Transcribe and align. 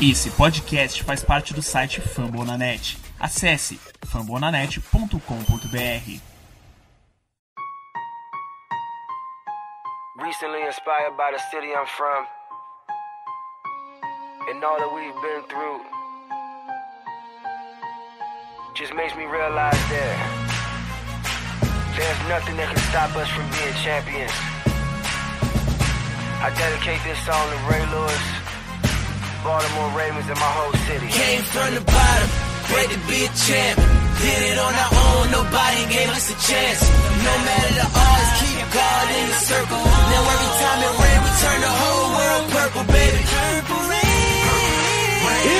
Esse 0.00 0.30
podcast 0.30 1.02
faz 1.02 1.24
parte 1.24 1.52
do 1.52 1.60
site 1.60 2.00
Fambonanet. 2.00 2.96
Acesse 3.18 3.80
fambonanet.com.br. 4.06 6.20
Recently 10.22 10.62
inspired 10.62 11.16
by 11.16 11.32
the 11.32 11.40
city 11.50 11.74
I'm 11.74 11.84
from 11.84 12.24
and 14.48 14.62
all 14.62 14.78
that 14.78 14.94
we've 14.94 15.20
been 15.20 15.42
through 15.48 15.80
just 18.74 18.94
makes 18.94 19.16
me 19.16 19.24
realize 19.24 19.74
that 19.90 20.16
there's 21.96 22.28
nothing 22.28 22.56
that 22.56 22.68
can 22.68 22.78
stop 22.86 23.16
us 23.16 23.28
from 23.30 23.50
being 23.50 23.74
champions. 23.82 24.30
I 26.40 26.50
dedicate 26.56 27.02
this 27.02 27.18
song 27.26 27.50
to 27.50 27.56
Ray 27.66 27.84
Lewis. 27.90 28.47
Baltimore 29.44 29.90
Ravens 29.96 30.28
and 30.28 30.38
my 30.38 30.52
whole 30.58 30.72
city. 30.86 31.06
Came 31.08 31.42
from 31.42 31.74
the 31.74 31.82
bottom, 31.82 32.28
great 32.70 32.90
to 32.90 32.98
be 33.06 33.24
a 33.24 33.30
champ. 33.38 33.76
Did 34.18 34.40
it 34.50 34.58
on 34.58 34.74
our 34.74 34.92
own, 34.92 35.30
nobody 35.30 35.82
gave 35.94 36.10
us 36.10 36.26
a 36.26 36.36
chance. 36.42 36.80
No 37.22 37.34
matter 37.46 37.72
the 37.78 37.86
odds, 37.86 38.30
keep 38.42 38.66
God 38.74 39.06
in 39.14 39.26
the 39.30 39.38
circle. 39.46 39.78
Now 39.78 40.32
every 40.34 40.52
time 40.58 40.80
it 40.82 40.94
rain, 40.98 41.18
we 41.22 41.30
turn 41.38 41.60
the 41.62 41.74
whole 41.80 42.08
world 42.18 42.44
purple, 42.50 42.84
baby. 42.90 43.20
Purple 43.30 43.82
rain. 43.88 43.98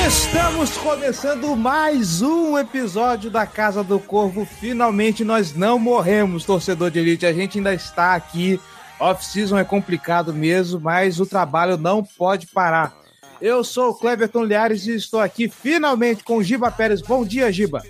Estamos 0.08 0.76
começando 0.78 1.56
mais 1.56 2.20
um 2.20 2.58
episódio 2.58 3.30
da 3.30 3.46
Casa 3.46 3.84
do 3.84 4.00
Corvo. 4.00 4.44
Finalmente 4.44 5.24
nós 5.24 5.54
não 5.54 5.78
morremos, 5.78 6.44
torcedor 6.44 6.90
de 6.90 6.98
elite. 6.98 7.26
A 7.26 7.32
gente 7.32 7.58
ainda 7.58 7.72
está 7.72 8.14
aqui. 8.14 8.60
Off-season 8.98 9.56
é 9.56 9.64
complicado 9.64 10.34
mesmo, 10.34 10.80
mas 10.80 11.20
o 11.20 11.26
trabalho 11.26 11.76
não 11.76 12.02
pode 12.02 12.48
parar. 12.48 12.92
Eu 13.40 13.62
sou 13.62 13.90
o 13.90 13.94
Cleberton 13.94 14.44
Liares 14.44 14.86
e 14.86 14.96
estou 14.96 15.20
aqui 15.20 15.48
finalmente 15.48 16.24
com 16.24 16.36
o 16.38 16.42
Giba 16.42 16.70
Pérez. 16.70 17.00
Bom 17.00 17.24
dia, 17.24 17.52
Giba. 17.52 17.82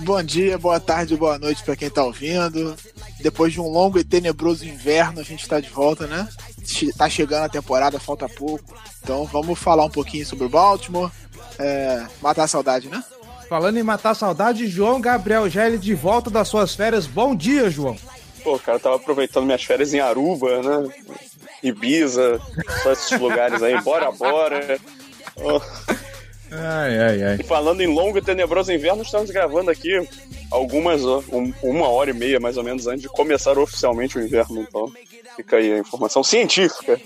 Bom 0.00 0.22
dia, 0.22 0.58
boa 0.58 0.78
tarde, 0.78 1.16
boa 1.16 1.38
noite 1.38 1.62
para 1.64 1.76
quem 1.76 1.88
tá 1.88 2.04
ouvindo. 2.04 2.76
Depois 3.20 3.52
de 3.52 3.60
um 3.60 3.68
longo 3.68 3.98
e 3.98 4.04
tenebroso 4.04 4.66
inverno, 4.66 5.20
a 5.20 5.22
gente 5.22 5.48
tá 5.48 5.58
de 5.58 5.70
volta, 5.70 6.06
né? 6.06 6.28
Tá 6.96 7.08
chegando 7.08 7.44
a 7.44 7.48
temporada, 7.48 7.98
falta 7.98 8.28
pouco. 8.28 8.74
Então 9.02 9.24
vamos 9.24 9.58
falar 9.58 9.84
um 9.84 9.90
pouquinho 9.90 10.26
sobre 10.26 10.44
o 10.44 10.50
Baltimore. 10.50 11.10
É, 11.58 12.04
matar 12.20 12.44
a 12.44 12.48
saudade, 12.48 12.88
né? 12.88 13.02
Falando 13.48 13.78
em 13.78 13.82
matar 13.82 14.10
a 14.10 14.14
saudade, 14.14 14.66
João 14.66 15.00
Gabriel 15.00 15.48
Gelli 15.48 15.78
de 15.78 15.94
volta 15.94 16.28
das 16.28 16.48
suas 16.48 16.74
férias. 16.74 17.06
Bom 17.06 17.34
dia, 17.34 17.70
João. 17.70 17.96
Pô, 18.42 18.58
cara, 18.58 18.76
eu 18.76 18.82
tava 18.82 18.96
aproveitando 18.96 19.46
minhas 19.46 19.64
férias 19.64 19.94
em 19.94 20.00
Aruba, 20.00 20.62
né? 20.62 20.94
Ibiza, 21.68 22.40
só 22.82 22.92
esses 22.92 23.18
lugares 23.20 23.62
aí, 23.62 23.80
bora, 23.82 24.10
bora. 24.12 24.78
Ai, 26.50 26.98
ai, 26.98 27.22
ai. 27.22 27.36
E 27.40 27.42
falando 27.42 27.80
em 27.80 27.86
longo 27.86 28.18
e 28.18 28.22
tenebroso 28.22 28.72
inverno, 28.72 29.02
estamos 29.02 29.30
gravando 29.30 29.70
aqui 29.70 29.90
algumas, 30.50 31.02
um- 31.04 31.52
uma 31.62 31.88
hora 31.88 32.10
e 32.10 32.14
meia 32.14 32.38
mais 32.38 32.56
ou 32.56 32.62
menos 32.62 32.86
antes 32.86 33.02
de 33.02 33.08
começar 33.08 33.58
oficialmente 33.58 34.16
o 34.16 34.22
inverno, 34.22 34.60
então 34.62 34.90
fica 35.34 35.56
aí 35.56 35.72
a 35.72 35.78
informação 35.78 36.22
científica. 36.22 37.00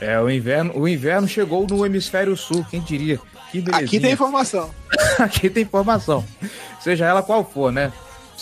É, 0.00 0.18
o 0.20 0.30
inverno, 0.30 0.72
o 0.78 0.88
inverno 0.88 1.26
chegou 1.26 1.66
no 1.66 1.84
hemisfério 1.84 2.36
sul, 2.36 2.64
quem 2.70 2.80
diria? 2.80 3.18
Que. 3.50 3.62
Aqui 3.72 4.00
tem 4.00 4.12
informação. 4.12 4.70
Aqui 5.18 5.50
tem 5.50 5.62
informação. 5.64 6.24
Seja 6.80 7.04
ela 7.06 7.22
qual 7.22 7.44
for, 7.44 7.70
né? 7.72 7.92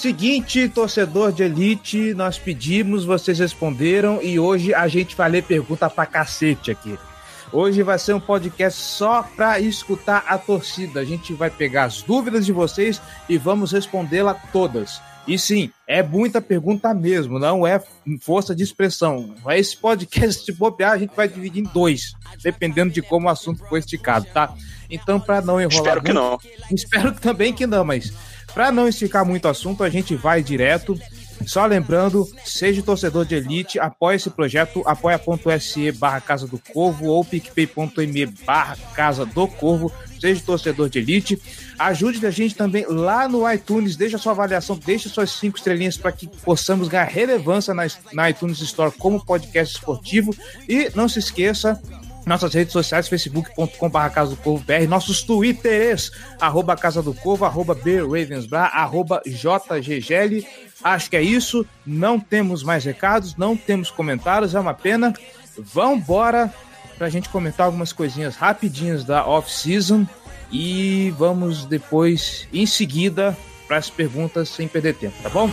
Seguinte, 0.01 0.67
torcedor 0.67 1.31
de 1.31 1.43
elite, 1.43 2.15
nós 2.15 2.39
pedimos, 2.39 3.05
vocês 3.05 3.39
responderam 3.39 4.19
e 4.23 4.41
hoje 4.41 4.73
a 4.73 4.89
gente 4.89 5.15
vai 5.15 5.29
ler 5.29 5.43
pergunta 5.43 5.91
pra 5.91 6.07
cacete 6.07 6.71
aqui. 6.71 6.99
Hoje 7.53 7.83
vai 7.83 7.99
ser 7.99 8.15
um 8.15 8.21
podcast 8.21 8.81
só 8.81 9.23
pra 9.37 9.61
escutar 9.61 10.25
a 10.27 10.39
torcida. 10.39 11.01
A 11.01 11.05
gente 11.05 11.35
vai 11.35 11.51
pegar 11.51 11.85
as 11.85 12.01
dúvidas 12.01 12.47
de 12.47 12.53
vocês 12.53 12.99
e 13.29 13.37
vamos 13.37 13.73
respondê-la 13.73 14.33
todas. 14.51 15.03
E 15.29 15.39
sim, 15.39 15.71
é 15.87 16.03
muita 16.03 16.41
pergunta 16.41 16.95
mesmo, 16.95 17.39
não 17.39 17.67
é 17.67 17.79
força 18.23 18.55
de 18.55 18.63
expressão. 18.63 19.35
Esse 19.51 19.77
podcast, 19.77 20.47
se 20.47 20.53
bobear, 20.53 20.93
a 20.93 20.99
gente 20.99 21.15
vai 21.15 21.29
dividir 21.29 21.61
em 21.63 21.71
dois, 21.75 22.15
dependendo 22.43 22.91
de 22.91 23.03
como 23.03 23.27
o 23.27 23.31
assunto 23.31 23.63
for 23.69 23.77
esticado, 23.77 24.25
tá? 24.33 24.55
Então, 24.89 25.21
pra 25.21 25.43
não 25.43 25.61
enrolar 25.61 25.79
Espero 25.79 26.03
que 26.03 26.13
muito- 26.13 26.49
não. 26.59 26.75
Espero 26.75 27.15
que 27.15 27.21
também 27.21 27.53
que 27.53 27.67
não, 27.67 27.85
mas 27.85 28.13
para 28.55 28.73
não 28.73 28.89
esticar 28.89 29.25
muito 29.25 29.45
o 29.47 29.49
assunto, 29.49 29.83
a 29.83 29.91
gente 29.91 30.15
vai 30.15 30.43
direto. 30.43 30.99
Só 31.47 31.65
lembrando, 31.65 32.29
seja 32.45 32.83
torcedor 32.83 33.25
de 33.25 33.35
elite, 33.35 33.79
apoie 33.79 34.17
esse 34.17 34.29
projeto, 34.29 34.83
apoia.se 34.85 35.91
barra 35.93 36.21
Casa 36.21 36.47
do 36.47 36.59
Corvo 36.73 37.07
ou 37.07 37.25
picpay.me 37.25 38.27
barra 38.45 38.77
Casa 38.95 39.25
do 39.25 39.49
Corvo, 39.49 39.91
seja 40.21 40.43
torcedor 40.45 40.91
de 40.91 40.99
elite. 40.99 41.41
Ajude 41.79 42.25
a 42.27 42.31
gente 42.31 42.55
também 42.55 42.85
lá 42.87 43.27
no 43.27 43.51
iTunes, 43.51 43.97
deixa 43.97 44.19
sua 44.19 44.33
avaliação, 44.33 44.79
deixa 44.85 45.09
suas 45.09 45.31
cinco 45.31 45.57
estrelinhas 45.57 45.97
para 45.97 46.13
que 46.13 46.27
possamos 46.27 46.89
ganhar 46.89 47.05
relevância 47.05 47.73
na, 47.73 47.87
na 48.13 48.29
iTunes 48.29 48.61
Store 48.61 48.93
como 48.99 49.25
podcast 49.25 49.77
esportivo. 49.77 50.37
E 50.69 50.91
não 50.95 51.09
se 51.09 51.21
esqueça, 51.21 51.81
nossas 52.27 52.53
redes 52.53 52.73
sociais, 52.73 53.09
facebook.com.br 53.09 53.99
Casa 54.13 54.31
do 54.31 54.37
Corvo 54.37 54.65
BR, 54.65 54.87
nossos 54.89 55.23
twitters, 55.23 56.11
arroba 56.41 56.77
Casa 56.77 57.03
do 57.03 57.15
Corvo, 57.15 57.45
arroba 57.45 57.75
BRavensBra, 57.75 58.65
arroba 58.65 59.23
JGGL. 59.27 60.47
Acho 60.83 61.11
que 61.11 61.17
é 61.17 61.23
isso. 61.23 61.67
Não 61.87 62.19
temos 62.19 62.63
mais 62.63 62.85
recados, 62.85 63.37
não 63.37 63.57
temos 63.57 63.91
comentários, 63.91 64.55
é 64.55 64.61
uma 64.61 64.75
pena. 64.75 65.13
Vambora 65.59 66.53
pra 66.97 67.09
gente 67.09 67.29
comentar 67.29 67.67
algumas 67.67 67.93
coisinhas 67.93 68.37
rapidinhas 68.37 69.05
da 69.05 69.27
off-season 69.27 70.07
e 70.53 71.15
vamos 71.17 71.65
depois, 71.65 72.47
em 72.53 72.67
seguida, 72.67 73.37
para 73.67 73.79
as 73.79 73.89
perguntas 73.89 74.49
sem 74.49 74.67
perder 74.67 74.95
tempo, 74.97 75.15
tá 75.23 75.29
bom? 75.29 75.51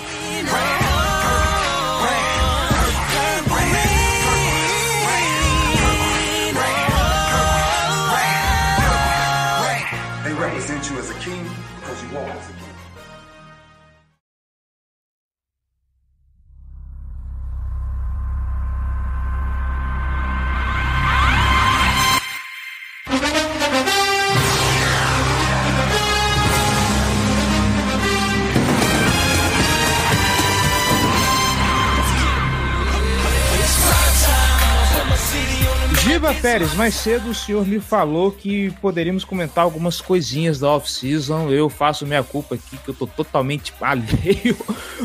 Pérez, 36.57 36.73
mais 36.73 36.95
cedo 36.95 37.29
o 37.29 37.35
senhor 37.35 37.67
me 37.67 37.79
falou 37.79 38.31
que 38.31 38.71
poderíamos 38.81 39.23
comentar 39.23 39.63
algumas 39.63 40.01
coisinhas 40.01 40.59
da 40.59 40.67
off-season. 40.71 41.51
Eu 41.51 41.69
faço 41.69 42.03
minha 42.03 42.23
culpa 42.23 42.55
aqui, 42.55 42.75
que 42.77 42.89
eu 42.89 42.95
tô 42.95 43.05
totalmente 43.05 43.71
alheio 43.79 44.57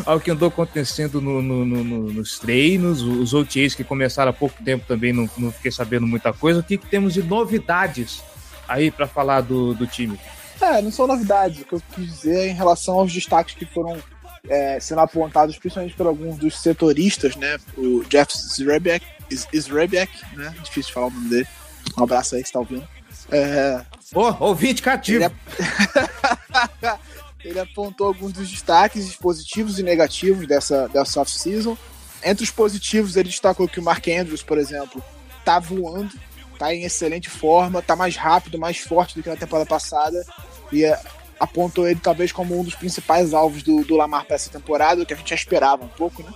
ao 0.06 0.18
que 0.18 0.30
andou 0.30 0.48
acontecendo 0.48 1.20
no- 1.20 1.42
no- 1.42 1.62
no- 1.66 1.84
no- 1.84 2.12
nos 2.14 2.38
treinos. 2.38 3.02
Os 3.02 3.34
OTAs 3.34 3.74
que 3.74 3.84
começaram 3.84 4.30
há 4.30 4.32
pouco 4.32 4.64
tempo 4.64 4.86
também 4.88 5.12
não, 5.12 5.28
não 5.36 5.52
fiquei 5.52 5.70
sabendo 5.70 6.06
muita 6.06 6.32
coisa. 6.32 6.60
O 6.60 6.62
que, 6.62 6.78
que 6.78 6.86
temos 6.86 7.12
de 7.12 7.22
novidades 7.22 8.22
aí 8.66 8.90
para 8.90 9.06
falar 9.06 9.42
do, 9.42 9.74
do 9.74 9.86
time? 9.86 10.18
É, 10.58 10.80
não 10.80 10.90
são 10.90 11.06
novidades. 11.06 11.60
O 11.60 11.64
que 11.66 11.74
eu 11.74 11.82
quis 11.94 12.06
dizer 12.06 12.34
é 12.34 12.48
em 12.48 12.54
relação 12.54 12.94
aos 12.94 13.12
destaques 13.12 13.54
que 13.54 13.66
foram 13.66 13.98
é, 14.48 14.80
sendo 14.80 15.02
apontados, 15.02 15.58
principalmente 15.58 15.94
por 15.94 16.06
alguns 16.06 16.38
dos 16.38 16.58
setoristas, 16.62 17.36
né? 17.36 17.58
O 17.76 18.02
Jeff 18.08 18.32
Zrebiak, 18.34 19.04
Zrebiak 19.36 20.12
né? 20.36 20.54
Difícil 20.62 20.88
de 20.88 20.92
falar 20.92 21.06
o 21.06 21.10
nome 21.10 21.28
dele. 21.28 21.48
Um 21.98 22.04
abraço 22.04 22.34
aí 22.34 22.42
que 22.42 22.48
você 22.48 22.52
tá 22.52 22.60
ouvindo. 22.60 22.88
É, 23.30 23.84
Ô, 24.14 24.46
ouvinte 24.46 24.82
cativo! 24.82 25.24
Ele, 25.24 25.34
ele 27.44 27.60
apontou 27.60 28.06
alguns 28.06 28.32
dos 28.32 28.50
destaques 28.50 29.14
positivos 29.16 29.78
e 29.78 29.82
negativos 29.82 30.46
dessa, 30.46 30.88
dessa 30.88 31.20
off-season. 31.20 31.76
Entre 32.22 32.44
os 32.44 32.50
positivos, 32.50 33.16
ele 33.16 33.28
destacou 33.28 33.66
que 33.66 33.80
o 33.80 33.82
Mark 33.82 34.06
Andrews, 34.08 34.42
por 34.42 34.58
exemplo, 34.58 35.02
tá 35.44 35.58
voando, 35.58 36.12
tá 36.58 36.74
em 36.74 36.84
excelente 36.84 37.28
forma, 37.30 37.82
tá 37.82 37.96
mais 37.96 38.16
rápido, 38.16 38.58
mais 38.58 38.78
forte 38.78 39.14
do 39.14 39.22
que 39.22 39.28
na 39.28 39.36
temporada 39.36 39.68
passada. 39.68 40.24
E 40.70 40.84
é, 40.84 41.00
apontou 41.40 41.88
ele 41.88 42.00
talvez 42.00 42.30
como 42.30 42.58
um 42.58 42.62
dos 42.62 42.74
principais 42.74 43.34
alvos 43.34 43.62
do, 43.62 43.82
do 43.82 43.96
Lamar 43.96 44.26
para 44.26 44.36
essa 44.36 44.50
temporada, 44.50 45.02
o 45.02 45.06
que 45.06 45.14
a 45.14 45.16
gente 45.16 45.30
já 45.30 45.36
esperava 45.36 45.84
um 45.84 45.88
pouco, 45.88 46.22
né? 46.22 46.30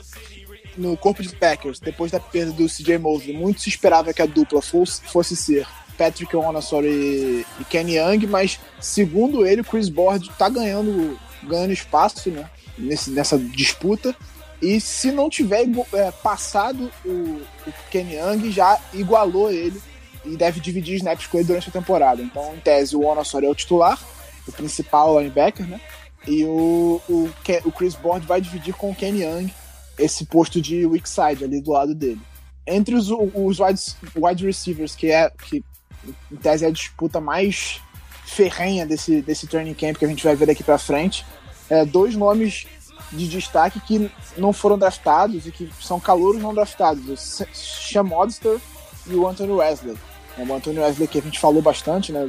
No 0.76 0.96
corpo 0.96 1.22
de 1.22 1.34
Packers, 1.34 1.80
depois 1.80 2.10
da 2.10 2.20
perda 2.20 2.52
do 2.52 2.66
CJ 2.66 2.98
Mosley, 2.98 3.36
muito 3.36 3.60
se 3.60 3.68
esperava 3.68 4.12
que 4.12 4.20
a 4.20 4.26
dupla 4.26 4.60
fosse, 4.60 5.00
fosse 5.02 5.34
ser 5.34 5.66
Patrick 5.96 6.36
Onassor 6.36 6.84
e, 6.84 7.44
e 7.58 7.64
Kenny 7.64 7.96
Young, 7.96 8.26
mas 8.26 8.60
segundo 8.80 9.46
ele, 9.46 9.62
o 9.62 9.64
Chris 9.64 9.88
Board 9.88 10.30
tá 10.38 10.48
ganhando, 10.48 11.18
ganhando 11.42 11.72
espaço 11.72 12.30
né, 12.30 12.48
nesse, 12.78 13.10
nessa 13.10 13.38
disputa. 13.38 14.14
E 14.60 14.80
se 14.80 15.12
não 15.12 15.28
tiver 15.28 15.66
é, 15.92 16.10
passado 16.10 16.90
o, 17.04 17.10
o 17.66 17.72
Kenny 17.90 18.16
Young, 18.16 18.50
já 18.50 18.78
igualou 18.92 19.50
ele 19.50 19.80
e 20.24 20.36
deve 20.36 20.60
dividir 20.60 20.96
snaps 20.96 21.26
com 21.26 21.38
ele 21.38 21.46
durante 21.46 21.68
a 21.68 21.72
temporada. 21.72 22.22
Então, 22.22 22.54
em 22.54 22.60
tese, 22.60 22.96
o 22.96 23.04
Onosor 23.04 23.44
é 23.44 23.48
o 23.48 23.54
titular, 23.54 23.98
o 24.46 24.52
principal 24.52 25.18
linebacker, 25.18 25.66
né? 25.66 25.80
E 26.26 26.44
o, 26.44 27.00
o, 27.08 27.30
o 27.64 27.72
Chris 27.72 27.94
Board 27.94 28.26
vai 28.26 28.40
dividir 28.40 28.74
com 28.74 28.90
o 28.90 28.94
Kenny 28.94 29.22
Young 29.22 29.50
esse 29.98 30.26
posto 30.26 30.60
de 30.60 30.86
weak 30.86 31.08
side 31.08 31.44
ali 31.44 31.60
do 31.60 31.72
lado 31.72 31.94
dele. 31.94 32.20
Entre 32.66 32.94
os, 32.94 33.08
os 33.10 33.60
wide, 33.60 33.80
wide 34.16 34.44
receivers, 34.44 34.94
que 34.94 35.10
é 35.10 35.30
que 35.30 35.64
em 36.30 36.36
tese 36.36 36.64
é 36.64 36.68
a 36.68 36.72
disputa 36.72 37.20
mais 37.20 37.80
ferrenha 38.24 38.84
desse, 38.84 39.22
desse 39.22 39.46
training 39.46 39.74
camp 39.74 39.96
que 39.96 40.04
a 40.04 40.08
gente 40.08 40.24
vai 40.24 40.34
ver 40.34 40.46
daqui 40.46 40.62
pra 40.62 40.78
frente, 40.78 41.24
é, 41.70 41.84
dois 41.84 42.16
nomes 42.16 42.66
de 43.12 43.28
destaque 43.28 43.80
que 43.80 44.10
não 44.36 44.52
foram 44.52 44.76
draftados 44.76 45.46
e 45.46 45.52
que 45.52 45.70
são 45.80 46.00
calouros 46.00 46.42
não 46.42 46.52
draftados, 46.52 47.08
o 47.08 47.46
Sham 47.54 48.04
Modster 48.04 48.58
e 49.06 49.14
o 49.14 49.26
Anthony 49.26 49.52
Wesley. 49.52 49.96
É, 50.36 50.42
O 50.42 50.54
Anthony 50.54 50.80
Wesley 50.80 51.08
que 51.08 51.18
a 51.18 51.22
gente 51.22 51.38
falou 51.38 51.62
bastante 51.62 52.12
né, 52.12 52.20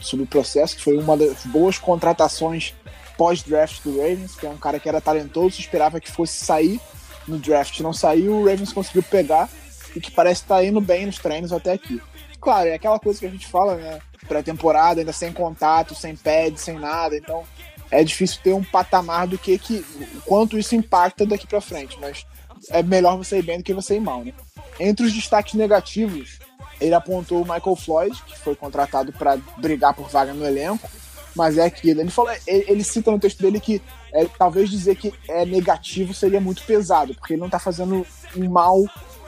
sobre 0.00 0.24
o 0.24 0.28
processo, 0.28 0.76
que 0.76 0.82
foi 0.82 0.96
uma 0.96 1.16
das 1.16 1.44
boas 1.46 1.76
contratações 1.76 2.74
pós-draft 3.16 3.82
do 3.82 3.98
Ravens, 3.98 4.34
que 4.34 4.46
é 4.46 4.48
um 4.48 4.56
cara 4.56 4.80
que 4.80 4.88
era 4.88 5.00
talentoso, 5.00 5.60
esperava 5.60 6.00
que 6.00 6.10
fosse 6.10 6.44
sair 6.44 6.80
no 7.26 7.38
draft, 7.38 7.80
não 7.80 7.92
saiu, 7.92 8.36
o 8.36 8.44
Ravens 8.44 8.72
conseguiu 8.72 9.02
pegar 9.02 9.48
e 9.94 10.00
que 10.00 10.10
parece 10.10 10.42
estar 10.42 10.64
indo 10.64 10.80
bem 10.80 11.06
nos 11.06 11.18
treinos 11.18 11.52
até 11.52 11.72
aqui. 11.72 12.00
Claro, 12.40 12.68
é 12.68 12.74
aquela 12.74 12.98
coisa 12.98 13.20
que 13.20 13.26
a 13.26 13.30
gente 13.30 13.46
fala, 13.46 13.76
né? 13.76 14.00
Pré-temporada, 14.26 15.00
ainda 15.00 15.12
sem 15.12 15.32
contato, 15.32 15.94
sem 15.94 16.16
pad, 16.16 16.58
sem 16.58 16.78
nada, 16.78 17.16
então 17.16 17.44
é 17.90 18.02
difícil 18.02 18.40
ter 18.42 18.54
um 18.54 18.64
patamar 18.64 19.26
do 19.26 19.36
que, 19.36 19.58
que 19.58 19.84
quanto 20.24 20.58
isso 20.58 20.74
impacta 20.74 21.26
daqui 21.26 21.46
pra 21.46 21.60
frente, 21.60 21.98
mas 22.00 22.24
é 22.70 22.82
melhor 22.82 23.16
você 23.16 23.38
ir 23.38 23.42
bem 23.42 23.58
do 23.58 23.64
que 23.64 23.74
você 23.74 23.96
ir 23.96 24.00
mal, 24.00 24.24
né? 24.24 24.32
Entre 24.80 25.04
os 25.04 25.12
destaques 25.12 25.54
negativos, 25.54 26.38
ele 26.80 26.94
apontou 26.94 27.42
o 27.42 27.44
Michael 27.44 27.76
Floyd, 27.76 28.22
que 28.26 28.38
foi 28.38 28.56
contratado 28.56 29.12
para 29.12 29.36
brigar 29.58 29.94
por 29.94 30.08
vaga 30.08 30.32
no 30.32 30.44
elenco, 30.44 30.88
mas 31.34 31.58
é 31.58 31.64
aquilo. 31.64 32.00
Ele 32.00 32.10
falou, 32.10 32.32
ele, 32.46 32.64
ele 32.68 32.84
cita 32.84 33.10
no 33.10 33.18
texto 33.18 33.40
dele 33.40 33.60
que 33.60 33.82
é, 34.12 34.26
talvez 34.38 34.70
dizer 34.70 34.96
que 34.96 35.12
é 35.28 35.44
negativo 35.44 36.12
seria 36.12 36.40
muito 36.40 36.62
pesado, 36.64 37.14
porque 37.14 37.34
ele 37.34 37.40
não 37.40 37.48
tá 37.48 37.58
fazendo 37.58 38.06
um 38.36 38.48
mal, 38.48 38.84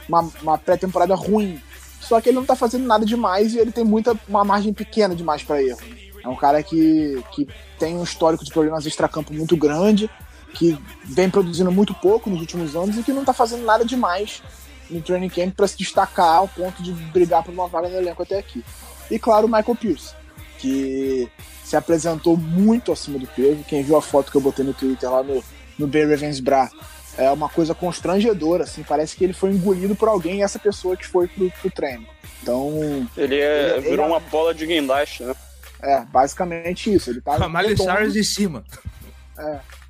uma, 0.08 0.28
uma 0.42 0.58
pré-temporada 0.58 1.14
ruim. 1.14 1.60
Só 2.00 2.20
que 2.20 2.28
ele 2.28 2.36
não 2.36 2.44
tá 2.44 2.54
fazendo 2.54 2.86
nada 2.86 3.06
demais 3.06 3.54
e 3.54 3.58
ele 3.58 3.72
tem 3.72 3.84
muita 3.84 4.18
uma 4.28 4.44
margem 4.44 4.74
pequena 4.74 5.14
demais 5.14 5.42
para 5.42 5.62
erro. 5.62 5.80
É 6.22 6.28
um 6.28 6.36
cara 6.36 6.62
que, 6.62 7.22
que 7.32 7.48
tem 7.78 7.96
um 7.96 8.02
histórico 8.02 8.44
de 8.44 8.50
problemas 8.50 8.86
extracampo 8.86 9.32
muito 9.32 9.56
grande, 9.56 10.10
que 10.54 10.78
vem 11.04 11.28
produzindo 11.28 11.72
muito 11.72 11.94
pouco 11.94 12.30
nos 12.30 12.40
últimos 12.40 12.76
anos 12.76 12.96
e 12.96 13.02
que 13.02 13.12
não 13.12 13.24
tá 13.24 13.32
fazendo 13.32 13.64
nada 13.64 13.84
demais 13.84 14.42
no 14.90 15.00
training 15.00 15.28
camp 15.28 15.54
para 15.54 15.66
se 15.66 15.76
destacar 15.76 16.36
ao 16.36 16.48
ponto 16.48 16.82
de 16.82 16.92
brigar 16.92 17.42
por 17.42 17.52
uma 17.52 17.68
vaga 17.68 17.88
no 17.88 17.96
elenco 17.96 18.22
até 18.22 18.38
aqui. 18.38 18.64
E 19.10 19.18
claro, 19.18 19.46
o 19.46 19.50
Michael 19.50 19.76
Pierce, 19.76 20.14
que 20.58 21.30
se 21.74 21.76
apresentou 21.76 22.36
muito 22.36 22.92
acima 22.92 23.18
do 23.18 23.26
peso. 23.26 23.64
Quem 23.66 23.82
viu 23.82 23.96
a 23.96 24.02
foto 24.02 24.30
que 24.30 24.36
eu 24.36 24.40
botei 24.40 24.64
no 24.64 24.72
Twitter 24.72 25.10
lá 25.10 25.24
no, 25.24 25.42
no 25.76 25.88
Bay 25.88 26.04
Ravens 26.06 26.38
Bra 26.38 26.70
é 27.18 27.28
uma 27.32 27.48
coisa 27.48 27.74
constrangedora, 27.74 28.62
assim, 28.62 28.84
parece 28.84 29.16
que 29.16 29.24
ele 29.24 29.32
foi 29.32 29.50
engolido 29.50 29.96
por 29.96 30.08
alguém 30.08 30.38
e 30.38 30.42
essa 30.42 30.58
pessoa 30.58 30.96
que 30.96 31.04
foi 31.06 31.26
pro, 31.26 31.50
pro 31.50 31.70
treino. 31.70 32.06
Então, 32.42 33.08
Ele, 33.16 33.40
é- 33.40 33.72
Ele- 33.76 33.80
virou 33.90 34.04
ele- 34.06 34.12
uma 34.12 34.20
bola 34.20 34.54
de 34.54 34.66
guindaste, 34.66 35.24
né? 35.24 35.34
é, 35.82 36.00
basicamente 36.04 36.92
isso. 36.94 37.10
Ele 37.10 37.20
tá 37.20 37.34
a 37.34 37.48
Miley 37.48 37.76
Cyrus 37.76 38.14
em 38.16 38.22
cima. 38.22 38.64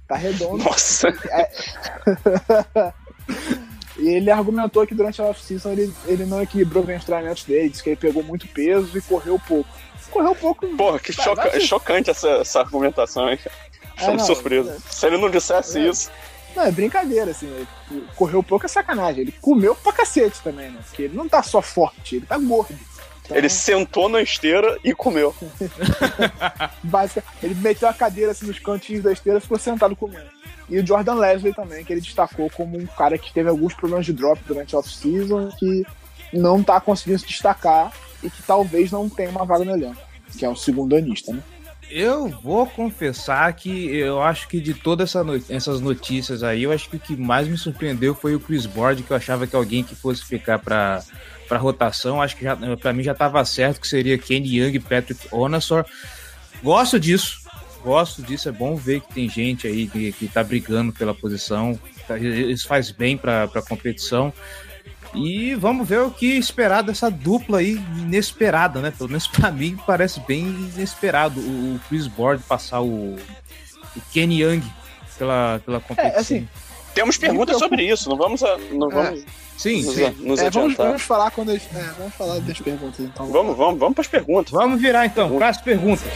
tá 0.09 0.17
redondo. 0.17 0.65
Nossa. 0.65 1.09
E 3.97 4.09
ele 4.09 4.29
argumentou 4.29 4.85
que 4.85 4.93
durante 4.95 5.23
a 5.23 5.25
off-season 5.27 5.71
ele, 5.71 5.95
ele 6.07 6.27
não 6.27 6.43
equilibrou 6.43 6.83
bem 6.83 6.97
os 6.97 7.05
treinamentos 7.05 7.45
dele, 7.45 7.69
disse 7.69 7.81
que 7.83 7.91
ele 7.91 7.97
pegou 7.97 8.25
muito 8.25 8.47
peso 8.49 8.99
e 8.99 9.01
correu 9.01 9.41
pouco. 9.47 9.71
Correu 10.15 10.35
pouco. 10.35 10.67
Porra, 10.77 10.99
que 10.99 11.13
Vai, 11.13 11.25
choca- 11.25 11.43
vai 11.43 11.51
ser- 11.53 11.61
chocante 11.61 12.11
essa, 12.11 12.29
essa 12.29 12.61
argumentação, 12.61 13.29
hein? 13.29 13.39
É, 13.97 14.05
Tô 14.07 14.13
não, 14.13 14.19
surpreso. 14.25 14.71
é. 14.71 14.77
Se 14.91 15.07
ele 15.07 15.19
não 15.19 15.29
dissesse 15.31 15.79
É. 15.79 15.89
isso. 15.89 16.11
Não, 16.57 16.63
é 16.65 16.71
brincadeira, 16.71 17.33
assim. 17.33 17.47
Ele 17.47 18.07
correu 18.17 18.43
pouco 18.43 18.65
é 18.65 18.69
sacanagem. 18.69 19.23
Ele 19.23 19.33
comeu 19.41 19.75
pra 19.75 19.93
cacete 19.93 20.41
também, 20.43 20.71
né? 20.71 20.79
Porque 20.87 21.03
ele 21.03 21.17
não 21.17 21.29
tá 21.29 21.43
só 21.43 21.61
forte, 21.61 22.17
ele 22.17 22.27
tá 22.27 22.39
gordo. 22.39 22.79
Então, 23.25 23.37
Ele 23.37 23.49
sentou 23.49 24.09
na 24.09 24.21
esteira 24.23 24.79
e 24.85 24.95
comeu. 24.95 25.35
basica- 26.83 27.25
ele 27.43 27.55
meteu 27.55 27.89
a 27.89 27.93
cadeira 27.95 28.33
assim 28.33 28.47
nos 28.47 28.59
cantinhos 28.59 29.03
da 29.03 29.13
esteira 29.13 29.39
e 29.39 29.43
ficou 29.43 29.59
sentado 29.59 29.97
comendo. 29.97 30.29
E 30.69 30.79
o 30.79 30.87
Jordan 30.87 31.15
Leslie 31.15 31.53
também, 31.55 31.85
que 31.85 31.93
ele 31.93 32.01
destacou 32.01 32.49
como 32.51 32.79
um 32.79 32.87
cara 32.87 33.19
que 33.19 33.33
teve 33.33 33.49
alguns 33.49 33.75
problemas 33.75 34.07
de 34.07 34.13
drop 34.13 34.41
durante 34.47 34.75
a 34.75 34.79
off-season 34.79 35.49
e 35.49 35.57
que 35.57 35.87
não 36.33 36.63
tá 36.63 36.81
conseguindo 36.81 37.19
se 37.19 37.27
destacar 37.27 37.93
e 38.25 38.31
que 38.31 38.43
talvez 38.43 38.91
não 38.91 39.09
tenha 39.09 39.31
uma 39.31 39.45
vaga 39.45 39.65
no 39.65 39.73
elenco, 39.73 40.01
que 40.39 40.45
é 40.45 40.49
o 40.49 40.57
segundo 40.57 40.97
anista, 40.97 41.33
né? 41.33 41.43
Eu 41.91 42.29
vou 42.29 42.67
confessar 42.67 43.53
que 43.53 43.95
eu 43.95 44.21
acho 44.23 44.49
que 44.49 44.59
de 44.59 44.73
todas 44.73 45.11
essa 45.11 45.23
no- 45.23 45.41
essas 45.51 45.81
notícias 45.83 46.43
aí, 46.43 46.63
eu 46.63 46.73
acho 46.73 46.89
que 46.89 46.97
o 46.97 46.99
que 47.01 47.15
mais 47.15 47.47
me 47.47 47.59
surpreendeu 47.59 48.15
foi 48.15 48.35
o 48.35 48.41
Chris 48.41 48.65
Board, 48.65 49.03
que 49.03 49.11
eu 49.11 49.17
achava 49.17 49.47
que 49.47 49.55
alguém 49.55 49.85
que 49.85 49.95
fosse 49.95 50.25
ficar 50.25 50.59
para 50.59 51.03
para 51.47 51.59
rotação, 51.59 52.23
acho 52.23 52.37
que 52.39 52.47
para 52.81 52.93
mim 52.95 53.03
já 53.03 53.13
estava 53.13 53.45
certo 53.45 53.79
que 53.79 53.87
seria 53.87 54.17
Kenny 54.17 54.61
Young 54.61 54.81
Patrick 54.81 55.29
Onassor. 55.31 55.85
Gosto 56.63 56.99
disso. 56.99 57.43
Gosto 57.83 58.23
disso, 58.23 58.49
é 58.49 58.53
bom 58.53 58.75
ver 58.77 59.03
que 59.03 59.13
tem 59.13 59.29
gente 59.29 59.67
aí 59.67 59.87
que, 59.87 60.11
que 60.13 60.27
tá 60.27 60.43
brigando 60.43 60.91
pela 60.91 61.15
posição. 61.15 61.79
tá- 62.09 62.17
Isso 62.19 62.67
faz 62.67 62.91
bem 62.91 63.15
para 63.19 63.45
a 63.45 63.61
competição. 63.63 64.33
E 65.15 65.55
vamos 65.55 65.89
ver 65.89 66.01
o 66.01 66.11
que 66.11 66.27
esperar 66.37 66.83
dessa 66.83 67.11
dupla 67.11 67.59
aí 67.59 67.73
inesperada, 67.99 68.81
né? 68.81 68.91
Pelo 68.91 69.09
menos 69.09 69.27
pra 69.29 69.51
mim 69.51 69.79
parece 69.87 70.21
bem 70.21 70.41
inesperado 70.75 71.41
o, 71.41 71.81
Chris 71.89 72.07
Board 72.07 72.43
passar 72.49 72.81
o, 72.81 73.15
o 73.15 74.01
Kenny 74.13 74.43
Young 74.43 74.63
pela, 75.19 75.61
pela 75.65 75.81
competição. 75.81 76.21
assim, 76.21 76.49
Temos 76.95 77.17
perguntas 77.17 77.59
sobre 77.59 77.85
isso, 77.85 78.09
não 78.09 78.17
vamos, 78.17 78.43
a- 78.43 78.59
não 78.73 78.89
vamos 78.91 79.25
sim, 79.57 79.83
nos, 79.85 79.95
sim. 79.95 80.11
nos 80.21 80.41
É, 80.41 80.51
vamos, 80.51 80.75
vamos 80.77 81.03
falar 81.03 81.31
quando 81.31 81.51
eles, 81.51 81.63
é, 81.75 81.93
vamos 81.97 82.15
falar 82.15 82.41
das 82.41 82.59
perguntas 82.61 82.99
então. 83.01 83.27
Vamos, 83.27 83.57
vamos, 83.57 83.79
vamos 83.79 83.95
para 83.95 84.03
as 84.03 84.09
perguntas. 84.09 84.51
Vamos 84.53 84.81
virar 84.81 85.07
então 85.07 85.37
para 85.37 85.49
as 85.49 85.59
perguntas. 85.61 86.09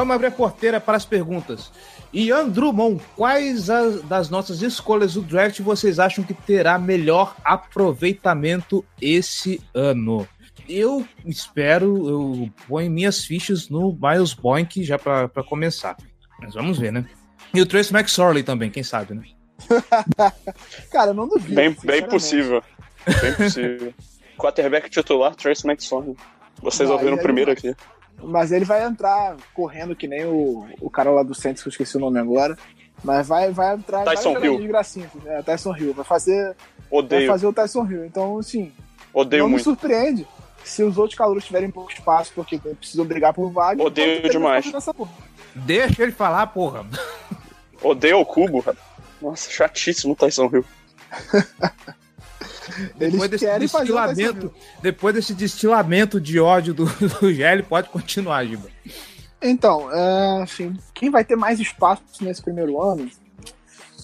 Vamos 0.00 0.14
abrir 0.14 0.28
a 0.28 0.30
porteira 0.30 0.80
para 0.80 0.96
as 0.96 1.04
perguntas. 1.04 1.70
Ian 2.12 2.48
Drummond, 2.48 3.00
quais 3.16 3.70
as, 3.70 4.02
das 4.02 4.30
nossas 4.30 4.62
escolhas 4.62 5.14
do 5.14 5.22
draft 5.22 5.60
vocês 5.60 5.98
acham 5.98 6.24
que 6.24 6.34
terá 6.34 6.78
melhor 6.78 7.36
aproveitamento 7.44 8.84
esse 9.00 9.60
ano? 9.74 10.26
Eu 10.68 11.06
espero, 11.26 12.08
eu 12.08 12.50
ponho 12.66 12.90
minhas 12.90 13.24
fichas 13.24 13.68
no 13.68 13.96
Miles 14.00 14.32
Boink 14.32 14.82
já 14.84 14.98
para 14.98 15.28
começar. 15.44 15.96
Mas 16.40 16.54
vamos 16.54 16.78
ver, 16.78 16.92
né? 16.92 17.04
E 17.52 17.60
o 17.60 17.66
Trace 17.66 17.94
McSorley 17.94 18.42
também, 18.42 18.70
quem 18.70 18.82
sabe, 18.82 19.14
né? 19.14 19.24
Cara, 20.90 21.10
eu 21.10 21.14
não 21.14 21.28
duvido. 21.28 21.54
Bem, 21.54 21.76
bem 21.84 22.08
possível. 22.08 22.62
Bem 23.20 23.34
possível. 23.34 23.92
Quarterback 24.38 24.88
titular, 24.88 25.34
Trace 25.34 25.66
McSorley. 25.66 26.16
Vocês 26.62 26.88
Vai, 26.88 26.96
ouviram 26.96 27.16
aí 27.16 27.22
primeiro 27.22 27.50
aqui. 27.50 27.74
Mas 28.22 28.52
ele 28.52 28.64
vai 28.64 28.84
entrar 28.84 29.36
correndo 29.54 29.96
que 29.96 30.06
nem 30.06 30.24
o, 30.24 30.66
o 30.80 30.90
cara 30.90 31.10
lá 31.10 31.22
do 31.22 31.34
Santos, 31.34 31.62
que 31.62 31.68
eu 31.68 31.70
esqueci 31.70 31.96
o 31.96 32.00
nome 32.00 32.18
agora. 32.18 32.56
Mas 33.02 33.28
vai, 33.28 33.50
vai 33.50 33.74
entrar 33.74 34.04
Tyson 34.04 34.34
vai 34.34 34.44
Hill. 34.44 34.58
de 34.58 34.68
gracinha, 34.68 35.10
né? 35.24 35.42
Tyson 35.42 35.74
Hill. 35.76 35.94
Vai 35.94 36.04
fazer, 36.04 36.44
vai 36.44 36.54
Odeio, 36.90 37.26
fazer 37.26 37.46
o 37.46 37.52
Tyson 37.52 37.86
Hill. 37.86 38.04
Então, 38.04 38.38
assim, 38.38 38.72
odeio 39.12 39.42
não 39.42 39.48
me 39.48 39.52
muito. 39.52 39.64
surpreende 39.64 40.26
se 40.62 40.82
os 40.82 40.98
outros 40.98 41.16
calouros 41.16 41.44
tiverem 41.44 41.70
pouco 41.70 41.90
espaço 41.90 42.32
porque 42.34 42.58
precisam 42.58 43.06
brigar 43.06 43.32
por 43.32 43.50
vaga. 43.50 43.82
Odeio 43.82 44.22
ter 44.22 44.30
demais. 44.30 44.70
Deixa 45.54 46.02
ele 46.02 46.12
falar, 46.12 46.46
porra. 46.48 46.84
Odeio 47.82 48.20
o 48.20 48.26
cubo, 48.26 48.62
cara. 48.62 48.76
Nossa, 49.20 49.50
chatíssimo 49.50 50.12
o 50.12 50.16
Tyson 50.16 50.50
Hill. 50.52 50.64
Eles 52.98 53.12
Depois 53.12 53.30
desse 53.30 53.46
o 53.46 53.48
Tyson 53.48 53.78
destilamento, 53.78 54.54
depois 54.82 55.14
desse 55.14 55.34
destilamento 55.34 56.20
de 56.20 56.38
ódio 56.38 56.74
do, 56.74 56.84
do 57.20 57.32
Gelli, 57.32 57.62
pode 57.62 57.88
continuar, 57.88 58.44
Giba. 58.44 58.68
Então, 59.42 59.90
é, 59.90 60.42
enfim, 60.42 60.76
quem 60.94 61.10
vai 61.10 61.24
ter 61.24 61.36
mais 61.36 61.58
espaço 61.60 62.02
nesse 62.20 62.42
primeiro 62.42 62.80
ano? 62.82 63.10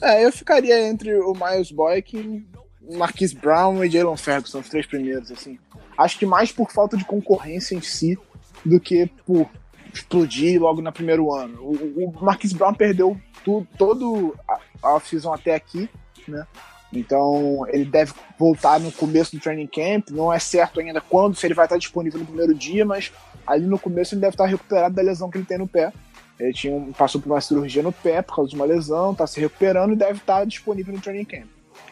É, 0.03 0.25
eu 0.25 0.33
ficaria 0.33 0.89
entre 0.89 1.15
o 1.15 1.33
Miles 1.33 1.71
Boykin, 1.71 2.47
Marquise 2.93 3.35
Brown 3.35 3.85
e 3.85 3.91
Jalen 3.91 4.17
Ferguson, 4.17 4.61
os 4.61 4.69
três 4.69 4.87
primeiros, 4.87 5.31
assim. 5.31 5.59
Acho 5.97 6.19
que 6.19 6.27
mais 6.27 6.53
por 6.53 6.71
falta 6.71 6.97
de 6.97 7.05
concorrência 7.05 7.75
em 7.75 7.81
si 7.81 8.19
do 8.65 8.81
que 8.81 9.07
por 9.27 9.49
explodir 9.93 10.61
logo 10.61 10.83
no 10.83 10.93
primeiro 10.93 11.33
ano. 11.35 11.61
O, 11.63 12.05
o 12.05 12.25
Marquise 12.25 12.55
Brown 12.55 12.75
perdeu 12.75 13.19
tudo, 13.45 13.67
todo 13.79 14.35
a, 14.49 14.59
a 14.83 14.95
off-season 14.97 15.33
até 15.33 15.55
aqui, 15.55 15.89
né? 16.29 16.47
Então 16.99 17.67
ele 17.69 17.85
deve 17.85 18.13
voltar 18.39 18.81
no 18.81 18.91
começo 18.93 19.37
do 19.37 19.41
training 19.41 19.67
camp. 19.67 20.11
Não 20.11 20.33
é 20.33 20.39
certo 20.39 20.81
ainda 20.81 21.01
quando, 21.01 21.37
se 21.37 21.47
ele 21.47 21.55
vai 21.55 21.67
estar 21.67 21.79
disponível 21.79 22.21
no 22.21 22.27
primeiro 22.27 22.55
dia, 22.55 22.85
mas 22.85 23.13
ali 23.47 23.67
no 23.67 23.79
começo 23.79 24.15
ele 24.15 24.21
deve 24.21 24.35
estar 24.35 24.47
recuperado 24.47 24.95
da 24.95 25.03
lesão 25.03 25.31
que 25.31 25.39
ele 25.39 25.47
tem 25.47 25.59
no 25.59 25.69
pé. 25.69 25.93
Ele 26.39 26.53
tinha 26.53 26.93
passou 26.97 27.21
por 27.21 27.31
uma 27.31 27.41
cirurgia 27.41 27.83
no 27.83 27.93
pé 27.93 28.21
por 28.21 28.37
causa 28.37 28.51
de 28.51 28.57
uma 28.57 28.67
lesão, 28.67 29.13
está 29.13 29.27
se 29.27 29.41
recuperando 29.41 29.93
e 29.93 29.97
deve 29.97 30.19
estar 30.19 30.45
disponível 30.45 30.95
no 30.95 31.01
training 31.01 31.25
camp. 31.25 31.47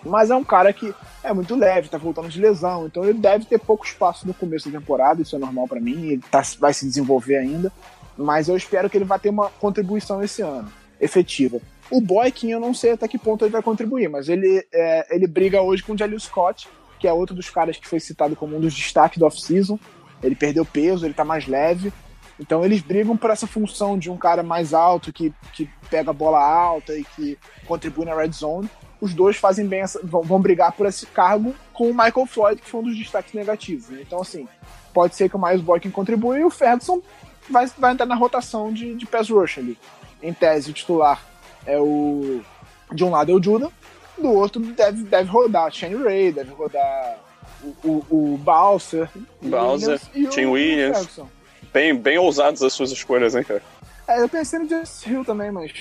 Mas 0.05 0.31
é 0.31 0.35
um 0.35 0.45
cara 0.45 0.73
que 0.73 0.95
é 1.23 1.33
muito 1.33 1.55
leve, 1.57 1.89
tá 1.89 1.97
voltando 1.97 2.29
de 2.29 2.41
lesão, 2.41 2.87
então 2.87 3.05
ele 3.05 3.19
deve 3.19 3.47
ter 3.47 3.59
pouco 3.59 3.87
espaço 3.87 4.27
no 4.27 4.35
começo 4.35 4.71
da 4.71 4.79
temporada, 4.79 5.23
isso 5.23 5.35
é 5.35 5.39
normal 5.39 5.67
para 5.67 5.81
mim, 5.81 6.11
ele 6.11 6.23
tá, 6.31 6.43
vai 6.59 6.75
se 6.75 6.87
desenvolver 6.87 7.37
ainda. 7.37 7.73
Mas 8.17 8.49
eu 8.49 8.57
espero 8.57 8.89
que 8.89 8.97
ele 8.97 9.05
vá 9.05 9.19
ter 9.19 9.31
uma 9.31 9.49
contribuição 9.51 10.23
esse 10.23 10.43
ano, 10.43 10.71
efetiva. 11.01 11.61
O 11.91 12.01
Boykin, 12.01 12.51
eu 12.51 12.61
não 12.61 12.73
sei 12.73 12.93
até 12.93 13.07
que 13.07 13.19
ponto 13.19 13.45
ele 13.45 13.53
vai 13.53 13.63
contribuir, 13.63 14.09
mas 14.09 14.29
ele, 14.29 14.67
é, 14.73 15.15
ele 15.15 15.27
briga 15.27 15.61
hoje 15.61 15.83
com 15.83 15.93
o 15.93 15.99
Jalil 15.99 16.19
Scott, 16.19 16.69
que 16.99 17.07
é 17.07 17.13
outro 17.13 17.35
dos 17.35 17.51
caras 17.51 17.77
que 17.77 17.87
foi 17.87 18.01
citado 18.01 18.35
como 18.35 18.57
um 18.57 18.61
dos 18.61 18.75
destaques 18.75 19.19
do 19.19 19.27
off-season. 19.27 19.79
Ele 20.23 20.35
perdeu 20.35 20.65
peso, 20.65 21.05
ele 21.05 21.13
tá 21.15 21.25
mais 21.25 21.47
leve. 21.47 21.93
Então 22.41 22.65
eles 22.65 22.81
brigam 22.81 23.17
por 23.17 23.31
essa 23.31 23.47
função 23.47 23.99
de 23.99 24.11
um 24.11 24.17
cara 24.17 24.43
mais 24.43 24.73
alto, 24.73 25.13
que, 25.13 25.33
que 25.53 25.69
pega 25.91 26.11
a 26.11 26.15
bola 26.15 26.43
alta 26.43 26.97
e 26.97 27.05
que 27.05 27.39
contribui 27.67 28.07
na 28.07 28.15
red 28.15 28.33
zone. 28.33 28.69
Os 29.01 29.13
dois 29.13 29.37
fazem 29.37 29.67
bem 29.67 29.81
essa, 29.81 30.01
vão, 30.03 30.23
vão 30.23 30.41
brigar 30.41 30.73
por 30.73 30.87
esse 30.87 31.05
cargo 31.07 31.55
com 31.73 31.91
o 31.91 31.95
Michael 31.95 32.27
Floyd, 32.27 32.63
que 32.63 32.69
foi 32.69 32.81
um 32.81 32.85
dos 32.85 32.99
destaques 32.99 33.35
negativos. 33.35 33.91
né? 33.91 34.01
Então, 34.01 34.23
assim, 34.23 34.49
pode 34.93 35.15
ser 35.15 35.29
que 35.29 35.37
o 35.37 35.39
Miles 35.39 35.61
Boykin 35.61 35.91
contribua 35.91 36.39
e 36.39 36.45
o 36.45 36.51
Ferguson 36.51 37.03
vai, 37.51 37.67
vai 37.79 37.93
entrar 37.93 38.07
na 38.07 38.15
rotação 38.15 38.73
de, 38.73 38.95
de 38.95 39.05
pass 39.05 39.29
rush 39.29 39.59
ali. 39.59 39.79
Em 40.23 40.33
tese, 40.33 40.71
o 40.71 40.73
titular 40.73 41.21
é 41.67 41.79
o. 41.79 42.41
De 42.93 43.03
um 43.05 43.11
lado 43.11 43.33
é 43.33 43.35
o 43.35 43.43
Judah, 43.43 43.71
do 44.19 44.31
outro 44.31 44.61
deve, 44.61 45.03
deve 45.05 45.29
rodar 45.29 45.73
Shane 45.73 45.97
Ray, 45.97 46.31
deve 46.33 46.53
rodar 46.53 47.19
o, 47.63 47.69
o, 47.89 48.35
o 48.35 48.39
Balser, 48.39 49.09
Bowser, 49.43 50.01
o- 50.15 50.29
Tim 50.29 50.47
Williams. 50.47 51.21
Bem, 51.73 51.95
bem 51.95 52.19
ousadas 52.19 52.63
as 52.63 52.73
suas 52.73 52.91
escolhas, 52.93 53.35
hein, 53.35 53.43
cara? 53.43 53.63
É, 54.07 54.21
eu 54.23 54.29
pensei 54.29 54.59
no 54.61 54.69
Justice 54.69 55.09
Hill 55.11 55.25
também, 55.25 55.51
mas 55.51 55.73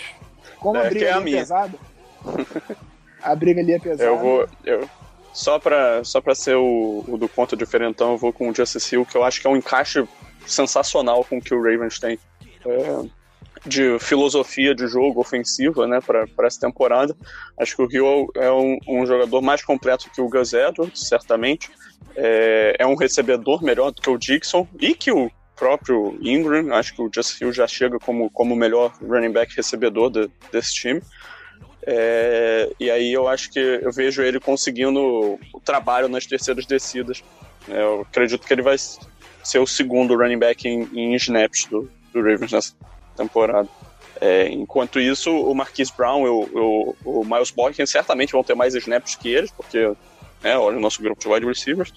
como 0.59 0.77
É, 0.77 0.87
a 0.87 0.89
briga 0.89 1.05
é 1.05 1.11
a 1.11 1.15
ali 1.17 1.21
é 1.21 1.25
minha. 1.25 1.37
pesada. 1.39 1.77
a 3.21 3.35
briga 3.35 3.61
ali 3.61 3.73
é 3.73 3.79
pesada. 3.79 4.03
Eu 4.09 4.17
vou. 4.17 4.47
Eu, 4.63 4.89
só, 5.33 5.59
pra, 5.59 6.03
só 6.03 6.21
pra 6.21 6.33
ser 6.33 6.55
o, 6.55 7.03
o 7.07 7.17
do 7.17 7.27
ponto 7.27 7.55
diferentão, 7.55 8.11
eu 8.13 8.17
vou 8.17 8.31
com 8.33 8.49
o 8.49 8.55
Justice 8.55 8.95
Hill, 8.95 9.05
que 9.05 9.15
eu 9.17 9.23
acho 9.23 9.41
que 9.41 9.47
é 9.47 9.49
um 9.49 9.57
encaixe 9.57 10.03
sensacional 10.47 11.23
com 11.25 11.37
o 11.37 11.41
que 11.41 11.53
o 11.53 11.61
Ravens 11.61 11.99
tem. 11.99 12.17
É, 12.65 13.05
de 13.65 13.97
filosofia 13.99 14.75
de 14.75 14.87
jogo 14.87 15.21
ofensiva, 15.21 15.87
né, 15.87 15.99
pra 16.01 16.27
essa 16.47 16.59
temporada. 16.59 17.15
Acho 17.57 17.75
que 17.75 17.81
o 17.81 17.91
Hill 17.91 18.31
é 18.35 18.51
um, 18.51 18.77
um 18.87 19.05
jogador 19.05 19.41
mais 19.41 19.63
completo 19.63 20.09
que 20.13 20.21
o 20.21 20.29
Gus 20.29 20.53
Edwards, 20.53 21.07
certamente. 21.07 21.69
É, 22.15 22.75
é 22.79 22.85
um 22.85 22.95
recebedor 22.95 23.63
melhor 23.63 23.91
do 23.91 24.01
que 24.01 24.09
o 24.09 24.17
Dixon 24.17 24.67
e 24.79 24.93
que 24.93 25.11
o 25.11 25.31
próprio 25.55 26.17
Ingram. 26.21 26.73
Acho 26.75 26.93
que 26.95 27.01
o 27.01 27.09
Justice 27.13 27.43
Hill 27.43 27.53
já 27.53 27.67
chega 27.67 27.97
como, 27.99 28.29
como 28.29 28.53
o 28.53 28.57
melhor 28.57 28.93
running 29.01 29.31
back 29.31 29.55
recebedor 29.55 30.09
de- 30.09 30.29
desse 30.51 30.73
time. 30.73 31.01
É, 31.85 32.69
e 32.79 32.89
aí 32.89 33.11
eu 33.11 33.27
acho 33.27 33.51
que 33.51 33.59
eu 33.59 33.91
vejo 33.91 34.21
ele 34.21 34.39
conseguindo 34.39 34.99
o 35.53 35.59
trabalho 35.63 36.07
nas 36.07 36.25
terceiras 36.25 36.65
descidas. 36.65 37.23
É, 37.69 37.81
eu 37.81 38.01
acredito 38.01 38.45
que 38.45 38.53
ele 38.53 38.61
vai 38.61 38.77
ser 38.77 39.59
o 39.59 39.67
segundo 39.67 40.15
running 40.15 40.37
back 40.37 40.67
em, 40.67 40.87
em 40.93 41.15
snaps 41.15 41.65
do, 41.65 41.89
do 42.13 42.21
Ravens 42.21 42.51
nessa 42.51 42.73
temporada. 43.13 43.67
É, 44.21 44.47
enquanto 44.49 44.99
isso, 44.99 45.31
o 45.31 45.53
Marquise 45.53 45.91
Brown 45.95 46.25
e 46.25 46.29
o, 46.29 46.95
o, 47.03 47.21
o 47.21 47.25
Miles 47.25 47.51
Boykin 47.51 47.85
certamente 47.85 48.31
vão 48.31 48.43
ter 48.43 48.55
mais 48.55 48.73
snaps 48.75 49.15
que 49.15 49.29
eles, 49.29 49.51
porque 49.51 49.91
né, 50.41 50.57
olha 50.57 50.77
o 50.77 50.81
nosso 50.81 51.01
grupo 51.01 51.19
de 51.21 51.27
wide 51.27 51.45
receivers, 51.45 51.93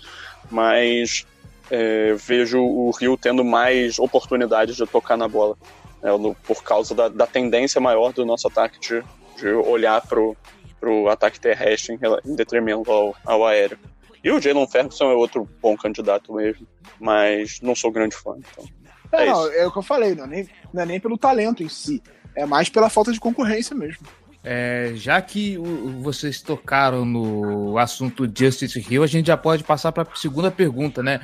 mas 0.50 1.26
é, 1.70 2.14
vejo 2.14 2.60
o 2.60 2.90
Rio 2.90 3.16
tendo 3.16 3.44
mais 3.44 3.98
oportunidades 3.98 4.76
de 4.76 4.86
tocar 4.86 5.16
na 5.16 5.28
bola, 5.28 5.56
né, 6.02 6.10
no- 6.16 6.34
por 6.34 6.62
causa 6.64 6.94
da, 6.94 7.08
da 7.08 7.26
tendência 7.26 7.80
maior 7.80 8.12
do 8.12 8.24
nosso 8.24 8.48
ataque 8.48 8.78
de, 8.80 9.04
de 9.36 9.48
olhar 9.48 10.00
pro, 10.06 10.36
pro 10.80 11.08
ataque 11.08 11.38
terrestre 11.38 11.94
em, 11.94 12.30
em 12.30 12.34
detrimento 12.34 12.90
ao, 12.90 13.14
ao 13.24 13.46
aéreo. 13.46 13.78
E 14.24 14.30
o 14.30 14.40
Jalen 14.40 14.66
Ferguson 14.66 15.10
é 15.10 15.14
outro 15.14 15.48
bom 15.62 15.76
candidato 15.76 16.32
mesmo, 16.32 16.66
mas 16.98 17.60
não 17.60 17.74
sou 17.76 17.92
grande 17.92 18.16
fã. 18.16 18.36
Então. 18.38 18.64
É, 19.12 19.22
É 19.22 19.26
não, 19.26 19.46
é 19.52 19.66
o 19.66 19.70
que 19.72 19.78
eu 19.78 19.82
falei, 19.82 20.14
não 20.14 20.24
é, 20.24 20.26
nem, 20.26 20.48
não 20.72 20.82
é 20.82 20.86
nem 20.86 21.00
pelo 21.00 21.16
talento 21.18 21.62
em 21.62 21.68
si, 21.68 22.02
é 22.34 22.44
mais 22.46 22.68
pela 22.68 22.88
falta 22.90 23.12
de 23.12 23.20
concorrência 23.20 23.74
mesmo. 23.76 24.06
É, 24.44 24.92
já 24.94 25.20
que 25.20 25.58
o- 25.58 26.00
vocês 26.02 26.40
tocaram 26.40 27.04
no 27.04 27.76
assunto 27.78 28.30
Justice 28.32 28.84
Hill, 28.88 29.02
a 29.02 29.06
gente 29.08 29.26
já 29.26 29.36
pode 29.36 29.64
passar 29.64 29.90
para 29.90 30.04
a 30.04 30.16
segunda 30.16 30.50
pergunta, 30.50 31.02
né? 31.02 31.20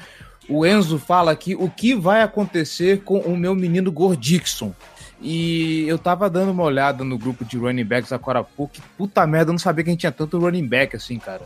O 0.48 0.66
Enzo 0.66 0.98
fala 0.98 1.30
aqui 1.30 1.54
o 1.54 1.70
que 1.70 1.94
vai 1.94 2.22
acontecer 2.22 3.02
com 3.04 3.18
o 3.18 3.36
meu 3.36 3.54
menino 3.54 3.92
Gordixon. 3.92 4.72
E 5.20 5.84
eu 5.86 5.98
tava 5.98 6.28
dando 6.28 6.50
uma 6.50 6.64
olhada 6.64 7.04
no 7.04 7.16
grupo 7.16 7.44
de 7.44 7.56
running 7.56 7.84
backs 7.84 8.12
agora 8.12 8.40
há 8.40 8.44
pouco. 8.44 8.74
Puta 8.98 9.24
merda, 9.24 9.50
eu 9.50 9.52
não 9.52 9.58
sabia 9.58 9.84
que 9.84 9.90
a 9.90 9.92
gente 9.92 10.00
tinha 10.00 10.10
tanto 10.10 10.36
running 10.40 10.66
back 10.66 10.96
assim, 10.96 11.16
cara. 11.16 11.42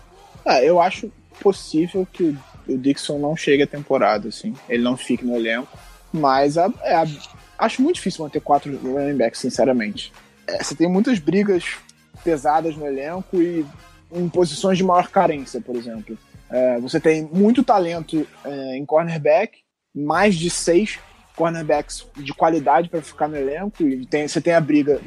Ah, 0.47 0.63
eu 0.63 0.81
acho 0.81 1.13
possível 1.43 2.09
que 2.11 2.23
o, 2.23 2.39
o 2.69 2.79
Dixon 2.79 3.19
não 3.19 3.37
chegue 3.37 3.65
à 3.65 3.67
temporada, 3.67 4.29
assim, 4.29 4.55
ele 4.67 4.83
não 4.83 4.97
fique 4.97 5.27
no 5.27 5.37
elenco, 5.37 5.69
mas 6.13 6.57
a- 6.59 6.73
é 6.83 6.95
a- 6.95 7.07
acho 7.59 7.83
muito 7.83 7.97
difícil 7.97 8.25
manter 8.25 8.41
quatro 8.41 8.77
running 8.77 9.17
backs, 9.17 9.41
sinceramente. 9.41 10.13
É, 10.47 10.63
você 10.63 10.75
tem 10.75 10.89
muitas 10.89 11.19
brigas 11.19 11.77
pesadas 12.25 12.77
no 12.77 12.87
elenco 12.87 13.41
e 13.41 13.65
em 14.13 14.29
posições 14.29 14.79
de 14.79 14.85
maior 14.85 15.09
carência, 15.09 15.61
por 15.61 15.77
exemplo. 15.77 16.17
É, 16.51 16.79
você 16.79 17.01
tem 17.01 17.29
muito 17.33 17.65
talento 17.65 18.27
é, 18.45 18.77
em 18.77 18.87
cornerback, 18.87 19.59
mais 19.95 20.35
de 20.37 20.49
seis 20.49 20.99
cornerbacks 21.35 22.07
de 22.17 22.33
qualidade 22.33 22.89
para 22.89 23.03
ficar 23.03 23.29
no 23.29 23.37
elenco, 23.37 23.83
e 23.83 24.07
tem- 24.07 24.27
você 24.29 24.41
tem 24.41 24.55
a 24.55 24.61
briga 24.61 25.01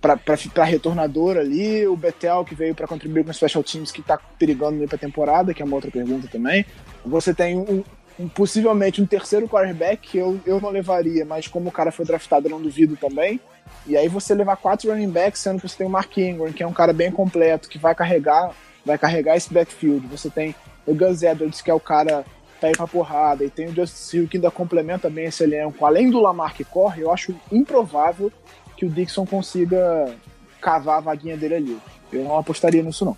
para 0.00 0.64
retornador 0.64 1.36
ali, 1.36 1.86
o 1.86 1.96
Betel 1.96 2.44
que 2.44 2.54
veio 2.54 2.74
para 2.74 2.86
contribuir 2.86 3.24
com 3.24 3.30
os 3.30 3.36
special 3.36 3.64
teams 3.64 3.90
que 3.90 4.00
tá 4.00 4.16
perigando 4.38 4.86
para 4.86 4.94
a 4.96 4.98
temporada, 4.98 5.52
que 5.52 5.60
é 5.60 5.64
uma 5.64 5.74
outra 5.74 5.90
pergunta 5.90 6.28
também. 6.28 6.64
Você 7.04 7.34
tem 7.34 7.58
um- 7.58 7.82
possivelmente 8.26 9.00
um 9.00 9.06
terceiro 9.06 9.48
quarterback 9.48 10.16
eu, 10.16 10.40
eu 10.44 10.60
não 10.60 10.70
levaria, 10.70 11.24
mas 11.24 11.46
como 11.46 11.68
o 11.68 11.72
cara 11.72 11.92
foi 11.92 12.04
draftado, 12.04 12.46
eu 12.46 12.50
não 12.50 12.60
duvido 12.60 12.96
também. 12.96 13.40
E 13.86 13.96
aí 13.96 14.08
você 14.08 14.34
levar 14.34 14.56
quatro 14.56 14.90
running 14.90 15.10
backs, 15.10 15.40
sendo 15.40 15.60
que 15.60 15.68
você 15.68 15.76
tem 15.76 15.86
o 15.86 15.90
Mark 15.90 16.16
Ingram, 16.16 16.52
que 16.52 16.62
é 16.62 16.66
um 16.66 16.72
cara 16.72 16.92
bem 16.92 17.12
completo, 17.12 17.68
que 17.68 17.78
vai 17.78 17.94
carregar, 17.94 18.52
vai 18.84 18.98
carregar 18.98 19.36
esse 19.36 19.52
backfield. 19.52 20.06
Você 20.08 20.28
tem 20.28 20.54
o 20.86 20.94
Gus 20.94 21.22
Edwards, 21.22 21.60
que 21.60 21.70
é 21.70 21.74
o 21.74 21.80
cara 21.80 22.24
pra 22.58 22.70
ir 22.70 22.76
pra 22.76 22.88
porrada, 22.88 23.44
e 23.44 23.50
tem 23.50 23.68
o 23.68 23.74
Justice 23.74 24.16
Hill, 24.16 24.26
que 24.26 24.36
ainda 24.36 24.50
complementa 24.50 25.08
bem 25.08 25.26
esse 25.26 25.44
elenco. 25.44 25.84
Além 25.84 26.10
do 26.10 26.20
Lamar 26.20 26.54
que 26.54 26.64
corre, 26.64 27.02
eu 27.02 27.12
acho 27.12 27.34
improvável 27.52 28.32
que 28.76 28.84
o 28.84 28.90
Dixon 28.90 29.24
consiga 29.24 30.12
cavar 30.60 30.98
a 30.98 31.00
vaguinha 31.00 31.36
dele 31.36 31.54
ali. 31.54 31.78
Eu 32.12 32.24
não 32.24 32.36
apostaria 32.36 32.82
nisso, 32.82 33.04
não. 33.04 33.16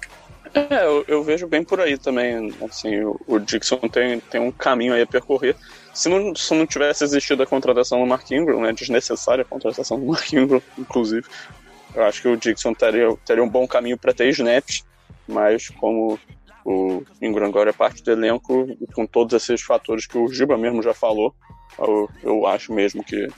É, 0.55 0.85
eu, 0.85 1.05
eu 1.07 1.23
vejo 1.23 1.47
bem 1.47 1.63
por 1.63 1.81
aí 1.81 1.97
também. 1.97 2.53
Assim, 2.69 3.01
o, 3.01 3.21
o 3.27 3.39
Dixon 3.39 3.79
tem, 3.89 4.21
tem 4.21 4.41
um 4.41 4.51
caminho 4.51 4.95
aí 4.95 5.03
a 5.03 5.07
percorrer. 5.07 5.57
Se 5.95 6.09
não, 6.09 6.35
se 6.35 6.55
não 6.55 6.67
tivesse 6.67 7.05
existido 7.05 7.43
a 7.43 7.47
contratação 7.47 8.01
do 8.01 8.07
Mark 8.07 8.31
Ingram, 8.31 8.61
né, 8.61 8.73
desnecessária 8.73 9.43
a 9.43 9.45
contratação 9.45 9.99
do 9.99 10.07
Mark 10.11 10.33
Ingram, 10.33 10.63
inclusive, 10.79 11.27
eu 11.95 12.05
acho 12.05 12.23
que 12.23 12.29
o 12.29 12.37
Dixon 12.37 12.75
teria, 12.75 13.15
teria 13.25 13.43
um 13.43 13.49
bom 13.49 13.67
caminho 13.67 13.99
para 13.99 14.13
ter 14.13 14.29
snaps, 14.31 14.85
mas 15.27 15.69
como 15.69 16.19
o 16.65 17.03
Ingram 17.21 17.47
agora 17.47 17.71
é 17.71 17.73
parte 17.73 18.03
do 18.03 18.11
elenco, 18.11 18.69
com 18.95 19.07
todos 19.07 19.35
esses 19.35 19.63
fatores 19.63 20.07
que 20.07 20.19
o 20.19 20.29
Giba 20.29 20.57
mesmo 20.57 20.83
já 20.83 20.95
falou, 20.95 21.35
eu, 21.79 22.11
eu 22.23 22.47
acho 22.47 22.73
mesmo 22.73 23.03
que 23.03 23.29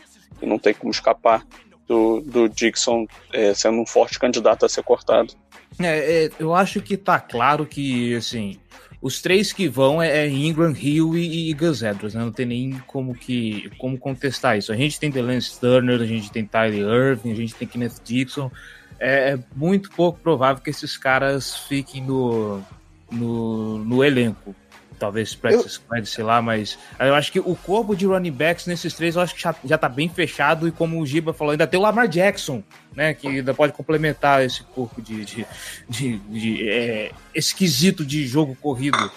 não 0.41 0.59
tem 0.59 0.75
como 0.75 0.91
escapar 0.91 1.47
do, 1.93 2.21
do 2.23 2.49
Dixon 2.49 3.07
é, 3.33 3.53
sendo 3.53 3.79
um 3.79 3.87
forte 3.87 4.19
candidato 4.19 4.65
a 4.65 4.69
ser 4.69 4.83
cortado. 4.83 5.35
É, 5.79 6.25
é, 6.25 6.31
eu 6.39 6.55
acho 6.55 6.81
que 6.81 6.97
tá 6.97 7.21
claro 7.21 7.67
que, 7.67 8.15
assim, 8.15 8.57
os 9.01 9.21
três 9.21 9.53
que 9.53 9.69
vão 9.69 10.03
é, 10.03 10.25
é 10.25 10.29
Ingram, 10.29 10.75
Hill 10.75 11.17
e, 11.17 11.51
e 11.51 11.53
Gus 11.53 11.83
Edwards, 11.83 12.15
né? 12.15 12.23
Não 12.23 12.33
tem 12.33 12.47
nem 12.47 12.83
como, 12.87 13.15
que, 13.15 13.71
como 13.79 13.99
contestar 13.99 14.57
isso. 14.57 14.73
A 14.73 14.77
gente 14.77 14.99
tem 14.99 15.11
Delance 15.11 15.61
Turner, 15.61 16.01
a 16.01 16.07
gente 16.07 16.33
tem 16.33 16.47
Tyler 16.47 16.87
Irving, 17.11 17.33
a 17.33 17.37
gente 17.37 17.55
tem 17.55 17.69
Kenneth 17.69 18.01
Dixon. 18.03 18.51
é, 18.99 19.33
é 19.33 19.39
muito 19.55 19.91
pouco 19.91 20.19
provável 20.19 20.63
que 20.63 20.71
esses 20.71 20.97
caras 20.97 21.57
fiquem 21.57 22.03
no, 22.03 22.63
no, 23.11 23.79
no 23.85 24.03
elenco. 24.03 24.55
Talvez 25.03 25.35
practice 25.35 25.69
squad, 25.69 26.07
sei 26.09 26.23
lá, 26.23 26.41
mas 26.41 26.79
eu 27.01 27.13
acho 27.13 27.33
que 27.33 27.41
o 27.41 27.57
corpo 27.57 27.97
de 27.97 28.07
running 28.07 28.31
backs 28.31 28.69
nesses 28.69 28.95
três 28.95 29.17
eu 29.17 29.23
acho 29.23 29.35
que 29.35 29.43
já, 29.43 29.53
já 29.65 29.77
tá 29.77 29.89
bem 29.89 30.09
fechado. 30.09 30.69
E 30.69 30.71
como 30.71 31.01
o 31.01 31.05
Giba 31.05 31.33
falou, 31.33 31.51
ainda 31.51 31.67
tem 31.67 31.77
o 31.77 31.83
Lamar 31.83 32.07
Jackson, 32.07 32.63
né? 32.95 33.13
Que 33.13 33.27
ainda 33.27 33.53
pode 33.53 33.73
complementar 33.73 34.45
esse 34.45 34.63
corpo 34.63 35.03
de, 35.03 35.25
de, 35.25 35.47
de, 35.89 36.19
de 36.19 36.69
é, 36.71 37.11
esquisito 37.35 38.07
de 38.07 38.25
jogo 38.29 38.57
corrido. 38.63 39.11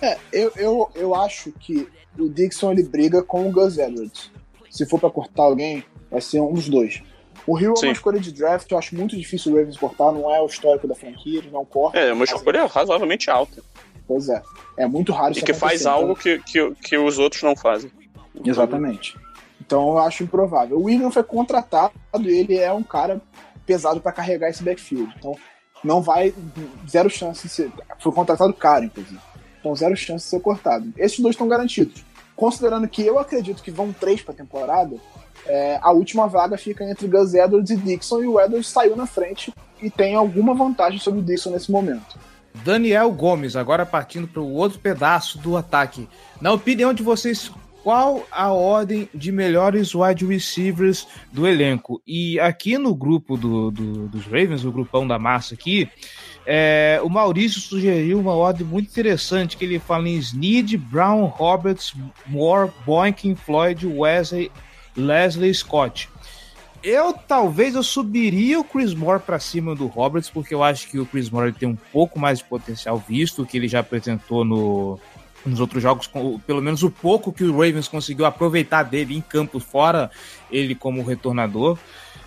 É, 0.00 0.16
eu, 0.32 0.52
eu, 0.54 0.90
eu 0.94 1.12
acho 1.12 1.50
que 1.58 1.88
o 2.16 2.28
Dixon 2.28 2.70
ele 2.70 2.84
briga 2.84 3.20
com 3.20 3.48
o 3.48 3.50
Gus 3.50 3.78
Edwards. 3.78 4.30
Se 4.70 4.86
for 4.86 5.00
pra 5.00 5.10
cortar 5.10 5.42
alguém, 5.42 5.82
vai 6.08 6.20
ser 6.20 6.38
um 6.38 6.52
dos 6.52 6.68
dois. 6.68 7.02
O 7.44 7.58
Hill 7.58 7.74
é 7.82 7.86
uma 7.86 7.92
escolha 7.92 8.20
de 8.20 8.30
draft, 8.30 8.70
eu 8.70 8.78
acho 8.78 8.94
muito 8.94 9.16
difícil 9.16 9.52
o 9.52 9.56
Ravens 9.56 9.76
cortar, 9.76 10.12
não 10.12 10.32
é 10.32 10.40
o 10.40 10.46
histórico 10.46 10.86
da 10.86 10.94
franquia, 10.94 11.40
ele 11.40 11.50
não 11.50 11.64
corta. 11.64 11.98
É, 11.98 12.12
uma 12.12 12.24
escolha 12.24 12.64
razoavelmente 12.66 13.28
alta. 13.28 13.60
Pois 14.06 14.28
é. 14.28 14.42
É 14.76 14.86
muito 14.86 15.12
raro 15.12 15.30
E 15.32 15.36
isso 15.36 15.44
que 15.44 15.52
faz 15.52 15.84
acontecer, 15.84 15.88
algo 15.88 16.16
que, 16.16 16.38
que, 16.40 16.74
que 16.82 16.96
os 16.98 17.18
outros 17.18 17.42
não 17.42 17.56
fazem. 17.56 17.90
então- 18.34 18.50
Exatamente. 18.52 19.16
Então 19.60 19.88
eu 19.90 19.98
acho 19.98 20.22
improvável. 20.22 20.78
O 20.78 20.84
William 20.84 21.10
foi 21.10 21.24
contratado 21.24 21.92
e 22.20 22.28
ele 22.28 22.56
é 22.56 22.72
um 22.72 22.82
cara 22.84 23.20
pesado 23.64 24.00
pra 24.00 24.12
carregar 24.12 24.48
esse 24.48 24.62
backfield. 24.62 25.12
Então 25.18 25.34
não 25.82 26.00
vai. 26.00 26.32
Zero 26.88 27.10
chance 27.10 27.42
de 27.42 27.48
ser. 27.52 27.72
Foi 27.98 28.12
contratado 28.12 28.52
caro, 28.54 28.84
inclusive. 28.84 29.18
Então 29.58 29.74
zero 29.74 29.96
chance 29.96 30.24
de 30.24 30.30
ser 30.30 30.40
cortado. 30.40 30.92
Esses 30.96 31.18
dois 31.18 31.34
estão 31.34 31.48
garantidos. 31.48 32.04
Considerando 32.36 32.86
que 32.86 33.04
eu 33.04 33.18
acredito 33.18 33.62
que 33.62 33.70
vão 33.70 33.92
três 33.92 34.22
pra 34.22 34.34
temporada, 34.34 34.94
é, 35.46 35.80
a 35.82 35.90
última 35.90 36.28
vaga 36.28 36.56
fica 36.58 36.84
entre 36.84 37.08
Gus 37.08 37.34
Edwards 37.34 37.70
e 37.70 37.76
Dixon 37.76 38.22
e 38.22 38.26
o 38.28 38.38
Edwards 38.40 38.68
saiu 38.68 38.94
na 38.94 39.06
frente 39.06 39.52
e 39.82 39.90
tem 39.90 40.14
alguma 40.14 40.54
vantagem 40.54 41.00
sobre 41.00 41.20
o 41.20 41.22
Dixon 41.22 41.50
nesse 41.50 41.72
momento. 41.72 42.18
Daniel 42.64 43.10
Gomes, 43.12 43.56
agora 43.56 43.84
partindo 43.86 44.26
para 44.26 44.42
o 44.42 44.52
outro 44.52 44.78
pedaço 44.78 45.38
do 45.38 45.56
ataque. 45.56 46.08
Na 46.40 46.52
opinião 46.52 46.92
de 46.92 47.02
vocês, 47.02 47.50
qual 47.82 48.26
a 48.32 48.52
ordem 48.52 49.08
de 49.14 49.30
melhores 49.30 49.94
wide 49.94 50.26
receivers 50.26 51.06
do 51.32 51.46
elenco? 51.46 52.02
E 52.06 52.38
aqui 52.40 52.76
no 52.78 52.94
grupo 52.94 53.36
do, 53.36 53.70
do- 53.70 54.08
dos 54.08 54.24
Ravens, 54.24 54.64
o 54.64 54.72
grupão 54.72 55.06
da 55.06 55.18
massa 55.18 55.54
aqui, 55.54 55.88
é, 56.44 57.00
o 57.04 57.08
Maurício 57.08 57.60
sugeriu 57.60 58.18
uma 58.18 58.32
ordem 58.34 58.66
muito 58.66 58.88
interessante, 58.90 59.56
que 59.56 59.64
ele 59.64 59.78
fala 59.78 60.08
em 60.08 60.16
Snead, 60.16 60.76
Brown, 60.76 61.24
Roberts, 61.26 61.92
Moore, 62.26 62.70
Boykin, 62.84 63.34
Floyd, 63.36 63.86
Wesley, 63.86 64.50
Leslie 64.96 65.54
Scott. 65.54 66.08
Eu 66.88 67.12
talvez 67.12 67.74
eu 67.74 67.82
subiria 67.82 68.60
o 68.60 68.64
Chris 68.64 68.94
Moore 68.94 69.20
para 69.20 69.40
cima 69.40 69.74
do 69.74 69.88
Roberts, 69.88 70.30
porque 70.30 70.54
eu 70.54 70.62
acho 70.62 70.86
que 70.86 71.00
o 71.00 71.04
Chris 71.04 71.28
Moore 71.28 71.50
tem 71.50 71.68
um 71.68 71.74
pouco 71.74 72.16
mais 72.16 72.38
de 72.38 72.44
potencial, 72.44 72.96
visto 72.96 73.44
que 73.44 73.56
ele 73.56 73.66
já 73.66 73.80
apresentou 73.80 74.44
no, 74.44 74.96
nos 75.44 75.58
outros 75.58 75.82
jogos, 75.82 76.08
pelo 76.46 76.62
menos 76.62 76.84
o 76.84 76.90
pouco 76.90 77.32
que 77.32 77.42
o 77.42 77.50
Ravens 77.50 77.88
conseguiu 77.88 78.24
aproveitar 78.24 78.84
dele 78.84 79.16
em 79.16 79.20
campo, 79.20 79.58
fora 79.58 80.12
ele 80.48 80.76
como 80.76 81.02
retornador. 81.02 81.76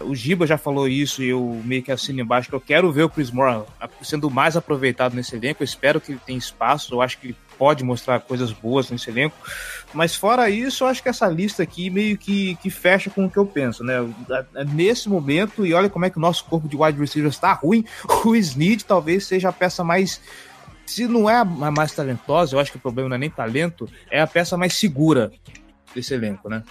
O 0.01 0.13
Giba 0.13 0.45
já 0.45 0.57
falou 0.57 0.89
isso 0.89 1.23
e 1.23 1.29
eu 1.29 1.61
meio 1.63 1.81
que 1.81 1.89
assino 1.89 2.19
embaixo 2.19 2.49
que 2.49 2.55
eu 2.55 2.59
quero 2.59 2.91
ver 2.91 3.03
o 3.03 3.09
Chris 3.09 3.31
Moore 3.31 3.63
sendo 4.01 4.29
mais 4.29 4.57
aproveitado 4.57 5.13
nesse 5.13 5.37
elenco. 5.37 5.63
Eu 5.63 5.65
espero 5.65 6.01
que 6.01 6.11
ele 6.11 6.21
tenha 6.25 6.37
espaço, 6.37 6.95
eu 6.95 7.01
acho 7.01 7.17
que 7.17 7.27
ele 7.27 7.35
pode 7.59 7.83
mostrar 7.83 8.21
coisas 8.21 8.53
boas 8.53 8.89
nesse 8.89 9.09
elenco. 9.09 9.35
Mas 9.93 10.15
fora 10.15 10.49
isso, 10.49 10.85
eu 10.85 10.87
acho 10.87 11.03
que 11.03 11.09
essa 11.09 11.27
lista 11.27 11.61
aqui 11.61 11.89
meio 11.89 12.17
que, 12.17 12.55
que 12.55 12.69
fecha 12.69 13.09
com 13.09 13.25
o 13.25 13.29
que 13.29 13.37
eu 13.37 13.45
penso, 13.45 13.83
né? 13.83 13.95
Nesse 14.73 15.09
momento, 15.09 15.65
e 15.65 15.73
olha 15.73 15.89
como 15.89 16.05
é 16.05 16.09
que 16.09 16.17
o 16.17 16.21
nosso 16.21 16.45
corpo 16.45 16.69
de 16.69 16.77
wide 16.77 16.97
receivers 16.97 17.35
está 17.35 17.51
ruim, 17.51 17.83
o 18.25 18.35
Snead 18.35 18.85
talvez 18.85 19.27
seja 19.27 19.49
a 19.49 19.53
peça 19.53 19.83
mais. 19.83 20.21
Se 20.85 21.07
não 21.07 21.29
é 21.29 21.35
a 21.35 21.45
mais 21.45 21.91
talentosa, 21.91 22.55
eu 22.55 22.59
acho 22.59 22.71
que 22.71 22.77
o 22.77 22.81
problema 22.81 23.09
não 23.09 23.15
é 23.15 23.19
nem 23.19 23.29
talento, 23.29 23.87
é 24.09 24.21
a 24.21 24.25
peça 24.25 24.57
mais 24.57 24.73
segura 24.73 25.31
desse 25.93 26.13
elenco, 26.13 26.49
né? 26.49 26.63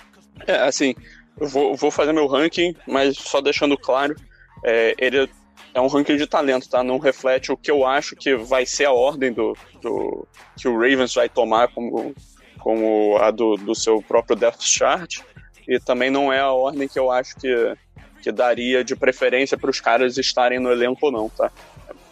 É, 0.46 0.60
assim, 0.62 0.94
eu 1.38 1.46
vou, 1.46 1.76
vou 1.76 1.90
fazer 1.90 2.12
meu 2.12 2.26
ranking, 2.26 2.74
mas 2.86 3.16
só 3.16 3.40
deixando 3.40 3.76
claro, 3.76 4.16
é, 4.64 4.94
ele 4.98 5.28
é 5.74 5.80
um 5.80 5.86
ranking 5.86 6.16
de 6.16 6.26
talento, 6.26 6.68
tá? 6.68 6.82
Não 6.82 6.98
reflete 6.98 7.52
o 7.52 7.56
que 7.56 7.70
eu 7.70 7.86
acho 7.86 8.16
que 8.16 8.36
vai 8.36 8.66
ser 8.66 8.86
a 8.86 8.92
ordem 8.92 9.32
do, 9.32 9.56
do 9.80 10.26
que 10.56 10.68
o 10.68 10.74
Ravens 10.74 11.14
vai 11.14 11.28
tomar 11.28 11.68
como, 11.68 12.14
como 12.58 13.16
a 13.18 13.30
do, 13.30 13.56
do 13.56 13.74
seu 13.74 14.02
próprio 14.02 14.36
depth 14.36 14.62
chart, 14.62 15.20
e 15.66 15.78
também 15.78 16.10
não 16.10 16.32
é 16.32 16.40
a 16.40 16.50
ordem 16.50 16.88
que 16.88 16.98
eu 16.98 17.10
acho 17.10 17.36
que, 17.36 17.76
que 18.22 18.32
daria 18.32 18.82
de 18.82 18.96
preferência 18.96 19.58
para 19.58 19.70
os 19.70 19.80
caras 19.80 20.16
estarem 20.16 20.58
no 20.58 20.70
elenco 20.70 21.06
ou 21.06 21.12
não, 21.12 21.28
tá? 21.28 21.50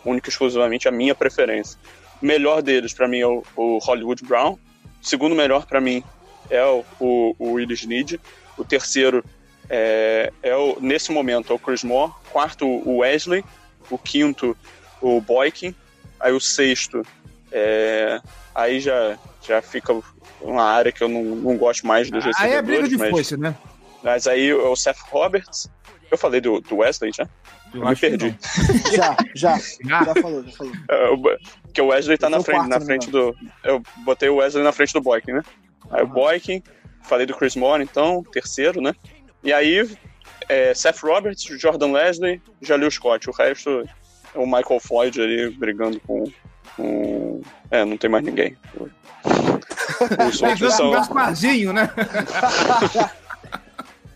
Única 0.05 0.29
e 0.29 0.31
exclusivamente 0.31 0.87
a 0.87 0.93
minha 0.93 1.15
preferência. 1.15 1.79
Melhor 2.21 2.63
deles, 2.63 2.95
para 2.95 3.09
mim, 3.09 3.21
é 3.21 3.27
o, 3.27 3.43
o 3.57 3.79
Hollywood 3.79 4.25
Brown. 4.25 4.59
Segundo 5.03 5.35
melhor, 5.35 5.67
para 5.67 5.81
mim, 5.81 6.03
é 6.49 6.65
o, 6.65 6.85
o, 7.01 7.35
o 7.39 7.53
Willis 7.53 7.85
Need. 7.85 8.21
O 8.57 8.65
terceiro 8.65 9.25
é, 9.69 10.33
é 10.43 10.57
o, 10.57 10.79
nesse 10.81 11.13
momento, 11.13 11.53
é 11.53 11.57
o 11.57 11.59
Chris 11.59 11.83
Moore. 11.83 12.13
Quarto, 12.33 12.67
o 12.67 12.99
Wesley. 12.99 13.45
O 13.91 13.99
quinto, 13.99 14.57
o 15.01 15.21
Boykin. 15.21 15.75
Aí 16.19 16.33
o 16.33 16.41
sexto, 16.41 17.03
é, 17.53 18.21
aí 18.55 18.81
já, 18.81 19.19
já 19.47 19.61
fica 19.61 19.95
uma 20.41 20.65
área 20.65 20.91
que 20.91 21.03
eu 21.03 21.09
não, 21.09 21.23
não 21.23 21.57
gosto 21.57 21.87
mais 21.87 22.11
dos 22.11 22.25
Aí 22.39 22.53
é 22.53 22.63
briga 22.63 22.89
de 22.89 22.97
mas, 22.97 23.11
foice, 23.11 23.37
né? 23.37 23.55
mas 24.03 24.27
aí 24.27 24.49
é 24.49 24.55
o 24.55 24.75
Seth 24.75 24.99
Roberts. 25.11 25.71
Eu 26.11 26.17
falei 26.17 26.41
do, 26.41 26.61
do 26.61 26.77
Wesley 26.77 27.13
já? 27.13 27.29
Eu 27.75 27.81
me 27.81 27.89
acho 27.89 28.01
que 28.01 28.09
perdi. 28.09 28.39
Já, 28.95 29.17
já. 29.35 29.59
Já 29.59 30.15
falou, 30.15 30.45
já 30.45 30.53
falou. 30.53 30.73
É, 30.89 31.09
o 31.11 31.19
Porque 31.63 31.83
Wesley 31.83 32.17
tá 32.17 32.31
na 32.31 32.41
frente, 32.41 32.57
quarto, 32.57 32.71
na 32.71 32.79
né, 32.79 32.85
frente 32.85 33.11
do. 33.11 33.37
Eu 33.65 33.83
botei 34.05 34.29
o 34.29 34.37
Wesley 34.37 34.63
na 34.63 34.73
frente 34.73 34.93
do 34.93 35.01
Boykin, 35.01 35.33
né? 35.33 35.43
Aí 35.91 36.03
o 36.03 36.07
Boykin, 36.07 36.63
falei 37.03 37.27
do 37.27 37.35
Chris 37.35 37.57
Moore, 37.57 37.83
então, 37.83 38.23
terceiro, 38.33 38.81
né? 38.81 38.95
E 39.47 39.53
aí, 39.53 39.89
é, 40.49 40.75
Seth 40.75 40.99
Roberts, 41.03 41.45
Jordan 41.59 41.93
Leslie, 41.93 42.43
Jalil 42.61 42.91
Scott. 42.91 43.31
O 43.31 43.33
resto 43.33 43.89
é 44.35 44.39
o 44.39 44.45
Michael 44.45 44.81
Floyd 44.81 45.21
ali 45.21 45.51
brigando 45.51 46.01
com. 46.01 46.25
com- 46.77 47.41
É, 47.71 47.85
não 47.85 47.97
tem 47.97 48.11
mais 48.11 48.25
ninguém. 48.25 48.57
Os 50.29 50.43
outros 50.43 50.75
são. 50.75 50.89
o 50.89 50.93
Gasparzinho, 50.93 51.73
né? 51.73 51.89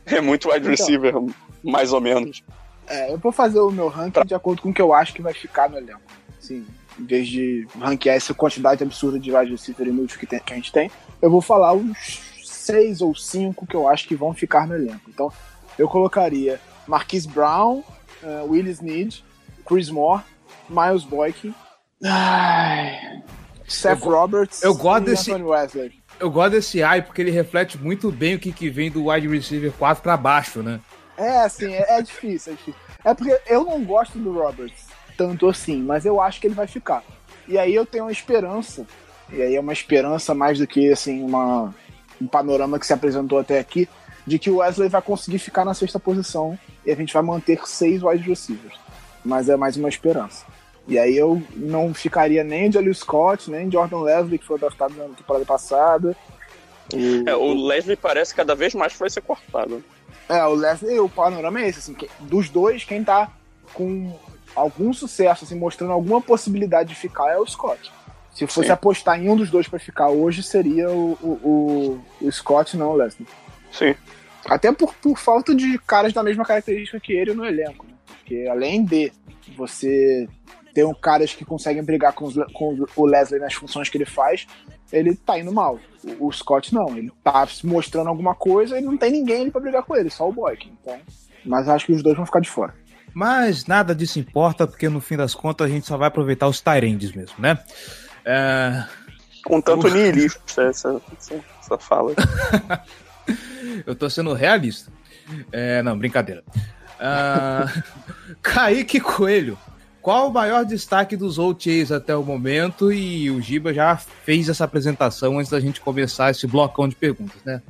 É 0.07 0.21
muito 0.21 0.49
wide 0.49 0.59
Então. 0.61 0.71
receiver, 0.73 1.15
mais 1.63 1.93
ou 1.93 2.01
menos. 2.01 2.43
É, 2.89 3.13
eu 3.13 3.19
vou 3.19 3.31
fazer 3.31 3.61
o 3.61 3.71
meu 3.71 3.87
ranking 3.87 4.25
de 4.27 4.35
acordo 4.35 4.61
com 4.61 4.71
o 4.71 4.75
que 4.75 4.83
eu 4.83 4.93
acho 4.93 5.15
que 5.15 5.23
vai 5.23 5.33
ficar 5.33 5.71
no 5.71 5.79
elenco. 5.79 6.01
Assim, 6.37 6.67
em 6.99 7.05
vez 7.05 7.29
de 7.29 7.65
ranquear 7.79 8.17
essa 8.17 8.35
quantidade 8.35 8.83
absurda 8.83 9.21
de 9.21 9.33
wide 9.33 9.53
receiver 9.53 9.87
inútil 9.87 10.19
que, 10.19 10.27
tem- 10.27 10.41
que 10.41 10.53
a 10.53 10.57
gente 10.57 10.73
tem, 10.73 10.91
eu 11.23 11.31
vou 11.31 11.41
falar 11.41 11.75
uns 11.75 12.30
seis 12.71 13.01
ou 13.01 13.15
cinco 13.15 13.67
que 13.67 13.75
eu 13.75 13.89
acho 13.89 14.07
que 14.09 14.15
vão 14.15 14.33
ficar 14.35 14.67
no 14.67 14.75
elenco. 14.75 15.03
Então, 15.09 15.33
eu 15.79 15.89
colocaria 15.89 16.61
Marquise 16.87 17.29
Brown, 17.29 17.83
uh, 18.23 18.45
Willis 18.51 18.81
Need, 18.81 19.25
Chris 19.67 19.89
Moore, 19.91 20.23
Miles 20.69 21.05
Boykin, 21.05 21.55
ai, 22.05 23.23
Seth 23.67 24.01
Eu 24.03 24.11
Roberts 24.11 24.63
eu 24.63 24.75
gosto 24.75 25.03
e 25.03 25.11
desse- 25.11 25.31
Anthony 25.31 25.45
Wesley. 25.49 26.01
Eu 26.19 26.31
gosto 26.31 26.51
desse 26.53 26.83
AI 26.83 27.01
porque 27.03 27.23
ele 27.23 27.31
reflete 27.31 27.79
muito 27.79 28.11
bem 28.11 28.35
o 28.35 28.39
que, 28.39 28.53
que 28.53 28.69
vem 28.69 28.91
do 28.91 29.07
wide 29.07 29.27
receiver 29.29 29.73
4 29.73 30.03
para 30.03 30.17
baixo, 30.17 30.63
né? 30.63 30.81
É, 31.17 31.39
assim, 31.43 31.73
é, 31.73 31.99
é 31.99 32.03
difícil, 32.03 32.53
é 32.53 32.57
difícil. 32.57 32.81
É 33.05 33.15
porque 33.15 33.39
eu 33.47 33.65
não 33.65 33.83
gosto 33.85 34.19
do 34.19 34.33
Roberts 34.33 34.87
tanto 35.17 35.49
assim, 35.49 35.81
mas 35.83 36.05
eu 36.05 36.21
acho 36.21 36.41
que 36.41 36.47
ele 36.47 36.55
vai 36.55 36.67
ficar. 36.67 37.03
E 37.49 37.59
aí 37.59 37.75
eu 37.75 37.87
tenho 37.87 38.05
uma 38.05 38.13
esperança, 38.13 38.87
e 39.33 39.41
aí 39.41 39.55
é 39.57 39.61
uma 39.61 39.73
esperança 39.73 40.35
mais 40.35 40.59
do 40.59 40.67
que, 40.67 40.91
assim, 40.91 41.23
uma, 41.23 41.75
um 42.21 42.27
panorama 42.27 42.79
que 42.79 42.87
se 42.87 42.93
apresentou 42.93 43.39
até 43.39 43.59
aqui, 43.59 43.89
de 44.27 44.39
que 44.39 44.51
o 44.51 44.57
Wesley 44.57 44.89
vai 44.89 45.01
conseguir 45.03 45.39
ficar 45.39 45.65
na 45.65 45.75
sexta 45.75 45.99
posição 45.99 46.59
e 46.85 46.91
a 46.93 46.95
gente 46.97 47.13
vai 47.13 47.23
manter 47.23 47.61
seis 47.67 48.03
wide 48.03 48.29
receivers. 48.29 48.75
Mas 49.25 49.49
é 49.49 49.57
mais 49.57 49.77
uma 49.77 49.89
esperança. 49.89 50.45
E 50.89 50.99
aí 50.99 51.17
eu 51.17 51.43
não 51.55 51.93
ficaria 51.95 52.43
nem 52.43 52.69
de 52.69 52.75
Jalil 52.75 52.95
Scott, 52.95 53.51
nem 53.51 53.69
de 53.69 53.75
Jordan 53.75 54.01
Leslie, 54.03 54.39
que 54.39 54.47
foi 54.47 54.59
draftado 54.59 54.95
na 54.95 55.05
temporada 55.15 55.45
passada. 55.45 56.17
O- 56.93 57.29
É, 57.29 57.37
o 57.37 57.67
Leslie 57.67 57.97
parece 57.97 58.35
cada 58.35 58.55
vez 58.55 58.75
mais 58.75 58.93
que 58.93 58.99
vai 58.99 59.11
ser 59.11 59.21
cortado. 59.21 59.83
É, 60.29 60.45
o 60.45 60.55
Leslie, 60.55 60.99
o 61.01 61.09
panorama 61.09 61.61
é 61.61 61.69
esse, 61.69 61.79
assim, 61.81 61.95
que- 61.95 62.09
dos 62.21 62.49
dois, 62.49 62.85
quem 62.85 63.03
tá 63.05 63.31
com 63.75 64.13
algum 64.55 64.93
sucesso, 64.93 65.45
assim, 65.45 65.55
mostrando 65.57 65.93
alguma 65.93 66.21
possibilidade 66.21 66.89
de 66.91 66.95
ficar 66.95 67.29
é 67.31 67.39
o 67.39 67.47
Scott. 67.47 67.93
Se 68.33 68.47
fosse 68.47 68.67
Sim. 68.69 68.73
apostar 68.73 69.21
em 69.21 69.29
um 69.29 69.37
dos 69.37 69.51
dois 69.51 69.67
pra 69.69 69.79
ficar 69.79 70.09
hoje, 70.09 70.43
seria 70.43 70.89
o, 70.91 71.13
o, 71.21 72.01
o- 72.21 72.27
o 72.27 72.33
Scott, 72.33 72.77
não 72.77 72.91
o 72.91 72.95
Leslie. 72.97 73.27
Sim. 73.73 73.95
Até 74.47 74.73
por, 74.73 74.95
por 74.95 75.19
falta 75.19 75.55
de 75.55 75.79
caras 75.81 76.13
da 76.13 76.23
mesma 76.23 76.45
característica 76.45 76.99
que 77.01 77.13
ele 77.13 77.35
no 77.35 77.45
elenco, 77.45 77.85
né? 77.87 77.93
Porque 78.07 78.47
além 78.51 78.85
de 78.85 79.13
você 79.57 80.29
ter 80.73 80.85
um 80.85 80.95
caras 80.95 81.35
que 81.35 81.45
conseguem 81.45 81.83
brigar 81.83 82.13
com, 82.13 82.25
os 82.27 82.35
com 82.55 82.77
o 82.97 83.07
Leslie 83.07 83.41
nas 83.41 83.55
funções 83.55 83.89
que 83.89 83.99
ele 83.99 84.07
faz, 84.07 84.47
ele 84.93 85.15
tá 85.17 85.39
indo 85.39 85.53
mal. 85.53 85.79
O, 86.21 86.29
o 86.29 86.33
Scott 86.33 86.73
não, 86.73 86.97
ele 86.97 87.11
tá 87.23 87.47
se 87.47 87.67
mostrando 87.67 88.09
alguma 88.09 88.35
coisa 88.35 88.79
e 88.79 88.81
não 88.81 88.97
tem 88.97 89.11
ninguém 89.13 89.43
ali 89.43 89.51
pra 89.51 89.61
brigar 89.61 89.83
com 89.83 89.97
ele, 89.97 90.09
só 90.09 90.29
o 90.29 90.33
Boykin. 90.33 90.73
Então, 90.81 90.99
mas 91.45 91.69
acho 91.69 91.87
que 91.87 91.93
os 91.93 92.03
dois 92.03 92.17
vão 92.17 92.25
ficar 92.25 92.41
de 92.41 92.49
fora. 92.49 92.73
Mas 93.13 93.67
nada 93.67 93.93
disso 93.95 94.21
importa, 94.21 94.67
porque 94.69 94.89
no 94.89 95.01
fim 95.01 95.17
das 95.17 95.35
contas 95.35 95.67
a 95.67 95.71
gente 95.71 95.85
só 95.87 95.97
vai 95.97 96.07
aproveitar 96.09 96.47
os 96.47 96.61
Tyrands 96.61 97.13
mesmo, 97.13 97.35
né? 97.41 97.59
É... 98.25 98.85
Um 99.49 99.61
tanto 99.61 99.89
niilista 99.89 100.63
essa, 100.63 101.01
essa, 101.17 101.41
essa 101.61 101.79
fala. 101.79 102.15
Eu 103.87 103.95
tô 103.95 104.09
sendo 104.11 104.33
realista. 104.35 104.93
É, 105.51 105.83
não, 105.83 105.99
brincadeira. 105.99 106.43
Uh, 106.99 107.83
Kaique 108.43 109.01
Coelho. 109.01 109.59
Qual 110.03 110.29
o 110.29 110.33
maior 110.33 110.65
destaque 110.65 111.17
dos 111.17 111.39
OTAs 111.39 111.93
até 111.93 112.17
o 112.17 112.23
momento? 112.23 112.91
E 112.93 113.31
o 113.31 113.41
Giba 113.41 113.73
já 113.73 113.97
fez 113.97 114.49
essa 114.49 114.65
apresentação 114.65 115.39
antes 115.39 115.51
da 115.51 115.61
gente 115.61 115.81
começar 115.81 116.31
esse 116.31 116.47
blocão 116.47 116.89
de 116.89 116.97
perguntas, 116.97 117.43
né? 117.45 117.61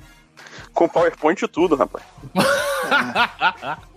Com 0.73 0.89
PowerPoint 0.89 1.43
e 1.45 1.49
tudo, 1.49 1.75
rapaz. 1.77 2.05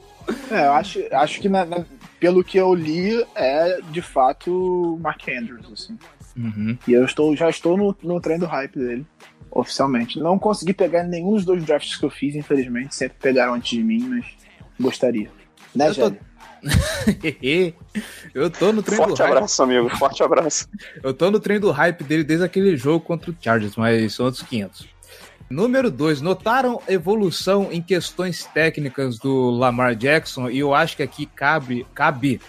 É, 0.50 0.68
eu 0.68 0.72
acho, 0.74 1.00
acho 1.12 1.42
que 1.42 1.50
na- 1.50 1.66
na- 1.66 1.84
pelo 2.18 2.46
que 2.46 2.58
eu 2.58 2.74
li, 2.74 3.26
é 3.36 3.82
de 3.92 4.02
fato 4.02 4.94
o 4.96 4.98
Mark 5.00 5.22
Andrews, 5.28 5.70
assim. 5.74 6.00
Uhum. 6.36 6.78
E 6.88 6.94
eu 6.94 7.06
estou, 7.06 7.36
já 7.36 7.50
estou 7.50 7.78
no, 7.78 7.96
no 8.04 8.20
trem 8.20 8.40
do 8.40 8.46
hype 8.46 8.78
dele, 8.78 9.06
oficialmente. 9.52 10.20
Não 10.20 10.38
consegui 10.40 10.74
pegar 10.74 11.04
nenhum 11.04 11.34
dos 11.34 11.46
dois 11.46 11.64
drafts 11.64 11.96
que 11.96 12.04
eu 12.06 12.10
fiz, 12.10 12.36
infelizmente. 12.36 12.96
Sempre 12.96 13.18
pegaram 13.20 13.54
antes 13.54 13.70
de 13.72 13.84
mim, 13.84 14.00
mas 14.10 14.26
gostaria. 14.80 15.30
Né, 15.76 15.90
Eu 15.90 15.96
tô- 15.96 16.16
eu 18.34 18.50
tô 18.50 18.72
no 18.72 18.82
trem 18.82 18.98
do 18.98 19.06
Forte 19.08 19.22
hype. 19.22 19.32
abraço, 19.32 19.64
amigo. 19.64 19.90
Forte 19.98 20.24
abraço. 20.24 20.68
Eu 21.02 21.14
tô 21.14 21.30
no 21.30 21.40
trem 21.40 21.60
do 21.60 21.72
hype 21.72 22.04
dele 22.04 22.24
desde 22.24 22.46
aquele 22.46 22.76
jogo 22.78 23.04
contra 23.06 23.32
o 23.32 23.36
Chargers, 23.40 23.76
mas 23.76 24.14
são 24.14 24.26
outros 24.26 24.44
500. 24.44 24.88
Número 25.50 25.92
2, 25.92 26.22
notaram 26.22 26.82
evolução 26.88 27.68
em 27.72 27.82
questões 27.82 28.46
técnicas 28.46 29.20
do 29.20 29.50
Lamar 29.52 29.94
Jackson? 29.96 30.50
E 30.50 30.60
eu 30.60 30.74
acho 30.74 30.96
que 30.98 31.04
aqui 31.04 31.26
cabe, 31.26 31.86
cabe 31.94 32.40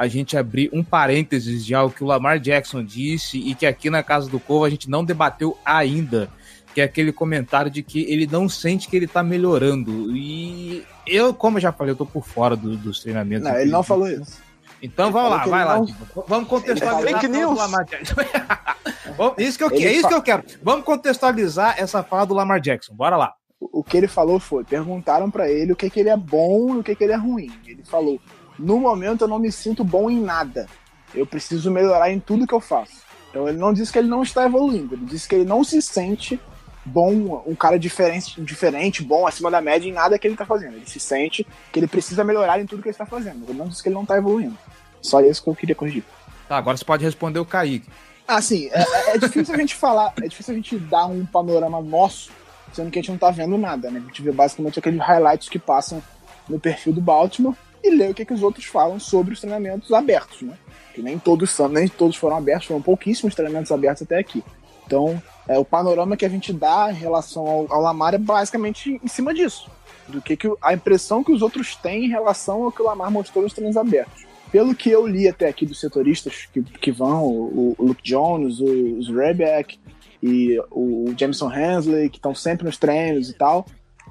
a 0.00 0.08
gente 0.08 0.34
abrir 0.36 0.70
um 0.72 0.82
parênteses 0.82 1.62
de 1.64 1.74
algo 1.74 1.94
que 1.94 2.02
o 2.02 2.06
Lamar 2.06 2.38
Jackson 2.40 2.82
disse 2.82 3.36
e 3.38 3.54
que 3.54 3.66
aqui 3.66 3.90
na 3.90 4.02
Casa 4.02 4.30
do 4.30 4.40
Corvo 4.40 4.64
a 4.64 4.70
gente 4.70 4.88
não 4.88 5.04
debateu 5.04 5.58
ainda, 5.62 6.30
que 6.74 6.80
é 6.80 6.84
aquele 6.84 7.12
comentário 7.12 7.70
de 7.70 7.82
que 7.82 8.00
ele 8.10 8.26
não 8.26 8.48
sente 8.48 8.88
que 8.88 8.96
ele 8.96 9.06
tá 9.06 9.22
melhorando. 9.22 10.16
E 10.16 10.82
eu, 11.06 11.34
como 11.34 11.58
eu 11.58 11.60
já 11.60 11.70
falei, 11.70 11.92
eu 11.92 11.96
tô 11.96 12.06
por 12.06 12.24
fora 12.26 12.56
do- 12.56 12.78
dos 12.78 13.00
treinamentos. 13.00 13.46
Não, 13.46 13.56
ele 13.58 13.70
não 13.70 13.82
falou 13.82 14.08
isso. 14.08 14.38
Então 14.82 15.12
vamos 15.12 15.30
falou 15.38 15.52
lá, 15.52 15.58
vai 15.58 15.60
ele 15.60 15.68
lá. 15.68 15.76
não-. 16.16 16.24
Vamos 16.26 16.48
contextualizar 16.48 17.20
Fake 17.20 17.28
news. 17.28 17.58
Lamar 17.58 17.84
Jackson. 17.84 18.14
Vamos- 19.18 19.34
isso 19.38 19.58
que 19.58 19.64
eu, 19.64 19.70
Ele 19.70 19.84
é 19.84 19.92
isso 19.92 20.02
fa- 20.02 20.08
que 20.08 20.14
eu 20.14 20.22
quero. 20.22 20.44
Vamos 20.62 20.84
contextualizar 20.86 21.74
essa 21.78 22.02
fala 22.02 22.24
do 22.24 22.32
Lamar 22.32 22.58
Jackson. 22.60 22.94
Bora 22.94 23.16
lá. 23.18 23.34
O 23.60 23.84
que 23.84 23.98
ele 23.98 24.08
falou 24.08 24.40
foi: 24.40 24.64
perguntaram 24.64 25.30
pra 25.30 25.50
ele 25.50 25.72
o 25.72 25.76
que, 25.76 25.90
que 25.90 26.00
ele 26.00 26.08
é 26.08 26.16
bom 26.16 26.76
e 26.76 26.78
o 26.78 26.82
que, 26.82 26.94
que 26.94 27.04
ele 27.04 27.12
é 27.12 27.16
ruim. 27.16 27.50
Ele 27.66 27.82
falou: 27.84 28.18
no 28.60 28.78
momento 28.78 29.22
eu 29.24 29.28
não 29.28 29.38
me 29.38 29.50
sinto 29.50 29.82
bom 29.82 30.10
em 30.10 30.20
nada. 30.20 30.66
Eu 31.14 31.26
preciso 31.26 31.70
melhorar 31.70 32.10
em 32.12 32.20
tudo 32.20 32.46
que 32.46 32.54
eu 32.54 32.60
faço. 32.60 33.02
Então 33.30 33.48
ele 33.48 33.58
não 33.58 33.72
disse 33.72 33.92
que 33.92 33.98
ele 33.98 34.08
não 34.08 34.22
está 34.22 34.44
evoluindo, 34.44 34.94
ele 34.94 35.04
disse 35.04 35.28
que 35.28 35.34
ele 35.36 35.44
não 35.44 35.62
se 35.64 35.80
sente 35.80 36.38
bom, 36.84 37.42
um 37.46 37.54
cara 37.54 37.78
diferente, 37.78 38.40
diferente, 38.40 39.02
bom, 39.02 39.26
acima 39.26 39.50
da 39.50 39.60
média 39.60 39.88
em 39.88 39.92
nada 39.92 40.18
que 40.18 40.26
ele 40.26 40.36
tá 40.36 40.44
fazendo. 40.44 40.76
Ele 40.76 40.86
se 40.86 40.98
sente 40.98 41.46
que 41.72 41.78
ele 41.78 41.86
precisa 41.86 42.24
melhorar 42.24 42.60
em 42.60 42.66
tudo 42.66 42.82
que 42.82 42.88
ele 42.88 42.94
está 42.94 43.06
fazendo. 43.06 43.44
Ele 43.48 43.58
não 43.58 43.68
disse 43.68 43.82
que 43.82 43.88
ele 43.88 43.94
não 43.94 44.04
tá 44.06 44.16
evoluindo. 44.16 44.56
Só 45.00 45.20
isso 45.20 45.42
que 45.42 45.48
eu 45.48 45.54
queria 45.54 45.74
corrigir. 45.74 46.04
Tá, 46.48 46.56
agora 46.56 46.76
você 46.76 46.84
pode 46.84 47.04
responder 47.04 47.38
o 47.38 47.44
Kaique. 47.44 47.88
Assim, 48.26 48.68
é, 48.72 48.80
é- 48.82 49.14
é 49.14 49.18
difícil 49.18 49.54
a 49.54 49.58
gente 49.58 49.74
falar, 49.74 50.12
é 50.20 50.26
difícil 50.28 50.52
a 50.52 50.56
gente 50.56 50.78
dar 50.78 51.06
um 51.06 51.24
panorama 51.24 51.80
nosso, 51.80 52.30
sendo 52.72 52.90
que 52.90 52.98
a 52.98 53.02
gente 53.02 53.10
não 53.10 53.18
tá 53.18 53.30
vendo 53.30 53.56
nada, 53.56 53.90
né? 53.90 54.00
A 54.02 54.06
gente 54.06 54.22
vê 54.22 54.32
basicamente 54.32 54.78
aqueles 54.78 55.00
highlights 55.00 55.48
que 55.48 55.58
passam 55.58 56.02
no 56.48 56.58
perfil 56.58 56.92
do 56.92 57.00
Baltimore 57.00 57.54
e 57.82 57.90
lê 57.90 58.08
o 58.08 58.14
que, 58.14 58.24
que 58.24 58.32
os 58.34 58.42
outros 58.42 58.64
falam 58.66 58.98
sobre 58.98 59.32
os 59.34 59.40
treinamentos 59.40 59.92
abertos, 59.92 60.42
né? 60.42 60.56
Que 60.94 61.02
nem 61.02 61.18
todos 61.18 61.50
são, 61.50 61.68
nem 61.68 61.88
todos 61.88 62.16
foram 62.16 62.36
abertos, 62.36 62.66
foram 62.66 62.82
pouquíssimos 62.82 63.34
treinamentos 63.34 63.70
abertos 63.72 64.02
até 64.02 64.18
aqui. 64.18 64.42
Então, 64.86 65.22
é, 65.48 65.58
o 65.58 65.64
panorama 65.64 66.16
que 66.16 66.24
a 66.24 66.28
gente 66.28 66.52
dá 66.52 66.88
em 66.90 66.94
relação 66.96 67.46
ao, 67.46 67.72
ao 67.72 67.80
Lamar 67.80 68.14
é 68.14 68.18
basicamente 68.18 69.00
em 69.02 69.08
cima 69.08 69.32
disso. 69.32 69.70
Do 70.08 70.20
que, 70.20 70.36
que 70.36 70.48
o- 70.48 70.58
a 70.60 70.74
impressão 70.74 71.22
que 71.22 71.30
os 71.30 71.42
outros 71.42 71.76
têm 71.76 72.06
em 72.06 72.08
relação 72.08 72.64
ao 72.64 72.72
que 72.72 72.82
o 72.82 72.84
Lamar 72.84 73.10
mostrou 73.10 73.44
nos 73.44 73.52
treinos 73.52 73.76
abertos. 73.76 74.24
Pelo 74.50 74.74
que 74.74 74.90
eu 74.90 75.06
li 75.06 75.28
até 75.28 75.48
aqui 75.48 75.64
dos 75.64 75.78
setoristas 75.78 76.48
que, 76.52 76.60
que 76.60 76.90
vão, 76.90 77.24
o, 77.24 77.76
o 77.78 77.84
Luke 77.86 78.02
Jones, 78.02 78.58
o, 78.58 78.98
os 78.98 79.08
Rebeck 79.08 79.78
e 80.20 80.58
o, 80.72 81.10
o 81.10 81.14
Jameson 81.16 81.52
Hensley, 81.52 82.10
que 82.10 82.18
estão 82.18 82.34
sempre 82.34 82.66
nos 82.66 82.76
treinos 82.76 83.30
e 83.30 83.34
tal, 83.34 83.64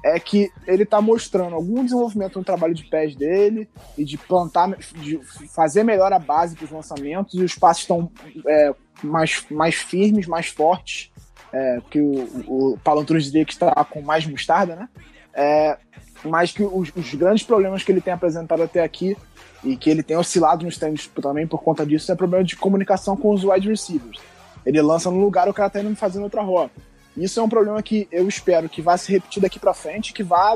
é 0.04 0.18
que 0.18 0.50
ele 0.66 0.84
tá 0.84 1.00
mostrando 1.00 1.54
algum 1.54 1.84
desenvolvimento 1.84 2.38
no 2.38 2.44
trabalho 2.44 2.74
de 2.74 2.84
pés 2.84 3.14
dele 3.14 3.68
e 3.96 4.04
de 4.04 4.16
plantar, 4.16 4.68
de 4.96 5.20
fazer 5.54 5.84
melhor 5.84 6.12
a 6.12 6.18
base 6.18 6.56
para 6.56 6.64
os 6.64 6.70
lançamentos 6.70 7.34
e 7.34 7.42
os 7.42 7.54
passes 7.54 7.82
estão 7.82 8.10
é, 8.46 8.74
mais, 9.02 9.44
mais 9.50 9.74
firmes, 9.74 10.26
mais 10.26 10.46
fortes, 10.46 11.10
é, 11.52 11.80
porque 11.80 12.00
o, 12.00 12.78
o 12.86 13.04
diria 13.04 13.44
que 13.44 13.52
está 13.52 13.72
com 13.84 14.00
mais 14.00 14.26
mostarda, 14.26 14.76
né? 14.76 14.88
É, 15.34 15.78
mas 16.24 16.52
que 16.52 16.62
os, 16.62 16.92
os 16.94 17.14
grandes 17.14 17.42
problemas 17.44 17.82
que 17.82 17.92
ele 17.92 18.00
tem 18.00 18.12
apresentado 18.12 18.62
até 18.62 18.82
aqui 18.82 19.16
e 19.62 19.76
que 19.76 19.90
ele 19.90 20.02
tem 20.02 20.16
oscilado 20.16 20.64
nos 20.64 20.78
treinos 20.78 21.06
também 21.06 21.46
por 21.46 21.62
conta 21.62 21.84
disso 21.84 22.10
é 22.10 22.14
problema 22.14 22.44
de 22.44 22.56
comunicação 22.56 23.16
com 23.16 23.32
os 23.32 23.44
wide 23.44 23.68
receivers. 23.68 24.18
Ele 24.64 24.80
lança 24.82 25.10
no 25.10 25.20
lugar, 25.20 25.48
o 25.48 25.54
cara 25.54 25.70
tá 25.70 25.80
indo 25.80 25.94
fazendo 25.96 26.24
outra 26.24 26.42
rota. 26.42 26.89
Isso 27.22 27.38
é 27.38 27.42
um 27.42 27.48
problema 27.48 27.82
que 27.82 28.08
eu 28.10 28.26
espero 28.26 28.68
que 28.68 28.80
vá 28.82 28.96
se 28.96 29.12
repetir 29.12 29.42
daqui 29.42 29.58
para 29.58 29.74
frente, 29.74 30.12
que 30.12 30.22
vá 30.22 30.54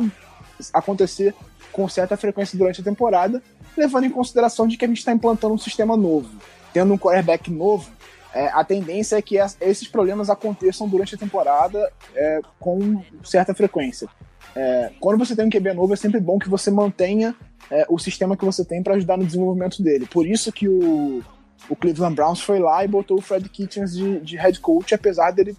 acontecer 0.73 1.35
com 1.73 1.89
certa 1.89 2.17
frequência 2.17 2.57
durante 2.57 2.81
a 2.81 2.85
temporada, 2.85 3.43
levando 3.77 4.05
em 4.05 4.11
consideração 4.11 4.67
de 4.67 4.77
que 4.77 4.85
a 4.85 4.89
gente 4.89 4.99
está 4.99 5.13
implantando 5.13 5.55
um 5.55 5.59
sistema 5.59 5.97
novo. 5.97 6.31
Tendo 6.73 6.93
um 6.95 6.99
quarterback 6.99 7.51
novo, 7.51 7.91
é, 8.33 8.47
a 8.49 8.65
tendência 8.65 9.17
é 9.17 9.23
que 9.23 9.37
es- 9.39 9.57
esses 9.61 9.89
problemas 9.89 10.31
aconteçam 10.31 10.89
durante 10.89 11.15
a 11.15 11.19
temporada 11.19 11.93
é, 12.15 12.41
com 12.59 13.03
certa 13.23 13.55
frequência. 13.55 14.09
É, 14.57 14.93
quando 15.01 15.19
você 15.19 15.35
tem 15.35 15.45
um 15.47 15.51
QB 15.51 15.75
novo, 15.75 15.93
é 15.93 15.97
sempre 15.97 16.21
bom 16.21 16.39
que 16.39 16.49
você 16.49 16.71
mantenha 16.71 17.35
é, 17.71 17.85
o 17.89 17.99
sistema 17.99 18.37
que 18.37 18.45
você 18.45 18.65
tem 18.65 18.83
para 18.83 18.95
ajudar 18.95 19.17
no 19.17 19.25
desenvolvimento 19.25 19.83
dele. 19.83 20.07
Por 20.07 20.27
isso 20.27 20.53
que 20.53 20.69
o, 20.69 21.23
o 21.69 21.75
Cleveland 21.77 22.15
Browns 22.15 22.41
foi 22.41 22.59
lá 22.61 22.85
e 22.85 22.89
botou 22.89 23.19
o 23.19 23.23
Fred 23.23 23.49
Kitchens 23.49 23.97
de, 23.97 24.21
de 24.21 24.37
head 24.37 24.61
coach, 24.61 24.95
apesar 24.95 25.33
dele 25.33 25.57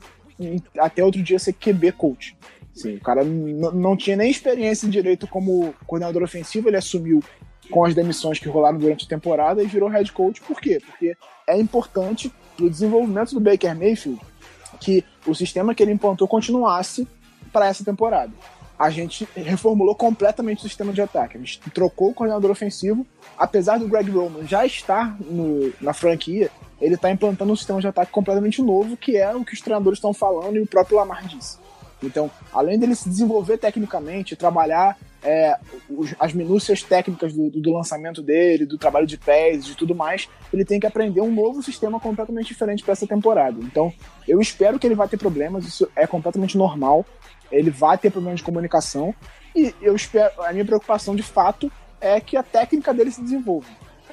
até 0.79 1.03
outro 1.03 1.21
dia 1.21 1.39
ser 1.39 1.53
QB 1.53 1.91
coach. 1.93 2.37
Sim, 2.73 2.95
o 2.95 3.01
cara 3.01 3.23
não 3.23 3.95
tinha 3.95 4.17
nem 4.17 4.29
experiência 4.29 4.89
direito 4.89 5.27
como 5.27 5.73
coordenador 5.87 6.23
ofensivo, 6.23 6.67
ele 6.67 6.75
assumiu 6.77 7.23
com 7.71 7.85
as 7.85 7.95
demissões 7.95 8.37
que 8.37 8.49
rolaram 8.49 8.77
durante 8.77 9.05
a 9.05 9.07
temporada 9.07 9.63
e 9.63 9.65
virou 9.65 9.89
head 9.89 10.11
coach. 10.11 10.41
Por 10.41 10.59
quê? 10.59 10.81
Porque 10.85 11.15
é 11.47 11.57
importante 11.57 12.31
para 12.55 12.65
o 12.65 12.69
desenvolvimento 12.69 13.33
do 13.33 13.39
Baker 13.39 13.75
Mayfield 13.75 14.21
que 14.79 15.03
o 15.25 15.33
sistema 15.33 15.73
que 15.73 15.81
ele 15.81 15.93
implantou 15.93 16.27
continuasse 16.27 17.07
para 17.51 17.67
essa 17.67 17.83
temporada. 17.83 18.33
A 18.77 18.89
gente 18.89 19.25
reformulou 19.37 19.95
completamente 19.95 20.59
o 20.59 20.61
sistema 20.67 20.91
de 20.91 21.01
ataque. 21.01 21.37
A 21.37 21.39
gente 21.39 21.61
trocou 21.73 22.09
o 22.09 22.13
coordenador 22.13 22.51
ofensivo, 22.51 23.07
apesar 23.37 23.79
do 23.79 23.87
Greg 23.87 24.11
Roman 24.11 24.45
já 24.45 24.65
estar 24.65 25.15
no- 25.21 25.71
na 25.79 25.93
franquia, 25.93 26.51
ele 26.81 26.95
está 26.95 27.09
implantando 27.11 27.51
um 27.51 27.55
sistema 27.55 27.79
de 27.81 27.87
ataque 27.87 28.11
completamente 28.11 28.61
novo, 28.61 28.95
que 28.97 29.15
é 29.17 29.33
o 29.35 29.43
que 29.45 29.53
os 29.53 29.61
treinadores 29.61 29.97
estão 29.97 30.13
falando 30.13 30.57
e 30.57 30.61
o 30.61 30.67
próprio 30.67 30.97
Lamar 30.97 31.25
disse. 31.27 31.57
Então, 32.03 32.29
além 32.53 32.77
dele 32.77 32.93
se 32.93 33.07
desenvolver 33.09 33.57
tecnicamente, 33.57 34.35
trabalhar 34.35 34.97
é, 35.27 35.57
os- 35.89 36.13
as 36.19 36.33
minúcias 36.33 36.83
técnicas 36.83 37.33
do, 37.33 37.49
do 37.49 37.71
lançamento 37.71 38.21
dele, 38.21 38.63
do 38.63 38.77
trabalho 38.77 39.07
de 39.07 39.17
pés, 39.17 39.65
de 39.65 39.73
tudo 39.73 39.95
mais, 39.95 40.29
ele 40.53 40.63
tem 40.63 40.79
que 40.79 40.85
aprender 40.85 41.19
um 41.21 41.33
novo 41.33 41.63
sistema 41.63 41.99
completamente 41.99 42.47
diferente 42.49 42.83
para 42.83 42.91
essa 42.91 43.07
temporada. 43.07 43.57
Então, 43.59 43.91
eu 44.27 44.39
espero 44.39 44.77
que 44.77 44.85
ele 44.85 44.93
vai 44.93 45.07
ter 45.07 45.17
problemas, 45.17 45.65
isso 45.65 45.89
é 45.95 46.05
completamente 46.05 46.55
normal. 46.55 47.03
Ele 47.51 47.71
vai 47.71 47.97
ter 47.97 48.11
problemas 48.11 48.39
de 48.39 48.43
comunicação 48.45 49.15
e 49.55 49.73
eu 49.81 49.95
espero, 49.95 50.31
a 50.43 50.51
minha 50.53 50.65
preocupação 50.65 51.15
de 51.15 51.23
fato 51.23 51.71
é 51.99 52.19
que 52.19 52.37
a 52.37 52.43
técnica 52.43 52.93
dele 52.93 53.09
se 53.09 53.21
desenvolva. 53.23 53.67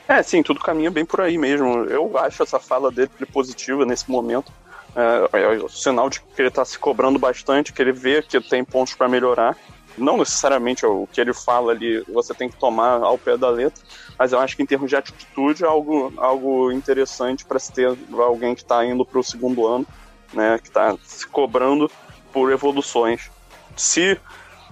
É, 0.08 0.22
sim, 0.22 0.42
tudo 0.42 0.60
caminha 0.60 0.90
bem 0.90 1.04
por 1.04 1.20
aí 1.20 1.38
mesmo. 1.38 1.84
Eu 1.84 2.16
acho 2.18 2.42
essa 2.42 2.58
fala 2.58 2.90
dele 2.90 3.10
positiva 3.32 3.86
nesse 3.86 4.10
momento. 4.10 4.52
É, 4.94 5.40
é 5.40 5.48
o 5.62 5.68
sinal 5.68 6.10
de 6.10 6.20
que 6.20 6.42
ele 6.42 6.50
tá 6.50 6.64
se 6.64 6.78
cobrando 6.78 7.18
bastante, 7.18 7.72
que 7.72 7.80
ele 7.80 7.92
vê 7.92 8.22
que 8.22 8.40
tem 8.40 8.64
pontos 8.64 8.94
para 8.94 9.08
melhorar. 9.08 9.56
Não 9.96 10.16
necessariamente 10.16 10.84
o 10.86 11.06
que 11.12 11.20
ele 11.20 11.34
fala 11.34 11.72
ali 11.72 12.02
você 12.08 12.32
tem 12.32 12.48
que 12.48 12.56
tomar 12.56 13.02
ao 13.02 13.18
pé 13.18 13.36
da 13.36 13.50
letra, 13.50 13.82
mas 14.18 14.32
eu 14.32 14.38
acho 14.38 14.56
que 14.56 14.62
em 14.62 14.66
termos 14.66 14.88
de 14.88 14.96
atitude 14.96 15.64
é 15.64 15.66
algo, 15.66 16.12
algo 16.16 16.72
interessante 16.72 17.44
para 17.44 17.58
se 17.58 17.72
ter 17.72 17.94
alguém 18.10 18.54
que 18.54 18.62
está 18.62 18.84
indo 18.84 19.04
para 19.04 19.18
o 19.18 19.24
segundo 19.24 19.66
ano, 19.66 19.86
né, 20.32 20.58
que 20.58 20.68
está 20.68 20.96
se 21.04 21.26
cobrando 21.26 21.90
por 22.32 22.50
evoluções. 22.50 23.30
Se 23.76 24.18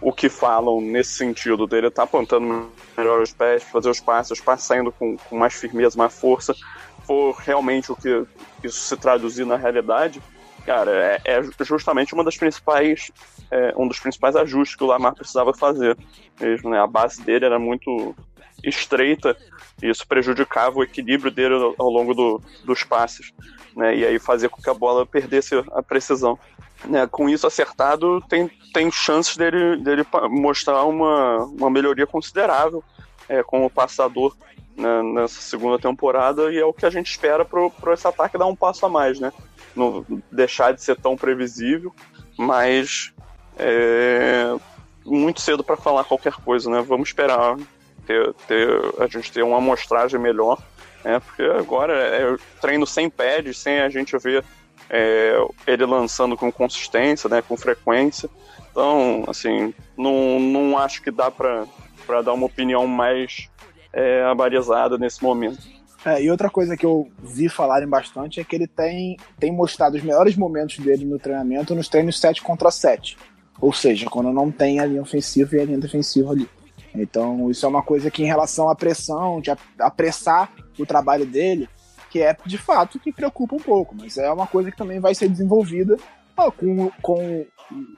o 0.00 0.12
que 0.12 0.28
falam 0.28 0.80
nesse 0.80 1.12
sentido 1.12 1.66
dele 1.66 1.90
tá 1.90 2.04
apontando 2.04 2.70
melhor 2.96 3.20
os 3.20 3.32
pés, 3.32 3.62
fazer 3.62 3.90
os 3.90 4.00
passos, 4.00 4.38
os 4.38 4.44
passos 4.44 4.66
saindo 4.66 4.90
com, 4.92 5.16
com 5.16 5.36
mais 5.36 5.54
firmeza, 5.54 5.98
mais 5.98 6.18
força, 6.18 6.54
for 7.04 7.34
realmente 7.34 7.92
o 7.92 7.96
que 7.96 8.24
isso 8.62 8.80
se 8.80 8.96
traduzir 8.96 9.44
na 9.44 9.56
realidade, 9.56 10.22
cara, 10.64 10.90
é, 10.92 11.20
é 11.24 11.64
justamente 11.64 12.14
uma 12.14 12.24
das 12.24 12.36
principais, 12.36 13.10
é, 13.50 13.74
um 13.76 13.88
dos 13.88 13.98
principais 13.98 14.36
ajustes 14.36 14.76
que 14.76 14.84
o 14.84 14.86
Lamar 14.86 15.14
precisava 15.14 15.52
fazer 15.52 15.96
mesmo, 16.40 16.70
né? 16.70 16.80
A 16.80 16.86
base 16.86 17.22
dele 17.22 17.44
era 17.44 17.58
muito 17.58 18.14
estreita, 18.62 19.36
e 19.82 19.88
isso 19.88 20.06
prejudicava 20.06 20.78
o 20.78 20.82
equilíbrio 20.82 21.30
dele 21.30 21.54
ao, 21.54 21.74
ao 21.78 21.90
longo 21.90 22.14
do, 22.14 22.40
dos 22.64 22.84
passes, 22.84 23.32
né? 23.76 23.96
E 23.96 24.06
aí 24.06 24.18
fazia 24.18 24.48
com 24.48 24.62
que 24.62 24.70
a 24.70 24.74
bola 24.74 25.06
perdesse 25.06 25.56
a 25.72 25.82
precisão. 25.82 26.38
Né? 26.84 27.06
Com 27.06 27.28
isso 27.28 27.46
acertado, 27.46 28.20
tem, 28.28 28.50
tem 28.72 28.90
chances 28.90 29.36
dele, 29.36 29.76
dele 29.76 30.06
mostrar 30.28 30.84
uma, 30.84 31.44
uma 31.44 31.70
melhoria 31.70 32.06
considerável 32.06 32.82
é, 33.28 33.42
como 33.42 33.70
passador 33.70 34.34
né, 34.76 35.02
nessa 35.02 35.40
segunda 35.40 35.78
temporada, 35.78 36.52
e 36.52 36.58
é 36.58 36.64
o 36.64 36.72
que 36.72 36.86
a 36.86 36.90
gente 36.90 37.10
espera 37.10 37.44
pro 37.44 37.72
esse 37.92 38.06
ataque 38.06 38.38
dar 38.38 38.46
um 38.46 38.56
passo 38.56 38.86
a 38.86 38.88
mais, 38.88 39.20
né? 39.20 39.32
Não 39.76 40.04
deixar 40.32 40.72
de 40.72 40.82
ser 40.82 40.96
tão 40.96 41.16
previsível, 41.16 41.94
mas 42.36 43.12
é 43.58 44.54
muito 45.04 45.40
cedo 45.40 45.62
para 45.62 45.76
falar 45.76 46.04
qualquer 46.04 46.32
coisa, 46.32 46.70
né? 46.70 46.80
Vamos 46.80 47.10
esperar 47.10 47.56
ter, 48.06 48.34
ter, 48.48 48.68
a 48.98 49.06
gente 49.06 49.30
ter 49.30 49.42
uma 49.42 49.58
amostragem 49.58 50.18
melhor, 50.18 50.58
né? 51.04 51.20
Porque 51.20 51.42
agora 51.42 51.92
é 51.92 52.36
treino 52.60 52.86
sem 52.86 53.10
pads, 53.10 53.58
sem 53.58 53.80
a 53.80 53.88
gente 53.88 54.16
ver 54.18 54.44
é, 54.90 55.36
ele 55.66 55.86
lançando 55.86 56.36
com 56.36 56.50
consistência, 56.52 57.28
né? 57.30 57.40
Com 57.40 57.56
frequência. 57.56 58.28
Então, 58.70 59.24
assim, 59.28 59.72
não, 59.96 60.38
não 60.38 60.78
acho 60.78 61.02
que 61.02 61.10
dá 61.10 61.30
para 61.30 61.66
dar 62.22 62.32
uma 62.32 62.46
opinião 62.46 62.86
mais 62.86 63.48
é, 63.92 64.22
nesse 64.98 65.22
momento. 65.22 65.58
É, 66.04 66.22
e 66.22 66.30
outra 66.30 66.48
coisa 66.48 66.76
que 66.76 66.86
eu 66.86 67.10
vi 67.22 67.48
falarem 67.48 67.86
bastante 67.88 68.40
é 68.40 68.44
que 68.44 68.56
ele 68.56 68.66
tem, 68.66 69.16
tem 69.38 69.52
mostrado 69.52 69.96
os 69.96 70.02
melhores 70.02 70.34
momentos 70.34 70.78
dele 70.78 71.04
no 71.04 71.18
treinamento 71.18 71.74
nos 71.74 71.88
treinos 71.88 72.18
7 72.18 72.40
contra 72.42 72.70
7. 72.70 73.18
Ou 73.60 73.72
seja, 73.72 74.06
quando 74.08 74.32
não 74.32 74.50
tem 74.50 74.80
a 74.80 74.86
linha 74.86 75.02
ofensiva 75.02 75.56
e 75.56 75.60
a 75.60 75.64
linha 75.64 75.78
defensiva 75.78 76.30
ali. 76.32 76.48
Então, 76.94 77.50
isso 77.50 77.66
é 77.66 77.68
uma 77.68 77.82
coisa 77.82 78.10
que, 78.10 78.22
em 78.22 78.26
relação 78.26 78.70
à 78.70 78.74
pressão, 78.74 79.40
de 79.40 79.50
ap- 79.50 79.60
apressar 79.78 80.50
o 80.78 80.86
trabalho 80.86 81.26
dele, 81.26 81.68
que 82.10 82.20
é 82.20 82.36
de 82.44 82.58
fato 82.58 82.98
que 82.98 83.12
preocupa 83.12 83.54
um 83.54 83.60
pouco, 83.60 83.94
mas 83.98 84.18
é 84.18 84.30
uma 84.30 84.46
coisa 84.46 84.70
que 84.70 84.76
também 84.76 84.98
vai 85.00 85.14
ser 85.14 85.28
desenvolvida 85.28 85.96
ó, 86.36 86.50
com, 86.50 86.90
com 87.00 87.46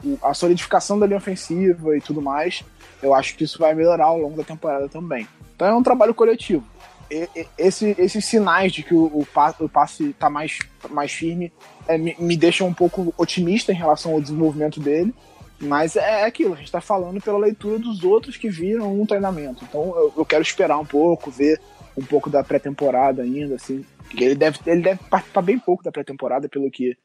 o- 0.05 0.18
a 0.22 0.35
solidificação 0.35 0.98
da 0.98 1.07
linha 1.07 1.16
ofensiva 1.18 1.96
e 1.96 2.01
tudo 2.01 2.20
mais. 2.20 2.62
Eu 3.03 3.14
acho 3.14 3.35
que 3.37 3.44
isso 3.44 3.59
vai 3.59 3.75
melhorar 3.75 4.05
ao 4.07 4.18
longo 4.18 4.37
da 4.37 4.44
temporada 4.44 4.88
também. 4.88 5.27
Então, 5.57 5.66
é 5.66 5.75
um 5.75 5.83
trabalho 5.83 6.14
coletivo. 6.14 6.64
E- 7.11 7.29
e- 7.37 7.46
esse- 7.59 7.94
esses 7.98 8.25
sinais 8.25 8.72
de 8.72 8.83
que 8.83 8.94
o, 8.94 9.05
o, 9.07 9.27
pa- 9.27 9.55
o 9.59 9.68
passe 9.68 10.11
está 10.11 10.29
mais, 10.31 10.59
mais 10.90 11.12
firme 11.12 11.53
é, 11.88 11.96
me, 11.98 12.14
me 12.18 12.37
deixam 12.37 12.66
um 12.68 12.75
pouco 12.75 13.12
otimista 13.16 13.72
em 13.72 13.77
relação 13.77 14.12
ao 14.12 14.20
desenvolvimento 14.20 14.79
dele. 14.81 15.14
Mas 15.61 15.94
é 15.94 16.25
aquilo, 16.25 16.55
a 16.55 16.57
gente 16.57 16.66
está 16.66 16.81
falando 16.81 17.20
pela 17.20 17.38
leitura 17.38 17.79
dos 17.79 18.03
outros 18.03 18.37
que 18.37 18.48
viram 18.51 19.01
um 19.01 19.07
treinamento. 19.07 19.64
Então 19.64 19.94
eu, 19.96 20.12
eu 20.16 20.25
quero 20.25 20.42
esperar 20.42 20.77
um 20.79 20.85
pouco, 20.85 21.31
ver 21.31 21.61
um 21.96 22.03
pouco 22.05 22.29
da 22.31 22.42
pré-temporada 22.42 23.22
ainda, 23.22 23.55
assim. 23.55 23.85
Ele 24.16 24.35
deve, 24.35 24.59
ele 24.66 24.83
deve 24.83 25.01
participar 25.09 25.42
bem 25.42 25.59
pouco 25.59 25.83
da 25.83 25.90
pré-temporada, 25.92 26.48
pelo 26.48 26.70
que 26.70 26.96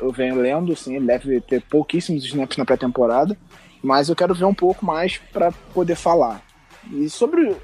eu 0.00 0.10
venho 0.12 0.36
lendo, 0.36 0.72
assim, 0.72 0.96
ele 0.96 1.06
deve 1.06 1.40
ter 1.40 1.62
pouquíssimos 1.62 2.24
snaps 2.24 2.56
na 2.56 2.64
pré-temporada. 2.64 3.36
Mas 3.82 4.08
eu 4.08 4.16
quero 4.16 4.34
ver 4.34 4.44
um 4.44 4.54
pouco 4.54 4.84
mais 4.86 5.18
para 5.32 5.50
poder 5.74 5.96
falar. 5.96 6.42
E 6.92 7.08
sobre. 7.08 7.54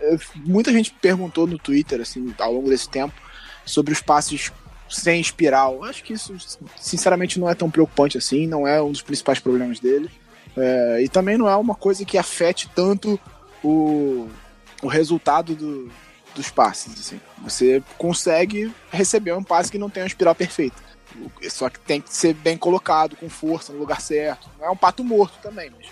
Muita 0.45 0.73
gente 0.73 0.93
perguntou 0.93 1.47
no 1.47 1.59
Twitter, 1.59 2.01
assim, 2.01 2.35
ao 2.39 2.53
longo 2.53 2.69
desse 2.69 2.89
tempo, 2.89 3.15
sobre 3.65 3.93
os 3.93 4.01
passes 4.01 4.53
sem 4.89 5.21
espiral. 5.21 5.75
Eu 5.77 5.85
Acho 5.85 6.03
que 6.03 6.13
isso, 6.13 6.35
sinceramente, 6.77 7.39
não 7.39 7.49
é 7.49 7.55
tão 7.55 7.71
preocupante 7.71 8.17
assim, 8.19 8.47
não 8.47 8.67
é 8.67 8.81
um 8.83 8.91
dos 8.93 9.03
principais 9.03 9.39
problemas 9.39 9.79
dele. 9.81 10.11
É, 10.57 11.03
e 11.03 11.09
também 11.09 11.37
não 11.39 11.49
é 11.49 11.55
uma 11.57 11.75
coisa 11.75 12.05
que 12.05 12.19
afete 12.19 12.69
tanto 12.75 13.19
o, 13.63 14.29
o 14.83 14.89
resultado 14.89 15.55
do- 15.55 15.91
dos 16.39 16.51
passes. 16.51 16.99
Assim. 16.99 17.21
Você 17.43 17.83
consegue 17.99 18.73
receber 18.91 19.33
um 19.35 19.43
passe 19.43 19.71
que 19.71 19.79
não 19.79 19.91
tem 19.91 20.03
uma 20.03 20.07
espiral 20.07 20.35
perfeita. 20.35 20.77
Só 21.51 21.69
que 21.69 21.81
tem 21.81 22.01
que 22.01 22.15
ser 22.15 22.33
bem 22.33 22.57
colocado, 22.57 23.17
com 23.17 23.29
força, 23.29 23.73
no 23.73 23.79
lugar 23.79 24.01
certo. 24.01 24.49
Não 24.59 24.67
é 24.67 24.71
um 24.71 24.77
pato 24.77 25.03
morto 25.03 25.39
também, 25.43 25.71
mas 25.71 25.87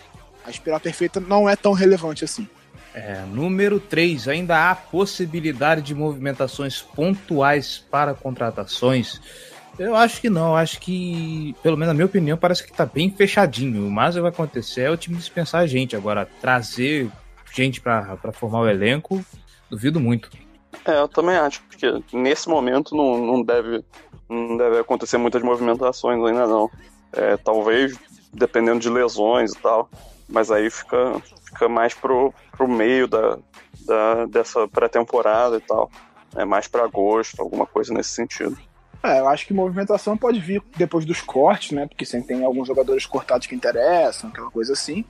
a 0.44 0.50
espiral 0.50 0.80
perfeita 0.80 1.20
não 1.20 1.48
é 1.48 1.56
tão 1.56 1.72
relevante 1.72 2.24
assim. 2.24 2.48
É, 2.94 3.20
número 3.26 3.78
3, 3.78 4.28
ainda 4.28 4.70
há 4.70 4.74
possibilidade 4.74 5.82
de 5.82 5.94
movimentações 5.94 6.80
pontuais 6.80 7.84
para 7.90 8.14
contratações. 8.14 9.20
Eu 9.78 9.94
acho 9.94 10.20
que 10.20 10.30
não, 10.30 10.56
acho 10.56 10.80
que, 10.80 11.54
pelo 11.62 11.76
menos 11.76 11.88
na 11.88 11.94
minha 11.94 12.06
opinião, 12.06 12.38
parece 12.38 12.64
que 12.64 12.72
tá 12.72 12.86
bem 12.86 13.10
fechadinho. 13.10 13.86
O 13.86 13.90
mais 13.90 14.14
que 14.14 14.20
vai 14.22 14.30
acontecer 14.30 14.82
é 14.82 14.90
o 14.90 14.96
time 14.96 15.16
dispensar 15.16 15.66
gente. 15.66 15.94
Agora, 15.94 16.26
trazer 16.40 17.10
gente 17.52 17.80
para 17.80 18.32
formar 18.32 18.60
o 18.60 18.68
elenco, 18.68 19.22
duvido 19.76 20.00
muito. 20.00 20.30
É, 20.84 20.98
eu 20.98 21.06
também 21.08 21.36
acho, 21.36 21.62
porque 21.64 21.86
nesse 22.12 22.48
momento 22.48 22.96
não, 22.96 23.18
não, 23.18 23.42
deve, 23.42 23.84
não 24.28 24.56
deve 24.56 24.78
acontecer 24.78 25.18
muitas 25.18 25.42
movimentações 25.42 26.22
ainda 26.24 26.46
não. 26.46 26.70
É, 27.12 27.36
talvez 27.36 27.96
dependendo 28.32 28.80
de 28.80 28.90
lesões 28.90 29.52
e 29.52 29.58
tal, 29.58 29.88
mas 30.28 30.50
aí 30.50 30.68
fica, 30.70 31.20
fica 31.44 31.68
mais 31.68 31.94
pro, 31.94 32.32
pro 32.52 32.68
meio 32.68 33.06
da, 33.06 33.38
da, 33.86 34.26
dessa 34.26 34.66
pré-temporada 34.68 35.56
e 35.56 35.60
tal. 35.60 35.90
É 36.34 36.44
mais 36.44 36.66
para 36.66 36.84
agosto, 36.84 37.40
alguma 37.40 37.66
coisa 37.66 37.94
nesse 37.94 38.10
sentido. 38.10 38.56
É, 39.02 39.20
eu 39.20 39.28
acho 39.28 39.46
que 39.46 39.54
movimentação 39.54 40.16
pode 40.16 40.40
vir 40.40 40.62
depois 40.76 41.04
dos 41.04 41.20
cortes, 41.20 41.70
né? 41.70 41.86
Porque 41.86 42.04
sempre 42.04 42.28
tem 42.28 42.44
alguns 42.44 42.66
jogadores 42.66 43.06
cortados 43.06 43.46
que 43.46 43.54
interessam, 43.54 44.30
aquela 44.30 44.50
coisa 44.50 44.72
assim. 44.72 45.04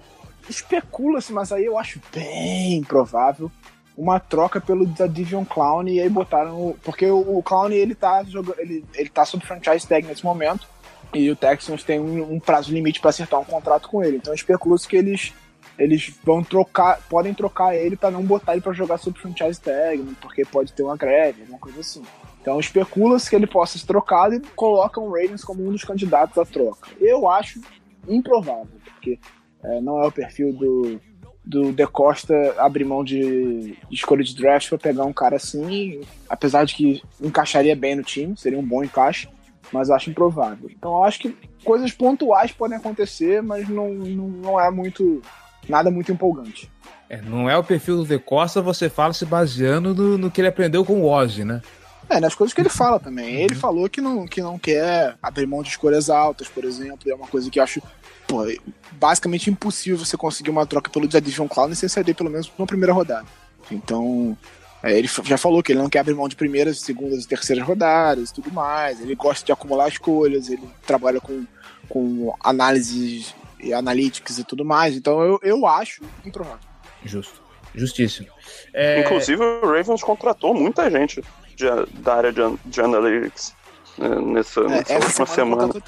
Especula-se, 0.48 1.33
mas 1.33 1.50
aí 1.50 1.64
eu 1.64 1.79
acho 1.79 2.00
bem 2.12 2.83
provável 2.85 3.50
uma 3.96 4.20
troca 4.20 4.61
pelo 4.61 4.87
da 4.87 5.09
Clown 5.48 5.88
e 5.88 6.00
aí 6.00 6.09
botaram. 6.09 6.76
Porque 6.82 7.06
o, 7.06 7.38
o 7.38 7.42
Clown 7.42 7.70
ele 7.70 7.94
tá 7.94 8.22
jogando. 8.24 8.59
Ele, 8.59 8.85
ele 8.94 9.09
tá 9.09 9.24
sob 9.24 9.44
franchise 9.44 9.87
tag 9.87 10.06
nesse 10.06 10.24
momento. 10.24 10.68
E 11.14 11.30
o 11.30 11.37
Texans 11.37 11.82
tem 11.82 11.98
um, 11.98 12.35
um 12.35 12.40
prazo 12.40 12.72
limite 12.72 13.00
para 13.00 13.11
acertar 13.11 13.40
um 13.40 13.44
contrato 13.44 13.88
com 13.88 14.02
ele. 14.02 14.18
Então 14.18 14.35
especula-se 14.35 14.87
que 14.87 14.96
eles. 14.96 15.32
Eles 15.78 16.14
vão 16.24 16.42
trocar, 16.42 17.02
podem 17.06 17.35
trocar 17.35 17.76
ele 17.76 17.96
para 17.96 18.11
não 18.11 18.22
botar 18.22 18.52
ele 18.52 18.62
para 18.62 18.72
jogar 18.72 18.96
sob 18.96 19.18
franchise 19.18 19.61
tag, 19.61 19.98
né, 19.98 20.14
porque 20.22 20.42
pode 20.42 20.72
ter 20.72 20.82
uma 20.82 20.96
greve, 20.96 21.42
alguma 21.42 21.59
coisa 21.59 21.80
assim. 21.80 22.02
Então 22.40 22.59
especula-se 22.59 23.28
que 23.28 23.37
ele 23.37 23.46
possa 23.46 23.78
ser 23.78 23.85
trocado 23.85 24.37
e 24.37 24.40
colocam 24.54 25.04
o 25.04 25.12
Ravens 25.12 25.44
como 25.44 25.62
um 25.62 25.72
dos 25.72 25.85
candidatos 25.85 26.38
à 26.38 26.46
troca. 26.46 26.88
Eu 26.98 27.28
acho 27.28 27.61
improvável, 28.09 28.80
porque 28.85 29.18
é, 29.62 29.80
não 29.82 30.02
é 30.02 30.06
o 30.06 30.12
perfil 30.12 30.54
do, 30.54 30.98
do 31.46 31.72
De 31.72 31.87
Costa 31.87 32.35
abrir 32.59 32.85
mão 32.85 33.04
de, 33.04 33.76
de 33.88 33.94
escolha 33.94 34.24
de 34.24 34.35
draft 34.35 34.68
para 34.68 34.78
pegar 34.78 35.04
um 35.04 35.12
cara 35.12 35.37
assim, 35.37 36.00
apesar 36.28 36.64
de 36.64 36.74
que 36.74 37.02
encaixaria 37.22 37.76
bem 37.76 37.94
no 37.94 38.02
time, 38.02 38.37
seria 38.37 38.59
um 38.59 38.66
bom 38.66 38.82
encaixe, 38.82 39.28
mas 39.72 39.88
acho 39.88 40.11
improvável. 40.11 40.68
Então 40.70 40.92
eu 40.92 41.04
acho 41.04 41.20
que 41.20 41.37
coisas 41.64 41.92
pontuais 41.92 42.50
podem 42.50 42.76
acontecer, 42.76 43.40
mas 43.42 43.68
não, 43.68 43.94
não, 43.94 44.28
não 44.28 44.61
é 44.61 44.70
muito 44.70 45.22
nada 45.68 45.90
muito 45.90 46.11
empolgante. 46.11 46.70
É, 47.09 47.20
não 47.22 47.48
é 47.48 47.56
o 47.56 47.62
perfil 47.62 47.98
do 47.98 48.04
De 48.04 48.18
Costa, 48.18 48.61
você 48.61 48.90
fala 48.90 49.12
se 49.12 49.24
baseando 49.24 49.94
no, 49.94 50.18
no 50.18 50.30
que 50.30 50.40
ele 50.40 50.48
aprendeu 50.48 50.85
com 50.85 51.02
o 51.02 51.09
Ozzy, 51.09 51.44
né? 51.44 51.62
É, 52.09 52.21
nas 52.21 52.35
coisas 52.35 52.55
que 52.55 52.61
ele 52.61 52.69
fala 52.69 53.01
também. 53.01 53.42
Ele 53.42 53.55
falou 53.55 53.88
que 53.88 54.01
não, 54.01 54.27
que 54.27 54.40
não 54.40 54.59
quer 54.59 55.16
abrir 55.23 55.47
mão 55.47 55.62
de 55.62 55.71
escolhas 55.71 56.09
altas, 56.09 56.49
por 56.49 56.64
exemplo. 56.64 57.11
É 57.11 57.14
uma 57.14 57.27
coisa 57.27 57.51
que 57.51 57.59
eu 57.59 57.62
acho, 57.62 57.83
pô, 58.27 58.45
basicamente 58.92 59.51
impossível 59.51 59.99
você 59.99 60.16
conseguir 60.16 60.51
uma 60.51 60.66
troca 60.66 60.90
pelo 60.90 61.11
Jadivion 61.11 61.49
Clown 61.49 61.75
sem 61.75 61.88
ceder 61.88 62.14
pelo 62.14 62.31
menos 62.31 62.51
na 62.57 62.66
primeira 62.66 62.92
rodada. 62.92 63.27
Então, 63.71 64.37
é, 64.83 64.97
ele 64.97 65.09
já 65.25 65.37
falou 65.37 65.62
que 65.62 65.73
ele 65.73 65.81
não 65.81 65.88
quer 65.88 65.99
abrir 65.99 66.14
mão 66.14 66.29
de 66.29 66.37
primeiras, 66.37 66.81
segundas 66.81 67.25
e 67.25 67.29
terceiras 67.29 67.66
rodadas 67.66 68.31
e 68.31 68.35
tudo 68.35 68.53
mais. 68.53 69.01
Ele 69.01 69.14
gosta 69.16 69.45
de 69.45 69.51
acumular 69.51 69.88
escolhas, 69.88 70.49
ele 70.49 70.62
trabalha 70.87 71.21
com, 71.21 71.45
com 71.88 72.33
análises 72.40 73.35
e 73.59 73.73
analytics 73.73 74.38
e 74.38 74.45
tudo 74.45 74.64
mais. 74.64 74.95
Então, 74.95 75.21
eu, 75.23 75.40
eu 75.42 75.66
acho 75.66 76.03
improvável. 76.25 76.61
Justo. 77.05 77.42
Justíssimo. 77.75 78.29
É, 78.73 79.01
Inclusive, 79.01 79.42
o 79.42 79.61
Ravens 79.61 80.03
contratou 80.03 80.55
muita 80.55 80.90
gente 80.90 81.23
de, 81.57 81.64
da 82.01 82.14
área 82.14 82.33
de, 82.33 82.40
de 82.66 82.81
analytics 82.81 83.55
né, 83.99 84.09
nessa, 84.21 84.61
É, 84.61 84.69
nessa 84.69 84.92
essa 84.92 85.07
última 85.23 85.27
semana 85.27 85.73
semana. 85.73 85.85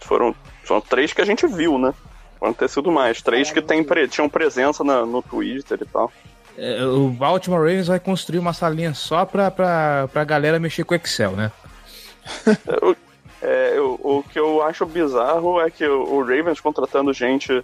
Foram, 0.00 0.34
foram 0.64 0.80
três 0.80 1.12
que 1.12 1.20
a 1.20 1.24
gente 1.24 1.46
viu, 1.46 1.78
né? 1.78 1.92
Podem 2.38 2.54
ter 2.54 2.68
sido 2.68 2.90
mais. 2.90 3.20
Três 3.20 3.50
que 3.50 3.60
tem, 3.60 3.82
pre- 3.82 4.06
tinham 4.08 4.28
presença 4.28 4.84
na- 4.84 5.04
no 5.04 5.20
Twitter 5.20 5.78
e 5.82 5.84
tal. 5.84 6.10
é, 6.56 6.84
o 6.84 7.08
Baltimore 7.08 7.58
Ravens 7.60 7.88
vai 7.88 7.98
construir 8.00 8.38
uma 8.38 8.52
salinha 8.52 8.94
só 8.94 9.24
pra, 9.24 9.50
pra, 9.50 10.08
pra 10.12 10.24
galera 10.24 10.58
mexer 10.60 10.84
com 10.84 10.94
Excel, 10.94 11.32
né? 11.32 11.50
Eu- 12.82 12.96
é, 13.40 13.74
eu- 13.76 13.94
o 14.02 14.22
que 14.28 14.36
eu 14.38 14.62
acho 14.64 14.84
bizarro 14.84 15.60
é 15.60 15.70
que 15.70 15.86
o, 15.86 16.14
o 16.14 16.20
Ravens 16.22 16.58
contratando 16.60 17.12
gente 17.12 17.62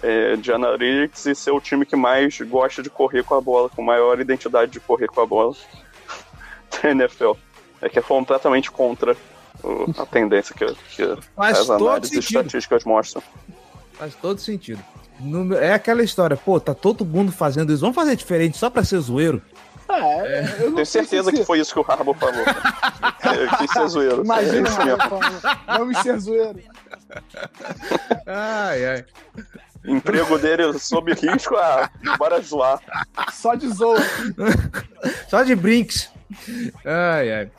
é, 0.00 0.36
de 0.36 0.52
analytics 0.52 1.26
e 1.26 1.34
ser 1.34 1.50
o 1.50 1.60
time 1.60 1.84
que 1.84 1.96
mais 1.96 2.40
gosta 2.42 2.80
de 2.82 2.88
correr 2.88 3.24
com 3.24 3.34
a 3.34 3.40
bola, 3.40 3.68
com 3.68 3.82
maior 3.82 4.20
identidade 4.20 4.70
de 4.70 4.78
correr 4.78 5.08
com 5.08 5.20
a 5.20 5.26
bola 5.26 5.52
da 6.82 6.90
NFL. 6.90 7.32
É 7.82 7.88
que 7.88 7.98
é 7.98 8.02
completamente 8.02 8.70
contra 8.70 9.16
o- 9.62 9.92
a 9.98 10.06
tendência 10.06 10.54
que, 10.54 10.64
que 10.96 11.16
Faz 11.36 11.58
as 11.60 11.70
análises 11.70 12.10
sentido. 12.24 12.38
estatísticas 12.40 12.84
mostram. 12.84 13.22
Faz 13.94 14.14
todo 14.14 14.38
sentido. 14.40 14.82
Número- 15.20 15.60
É 15.62 15.72
aquela 15.72 16.02
história, 16.02 16.36
pô, 16.36 16.58
tá 16.60 16.74
todo 16.74 17.04
mundo 17.04 17.32
fazendo 17.32 17.72
isso, 17.72 17.80
vamos 17.80 17.94
fazer 17.96 18.16
diferente 18.16 18.56
só 18.58 18.68
pra 18.70 18.84
ser 18.84 18.98
zoeiro. 19.00 19.40
É, 19.88 20.56
eu 20.62 20.66
não 20.70 20.74
Tenho 20.74 20.86
certeza 20.86 21.30
que 21.30 21.44
foi 21.44 21.60
isso 21.60 21.72
que 21.72 21.78
o 21.78 21.84
Harbour 21.88 22.14
falou. 22.16 22.34
Eu 23.24 23.56
quis 23.58 23.70
ser 23.70 23.86
zoeiro. 23.88 24.24
Imagina 24.24 24.56
É 24.56 24.60
o 24.60 24.66
isso 24.66 24.78
mesmo. 24.84 25.02
Harbour 25.02 25.20
falando, 25.20 25.58
vamos 25.78 25.98
ser 25.98 26.18
zoeiro. 26.18 26.60
Ai, 28.26 28.84
ai. 28.86 29.04
Emprego 29.84 30.38
dele 30.38 30.76
sob 30.78 31.12
risco, 31.14 31.54
ah, 31.56 31.88
bora 32.18 32.40
zoar. 32.40 32.80
Só 33.32 33.54
de 33.54 33.68
zoa. 33.68 33.98
Só 35.30 35.44
de 35.44 35.54
brinks. 35.54 36.10
Ai, 36.84 37.32
ai. 37.32 37.50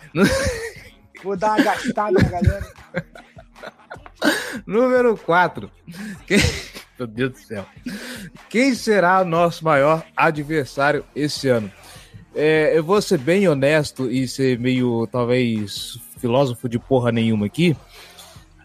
Vou 1.23 1.35
dar 1.35 1.55
uma 1.55 1.63
gastada 1.63 2.11
na 2.11 2.29
galera. 2.29 2.67
Número 4.65 5.17
4. 5.17 5.71
Meu 6.97 7.07
Deus 7.07 7.31
do 7.31 7.39
céu. 7.39 7.65
Quem 8.49 8.73
será 8.73 9.21
o 9.21 9.25
nosso 9.25 9.63
maior 9.63 10.03
adversário 10.15 11.05
esse 11.15 11.47
ano? 11.47 11.71
É, 12.35 12.77
eu 12.77 12.83
vou 12.83 13.01
ser 13.01 13.17
bem 13.17 13.47
honesto 13.47 14.09
e 14.11 14.27
ser 14.27 14.59
meio, 14.59 15.07
talvez, 15.07 15.99
filósofo 16.19 16.67
de 16.67 16.77
porra 16.77 17.11
nenhuma 17.11 17.45
aqui. 17.45 17.75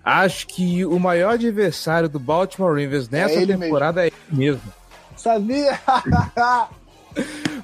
Acho 0.04 0.46
que 0.48 0.84
o 0.84 0.98
maior 0.98 1.34
adversário 1.34 2.08
do 2.08 2.18
Baltimore 2.18 2.70
Ravens 2.70 3.08
nessa 3.08 3.34
ele 3.34 3.56
temporada 3.56 4.02
é 4.02 4.06
ele 4.08 4.16
mesmo. 4.30 4.62
Sabia? 5.16 5.78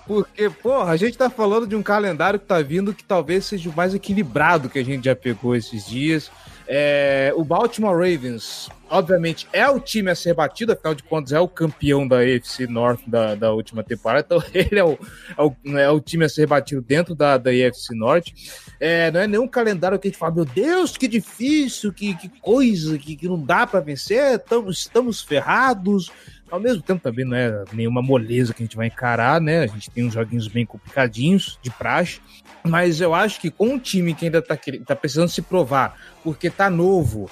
Porque, 0.07 0.49
porra, 0.49 0.93
a 0.93 0.97
gente 0.97 1.19
tá 1.19 1.29
falando 1.29 1.67
de 1.67 1.77
um 1.77 1.83
calendário 1.83 2.41
que 2.41 2.47
tá 2.47 2.63
vindo 2.63 2.95
que 2.95 3.05
talvez 3.05 3.45
seja 3.45 3.69
o 3.69 3.77
mais 3.77 3.95
equilibrado 3.95 4.71
que 4.71 4.79
a 4.79 4.85
gente 4.85 5.05
já 5.05 5.15
pegou 5.15 5.55
esses 5.55 5.87
dias. 5.87 6.31
É, 6.71 7.33
o 7.35 7.43
Baltimore 7.43 7.95
Ravens, 7.95 8.69
obviamente, 8.91 9.49
é 9.55 9.67
o 9.69 9.81
time 9.81 10.11
a 10.11 10.15
ser 10.15 10.35
batido, 10.35 10.73
afinal 10.73 10.95
de 10.95 11.03
contas, 11.03 11.33
é 11.33 11.41
o 11.41 11.49
campeão 11.49 12.07
da 12.07 12.19
AFC 12.19 12.67
North 12.67 13.01
da, 13.07 13.35
da 13.35 13.53
última 13.53 13.83
temporada, 13.83 14.27
então 14.27 14.43
ele 14.53 14.79
é 14.79 14.85
o, 14.85 14.99
é 15.37 15.43
o, 15.43 15.79
é 15.79 15.91
o 15.91 15.99
time 15.99 16.27
a 16.27 16.29
ser 16.29 16.47
batido 16.47 16.83
dentro 16.83 17.15
da, 17.15 17.39
da 17.39 17.51
AFC 17.51 17.95
Norte. 17.95 18.35
É, 18.79 19.11
não 19.11 19.21
é 19.21 19.27
nenhum 19.27 19.49
calendário 19.49 19.99
que 19.99 20.09
a 20.09 20.11
gente 20.11 20.19
fala, 20.19 20.35
meu 20.35 20.45
Deus, 20.45 20.97
que 20.97 21.09
difícil, 21.09 21.91
que, 21.91 22.15
que 22.15 22.29
coisa, 22.41 22.99
que, 22.99 23.17
que 23.17 23.27
não 23.27 23.43
dá 23.43 23.67
pra 23.67 23.81
vencer, 23.81 24.39
tamo, 24.41 24.71
estamos 24.71 25.23
ferrados. 25.23 26.11
Ao 26.51 26.61
mesmo 26.61 26.83
tempo 26.83 27.03
também 27.03 27.25
não 27.25 27.37
é 27.37 27.65
nenhuma 27.73 28.03
moleza 28.03 28.55
que 28.55 28.63
a 28.63 28.67
gente 28.67 28.77
vai 28.77 28.87
encarar, 28.87 29.41
né? 29.41 29.61
A 29.61 29.67
gente 29.67 29.91
tem 29.91 30.07
uns 30.07 30.15
joguinhos 30.15 30.49
bem 30.49 30.65
complicadinhos 30.65 31.59
de 31.63 31.71
praxe. 31.71 32.21
Mas 32.65 33.01
eu 33.01 33.15
acho 33.15 33.41
que 33.41 33.51
com 33.51 33.69
um 33.69 33.79
time 33.79 34.15
que 34.15 34.27
ainda 34.27 34.43
tá, 34.43 34.59
tá 34.87 34.97
precisando 34.97 35.29
se 35.29 35.43
provar, 35.43 35.97
porque 36.23 36.51
tá 36.51 36.69
novo, 36.69 37.31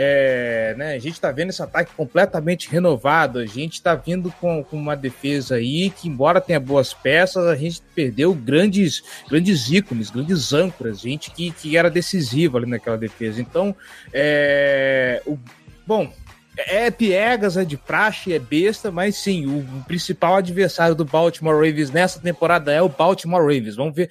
é, 0.00 0.76
né, 0.78 0.94
a 0.94 0.98
gente 1.00 1.20
tá 1.20 1.32
vendo 1.32 1.50
esse 1.50 1.60
ataque 1.60 1.92
completamente 1.96 2.70
renovado, 2.70 3.40
a 3.40 3.46
gente 3.46 3.82
tá 3.82 3.96
vindo 3.96 4.30
com, 4.40 4.62
com 4.62 4.76
uma 4.76 4.94
defesa 4.94 5.56
aí 5.56 5.90
que, 5.90 6.08
embora 6.08 6.40
tenha 6.40 6.60
boas 6.60 6.94
peças, 6.94 7.44
a 7.46 7.56
gente 7.56 7.82
perdeu 7.96 8.32
grandes, 8.32 9.02
grandes 9.28 9.68
ícones, 9.68 10.08
grandes 10.08 10.52
âncoras, 10.52 11.00
gente 11.00 11.32
que, 11.32 11.50
que 11.50 11.76
era 11.76 11.90
decisiva 11.90 12.58
ali 12.58 12.66
naquela 12.66 12.96
defesa. 12.96 13.40
Então, 13.40 13.74
é, 14.12 15.20
o, 15.26 15.36
bom, 15.84 16.12
é 16.58 16.90
piegas, 16.90 17.56
é 17.56 17.64
de 17.64 17.76
praxe, 17.76 18.32
é 18.32 18.38
besta, 18.38 18.90
mas 18.90 19.16
sim, 19.16 19.46
o, 19.46 19.84
principal 19.84 20.36
adversário 20.36 20.94
do 20.94 21.04
Baltimore 21.04 21.54
Ravens 21.54 21.90
nessa 21.90 22.20
temporada 22.20 22.72
é 22.72 22.82
o 22.82 22.88
Baltimore 22.88 23.40
Ravens. 23.42 23.76
Vamos 23.76 23.94
ver 23.94 24.10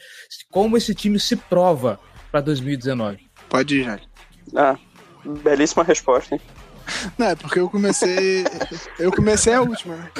como 0.49 0.77
esse 0.77 0.95
time 0.95 1.19
se 1.19 1.35
prova 1.35 1.99
para 2.31 2.41
2019. 2.41 3.29
Pode 3.49 3.79
ir, 3.79 3.83
Jali. 3.83 4.01
Ah, 4.55 4.77
belíssima 5.25 5.83
resposta, 5.83 6.35
hein? 6.35 6.41
Não, 7.17 7.27
é 7.27 7.35
porque 7.35 7.59
eu 7.59 7.69
comecei. 7.69 8.45
Eu 8.97 9.11
comecei 9.11 9.53
a 9.53 9.61
última, 9.61 9.97
né? 9.97 10.11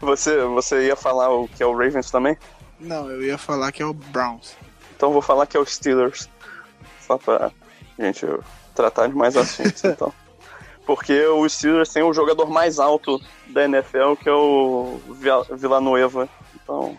Você, 0.00 0.42
você 0.44 0.86
ia 0.86 0.96
falar 0.96 1.30
o 1.30 1.46
que 1.46 1.62
é 1.62 1.66
o 1.66 1.76
Ravens 1.76 2.10
também? 2.10 2.36
Não, 2.80 3.08
eu 3.10 3.22
ia 3.22 3.38
falar 3.38 3.70
que 3.70 3.82
é 3.82 3.86
o 3.86 3.92
Browns. 3.92 4.56
Então 4.96 5.10
eu 5.10 5.12
vou 5.12 5.22
falar 5.22 5.46
que 5.46 5.56
é 5.56 5.60
o 5.60 5.66
Steelers. 5.66 6.28
Só 7.06 7.18
pra 7.18 7.52
gente 7.98 8.26
tratar 8.74 9.06
de 9.08 9.14
mais 9.14 9.36
assuntos, 9.36 9.84
então. 9.84 10.12
Porque 10.86 11.26
o 11.26 11.48
Steelers 11.48 11.92
tem 11.92 12.02
o 12.02 12.12
jogador 12.12 12.48
mais 12.50 12.78
alto 12.78 13.20
da 13.48 13.64
NFL, 13.64 14.14
que 14.20 14.28
é 14.28 14.32
o 14.32 15.00
Villanueva. 15.52 16.28
Então, 16.54 16.96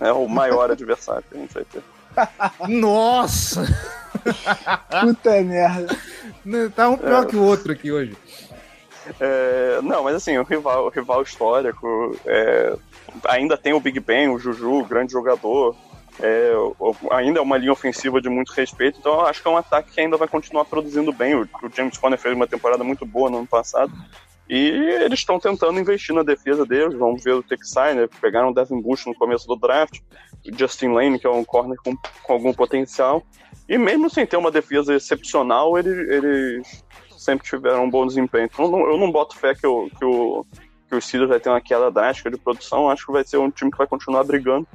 é 0.00 0.12
o 0.12 0.28
maior 0.28 0.70
adversário 0.72 1.24
que 1.28 1.36
a 1.36 1.40
gente 1.40 1.54
vai 1.54 1.64
ter. 1.64 1.82
Nossa! 2.68 3.64
Puta 5.00 5.42
merda. 5.42 5.96
Tá 6.74 6.88
um 6.88 6.98
pior 6.98 7.26
que 7.26 7.36
o 7.36 7.44
outro 7.44 7.72
aqui 7.72 7.90
hoje. 7.90 8.16
É, 9.18 9.80
não, 9.82 10.04
mas 10.04 10.16
assim, 10.16 10.36
o 10.38 10.44
rival, 10.44 10.86
o 10.86 10.88
rival 10.88 11.22
histórico 11.22 12.16
é, 12.24 12.76
ainda 13.24 13.56
tem 13.56 13.72
o 13.72 13.80
Big 13.80 13.98
Ben, 14.00 14.28
o 14.28 14.38
Juju, 14.38 14.80
o 14.80 14.84
grande 14.84 15.12
jogador. 15.12 15.74
É, 16.20 16.52
ainda 17.10 17.38
é 17.38 17.42
uma 17.42 17.56
linha 17.56 17.72
ofensiva 17.72 18.20
de 18.20 18.28
muito 18.28 18.52
respeito, 18.52 18.98
então 18.98 19.14
eu 19.14 19.20
acho 19.22 19.40
que 19.40 19.48
é 19.48 19.50
um 19.50 19.56
ataque 19.56 19.92
que 19.92 20.00
ainda 20.00 20.16
vai 20.16 20.28
continuar 20.28 20.64
produzindo 20.64 21.12
bem. 21.12 21.34
O, 21.34 21.48
James 21.74 21.96
Conner 21.96 22.18
fez 22.18 22.34
uma 22.34 22.46
temporada 22.46 22.84
muito 22.84 23.06
boa 23.06 23.30
no 23.30 23.38
ano 23.38 23.46
passado. 23.46 23.92
E 24.48 24.68
eles 24.68 25.20
estão 25.20 25.38
tentando 25.38 25.80
investir 25.80 26.14
na 26.14 26.22
defesa 26.22 26.66
deles, 26.66 26.94
vamos 26.98 27.24
ver 27.24 27.32
o 27.32 27.42
que 27.42 27.56
que 27.56 27.66
sai, 27.66 27.94
né? 27.94 28.06
Pegaram 28.20 28.50
o 28.50 28.54
Devin 28.54 28.82
Bush 28.82 29.06
no 29.06 29.14
começo 29.14 29.46
do 29.46 29.56
draft, 29.56 30.00
o 30.44 30.58
Justin 30.58 30.88
Lane, 30.88 31.18
que 31.18 31.26
é 31.26 31.30
um 31.30 31.44
corner 31.44 31.78
com, 31.82 31.96
com 32.22 32.32
algum 32.32 32.52
potencial. 32.52 33.22
E 33.68 33.78
mesmo 33.78 34.10
sem 34.10 34.26
ter 34.26 34.36
uma 34.36 34.50
defesa 34.50 34.94
excepcional, 34.94 35.78
eles, 35.78 35.96
eles 36.10 36.84
sempre 37.16 37.46
tiveram 37.46 37.84
um 37.84 37.90
bom 37.90 38.06
desempenho. 38.06 38.44
Então 38.52 38.68
não- 38.70 38.90
eu 38.90 38.98
não 38.98 39.10
boto 39.10 39.38
fé 39.38 39.54
que 39.54 39.66
o, 39.66 39.88
que 39.88 40.04
o, 40.04 40.44
que 40.88 40.96
o 40.96 41.28
vai 41.28 41.40
ter 41.40 41.48
uma 41.48 41.60
queda 41.60 41.90
drástica 41.90 42.30
de 42.30 42.36
produção. 42.36 42.90
Acho 42.90 43.06
que 43.06 43.12
vai 43.12 43.24
ser 43.24 43.38
um 43.38 43.50
time 43.50 43.70
que 43.70 43.78
vai 43.78 43.86
continuar 43.86 44.24
brigando. 44.24 44.66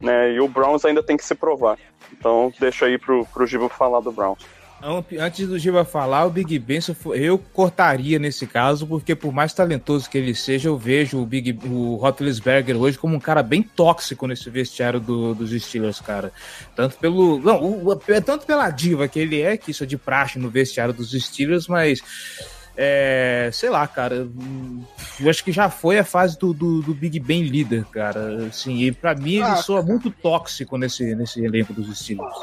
Né? 0.00 0.32
E 0.32 0.40
o 0.40 0.48
Browns 0.48 0.84
ainda 0.84 1.02
tem 1.02 1.16
que 1.16 1.24
se 1.24 1.34
provar. 1.34 1.78
Então 2.12 2.52
deixa 2.58 2.86
aí 2.86 2.98
pro, 2.98 3.24
pro 3.26 3.46
Giba 3.46 3.68
falar 3.68 4.00
do 4.00 4.10
Browns. 4.10 4.38
Não, 4.80 5.04
Antes 5.18 5.46
do 5.46 5.58
Giba 5.58 5.84
falar, 5.84 6.24
o 6.24 6.30
Big 6.30 6.58
Ben, 6.58 6.78
eu 7.14 7.36
cortaria 7.52 8.18
nesse 8.18 8.46
caso, 8.46 8.86
porque 8.86 9.14
por 9.14 9.30
mais 9.30 9.52
talentoso 9.52 10.08
que 10.08 10.16
ele 10.16 10.34
seja, 10.34 10.70
eu 10.70 10.78
vejo 10.78 11.18
o 11.20 11.26
Big 11.26 11.58
o 11.68 11.96
Roethlisberger 11.96 12.74
hoje 12.78 12.96
como 12.98 13.14
um 13.14 13.20
cara 13.20 13.42
bem 13.42 13.62
tóxico 13.62 14.26
nesse 14.26 14.48
vestiário 14.48 14.98
do- 14.98 15.34
dos 15.34 15.50
Steelers, 15.50 16.00
cara. 16.00 16.32
Tanto 16.74 16.96
pelo. 16.96 17.38
Não, 17.40 17.62
o- 17.62 18.00
é 18.08 18.22
tanto 18.22 18.46
pela 18.46 18.70
diva 18.70 19.06
que 19.06 19.18
ele 19.18 19.42
é, 19.42 19.58
que 19.58 19.70
isso 19.70 19.84
é 19.84 19.86
de 19.86 19.98
praxe 19.98 20.38
no 20.38 20.48
vestiário 20.48 20.94
dos 20.94 21.10
Steelers, 21.12 21.68
mas. 21.68 22.00
É, 22.76 23.50
sei 23.52 23.68
lá, 23.68 23.86
cara. 23.86 24.28
Eu 25.20 25.28
acho 25.30 25.44
que 25.44 25.52
já 25.52 25.68
foi 25.68 25.98
a 25.98 26.04
fase 26.04 26.38
do, 26.38 26.52
do, 26.54 26.80
do 26.82 26.94
Big 26.94 27.18
Ben 27.20 27.42
líder, 27.42 27.84
cara. 27.86 28.46
Assim, 28.46 28.78
e 28.82 28.92
pra 28.92 29.14
mim 29.14 29.34
ele 29.34 29.44
Ah, 29.44 29.56
soa 29.56 29.82
muito 29.82 30.10
tóxico 30.10 30.78
nesse, 30.78 31.14
nesse 31.14 31.44
elenco 31.44 31.72
dos 31.72 31.98
Steelers. 31.98 32.34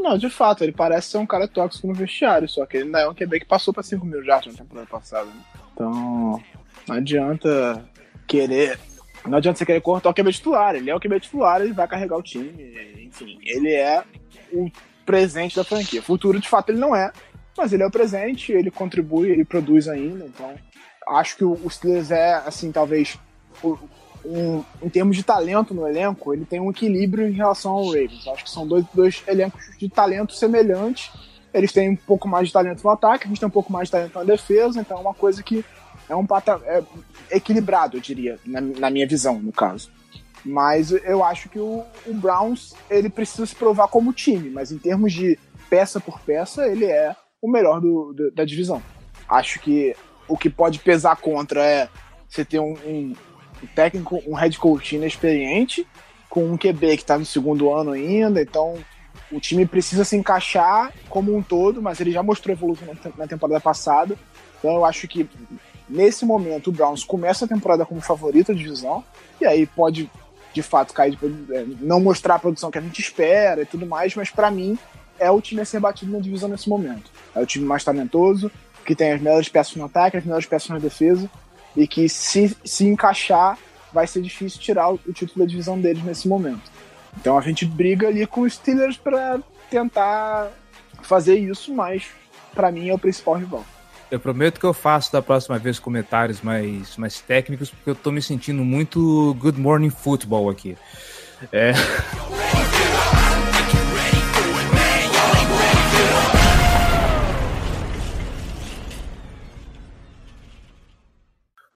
Não, 0.00 0.18
de 0.18 0.28
fato, 0.28 0.62
ele 0.62 0.72
parece 0.72 1.08
ser 1.10 1.18
um 1.18 1.26
cara 1.26 1.48
tóxico 1.48 1.86
no 1.86 1.94
vestiário, 1.94 2.46
só 2.48 2.66
que 2.66 2.76
ele 2.78 2.90
não 2.90 2.98
é 2.98 3.08
um 3.08 3.14
QB 3.14 3.40
que 3.40 3.46
passou 3.46 3.72
pra 3.72 3.82
5 3.82 4.04
mil 4.04 4.22
jardas 4.22 4.52
na 4.52 4.58
temporada 4.58 4.86
passada. 4.86 5.24
Né? 5.24 5.40
Então, 5.72 6.42
não 6.86 6.96
adianta 6.96 7.82
querer. 8.26 8.78
Não 9.26 9.38
adianta 9.38 9.58
você 9.58 9.64
querer 9.64 9.80
cortar 9.80 10.10
o 10.10 10.14
QB 10.14 10.32
titular. 10.32 10.74
Ele 10.74 10.90
é 10.90 10.94
o 10.94 11.00
QB 11.00 11.20
titular, 11.20 11.60
ele 11.62 11.72
vai 11.72 11.88
carregar 11.88 12.18
o 12.18 12.22
time. 12.22 12.52
Enfim, 13.02 13.38
ele 13.42 13.72
é 13.72 14.04
o 14.52 14.70
presente 15.06 15.56
da 15.56 15.64
franquia. 15.64 16.02
Futuro, 16.02 16.38
de 16.38 16.48
fato, 16.48 16.70
ele 16.70 16.78
não 16.78 16.94
é, 16.94 17.10
mas 17.56 17.72
ele 17.72 17.82
é 17.82 17.86
o 17.86 17.90
presente, 17.90 18.52
ele 18.52 18.70
contribui, 18.70 19.30
ele 19.30 19.44
produz 19.44 19.88
ainda. 19.88 20.24
Então, 20.24 20.54
acho 21.08 21.36
que 21.36 21.44
o 21.44 21.58
Steelers 21.70 22.10
é, 22.10 22.34
assim, 22.46 22.70
talvez. 22.72 23.18
um- 24.26 24.64
em 24.82 24.88
termos 24.88 25.16
de 25.16 25.22
talento 25.22 25.74
no 25.74 25.86
elenco, 25.86 26.32
ele 26.32 26.46
tem 26.46 26.58
um 26.58 26.70
equilíbrio 26.70 27.28
em 27.28 27.32
relação 27.32 27.72
ao 27.72 27.84
Ravens. 27.86 28.26
Acho 28.26 28.44
que 28.44 28.50
são 28.50 28.66
dois, 28.66 28.84
dois 28.94 29.22
elencos 29.28 29.60
de 29.78 29.86
talento 29.88 30.32
semelhantes. 30.34 31.10
Eles 31.52 31.72
têm 31.72 31.90
um 31.90 31.96
pouco 31.96 32.26
mais 32.26 32.46
de 32.48 32.52
talento 32.54 32.82
no 32.82 32.88
ataque, 32.90 33.24
a 33.26 33.28
gente 33.28 33.38
tem 33.38 33.46
um 33.46 33.50
pouco 33.52 33.70
mais 33.70 33.88
de 33.88 33.92
talento 33.92 34.14
na 34.18 34.24
defesa, 34.24 34.80
então 34.80 34.96
é 34.96 35.00
uma 35.00 35.12
coisa 35.14 35.42
que 35.42 35.62
é 36.08 36.16
um 36.16 36.26
pata 36.26 36.58
é 36.64 36.82
equilibrado, 37.30 37.96
eu 37.96 38.00
diria, 38.00 38.38
na, 38.46 38.60
na 38.62 38.90
minha 38.90 39.06
visão, 39.06 39.38
no 39.38 39.52
caso. 39.52 39.90
Mas 40.44 40.90
eu 40.90 41.22
acho 41.22 41.48
que 41.50 41.58
o, 41.58 41.84
o 42.06 42.14
Browns 42.14 42.74
ele 42.90 43.08
precisa 43.10 43.44
se 43.46 43.54
provar 43.54 43.88
como 43.88 44.12
time, 44.12 44.48
mas 44.50 44.72
em 44.72 44.78
termos 44.78 45.12
de 45.12 45.38
peça 45.70 46.00
por 46.00 46.18
peça, 46.20 46.66
ele 46.66 46.86
é 46.86 47.14
o 47.44 47.50
melhor 47.50 47.80
do, 47.80 48.12
do- 48.12 48.30
da 48.30 48.44
divisão. 48.44 48.82
Acho 49.28 49.60
que 49.60 49.94
o 50.26 50.36
que 50.36 50.48
pode 50.48 50.78
pesar 50.78 51.16
contra 51.16 51.62
é 51.64 51.88
você 52.28 52.44
ter 52.44 52.58
um, 52.58 52.72
um 52.86 53.14
técnico, 53.74 54.22
um 54.26 54.34
head 54.34 54.58
coach 54.58 54.96
inexperiente, 54.96 55.86
com 56.28 56.44
um 56.50 56.56
QB 56.56 56.96
que 56.96 57.02
está 57.02 57.18
no 57.18 57.24
segundo 57.26 57.72
ano 57.72 57.92
ainda, 57.92 58.40
então 58.42 58.74
o 59.30 59.38
time 59.40 59.64
precisa 59.66 60.04
se 60.04 60.16
encaixar 60.16 60.92
como 61.08 61.34
um 61.36 61.42
todo, 61.42 61.80
mas 61.80 62.00
ele 62.00 62.10
já 62.10 62.22
mostrou 62.22 62.54
evolução 62.54 62.88
na 62.88 62.94
tem- 62.94 63.12
na 63.16 63.26
temporada 63.26 63.60
passada. 63.60 64.16
Então 64.58 64.74
eu 64.74 64.84
acho 64.84 65.06
que 65.06 65.28
nesse 65.88 66.24
momento 66.24 66.68
o 66.68 66.72
Browns 66.72 67.04
começa 67.04 67.44
a 67.44 67.48
temporada 67.48 67.84
como 67.84 68.00
favorito 68.00 68.48
da 68.52 68.58
divisão, 68.58 69.04
e 69.40 69.46
aí 69.46 69.66
pode 69.66 70.10
de 70.52 70.62
fato 70.62 70.92
cair, 70.94 71.18
é, 71.50 71.64
não 71.80 72.00
mostrar 72.00 72.36
a 72.36 72.38
produção 72.38 72.70
que 72.70 72.78
a 72.78 72.80
gente 72.80 73.00
espera 73.00 73.62
e 73.62 73.66
tudo 73.66 73.84
mais, 73.86 74.14
mas 74.14 74.30
para 74.30 74.50
mim 74.50 74.78
é 75.18 75.30
o 75.30 75.40
time 75.40 75.60
a 75.60 75.64
ser 75.64 75.80
batido 75.80 76.12
na 76.12 76.18
divisão 76.18 76.48
nesse 76.48 76.68
momento. 76.68 77.10
É 77.34 77.40
o 77.40 77.46
time 77.46 77.64
mais 77.64 77.84
talentoso, 77.84 78.50
que 78.84 78.94
tem 78.94 79.12
as 79.12 79.20
melhores 79.20 79.48
peças 79.48 79.74
no 79.76 79.84
ataque, 79.84 80.16
as 80.16 80.24
melhores 80.24 80.46
peças 80.46 80.68
na 80.68 80.78
defesa. 80.78 81.28
e 81.76 81.88
que 81.88 82.08
se, 82.08 82.56
se 82.64 82.86
encaixar 82.86 83.58
vai 83.92 84.06
ser 84.06 84.22
difícil 84.22 84.60
tirar 84.60 84.90
o, 84.90 85.00
o 85.06 85.12
título 85.12 85.44
da 85.44 85.48
divisão 85.48 85.80
deles 85.80 86.04
nesse 86.04 86.28
momento. 86.28 86.70
Então 87.18 87.38
a 87.38 87.40
gente 87.40 87.64
briga 87.64 88.08
ali 88.08 88.26
com 88.26 88.42
os 88.42 88.54
Steelers 88.54 88.96
para 88.96 89.40
tentar 89.70 90.50
fazer 91.02 91.36
isso, 91.36 91.72
mas 91.74 92.06
para 92.54 92.70
mim 92.70 92.88
é 92.88 92.94
o 92.94 92.98
principal 92.98 93.34
rival. 93.34 93.64
Eu 94.10 94.20
prometo 94.20 94.60
que 94.60 94.66
eu 94.66 94.74
faço 94.74 95.12
da 95.12 95.22
próxima 95.22 95.58
vez 95.58 95.78
comentários 95.78 96.40
mais, 96.40 96.96
mais 96.96 97.20
técnicos, 97.20 97.70
porque 97.70 97.90
eu 97.90 97.94
tô 97.94 98.12
me 98.12 98.22
sentindo 98.22 98.64
muito 98.64 99.34
Good 99.40 99.58
Morning 99.60 99.90
Football 99.90 100.50
aqui. 100.50 100.76
É. 101.52 101.72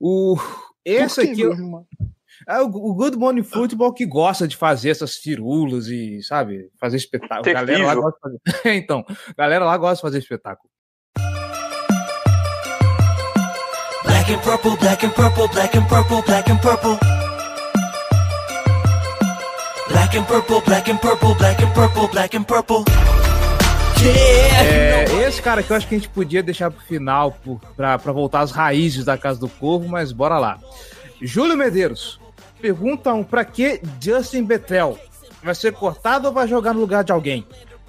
O, 0.01 0.37
esse 0.85 1.21
aqui 1.21 1.43
é 1.43 2.61
o, 2.61 2.67
o 2.67 2.95
Good 2.95 3.17
Morning 3.17 3.43
Football 3.43 3.93
que 3.93 4.07
gosta 4.07 4.47
de 4.47 4.57
fazer 4.57 4.91
essas 4.91 5.17
firulas 5.17 5.89
e, 5.89 6.23
sabe, 6.23 6.71
fazer 6.79 6.99
espetáculo. 6.99 7.53
Galera 7.53 7.85
lá 7.85 7.95
gosta 7.97 8.31
de 8.31 8.53
fazer... 8.53 8.75
então, 8.77 9.05
galera 9.37 9.65
lá 9.65 9.77
gosta 9.77 9.97
de 9.97 10.03
fazer 10.03 10.19
espetáculo. 10.19 10.71
Black 14.05 14.33
and 14.33 14.39
purple, 14.41 14.77
black 14.77 15.07
and 15.07 15.11
purple, 15.11 15.49
black 15.49 15.77
and 15.77 15.87
purple, 15.87 16.23
black 16.23 16.51
and 16.51 16.59
purple. 16.59 16.99
Black 19.89 20.17
and 20.17 20.25
purple, 20.25 20.61
black 20.61 20.91
and 20.91 20.99
purple, 20.99 21.35
black 21.35 21.63
and 21.63 21.73
purple, 21.75 22.09
black 22.09 22.37
and 22.37 22.45
purple. 22.45 23.18
É, 24.07 25.05
esse 25.29 25.43
cara 25.43 25.63
que 25.63 25.71
eu 25.73 25.77
acho 25.77 25.89
que 25.89 25.95
a 25.95 25.99
gente 25.99 26.09
podia 26.09 26.43
deixar 26.43 26.71
pro 26.71 26.81
final 26.85 27.33
por, 27.33 27.61
pra, 27.77 27.99
pra 27.99 28.13
voltar 28.13 28.41
às 28.41 28.51
raízes 28.53 29.05
da 29.05 29.19
Casa 29.19 29.41
do 29.41 29.49
Corvo, 29.49 29.89
mas 29.89 30.13
bora 30.13 30.39
lá. 30.39 30.59
Júlio 31.21 31.57
Medeiros 31.57 32.21
perguntam 32.61 33.23
pra 33.25 33.45
que 33.45 33.81
Justin 34.01 34.45
Betel 34.45 34.99
vai 35.43 35.55
ser 35.55 35.73
cortado 35.73 36.29
ou 36.29 36.35
vai 36.35 36.47
jogar 36.47 36.75
no 36.75 36.81
lugar 36.81 37.03
de 37.05 37.13
alguém? 37.13 37.45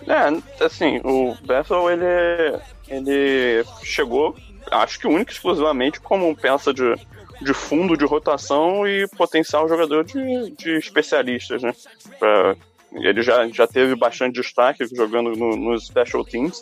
É, 0.08 0.64
assim, 0.66 1.00
o 1.04 1.36
Bethel, 1.46 1.90
ele, 1.92 2.60
ele 2.88 3.64
chegou, 3.84 4.36
acho 4.72 5.00
que 5.00 5.08
único 5.08 5.32
e 5.32 5.34
exclusivamente 5.34 6.00
como 6.00 6.36
peça 6.36 6.74
de, 6.74 6.96
de 7.42 7.54
fundo 7.54 7.96
de 7.98 8.06
rotação 8.06 8.88
e 8.88 9.08
potencial 9.10 9.68
jogador 9.68 10.04
de, 10.06 10.52
de 10.58 10.78
especialistas, 10.78 11.62
né? 11.62 11.74
Pra- 12.18 12.56
ele 12.94 13.22
já, 13.22 13.48
já 13.50 13.68
teve 13.68 13.96
bastante 13.96 14.36
destaque 14.36 14.86
jogando 14.96 15.36
no- 15.36 15.56
nos 15.56 15.88
special 15.88 16.24
teams 16.26 16.62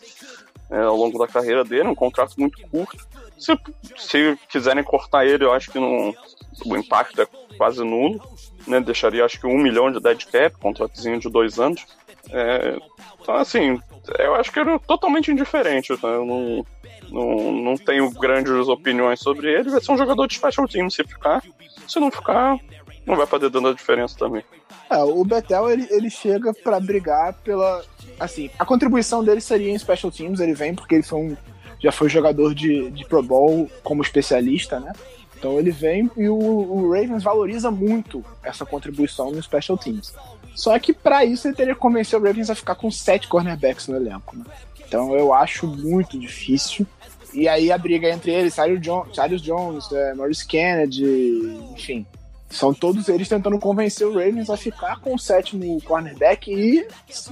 é, 0.69 0.82
ao 0.82 0.95
longo 0.95 1.17
da 1.17 1.28
carreira 1.28 1.63
dele, 1.63 1.88
um 1.88 1.95
contrato 1.95 2.34
muito 2.38 2.59
curto. 2.69 3.05
Se, 3.38 3.57
se 3.95 4.38
quiserem 4.49 4.84
cortar 4.84 5.25
ele, 5.25 5.43
eu 5.43 5.53
acho 5.53 5.71
que 5.71 5.80
não, 5.80 6.13
o 6.65 6.75
impacto 6.75 7.21
é 7.21 7.28
quase 7.57 7.84
nulo, 7.84 8.21
né? 8.67 8.80
Deixaria 8.80 9.23
acho 9.23 9.39
que 9.39 9.47
um 9.47 9.57
milhão 9.57 9.91
de 9.91 9.99
dead 9.99 10.25
cap, 10.25 10.57
contratozinho 10.59 11.19
de 11.19 11.30
dois 11.30 11.59
anos. 11.59 11.86
É, 12.30 12.78
então, 13.21 13.36
assim, 13.36 13.80
eu 14.19 14.36
acho 14.36 14.51
que 14.51 14.59
ele 14.59 14.71
é 14.71 14.80
totalmente 14.80 15.32
indiferente. 15.32 15.95
Tá? 15.97 16.07
Eu 16.07 16.25
não, 16.25 16.65
não, 17.09 17.51
não 17.51 17.75
tenho 17.75 18.09
grandes 18.11 18.67
opiniões 18.67 19.19
sobre 19.19 19.53
ele. 19.53 19.69
Vai 19.69 19.80
ser 19.82 19.91
um 19.91 19.97
jogador 19.97 20.28
de 20.28 20.36
special 20.36 20.67
team 20.67 20.89
se 20.89 21.03
ficar. 21.03 21.41
Se 21.88 21.99
não 21.99 22.11
ficar, 22.11 22.57
não 23.08 23.16
vai 23.16 23.26
fazer 23.26 23.49
dando 23.49 23.70
a 23.70 23.74
diferença 23.74 24.16
também. 24.18 24.43
É, 24.89 24.97
o 24.97 25.24
Betel 25.24 25.72
ele, 25.72 25.88
ele 25.89 26.10
chega 26.10 26.53
pra 26.53 26.80
brigar 26.80 27.34
pela. 27.36 27.84
Assim, 28.20 28.49
a 28.60 28.66
contribuição 28.66 29.24
dele 29.24 29.39
seria 29.39 29.72
em 29.72 29.80
special 29.80 30.12
teams, 30.12 30.39
ele 30.41 30.53
vem 30.53 30.76
porque 30.76 30.95
ele 30.95 31.03
foi 31.03 31.20
um, 31.20 31.38
já 31.80 31.91
foi 31.91 32.10
jogador 32.10 32.53
de, 32.53 32.91
de 32.91 33.05
Pro 33.05 33.24
Bowl 33.24 33.70
como 33.84 34.01
especialista, 34.01 34.80
né? 34.80 34.91
Então 35.38 35.58
ele 35.58 35.72
vem 35.72 36.10
e 36.18 36.28
o, 36.28 36.36
o 36.36 36.91
Ravens 36.91 37.24
valoriza 37.24 37.72
muito 37.72 38.26
essa 38.43 38.66
contribuição 38.66 39.32
no 39.32 39.41
special 39.41 39.78
teams. 39.78 40.14
Só 40.55 40.78
que 40.80 40.91
pra 40.91 41.24
isso 41.24 41.47
ele 41.47 41.55
teria 41.55 41.76
que 41.76 41.80
convencer 41.80 42.20
o 42.20 42.24
Ravens 42.24 42.49
a 42.49 42.55
ficar 42.55 42.76
com 42.76 42.89
sete 42.89 43.28
cornerbacks 43.28 43.88
no 43.88 43.95
elenco, 43.95 44.36
né? 44.36 44.43
Então 44.86 45.16
eu 45.16 45.34
acho 45.34 45.68
muito 45.68 46.20
difícil. 46.20 46.86
E 47.34 47.47
aí 47.47 47.72
a 47.72 47.78
briga 47.78 48.10
entre 48.10 48.32
eles, 48.32 48.55
Cyrus 48.55 48.82
Jones, 48.82 49.16
Cyrus 49.16 49.41
Jones 49.41 49.91
é, 49.91 50.14
Maurice 50.16 50.47
Kennedy, 50.47 51.03
enfim, 51.74 52.05
são 52.50 52.74
todos 52.74 53.10
eles 53.10 53.28
tentando 53.28 53.60
convencer 53.60 54.08
o 54.08 54.14
Ravens 54.14 54.50
a 54.50 54.58
ficar 54.58 55.00
com 55.00 55.16
o 55.16 55.20
sétimo 55.20 55.82
cornerback 55.82 56.52
e 56.52 56.88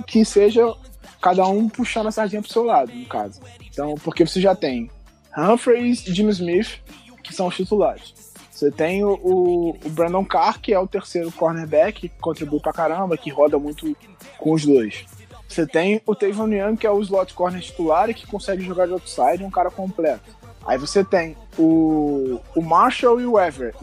que 0.05 0.26
seja 0.26 0.74
cada 1.22 1.47
um 1.47 1.70
puxando 1.70 2.07
a 2.07 2.11
sardinha 2.11 2.41
pro 2.41 2.51
seu 2.51 2.63
lado, 2.63 2.93
no 2.93 3.05
caso. 3.05 3.39
Então, 3.72 3.95
porque 4.03 4.26
você 4.26 4.41
já 4.41 4.55
tem 4.55 4.89
Humphreys 5.38 6.05
e 6.05 6.13
Jimmy 6.13 6.32
Smith, 6.32 6.80
que 7.24 7.34
são 7.34 7.47
os 7.47 7.55
titulares. 7.55 8.13
Você 8.51 8.72
tem 8.72 9.03
o, 9.03 9.20
o, 9.22 9.70
o 9.72 9.89
Brandon 9.89 10.24
Carr, 10.24 10.61
que 10.61 10.74
é 10.74 10.80
o 10.80 10.88
terceiro 10.88 11.32
cornerback, 11.32 12.07
que 12.07 12.22
contribui 12.22 12.59
pra 12.59 12.72
caramba, 12.72 13.18
que 13.18 13.30
roda 13.30 13.59
muito 13.59 13.95
com 14.38 14.53
os 14.53 14.66
dois. 14.66 15.05
Você 15.47 15.68
tem 15.68 16.01
o 16.05 16.16
Tavon 16.16 16.47
Young, 16.47 16.78
que 16.78 16.88
é 16.88 16.91
o 16.91 17.01
slot 17.01 17.34
corner 17.34 17.61
titular 17.61 18.09
e 18.09 18.13
que 18.13 18.26
consegue 18.26 18.63
jogar 18.63 18.88
de 18.88 18.93
outside, 18.93 19.43
um 19.43 19.51
cara 19.51 19.70
completo. 19.70 20.36
Aí 20.66 20.78
você 20.78 21.03
tem 21.03 21.36
o, 21.57 22.39
o 22.55 22.61
Marshall 22.61 23.22
e 23.22 23.26
o 23.26 23.39
Everett. 23.39 23.78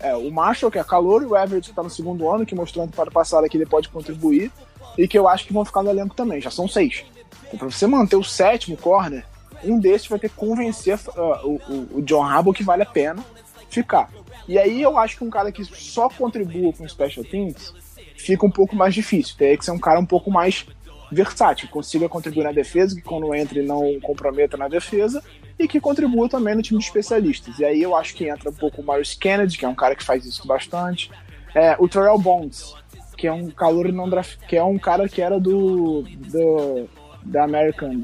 É, 0.00 0.16
o 0.16 0.30
Marshall, 0.30 0.70
que 0.70 0.78
é 0.78 0.84
calor, 0.84 1.22
e 1.22 1.26
o 1.26 1.36
Everett, 1.36 1.68
que 1.68 1.76
tá 1.76 1.82
no 1.82 1.90
segundo 1.90 2.28
ano, 2.30 2.46
que 2.46 2.54
mostrou 2.54 2.84
ano 2.84 2.92
para 2.92 3.10
passado 3.10 3.48
que 3.48 3.56
ele 3.56 3.66
pode 3.66 3.88
contribuir, 3.88 4.50
e 4.96 5.06
que 5.06 5.18
eu 5.18 5.28
acho 5.28 5.46
que 5.46 5.52
vão 5.52 5.64
ficar 5.64 5.82
no 5.82 5.90
elenco 5.90 6.14
também. 6.14 6.40
Já 6.40 6.50
são 6.50 6.66
seis. 6.66 7.04
Então, 7.46 7.58
pra 7.58 7.70
você 7.70 7.86
manter 7.86 8.16
o 8.16 8.24
sétimo 8.24 8.76
corner, 8.76 9.24
um 9.64 9.78
desses 9.78 10.08
vai 10.08 10.18
ter 10.18 10.30
que 10.30 10.36
convencer 10.36 10.98
uh, 11.16 11.60
o, 11.68 11.98
o, 11.98 12.02
John 12.02 12.22
Harbaugh 12.22 12.54
que 12.54 12.64
vale 12.64 12.82
a 12.82 12.86
pena 12.86 13.24
ficar. 13.68 14.10
E 14.48 14.58
aí 14.58 14.80
eu 14.80 14.98
acho 14.98 15.16
que 15.16 15.24
um 15.24 15.30
cara 15.30 15.52
que 15.52 15.64
só 15.64 16.08
contribua 16.08 16.72
com 16.72 16.88
special 16.88 17.24
teams 17.24 17.72
fica 18.16 18.44
um 18.46 18.50
pouco 18.50 18.74
mais 18.74 18.94
difícil. 18.94 19.36
Teria 19.36 19.56
que 19.56 19.64
ser 19.64 19.70
um 19.70 19.78
cara 19.78 20.00
um 20.00 20.06
pouco 20.06 20.30
mais 20.30 20.66
versátil, 21.10 21.66
que 21.66 21.72
consiga 21.72 22.08
contribuir 22.08 22.44
na 22.44 22.52
defesa, 22.52 22.94
que 22.94 23.02
quando 23.02 23.34
entra 23.34 23.62
não 23.62 23.98
comprometa 24.00 24.56
na 24.56 24.68
defesa, 24.68 25.22
e 25.58 25.66
que 25.66 25.80
contribua 25.80 26.28
também 26.28 26.54
no 26.54 26.62
time 26.62 26.78
de 26.78 26.86
especialistas. 26.86 27.58
E 27.58 27.64
aí 27.64 27.82
eu 27.82 27.96
acho 27.96 28.14
que 28.14 28.28
entra 28.28 28.50
um 28.50 28.54
pouco 28.54 28.80
o 28.80 28.84
Marius 28.84 29.14
Kennedy, 29.14 29.58
que 29.58 29.64
é 29.64 29.68
um 29.68 29.74
cara 29.74 29.94
que 29.94 30.04
faz 30.04 30.24
isso 30.24 30.46
bastante. 30.46 31.10
É, 31.54 31.76
o 31.78 31.88
Terrell 31.88 32.18
Bonds, 32.18 32.74
que 33.16 33.26
é 33.26 33.32
um 33.32 33.50
calor 33.50 33.92
não 33.92 34.08
draft, 34.08 34.38
que 34.46 34.56
é 34.56 34.64
um 34.64 34.78
cara 34.78 35.08
que 35.08 35.20
era 35.20 35.38
do, 35.38 36.02
do 36.02 36.88
da 37.22 37.44
American 37.44 38.02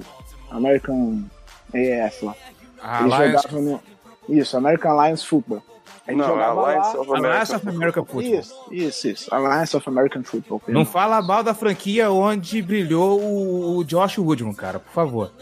American 0.50 1.24
AF 1.68 2.24
lá. 2.24 2.34
A 2.82 3.02
Ele 3.02 3.14
Alliance, 3.14 3.42
jogava 3.42 3.60
no 3.60 3.80
isso, 4.28 4.56
American 4.56 4.90
Alliance 4.92 5.24
Football. 5.24 5.62
Ele 6.08 6.16
Não, 6.18 6.24
é 6.24 6.28
jogava 6.28 6.60
Alliance 6.60 6.94
lá- 6.96 7.00
of 7.02 7.10
America. 7.10 7.28
Alliance 7.28 7.54
of 7.56 7.68
America 7.68 8.04
Football. 8.04 8.22
Isso, 8.38 8.54
isso, 8.70 9.08
isso. 9.08 9.34
Alliance 9.34 9.76
of 9.76 9.88
American 9.88 10.22
Football. 10.22 10.62
Não 10.68 10.84
fala 10.84 11.20
mal 11.20 11.42
da 11.42 11.52
franquia 11.54 12.10
onde 12.10 12.62
brilhou 12.62 13.20
o, 13.20 13.76
o 13.78 13.84
Josh 13.84 14.18
Woodman, 14.18 14.54
cara, 14.54 14.78
por 14.78 14.92
favor. 14.92 15.32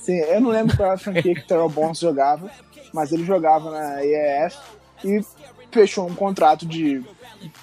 Sim, 0.00 0.16
eu 0.18 0.40
não 0.40 0.50
lembro 0.50 0.76
qual 0.76 0.86
era 0.86 0.94
a 0.96 0.98
franquia 0.98 1.34
que 1.34 1.40
o 1.42 1.46
Terrell 1.46 1.68
Bonds 1.68 2.00
jogava, 2.00 2.50
mas 2.92 3.12
ele 3.12 3.24
jogava 3.24 3.70
na 3.70 4.04
EAF 4.04 4.56
e 5.04 5.20
fechou 5.70 6.06
um 6.08 6.14
contrato 6.14 6.66
de 6.66 7.02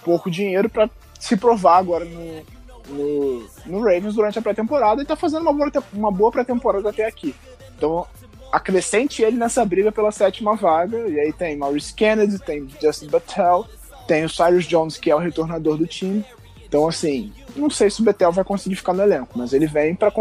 pouco 0.04 0.30
dinheiro 0.32 0.70
para 0.70 0.90
se 1.20 1.36
provar 1.36 1.78
agora 1.80 2.06
no, 2.06 2.42
no, 2.88 3.48
no 3.66 3.80
Ravens 3.80 4.14
durante 4.16 4.38
a 4.40 4.42
pré-temporada 4.42 5.02
e 5.02 5.06
tá 5.06 5.16
fazendo 5.16 5.42
uma 5.42 5.52
boa, 5.54 5.72
uma 5.92 6.12
boa 6.12 6.32
pré-temporada 6.32 6.90
até 6.90 7.06
aqui. 7.06 7.36
Então, 7.78 8.06
acrescente 8.56 9.22
ele 9.22 9.38
nessa 9.38 9.66
briga 9.66 9.92
pela 9.92 10.12
sétima 10.12 10.56
vaga, 10.56 10.98
e 11.10 11.20
aí 11.20 11.34
tem 11.34 11.58
Maurice 11.58 11.94
Kennedy, 11.94 12.40
tem 12.40 12.68
Justin 12.82 13.08
Bethel, 13.08 13.66
tem 14.08 14.24
o 14.24 14.30
Cyrus 14.30 14.66
Jones, 14.66 14.98
que 14.98 15.12
é 15.12 15.16
o 15.16 15.20
retornador 15.20 15.78
do 15.78 15.86
time. 15.86 16.24
Então, 16.66 16.88
assim, 16.88 17.32
não 17.56 17.70
sei 17.70 17.90
se 17.90 18.02
o 18.02 18.04
Betel 18.04 18.32
vai 18.32 18.44
conseguir 18.44 18.76
ficar 18.76 18.94
no 18.94 19.04
elenco, 19.04 19.38
mas 19.38 19.54
ele 19.54 19.68
vem 19.68 19.94
para, 19.94 20.12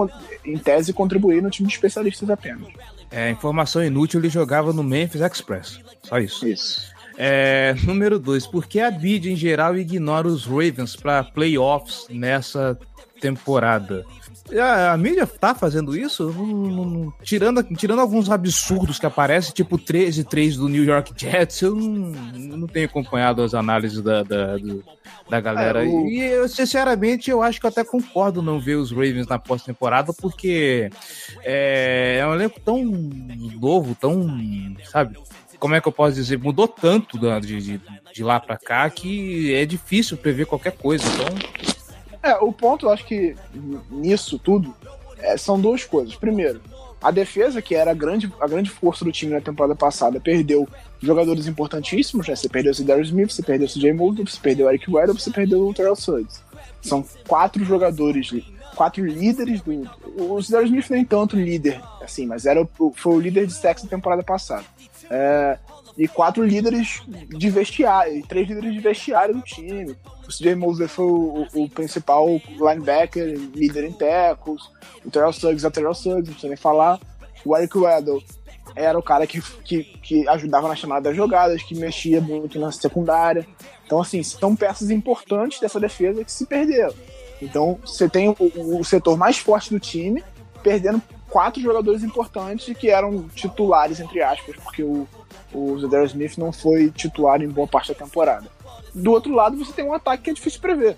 em 0.44 0.58
tese, 0.58 0.92
contribuir 0.92 1.42
no 1.42 1.50
time 1.50 1.68
de 1.68 1.74
especialistas 1.74 2.28
apenas. 2.28 2.68
É, 3.10 3.30
informação 3.30 3.82
inútil, 3.84 4.20
ele 4.20 4.28
jogava 4.28 4.72
no 4.72 4.82
Memphis 4.82 5.20
Express. 5.20 5.80
Só 6.02 6.18
isso. 6.18 6.46
Isso. 6.46 6.92
É, 7.16 7.74
número 7.84 8.18
2. 8.18 8.46
Por 8.48 8.66
que 8.66 8.80
a 8.80 8.90
mídia 8.90 9.30
em 9.30 9.36
geral 9.36 9.76
ignora 9.76 10.26
os 10.26 10.44
Ravens 10.44 10.96
para 10.96 11.22
playoffs 11.22 12.06
nessa 12.10 12.78
temporada? 13.20 14.04
A, 14.60 14.92
a 14.92 14.96
mídia 14.98 15.26
tá 15.26 15.54
fazendo 15.54 15.96
isso? 15.96 16.32
Tirando, 17.22 17.62
tirando 17.76 18.00
alguns 18.00 18.28
absurdos 18.30 18.98
que 18.98 19.06
aparecem, 19.06 19.54
tipo 19.54 19.78
13-3 19.78 20.56
do 20.56 20.68
New 20.68 20.84
York 20.84 21.12
Jets, 21.16 21.62
eu 21.62 21.74
não, 21.74 22.12
não 22.58 22.66
tenho 22.66 22.86
acompanhado 22.86 23.42
as 23.42 23.54
análises 23.54 24.02
da, 24.02 24.22
da, 24.22 24.56
do- 24.58 24.84
da 25.30 25.40
galera. 25.40 25.82
É, 25.84 25.88
o- 25.88 26.06
E 26.06 26.20
eu, 26.20 26.46
sinceramente, 26.48 27.30
eu 27.30 27.42
acho 27.42 27.58
que 27.58 27.64
eu 27.64 27.70
até 27.70 27.82
concordo 27.82 28.42
não 28.42 28.60
ver 28.60 28.74
os 28.76 28.90
Ravens 28.90 29.26
na 29.26 29.38
pós-temporada, 29.38 30.12
porque 30.12 30.90
é, 31.42 32.18
é 32.20 32.26
um 32.26 32.34
elenco 32.34 32.60
tão 32.60 32.84
novo, 32.84 33.94
tão, 33.98 34.28
sabe, 34.90 35.16
como 35.58 35.74
é 35.74 35.80
que 35.80 35.88
eu 35.88 35.92
posso 35.92 36.16
dizer, 36.16 36.38
mudou 36.38 36.68
tanto 36.68 37.18
de, 37.40 37.60
de, 37.62 37.80
de 38.12 38.22
lá 38.22 38.38
pra 38.38 38.58
cá 38.58 38.90
que 38.90 39.54
é 39.54 39.64
difícil 39.64 40.18
prever 40.18 40.44
qualquer 40.44 40.72
coisa. 40.72 41.02
Então, 41.08 41.26
É, 42.24 42.36
o 42.36 42.50
ponto, 42.50 42.86
eu 42.86 42.90
acho 42.90 43.04
que 43.04 43.36
nisso 43.90 44.38
tudo 44.38 44.74
é, 45.18 45.36
são 45.36 45.60
duas 45.60 45.84
coisas. 45.84 46.16
Primeiro, 46.16 46.60
A 47.04 47.10
defesa, 47.10 47.60
que 47.60 47.74
era 47.74 47.90
a 47.90 47.94
grande, 47.94 48.32
a 48.40 48.48
grande 48.48 48.70
força 48.70 49.04
do 49.04 49.12
time 49.12 49.34
na 49.34 49.40
temporada 49.42 49.74
passada, 49.76 50.18
perdeu 50.18 50.66
jogadores 51.02 51.46
importantíssimos, 51.46 52.26
né? 52.26 52.34
Você 52.34 52.48
perdeu 52.48 52.72
o 52.72 52.82
Darius 52.82 53.08
Smith, 53.08 53.30
você 53.30 53.42
perdeu 53.42 53.66
o 53.66 53.70
CJ 53.70 53.92
Moulton, 53.92 54.24
você 54.24 54.40
perdeu 54.40 54.64
o 54.64 54.70
Eric 54.70 54.90
Weddle, 54.90 55.20
você 55.20 55.30
perdeu 55.30 55.68
o 55.68 55.74
Terrell 55.74 55.94
Suggs. 55.96 56.40
São 56.80 57.04
quatro 57.28 57.62
jogadores, 57.62 58.30
quatro 58.74 59.04
líderes 59.04 59.60
do. 59.60 59.72
O 60.16 60.40
Darius 60.48 60.70
Smith 60.70 60.88
nem 60.88 61.04
tanto 61.04 61.36
líder, 61.36 61.78
assim, 62.00 62.24
mas 62.24 62.46
era 62.46 62.66
foi 62.94 63.14
o 63.14 63.20
líder 63.20 63.46
de 63.46 63.52
sexo 63.52 63.84
na 63.84 63.90
temporada 63.90 64.22
passada. 64.22 64.64
É, 65.10 65.58
e 65.96 66.08
quatro 66.08 66.44
líderes 66.44 67.02
de 67.06 67.50
vestiário, 67.50 68.26
três 68.26 68.48
líderes 68.48 68.72
de 68.72 68.80
vestiário 68.80 69.34
do 69.34 69.42
time. 69.42 69.96
O 70.26 70.28
CJ 70.28 70.54
Mosley 70.54 70.88
foi 70.88 71.04
o, 71.04 71.46
o, 71.54 71.68
principal 71.68 72.26
linebacker, 72.58 73.38
líder 73.54 73.84
em 73.84 73.92
tackles. 73.92 74.62
O 75.04 75.10
Terrell 75.10 75.32
Suggs 75.32 75.64
é 75.64 75.68
o 75.68 75.70
Terrell 75.70 75.94
Suggs, 75.94 76.26
não 76.26 76.32
precisa 76.32 76.48
nem 76.48 76.56
falar. 76.56 76.98
O 77.44 77.56
Eric 77.56 77.76
Weddle 77.76 78.22
era 78.74 78.98
o 78.98 79.02
cara 79.02 79.26
que, 79.26 79.40
que, 79.62 79.84
que 79.84 80.28
ajudava 80.28 80.66
na 80.66 80.74
chamada 80.74 81.02
das 81.02 81.16
jogadas, 81.16 81.62
que 81.62 81.74
mexia 81.76 82.20
muito 82.20 82.58
na 82.58 82.72
secundária. 82.72 83.46
Então, 83.86 84.00
assim, 84.00 84.22
são 84.22 84.56
peças 84.56 84.90
importantes 84.90 85.60
dessa 85.60 85.78
defesa 85.78 86.24
que 86.24 86.32
se 86.32 86.46
perderam. 86.46 86.94
Então, 87.40 87.78
você 87.84 88.08
tem 88.08 88.28
o, 88.30 88.36
o 88.78 88.84
setor 88.84 89.16
mais 89.16 89.38
forte 89.38 89.70
do 89.70 89.78
time 89.78 90.24
perdendo 90.62 91.00
quatro 91.28 91.60
jogadores 91.60 92.02
importantes 92.02 92.74
que 92.76 92.88
eram 92.88 93.28
titulares, 93.28 94.00
entre 94.00 94.22
aspas, 94.22 94.56
porque 94.56 94.82
o, 94.82 95.06
o 95.54 95.78
Zedar 95.78 96.04
Smith 96.04 96.36
não 96.36 96.52
foi 96.52 96.90
titular 96.90 97.40
em 97.40 97.48
boa 97.48 97.66
parte 97.66 97.92
da 97.92 97.94
temporada. 97.94 98.46
Do 98.94 99.12
outro 99.12 99.32
lado, 99.32 99.56
você 99.56 99.72
tem 99.72 99.84
um 99.84 99.94
ataque 99.94 100.24
que 100.24 100.30
é 100.30 100.34
difícil 100.34 100.60
prever. 100.60 100.96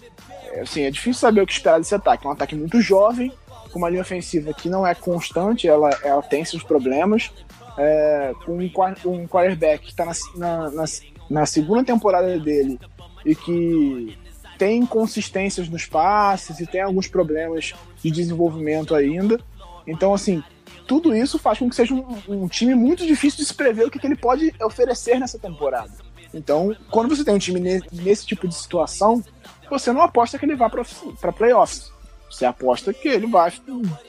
É, 0.52 0.60
assim, 0.60 0.82
é 0.82 0.90
difícil 0.90 1.20
saber 1.20 1.42
o 1.42 1.46
que 1.46 1.52
esperar 1.52 1.78
desse 1.78 1.94
ataque. 1.94 2.26
É 2.26 2.28
um 2.28 2.32
ataque 2.32 2.54
muito 2.54 2.80
jovem, 2.80 3.32
com 3.70 3.78
uma 3.78 3.88
linha 3.90 4.02
ofensiva 4.02 4.52
que 4.52 4.68
não 4.68 4.86
é 4.86 4.94
constante, 4.94 5.68
ela, 5.68 5.90
ela 6.02 6.22
tem 6.22 6.44
seus 6.44 6.62
problemas. 6.62 7.30
É, 7.78 8.32
com 8.46 8.56
um, 8.56 9.12
um 9.12 9.28
quarterback 9.28 9.84
que 9.84 9.90
está 9.90 10.06
na, 10.06 10.12
na, 10.34 10.70
na, 10.70 10.84
na 11.28 11.46
segunda 11.46 11.84
temporada 11.84 12.38
dele 12.38 12.80
e 13.22 13.34
que 13.34 14.16
tem 14.56 14.78
inconsistências 14.78 15.68
nos 15.68 15.84
passes 15.84 16.58
e 16.58 16.66
tem 16.66 16.80
alguns 16.80 17.06
problemas 17.06 17.74
de 18.02 18.10
desenvolvimento 18.10 18.94
ainda. 18.94 19.38
Então, 19.86 20.14
assim, 20.14 20.42
tudo 20.86 21.14
isso 21.14 21.38
faz 21.38 21.58
com 21.58 21.68
que 21.68 21.76
seja 21.76 21.94
um, 21.94 22.18
um 22.28 22.48
time 22.48 22.74
muito 22.74 23.06
difícil 23.06 23.38
de 23.38 23.46
se 23.46 23.54
prever 23.54 23.86
o 23.86 23.90
que, 23.90 23.98
que, 23.98 24.06
ele 24.06 24.16
pode 24.16 24.54
oferecer 24.62 25.18
nessa 25.18 25.38
temporada. 25.38 25.92
Então, 26.32 26.76
quando 26.90 27.14
você 27.14 27.24
tem 27.24 27.34
um 27.34 27.38
time 27.38 27.60
nesse, 27.60 27.86
nesse 27.92 28.26
tipo 28.26 28.46
de 28.46 28.54
situação, 28.54 29.22
você 29.68 29.92
não 29.92 30.02
aposta 30.02 30.38
que 30.38 30.44
ele 30.44 30.54
vá 30.54 30.70
para 30.70 31.32
playoffs. 31.32 31.90
Você 32.30 32.44
aposta 32.44 32.92
que 32.92 33.08
ele 33.08 33.26
vai 33.26 33.52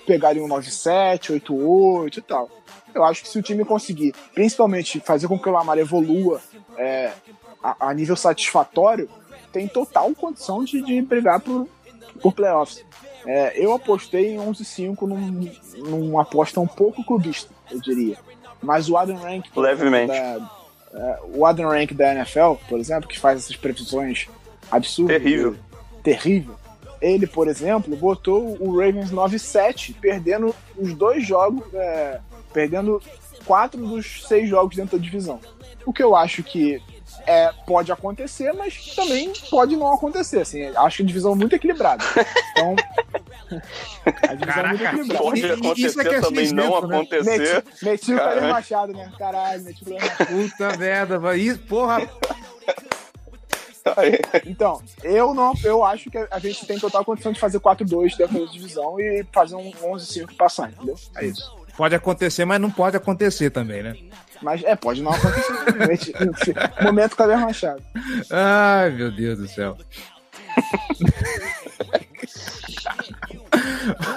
pegar 0.06 0.36
um 0.36 0.48
9-7, 0.48 1.40
8-8 1.40 2.18
e 2.18 2.22
tal. 2.22 2.50
Eu 2.94 3.04
acho 3.04 3.22
que 3.22 3.30
se 3.30 3.38
o 3.38 3.44
time 3.44 3.64
conseguir, 3.64 4.14
principalmente 4.34 5.00
fazer 5.00 5.28
com 5.28 5.38
que 5.38 5.48
o 5.48 5.52
Lamar 5.52 5.78
evolua 5.78 6.42
é, 6.78 7.12
a, 7.62 7.90
a, 7.90 7.94
nível 7.94 8.16
satisfatório, 8.16 9.10
tem 9.52 9.68
total 9.68 10.14
condição 10.16 10.64
de, 10.64 10.82
de 10.82 11.02
brigar 11.02 11.40
por, 11.40 11.68
por 12.22 12.34
playoffs. 12.34 12.84
É, 13.28 13.54
eu 13.62 13.74
apostei 13.74 14.36
em 14.36 14.38
11-5 14.38 15.02
num, 15.02 15.52
numa 15.90 16.22
aposta 16.22 16.62
um 16.62 16.68
pouco 16.68 17.04
clubista, 17.04 17.54
eu 17.70 17.82
diria. 17.82 18.18
Mas 18.64 18.90
o 18.90 18.96
Adam 18.96 19.18
Rank. 19.18 19.46
Levemente. 19.54 20.08
Da, 20.08 20.50
é, 20.94 21.20
o 21.36 21.46
Adam 21.46 21.68
Rank 21.70 21.92
da 21.92 22.16
NFL, 22.16 22.54
por 22.70 22.80
exemplo, 22.80 23.10
que 23.10 23.20
faz 23.20 23.44
essas 23.44 23.58
previsões 23.58 24.28
absurdas. 24.72 25.22
Terrível. 25.22 25.56
Terrível. 26.02 26.56
Ele, 27.02 27.28
por 27.28 27.50
exemplo, 27.50 27.96
botou 27.98 28.58
o 28.62 28.80
Ravens 28.80 29.12
9-7, 29.12 29.94
perdendo 30.00 30.56
os 30.78 30.94
dois 30.94 31.28
jogos, 31.28 31.62
é, 31.74 32.22
perdendo 32.54 33.02
quatro 33.46 33.86
dos 33.86 34.26
seis 34.26 34.50
jogos 34.50 34.78
dentro 34.78 34.98
da 34.98 35.04
divisão. 35.04 35.40
O 35.86 35.92
que 35.92 36.02
eu 36.02 36.16
acho 36.16 36.42
que 36.44 36.82
é, 37.28 37.52
pode 37.66 37.92
acontecer, 37.92 38.54
mas 38.54 38.96
também 38.96 39.34
pode 39.52 39.76
não 39.76 39.94
acontecer. 39.94 40.40
Assim, 40.40 40.64
acho 40.64 40.98
que 40.98 41.04
a 41.04 41.06
divisão 41.06 41.34
é 41.34 41.36
muito 41.36 41.54
equilibrada. 41.56 42.04
Então. 42.52 42.76
a 44.06 44.34
divisão 44.34 44.54
Caraca, 44.54 44.84
é 44.84 44.92
muito 44.94 45.14
equilibrada. 45.14 45.24
Pode 45.24 45.46
acontecer 45.46 45.88
isso 45.88 46.02
é 46.02 46.06
que 46.06 46.22
também 46.22 46.52
não 46.54 46.88
né? 46.88 46.98
acontecer. 46.98 47.38
Meti, 47.38 47.86
meti 47.86 48.14
o 48.14 48.18
Caio 48.18 48.42
Machado, 48.44 48.94
né? 48.94 49.12
Caralho, 49.20 49.64
meti 49.64 49.84
o. 49.84 50.26
Puta 50.26 50.78
merda, 50.78 51.20
vai. 51.20 51.38
Isso, 51.38 51.60
porra. 51.60 52.10
Então, 54.46 54.82
eu 55.02 55.34
não, 55.34 55.54
eu 55.64 55.84
acho 55.84 56.10
que 56.10 56.18
a 56.18 56.40
gente 56.40 56.66
tem 56.66 56.78
total 56.78 57.06
condição 57.06 57.32
de 57.32 57.40
fazer 57.40 57.60
4-2 57.60 58.18
dentro 58.18 58.46
da 58.46 58.52
divisão 58.52 59.00
e 59.00 59.26
fazer 59.32 59.56
um 59.56 59.72
11-5 59.72 60.36
passar, 60.36 60.72
entendeu? 60.72 60.96
É 61.16 61.26
isso. 61.26 61.56
Pode 61.78 61.96
acontecer, 61.96 62.44
mas 62.44 62.60
não 62.60 62.72
pode 62.72 62.98
acontecer 62.98 63.50
também, 63.50 63.84
né? 63.84 63.96
Mas 64.42 64.64
é, 64.64 64.76
pode 64.76 65.02
não 65.02 65.12
acontecer. 65.12 66.56
Momento 66.82 67.16
Caber 67.16 67.40
Machado. 67.40 67.82
Ai, 68.32 68.92
meu 68.92 69.12
Deus 69.12 69.40
do 69.40 69.48
céu. 69.48 69.78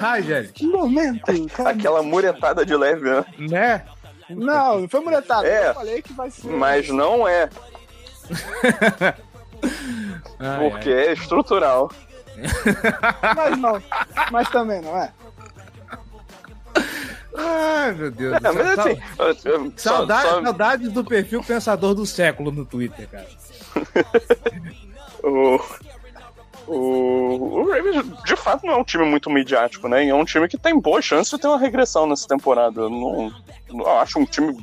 Ai, 0.01 0.23
gente. 0.23 0.64
Momento. 0.66 1.49
Cara. 1.49 1.71
Aquela 1.71 2.03
muretada 2.03 2.64
de 2.64 2.77
leve, 2.77 3.03
né? 3.03 3.25
Né? 3.39 3.83
Não, 4.29 4.81
não 4.81 4.89
foi 4.89 5.01
muretada. 5.01 5.47
É, 5.47 5.71
eu 5.71 5.75
falei 5.75 6.03
que 6.03 6.12
vai 6.12 6.31
ser. 6.31 6.49
Mas 6.49 6.89
não 6.89 7.27
é. 7.27 7.49
Ai, 10.39 10.59
porque 10.59 10.89
ai. 10.89 11.09
é 11.09 11.12
estrutural. 11.12 11.91
Mas 13.37 13.59
não. 13.59 13.83
Mas 14.31 14.49
também 14.49 14.81
não 14.81 14.97
é. 14.97 15.12
Ai, 17.37 17.93
meu 17.93 18.11
Deus. 18.11 18.37
É, 18.37 18.41
mas 18.41 18.78
assim, 18.78 19.72
saudade, 19.76 20.28
só... 20.28 20.43
Saudades 20.43 20.93
do 20.93 21.05
perfil 21.05 21.43
pensador 21.43 21.95
do 21.95 22.05
século 22.05 22.51
no 22.51 22.64
Twitter, 22.64 23.09
cara. 23.09 23.28
o, 25.22 25.61
o, 26.66 27.61
o 27.61 27.70
Ravens, 27.70 28.05
de 28.24 28.37
fato, 28.37 28.66
não 28.66 28.74
é 28.74 28.76
um 28.76 28.85
time 28.85 29.05
muito 29.05 29.31
midiático, 29.31 29.89
né? 29.89 30.05
E 30.05 30.09
é 30.09 30.14
um 30.14 30.24
time 30.24 30.49
que 30.49 30.59
tem 30.59 30.78
boa 30.78 31.01
chance 31.01 31.31
de 31.31 31.41
ter 31.41 31.49
uma 31.49 31.59
regressão 31.59 32.07
nessa 32.07 32.26
temporada. 32.26 32.81
Eu 32.81 32.91
não, 32.91 33.33
não 33.68 33.87
acho 34.01 34.18
um 34.18 34.24
time 34.24 34.57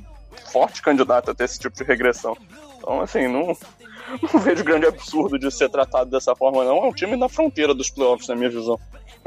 forte 0.52 0.82
candidato 0.82 1.32
a 1.32 1.36
ter 1.36 1.46
esse 1.46 1.60
tipo 1.60 1.76
de 1.76 1.84
regressão. 1.84 2.36
Então, 2.78 3.02
assim, 3.02 3.28
não, 3.28 3.58
não 4.22 4.40
vejo 4.42 4.64
grande 4.64 4.88
absurdo 4.88 5.40
de 5.40 5.52
ser 5.52 5.70
tratado 5.70 6.10
dessa 6.10 6.36
forma, 6.36 6.64
não. 6.64 6.78
É 6.78 6.88
um 6.88 6.94
time 6.94 7.16
na 7.16 7.30
fronteira 7.30 7.74
dos 7.74 7.90
playoffs, 7.90 8.28
na 8.28 8.36
minha 8.36 8.50
visão 8.50 8.80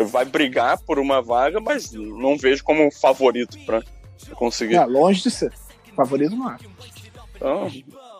vai 0.05 0.24
brigar 0.24 0.78
por 0.78 0.98
uma 0.98 1.20
vaga, 1.20 1.61
mas 1.61 1.92
não 1.92 2.36
vejo 2.36 2.62
como 2.64 2.86
um 2.86 2.90
favorito 2.90 3.59
para 3.64 3.82
conseguir. 4.34 4.76
É, 4.76 4.84
longe 4.84 5.22
de 5.22 5.30
ser. 5.30 5.53
Favorito 5.96 6.34
não 6.34 6.51
é. 6.51 6.57
Então, 7.34 7.70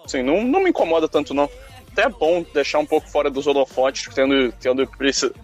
assim, 0.05 0.23
não, 0.23 0.43
não 0.45 0.63
me 0.63 0.71
incomoda 0.71 1.09
tanto, 1.09 1.35
não. 1.35 1.49
Até 1.93 2.03
é 2.03 2.09
bom 2.09 2.45
deixar 2.55 2.79
um 2.79 2.87
pouco 2.87 3.09
fora 3.11 3.29
dos 3.29 3.47
holofotes, 3.47 4.09
tendo, 4.15 4.53
tendo 4.53 4.89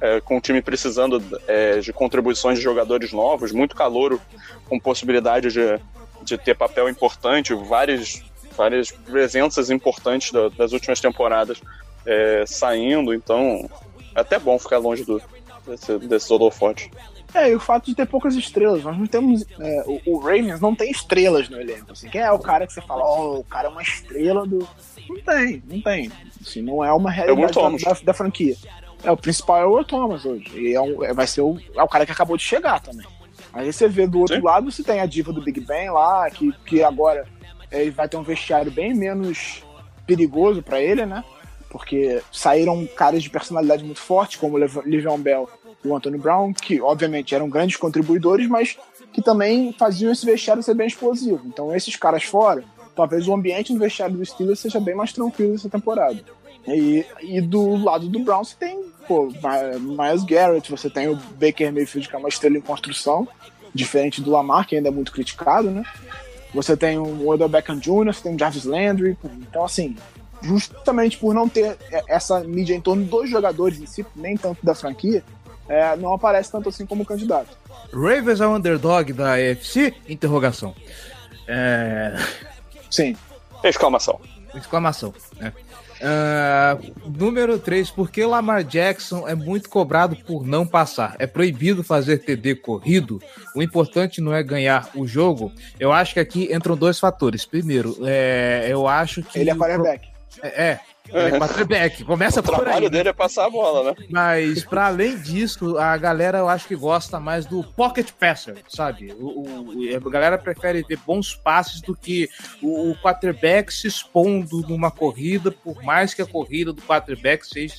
é, 0.01 0.21
com 0.21 0.39
o 0.39 0.41
time 0.41 0.63
precisando 0.63 1.23
é, 1.47 1.81
de 1.81 1.93
contribuições 1.93 2.59
de 2.59 2.65
jogadores 2.65 3.13
novos, 3.13 3.53
muito 3.53 3.75
calouro, 3.75 4.21
com 4.69 4.79
possibilidade 4.79 5.49
de, 5.51 5.81
de 6.23 6.39
ter 6.39 6.55
papel 6.55 6.89
importante, 6.89 7.53
várias, 7.53 8.23
várias 8.57 8.91
presenças 8.93 9.71
importantes 9.71 10.31
da, 10.31 10.49
das 10.49 10.73
últimas 10.73 11.01
temporadas 11.01 11.61
é, 12.07 12.45
saindo, 12.47 13.13
então 13.13 13.69
é 14.15 14.21
até 14.21 14.39
bom 14.39 14.57
ficar 14.57 14.79
longe 14.79 15.05
do, 15.05 15.21
desse, 15.67 15.99
desse 15.99 16.33
holofote. 16.33 16.91
É, 17.35 17.51
e 17.51 17.55
o 17.55 17.61
fato 17.61 17.87
de 17.87 17.95
ter 17.95 18.07
poucas 18.07 18.35
estrelas. 18.35 18.83
Nós 18.83 18.97
não 18.97 19.07
temos. 19.07 19.45
É, 19.59 19.85
o, 19.87 20.01
o, 20.07 20.19
Ravens 20.19 20.61
não 20.61 20.75
tem 20.75 20.91
estrelas 20.91 21.49
no 21.49 21.61
elenco. 21.61 21.93
Assim, 21.93 22.09
quem 22.09 22.21
é 22.21 22.31
o 22.31 22.39
cara 22.39 22.67
que 22.67 22.73
você 22.73 22.81
fala, 22.81 23.03
ó, 23.03 23.35
oh, 23.35 23.41
o 23.41 23.45
cara 23.45 23.69
é 23.69 23.71
uma 23.71 23.83
estrela 23.83 24.47
do. 24.47 24.67
Não 25.09 25.21
tem, 25.21 25.63
não 25.69 25.81
tem. 25.83 26.11
Assim, 26.41 26.63
não 26.63 26.85
é 26.85 26.93
uma 26.93 27.11
realidade 27.11 27.59
é 27.59 27.63
da, 27.63 27.93
da, 27.93 28.01
da, 28.05 28.15
franquia. 28.15 28.57
É, 29.05 29.11
o 29.11 29.17
principal 29.17 29.61
é 29.61 29.67
o 29.67 29.85
Thomas 29.85 30.25
hoje. 30.25 30.47
E 30.59 30.75
é 30.75 30.81
um, 30.81 31.05
é, 31.05 31.13
vai 31.13 31.27
ser 31.27 31.43
o, 31.43 31.59
é 31.75 31.83
o 31.83 31.89
cara 31.89 32.07
que 32.07 32.13
acabou 32.13 32.37
de 32.37 32.43
chegar 32.43 32.81
também. 32.81 33.07
Aí 33.53 33.73
você 33.73 33.89
vê 33.89 34.07
do 34.07 34.21
outro 34.21 34.37
Sim. 34.37 34.43
lado, 34.43 34.71
você 34.71 34.83
tem 34.83 35.01
a 35.01 35.07
diva 35.07 35.33
do 35.33 35.43
Big 35.43 35.61
Ben 35.61 35.91
lá, 35.91 36.29
que, 36.31 36.53
que 36.65 36.83
agora 36.83 37.27
é, 37.71 37.83
ele 37.83 37.91
vai 37.91 38.09
ter 38.09 38.17
um 38.17 38.23
vestiário 38.23 38.71
bem 38.71 38.95
menos 38.95 39.63
perigoso 40.07 40.63
para 40.63 40.81
ele, 40.81 41.05
né? 41.05 41.25
Porque 41.77 42.23
saíram 42.33 42.87
caras 42.87 43.23
de 43.23 43.31
personalidade 43.31 43.85
muito 43.85 44.01
forte, 44.01 44.39
como 44.39 44.57
o 44.57 44.59
Le'Veon 44.59 45.19
Bell 45.19 45.49
e 45.85 45.89
o 45.89 45.97
Anthony 45.97 46.19
Brown, 46.19 46.53
que 46.53 46.81
obviamente 46.81 47.35
eram 47.35 47.49
grandes 47.49 47.77
contribuidores, 47.77 48.49
mas 48.49 48.77
que 49.13 49.23
também 49.23 49.73
faziam 49.73 50.13
esse 50.13 50.27
vestiário 50.27 50.63
ser 50.63 50.75
bem 50.75 50.87
explosivo. 50.87 51.41
Então, 51.47 51.75
esses 51.75 51.97
caras 51.97 52.25
fora, 52.25 52.65
talvez 52.95 53.27
o 53.29 53.35
ambiente 53.35 53.73
no 53.73 53.79
vestiário 53.79 54.17
do 54.17 54.25
Steelers 54.25 54.61
seja 54.61 54.81
bem 54.81 54.95
mais 54.95 55.13
tranquilo 55.13 55.55
essa 55.55 55.69
temporada. 55.69 56.19
E, 56.67 57.05
e 57.23 57.41
do 57.41 57.77
lado 57.77 58.09
do 58.09 58.19
Brown 58.19 58.43
você 58.43 58.57
tem 58.57 58.87
pô, 59.07 59.29
Miles 59.81 60.25
Garrett, 60.25 60.71
você 60.71 60.91
tem 60.91 61.09
o 61.09 61.17
Baker 61.17 61.73
Mayfield, 61.73 62.09
que 62.09 62.15
é 62.15 62.19
uma 62.19 62.29
estrela 62.29 62.57
em 62.57 62.61
construção, 62.61 63.27
diferente 63.75 64.21
do 64.21 64.31
Lamar, 64.31 64.67
que 64.67 64.77
ainda 64.77 64.89
é 64.89 64.93
muito 64.93 65.13
criticado, 65.13 65.71
né? 65.71 65.85
Você 66.55 66.77
tem 66.77 66.99
o 66.99 67.29
Odell 67.29 67.49
Beckham 67.49 67.79
Jr., 67.79 68.07
você 68.07 68.23
tem 68.23 68.35
o 68.35 68.39
Jarvis 68.39 68.65
Landry. 68.65 69.17
Então, 69.43 69.65
assim, 69.65 69.97
justamente 70.43 71.19
por 71.19 71.35
não 71.35 71.49
ter 71.49 71.77
essa 72.09 72.41
mídia 72.41 72.75
em 72.75 72.81
torno 72.81 73.05
dos 73.05 73.29
jogadores 73.29 73.81
em 73.81 73.87
si, 73.87 74.05
nem 74.15 74.37
tanto 74.37 74.65
da 74.65 74.75
franquia, 74.75 75.23
é, 75.69 75.97
não 75.97 76.13
aparece 76.13 76.51
tanto 76.51 76.69
assim 76.69 76.87
como 76.87 77.05
candidato. 77.05 77.57
Ravens 77.93 78.41
é 78.41 78.47
o 78.47 78.55
underdog 78.55 79.13
da 79.13 79.35
AFC? 79.35 79.95
Interrogação. 80.09 80.75
É... 81.47 82.15
Sim. 82.91 83.17
Exclamação. 83.65 84.21
Exclamação. 84.55 85.13
Né? 85.39 85.53
Ah, 86.03 86.79
número 87.07 87.59
3, 87.59 87.91
porque 87.91 88.23
o 88.23 88.29
Lamar 88.29 88.63
Jackson 88.65 89.27
é 89.27 89.35
muito 89.35 89.69
cobrado 89.69 90.17
por 90.17 90.47
não 90.47 90.67
passar? 90.67 91.17
É 91.19 91.27
proibido 91.27 91.83
fazer 91.83 92.19
TD 92.19 92.57
corrido? 92.57 93.21
O 93.55 93.63
importante 93.63 94.21
não 94.21 94.33
é 94.33 94.43
ganhar 94.43 94.91
o 94.95 95.07
jogo? 95.07 95.53
Eu 95.81 95.93
acho 95.93 96.15
que 96.15 96.21
aqui 96.21 96.53
entram 96.53 96.77
dois 96.77 96.99
fatores. 96.99 97.45
Primeiro, 97.45 97.97
é, 98.05 98.67
eu 98.69 98.87
acho 98.87 99.23
que. 99.23 99.39
Ele 99.39 99.51
é 99.51 99.55
quarterback. 99.55 100.16
É, 100.43 100.49
é, 100.69 100.81
é 101.13 101.31
quarterback. 101.39 102.05
Começa 102.05 102.41
O 102.41 102.43
por 102.43 102.55
trabalho 102.57 102.85
aí. 102.85 102.91
dele 102.91 103.09
é 103.09 103.13
passar 103.13 103.47
a 103.47 103.51
bola, 103.51 103.91
né? 103.91 104.07
Mas, 104.11 104.65
para 104.65 104.87
além 104.87 105.17
disso, 105.19 105.79
a 105.79 105.97
galera 105.97 106.39
eu 106.39 106.49
acho 106.49 106.67
que 106.67 106.75
gosta 106.77 107.19
mais 107.21 107.47
do 107.47 107.63
pocket 107.63 108.11
passer, 108.19 108.57
sabe? 108.69 109.13
O, 109.19 109.43
o- 109.43 109.97
a 110.07 110.11
galera 110.11 110.37
prefere 110.39 110.83
ver 110.83 110.99
bons 111.07 111.35
passes 111.35 111.81
do 111.81 111.95
que 111.97 112.29
o, 112.63 112.91
o 112.91 112.97
quarterback 112.97 113.73
se 113.73 113.87
expondo 113.87 114.61
numa 114.69 114.91
corrida, 114.91 115.51
por 115.51 115.83
mais 115.83 116.13
que 116.15 116.23
a 116.23 116.27
corrida 116.27 116.73
do 116.73 116.83
quarterback 116.83 117.47
seja. 117.47 117.75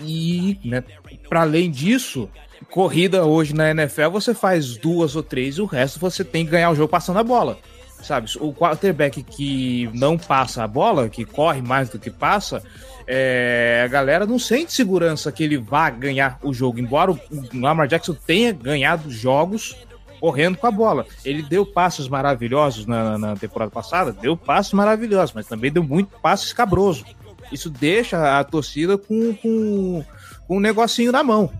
E, 0.00 0.58
né, 0.64 0.84
para 1.28 1.40
além 1.40 1.70
disso, 1.70 2.28
corrida 2.70 3.24
hoje 3.24 3.54
na 3.54 3.70
NFL 3.70 4.10
você 4.10 4.34
faz 4.34 4.76
duas 4.76 5.16
ou 5.16 5.22
três 5.22 5.56
e 5.56 5.62
o 5.62 5.64
resto 5.66 5.98
você 5.98 6.22
tem 6.22 6.44
que 6.44 6.50
ganhar 6.50 6.70
o 6.70 6.74
jogo 6.74 6.88
passando 6.90 7.18
a 7.18 7.24
bola. 7.24 7.58
Sabe, 8.02 8.30
o 8.40 8.52
quarterback 8.52 9.22
que 9.22 9.90
não 9.92 10.16
passa 10.16 10.62
a 10.62 10.68
bola, 10.68 11.08
que 11.08 11.24
corre 11.24 11.60
mais 11.60 11.88
do 11.88 11.98
que 11.98 12.10
passa, 12.10 12.62
é, 13.06 13.82
a 13.84 13.88
galera 13.88 14.26
não 14.26 14.38
sente 14.38 14.72
segurança 14.72 15.32
que 15.32 15.42
ele 15.42 15.56
vá 15.56 15.90
ganhar 15.90 16.38
o 16.42 16.52
jogo. 16.52 16.78
Embora 16.78 17.12
o 17.12 17.18
Lamar 17.54 17.88
Jackson 17.88 18.14
tenha 18.14 18.52
ganhado 18.52 19.10
jogos 19.10 19.76
correndo 20.20 20.56
com 20.56 20.66
a 20.66 20.70
bola. 20.70 21.06
Ele 21.24 21.42
deu 21.42 21.64
passos 21.64 22.08
maravilhosos 22.08 22.86
na, 22.86 23.18
na 23.18 23.36
temporada 23.36 23.70
passada, 23.70 24.12
deu 24.12 24.36
passos 24.36 24.72
maravilhosos, 24.72 25.34
mas 25.34 25.46
também 25.46 25.70
deu 25.70 25.82
muito 25.84 26.18
passo 26.20 26.46
escabroso. 26.46 27.04
Isso 27.52 27.70
deixa 27.70 28.38
a 28.38 28.44
torcida 28.44 28.98
com, 28.98 29.34
com, 29.34 30.04
com 30.46 30.56
um 30.56 30.60
negocinho 30.60 31.12
na 31.12 31.22
mão, 31.22 31.50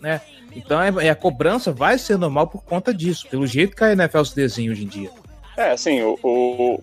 né? 0.00 0.20
Então 0.54 0.80
é, 0.80 1.06
é 1.06 1.10
a 1.10 1.14
cobrança 1.14 1.72
vai 1.72 1.98
ser 1.98 2.16
normal 2.16 2.46
por 2.46 2.62
conta 2.62 2.94
disso, 2.94 3.26
pelo 3.28 3.46
jeito 3.46 3.76
que 3.76 3.84
a 3.84 3.92
NFL 3.92 4.24
se 4.24 4.36
desenha 4.36 4.70
hoje 4.70 4.84
em 4.84 4.88
dia. 4.88 5.10
É, 5.56 5.70
assim, 5.70 6.02
o, 6.02 6.18
o, 6.22 6.82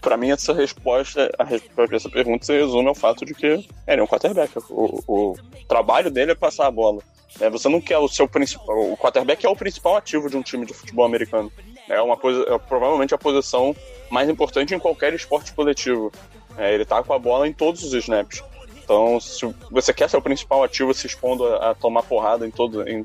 pra 0.00 0.16
mim 0.16 0.30
essa 0.30 0.52
resposta, 0.52 1.30
a 1.38 1.44
resposta 1.44 1.96
essa 1.96 2.08
pergunta 2.10 2.46
se 2.46 2.52
resume 2.52 2.88
ao 2.88 2.94
fato 2.94 3.24
de 3.24 3.34
que 3.34 3.46
ele 3.46 3.66
é 3.86 4.02
um 4.02 4.06
quarterback. 4.06 4.52
O, 4.70 5.02
o 5.06 5.36
trabalho 5.68 6.10
dele 6.10 6.32
é 6.32 6.34
passar 6.34 6.66
a 6.66 6.70
bola. 6.70 7.02
né? 7.40 7.50
você 7.50 7.68
não 7.68 7.80
quer 7.80 7.98
o 7.98 8.08
seu 8.08 8.28
principal. 8.28 8.92
O 8.92 8.96
quarterback 8.96 9.44
é 9.44 9.48
o 9.48 9.56
principal 9.56 9.96
ativo 9.96 10.30
de 10.30 10.36
um 10.36 10.42
time 10.42 10.64
de 10.64 10.72
futebol 10.74 11.04
americano. 11.04 11.50
É 11.88 12.00
uma 12.00 12.16
coisa, 12.16 12.42
é 12.48 12.58
provavelmente 12.58 13.14
a 13.14 13.18
posição 13.18 13.74
mais 14.10 14.28
importante 14.28 14.74
em 14.74 14.78
qualquer 14.78 15.12
esporte 15.12 15.52
coletivo. 15.52 16.12
É, 16.56 16.72
ele 16.72 16.84
tá 16.84 17.02
com 17.02 17.12
a 17.12 17.18
bola 17.18 17.48
em 17.48 17.52
todos 17.52 17.82
os 17.82 17.92
snaps. 17.94 18.42
Então, 18.82 19.18
se 19.18 19.52
você 19.70 19.92
quer 19.94 20.08
ser 20.10 20.18
o 20.18 20.22
principal 20.22 20.62
ativo 20.62 20.92
se 20.94 21.06
expondo 21.06 21.44
a, 21.46 21.70
a 21.70 21.74
tomar 21.74 22.02
porrada 22.02 22.46
em 22.46 22.50
todo, 22.50 22.86
em- 22.86 23.04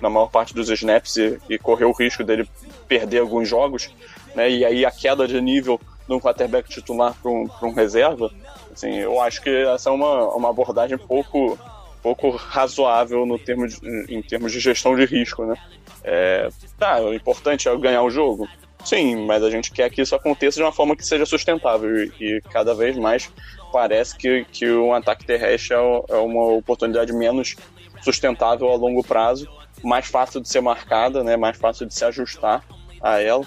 na 0.00 0.10
maior 0.10 0.28
parte 0.30 0.54
dos 0.54 0.68
snaps 0.68 1.16
e, 1.16 1.38
e 1.48 1.58
correr 1.58 1.86
o 1.86 1.92
risco 1.92 2.22
dele 2.22 2.46
perder 2.86 3.20
alguns 3.20 3.48
jogos, 3.48 3.88
né? 4.36 4.48
E 4.50 4.64
aí 4.64 4.84
a 4.84 4.90
queda 4.90 5.26
de 5.26 5.40
nível 5.40 5.80
de 6.06 6.14
um 6.14 6.20
quarterback 6.20 6.68
titular 6.68 7.14
para 7.20 7.30
um, 7.30 7.48
um 7.62 7.72
reserva, 7.72 8.30
assim, 8.72 8.94
eu 8.94 9.20
acho 9.20 9.42
que 9.42 9.50
essa 9.50 9.90
é 9.90 9.92
uma, 9.92 10.32
uma 10.34 10.50
abordagem 10.50 10.96
pouco, 10.98 11.58
pouco 12.02 12.30
razoável 12.30 13.26
no 13.26 13.38
termo 13.38 13.66
de- 13.66 13.80
em 14.08 14.22
termos 14.22 14.52
de 14.52 14.60
gestão 14.60 14.94
de 14.94 15.04
risco, 15.04 15.44
né? 15.44 15.56
É, 16.04 16.48
tá, 16.78 17.00
o 17.00 17.12
importante 17.12 17.68
é 17.68 17.76
ganhar 17.76 18.02
o 18.02 18.10
jogo. 18.10 18.46
Sim, 18.84 19.26
mas 19.26 19.42
a 19.42 19.50
gente 19.50 19.72
quer 19.72 19.90
que 19.90 20.00
isso 20.00 20.14
aconteça 20.14 20.58
de 20.58 20.62
uma 20.62 20.70
forma 20.70 20.94
que 20.94 21.04
seja 21.04 21.26
sustentável 21.26 22.04
e, 22.04 22.12
e 22.20 22.40
cada 22.42 22.72
vez 22.72 22.96
mais 22.96 23.28
parece 23.72 24.16
que, 24.16 24.44
que 24.44 24.70
um 24.70 24.92
ataque 24.94 25.26
terrestre 25.26 25.74
é, 25.74 25.78
é 26.10 26.16
uma 26.18 26.44
oportunidade 26.52 27.12
menos 27.12 27.56
sustentável 28.00 28.70
a 28.70 28.76
longo 28.76 29.02
prazo, 29.02 29.48
mais 29.82 30.06
fácil 30.06 30.40
de 30.40 30.48
ser 30.48 30.60
marcada, 30.60 31.24
né, 31.24 31.36
mais 31.36 31.56
fácil 31.56 31.84
de 31.86 31.94
se 31.94 32.04
ajustar 32.04 32.62
a 33.02 33.20
ela. 33.20 33.44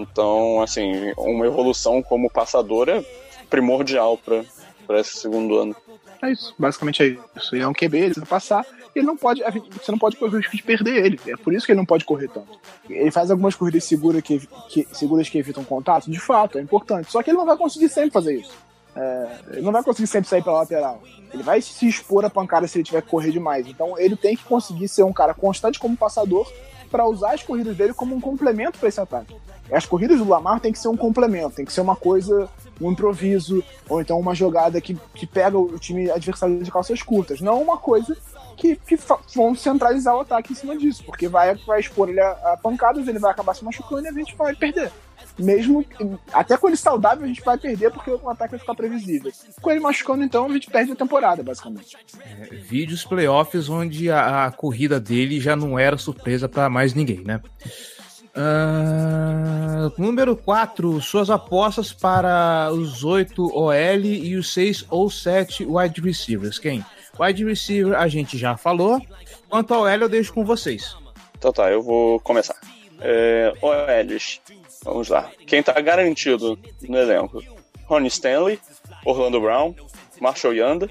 Então, 0.00 0.60
assim, 0.62 1.12
uma 1.16 1.46
evolução 1.46 2.02
como 2.02 2.30
passador 2.30 2.88
é 2.88 3.04
primordial 3.48 4.18
para 4.18 5.00
esse 5.00 5.16
segundo 5.18 5.58
ano. 5.58 5.76
É 6.22 6.30
isso, 6.30 6.54
basicamente 6.58 7.02
é 7.02 7.06
isso. 7.38 7.54
Ele 7.54 7.62
é 7.64 7.68
um 7.68 7.72
QB, 7.72 7.98
ele 7.98 8.14
vai 8.14 8.26
passar, 8.26 8.66
ele 8.94 9.06
não 9.06 9.16
pode, 9.16 9.42
você 9.82 9.90
não 9.90 9.98
pode 9.98 10.16
correr 10.16 10.36
o 10.36 10.38
risco 10.38 10.54
de 10.56 10.62
perder 10.62 11.04
ele. 11.06 11.20
É 11.26 11.36
por 11.36 11.54
isso 11.54 11.64
que 11.64 11.72
ele 11.72 11.78
não 11.78 11.86
pode 11.86 12.04
correr 12.04 12.28
tanto. 12.28 12.58
Ele 12.88 13.10
faz 13.10 13.30
algumas 13.30 13.54
corridas 13.54 13.84
seguras 13.84 14.22
que, 14.22 14.46
que- 14.68 14.86
seguras 14.92 15.28
que 15.28 15.38
evitam 15.38 15.64
contato, 15.64 16.10
de 16.10 16.20
fato, 16.20 16.58
é 16.58 16.60
importante. 16.60 17.10
Só 17.10 17.22
que 17.22 17.30
ele 17.30 17.38
não 17.38 17.46
vai 17.46 17.56
conseguir 17.56 17.88
sempre 17.88 18.10
fazer 18.10 18.34
isso. 18.40 18.52
É, 18.94 19.28
ele 19.52 19.62
não 19.62 19.72
vai 19.72 19.82
conseguir 19.82 20.08
sempre 20.08 20.28
sair 20.28 20.42
pela 20.42 20.58
lateral. 20.58 21.00
Ele 21.32 21.42
vai 21.42 21.62
se 21.62 21.88
expor 21.88 22.24
a 22.24 22.28
pancada 22.30 22.66
se 22.66 22.76
ele 22.76 22.84
tiver 22.84 23.00
que 23.00 23.08
correr 23.08 23.30
demais. 23.30 23.66
Então 23.66 23.98
ele 23.98 24.16
tem 24.16 24.36
que 24.36 24.44
conseguir 24.44 24.88
ser 24.88 25.04
um 25.04 25.12
cara 25.12 25.32
constante 25.32 25.78
como 25.78 25.96
passador 25.96 26.50
para 26.90 27.06
usar 27.06 27.32
as 27.34 27.42
corridas 27.42 27.76
dele 27.76 27.94
como 27.94 28.14
um 28.16 28.20
complemento 28.20 28.78
para 28.78 28.88
esse 28.88 29.00
ataque. 29.00 29.34
As 29.72 29.86
corridas 29.86 30.18
do 30.18 30.28
Lamar 30.28 30.60
tem 30.60 30.72
que 30.72 30.78
ser 30.78 30.88
um 30.88 30.96
complemento, 30.96 31.56
tem 31.56 31.64
que 31.64 31.72
ser 31.72 31.80
uma 31.80 31.96
coisa, 31.96 32.48
um 32.80 32.92
improviso, 32.92 33.62
ou 33.88 34.00
então 34.00 34.18
uma 34.18 34.34
jogada 34.34 34.80
que, 34.80 34.96
que 35.14 35.26
pega 35.26 35.58
o 35.58 35.78
time 35.78 36.10
adversário 36.10 36.62
de 36.62 36.70
calças 36.70 37.02
curtas. 37.02 37.40
Não 37.40 37.62
uma 37.62 37.76
coisa 37.78 38.16
que, 38.56 38.76
que 38.76 38.98
vão 39.34 39.54
centralizar 39.54 40.14
o 40.16 40.20
ataque 40.20 40.52
em 40.52 40.56
cima 40.56 40.76
disso, 40.76 41.02
porque 41.04 41.28
vai, 41.28 41.54
vai 41.66 41.80
expor 41.80 42.08
ele 42.08 42.20
a, 42.20 42.30
a 42.30 42.56
pancadas, 42.56 43.08
ele 43.08 43.18
vai 43.18 43.30
acabar 43.30 43.54
se 43.54 43.64
machucando 43.64 44.04
e 44.04 44.08
a 44.08 44.12
gente 44.12 44.36
vai 44.36 44.54
perder. 44.54 44.90
Mesmo 45.38 45.84
até 46.32 46.56
com 46.56 46.68
ele 46.68 46.76
saudável, 46.76 47.24
a 47.24 47.28
gente 47.28 47.42
vai 47.42 47.56
perder 47.56 47.90
porque 47.90 48.10
o 48.10 48.28
ataque 48.28 48.52
vai 48.52 48.60
ficar 48.60 48.74
previsível. 48.74 49.32
Com 49.60 49.70
ele 49.70 49.80
machucando, 49.80 50.22
então, 50.22 50.46
a 50.46 50.52
gente 50.52 50.70
perde 50.70 50.92
a 50.92 50.96
temporada, 50.96 51.42
basicamente. 51.42 51.96
É, 52.18 52.54
vídeos 52.56 53.04
playoffs 53.04 53.68
onde 53.68 54.10
a, 54.10 54.46
a 54.46 54.50
corrida 54.50 55.00
dele 55.00 55.40
já 55.40 55.56
não 55.56 55.78
era 55.78 55.96
surpresa 55.96 56.48
para 56.48 56.68
mais 56.68 56.92
ninguém, 56.92 57.22
né? 57.24 57.40
Ah, 58.34 59.90
número 59.98 60.36
4, 60.36 61.00
suas 61.00 61.30
apostas 61.30 61.92
para 61.92 62.70
os 62.72 63.02
8 63.02 63.56
OL 63.56 63.74
e 64.04 64.36
os 64.36 64.52
6 64.52 64.86
ou 64.88 65.10
7 65.10 65.64
wide 65.64 66.00
receivers. 66.00 66.58
Quem? 66.58 66.84
Wide 67.18 67.44
receiver 67.44 67.98
a 67.98 68.08
gente 68.08 68.38
já 68.38 68.56
falou. 68.56 69.00
Quanto 69.48 69.74
ao 69.74 69.82
OL, 69.82 69.88
eu 69.88 70.08
deixo 70.08 70.32
com 70.32 70.44
vocês. 70.44 70.96
Então 71.36 71.52
tá, 71.52 71.70
eu 71.70 71.82
vou 71.82 72.20
começar. 72.20 72.56
É, 73.00 73.52
OLs, 73.60 74.40
vamos 74.84 75.08
lá. 75.08 75.30
Quem 75.46 75.62
tá 75.62 75.78
garantido 75.80 76.58
no 76.82 76.98
elenco? 76.98 77.42
Ronnie 77.86 78.08
Stanley, 78.08 78.60
Orlando 79.04 79.40
Brown, 79.40 79.74
Marshall 80.20 80.54
Yanda. 80.54 80.88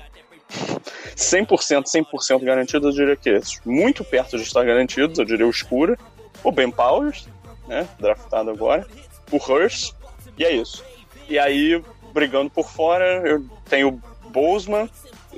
100%, 1.16 1.84
100% 1.84 2.44
garantido, 2.44 2.88
eu 2.88 2.92
diria 2.92 3.16
que 3.16 3.30
esses. 3.30 3.62
Muito 3.66 4.04
perto 4.04 4.38
de 4.38 4.44
estar 4.44 4.64
garantidos, 4.64 5.20
eu 5.20 5.26
diria 5.26 5.46
o 5.46 5.50
Escura. 5.50 5.98
O 6.44 6.52
Ben 6.52 6.72
Powers, 6.72 7.28
né, 7.68 7.88
draftado 8.00 8.50
agora. 8.50 8.86
O 9.32 9.38
Hurst, 9.38 9.94
e 10.38 10.44
é 10.44 10.52
isso. 10.54 10.84
E 11.28 11.38
aí, 11.38 11.82
brigando 12.14 12.50
por 12.50 12.68
fora, 12.70 13.06
eu 13.28 13.46
tenho 13.70 13.90
o 14.24 14.30
Bozeman, 14.30 14.90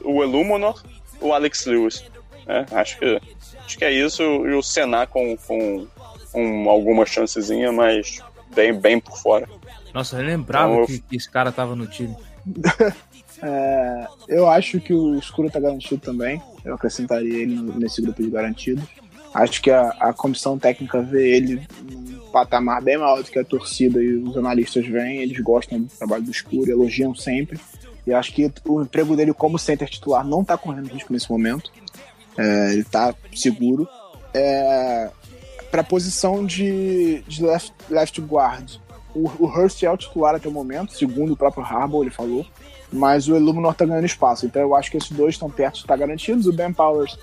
o 0.03 0.23
Illuminor, 0.23 0.81
o 1.19 1.33
Alex 1.33 1.65
Lewis. 1.65 2.03
né? 2.45 2.65
Acho 2.71 2.97
que 2.99 3.21
Acho 3.65 3.77
que 3.77 3.85
é 3.85 3.91
isso. 3.91 4.21
E 4.23 4.53
o 4.53 4.61
Senna 4.61 5.05
com, 5.07 5.37
com, 5.37 5.87
com 6.31 6.69
alguma 6.69 7.05
chancezinha, 7.05 7.71
mas 7.71 8.19
bem, 8.53 8.73
bem 8.73 8.99
por 8.99 9.17
fora. 9.17 9.47
Nossa, 9.93 10.17
eu 10.17 10.25
lembrava 10.25 10.71
Então, 10.71 10.81
eu- 10.81 10.87
que, 10.87 10.99
que 10.99 11.15
esse 11.15 11.29
cara 11.29 11.51
tava 11.51 11.75
no 11.75 11.87
time. 11.87 12.15
É, 13.43 14.07
eu 14.27 14.47
acho 14.47 14.79
que 14.79 14.93
o 14.93 15.17
escuro 15.17 15.49
tá 15.49 15.59
garantido 15.59 15.99
também. 15.99 16.39
Eu 16.63 16.75
acrescentaria 16.75 17.41
ele 17.41 17.55
nesse 17.55 17.99
grupo 17.99 18.21
de 18.21 18.29
garantido. 18.29 18.87
Acho 19.33 19.61
que 19.61 19.71
a, 19.71 19.89
a 19.99 20.13
comissão 20.13 20.59
técnica 20.59 21.01
vê 21.01 21.37
ele 21.37 21.61
num 21.89 22.29
patamar 22.31 22.81
bem 22.81 22.97
maior 22.97 23.23
do 23.23 23.31
que 23.31 23.39
a 23.39 23.45
torcida 23.45 24.01
e 24.01 24.15
os 24.15 24.37
analistas 24.37 24.85
veem. 24.85 25.21
Eles 25.21 25.39
gostam 25.39 25.81
do 25.81 25.87
trabalho 25.87 26.23
do 26.23 26.31
escuro, 26.31 26.69
elogiam 26.69 27.15
sempre. 27.15 27.59
E 28.05 28.13
acho 28.13 28.33
que 28.33 28.51
o 28.65 28.81
emprego 28.81 29.15
dele 29.15 29.33
como 29.33 29.59
center 29.59 29.89
titular 29.89 30.25
não 30.25 30.43
tá 30.43 30.57
correndo 30.57 30.89
risco 30.89 31.13
nesse 31.13 31.29
momento. 31.29 31.71
É, 32.37 32.73
ele 32.73 32.83
tá 32.83 33.13
seguro. 33.33 33.87
É, 34.33 35.09
pra 35.69 35.83
posição 35.83 36.45
de, 36.45 37.21
de 37.27 37.43
left, 37.43 37.73
left 37.89 38.19
guard, 38.21 38.77
o, 39.13 39.29
o 39.39 39.45
Hurst 39.45 39.83
é 39.83 39.91
o 39.91 39.97
titular 39.97 40.35
até 40.35 40.47
o 40.47 40.51
momento, 40.51 40.93
segundo 40.93 41.33
o 41.33 41.37
próprio 41.37 41.63
Harbaugh, 41.63 42.03
ele 42.03 42.11
falou 42.11 42.45
mas 42.91 43.27
o 43.27 43.35
Illuminor 43.35 43.73
tá 43.73 43.85
ganhando 43.85 44.05
espaço. 44.05 44.45
Então 44.45 44.61
eu 44.61 44.75
acho 44.75 44.91
que 44.91 44.97
esses 44.97 45.11
dois 45.11 45.35
estão 45.35 45.49
perto 45.49 45.75
de 45.75 45.81
estar 45.81 45.95
garantidos. 45.95 46.45
O 46.45 46.53
Ben 46.53 46.73
Powers 46.73 47.17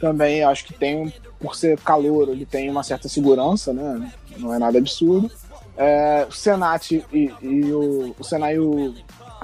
também 0.00 0.42
acho 0.42 0.64
que 0.64 0.74
tem, 0.74 1.12
por 1.38 1.54
ser 1.54 1.78
calor, 1.80 2.28
ele 2.28 2.46
tem 2.46 2.70
uma 2.70 2.82
certa 2.82 3.08
segurança, 3.08 3.72
né? 3.72 4.12
Não 4.38 4.54
é 4.54 4.58
nada 4.58 4.78
absurdo. 4.78 5.30
É, 5.76 6.26
o 6.28 6.32
Senat 6.32 6.92
e, 7.12 7.32
e 7.40 7.72
o, 7.72 8.14
o 8.18 8.48
e 8.50 8.58
o, 8.58 8.94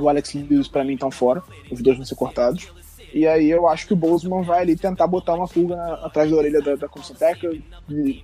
o 0.00 0.09
Alex 0.09 0.34
Lewis, 0.34 0.68
pra 0.68 0.84
mim, 0.84 0.94
estão 0.94 1.11
fora. 1.11 1.42
Os 1.70 1.80
dois 1.80 1.96
vão 1.96 2.05
ser 2.07 2.14
cortados. 2.16 2.72
E 3.12 3.28
aí 3.28 3.48
eu 3.48 3.68
acho 3.68 3.86
que 3.86 3.92
o 3.92 3.96
Bozeman 3.96 4.42
vai 4.42 4.62
ali 4.62 4.74
tentar 4.74 5.07
botar 5.07 5.34
uma 5.34 5.46
pulga 5.46 5.76
na- 5.76 5.94
atrás 6.07 6.28
da 6.28 6.36
orelha 6.36 6.61
da, 6.61 6.74
da 6.74 6.88
comissão 6.88 7.14
técnica, 7.14 7.57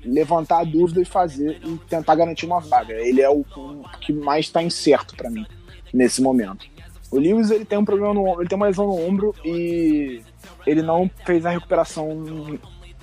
levantar 0.04 0.58
a 0.58 0.64
dúvida 0.64 1.00
e 1.00 1.04
fazer 1.04 1.60
e 1.64 1.78
tentar 1.88 2.16
garantir 2.16 2.44
uma 2.46 2.58
vaga. 2.58 2.94
Ele 2.94 3.20
é 3.22 3.30
o, 3.30 3.44
o 3.56 3.84
que 4.00 4.12
mais 4.12 4.46
está 4.46 4.60
incerto 4.60 5.14
para 5.14 5.30
mim 5.30 5.46
nesse 5.94 6.20
momento. 6.20 6.66
O 7.10 7.18
Lewis 7.18 7.50
ele 7.50 7.64
tem 7.64 7.78
um 7.78 7.84
problema 7.84 8.14
no 8.14 8.24
ombro, 8.24 8.40
ele 8.42 8.48
tem 8.48 8.56
uma 8.56 8.66
lesão 8.66 8.86
no 8.86 8.96
ombro 9.06 9.34
e 9.44 10.22
ele 10.66 10.82
não 10.82 11.10
fez 11.26 11.44
a 11.44 11.50
recuperação 11.50 12.58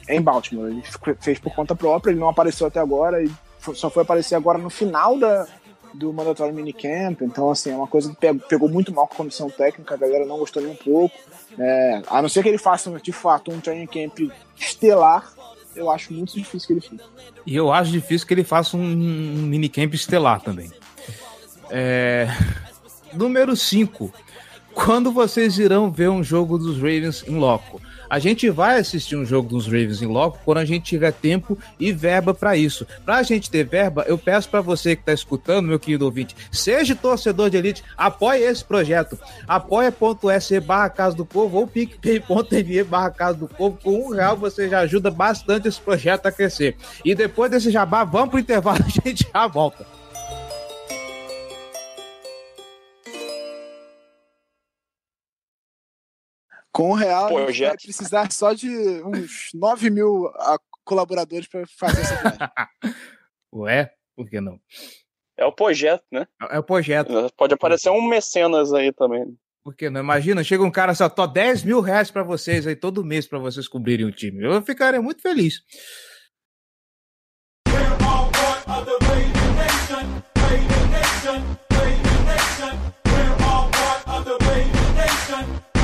em 0.08 0.22
Baltimore. 0.22 0.68
Ele 0.70 0.84
fez 1.20 1.40
por 1.40 1.54
conta 1.54 1.76
própria, 1.76 2.12
ele 2.12 2.20
não 2.20 2.30
apareceu 2.30 2.68
até 2.68 2.80
agora 2.80 3.22
e 3.22 3.30
só 3.74 3.90
foi 3.90 4.04
aparecer 4.04 4.36
agora 4.36 4.58
no 4.58 4.70
final 4.70 5.20
da, 5.20 5.46
do 5.94 6.14
mandatório 6.14 6.54
minicamp. 6.54 7.22
Então, 7.22 7.50
assim, 7.52 7.72
é 7.72 7.76
uma 7.76 7.88
coisa 7.88 8.10
que 8.10 8.16
pe- 8.16 8.34
pegou 8.48 8.70
muito 8.70 8.94
mal 8.94 9.08
com 9.08 9.16
a 9.16 9.18
comissão 9.18 9.50
técnica, 9.50 9.96
a 9.96 9.98
galera 9.98 10.26
não 10.26 10.38
gostou 10.38 10.64
nem 10.64 10.72
um 10.72 10.76
pouco. 10.76 11.14
É, 11.60 12.02
a 12.08 12.22
não 12.22 12.30
ser 12.30 12.44
que 12.44 12.50
ele 12.50 12.58
faça, 12.58 12.90
de 13.02 13.12
fato, 13.12 13.52
um 13.52 13.60
training 13.60 13.88
camp 13.88 14.32
estelar, 14.58 15.30
eu 15.76 15.92
acho 15.92 16.14
muito 16.14 16.34
difícil 16.34 16.68
que 16.68 16.74
ele 16.74 16.82
fique. 16.82 17.04
E 17.46 17.56
eu 17.56 17.72
acho 17.74 17.92
difícil 17.92 18.26
que 18.26 18.34
ele 18.34 18.44
faça 18.44 18.78
um, 18.78 18.82
um 18.82 19.42
minicamp 19.48 19.94
estelar 19.94 20.40
também. 20.42 20.72
É, 21.70 22.28
Número 23.14 23.56
5. 23.56 24.12
Quando 24.74 25.12
vocês 25.12 25.58
irão 25.58 25.90
ver 25.90 26.10
um 26.10 26.24
jogo 26.24 26.58
dos 26.58 26.76
Ravens 26.76 27.24
em 27.28 27.36
loco? 27.36 27.82
A 28.10 28.20
gente 28.20 28.50
vai 28.50 28.80
assistir 28.80 29.16
um 29.16 29.26
jogo 29.26 29.50
dos 29.50 29.66
Ravens 29.66 30.02
em 30.02 30.06
loco 30.06 30.40
quando 30.46 30.60
a 30.60 30.66
gente 30.66 30.84
tiver 30.86 31.12
tempo 31.12 31.58
e 31.80 31.92
verba 31.92 32.34
para 32.34 32.56
isso. 32.56 32.86
Pra 33.04 33.24
gente 33.24 33.50
ter 33.50 33.66
verba, 33.66 34.06
eu 34.08 34.18
peço 34.18 34.48
para 34.50 34.62
você 34.62 34.96
que 34.96 35.04
tá 35.04 35.12
escutando, 35.12 35.68
meu 35.68 35.80
querido 35.80 36.06
ouvinte, 36.06 36.36
seja 36.52 36.96
torcedor 36.96 37.50
de 37.50 37.58
elite, 37.58 37.84
apoie 37.98 38.44
esse 38.44 38.64
projeto. 38.64 39.20
apoia.se 39.48 40.60
barra 40.60 40.90
Casa 40.90 41.18
do 41.18 41.26
Povo 41.26 41.58
ou 41.58 41.68
picpay.me 41.68 42.84
barra 42.84 43.10
Casa 43.10 43.38
do 43.40 43.48
Povo. 43.48 43.80
Com 43.84 44.08
um 44.08 44.14
real 44.14 44.38
você 44.38 44.70
já 44.70 44.82
ajuda 44.82 45.10
bastante 45.10 45.68
esse 45.68 45.82
projeto 45.82 46.28
a 46.28 46.32
crescer. 46.32 46.78
E 47.04 47.16
depois 47.16 47.52
desse 47.52 47.72
jabá, 47.72 48.04
vamos 48.04 48.30
pro 48.30 48.40
intervalo, 48.40 48.80
a 48.86 49.08
gente 49.10 49.28
já 49.34 49.48
volta. 49.48 49.86
Com 56.72 56.92
o 56.92 56.94
real, 56.94 57.30
Projeto. 57.30 57.70
vai 57.70 57.78
precisar 57.78 58.32
só 58.32 58.54
de 58.54 58.70
uns 59.04 59.50
9 59.54 59.90
mil 59.90 60.28
ah, 60.36 60.58
colaboradores 60.84 61.48
para 61.48 61.64
fazer 61.68 62.02
essa 62.02 62.16
viagem. 62.22 62.50
Ué, 63.54 63.92
por 64.16 64.30
que 64.30 64.40
não? 64.40 64.60
É 65.38 65.46
o 65.46 65.52
projeto, 65.52 66.04
né? 66.12 66.28
É 66.50 66.60
o 66.60 66.64
projeto. 66.64 67.12
Pode 67.36 67.54
aparecer 67.54 67.90
um 67.90 68.08
mecenas 68.08 68.74
aí 68.74 68.92
também. 68.92 69.38
Por 69.64 69.76
que 69.76 69.90
não? 69.90 70.02
Imagina, 70.02 70.44
chega 70.44 70.64
um 70.64 70.72
cara 70.72 70.96
só, 70.96 71.10
tô 71.10 71.28
10 71.28 71.64
mil 71.64 71.82
reais 71.82 72.10
pra 72.10 72.24
vocês 72.24 72.66
aí 72.66 72.76
todo 72.76 73.04
mês 73.04 73.28
pra 73.28 73.38
vocês 73.38 73.68
cobrirem 73.68 74.06
o 74.06 74.12
time. 74.12 74.44
Eu 74.44 74.62
ficaria 74.62 75.02
muito 75.02 75.22
feliz. 75.22 75.62
To 77.66 77.74
the 77.74 77.88
city 78.38 78.66
of 84.08 84.26
the. 84.26 84.38
When 85.38 85.66
the 85.66 85.77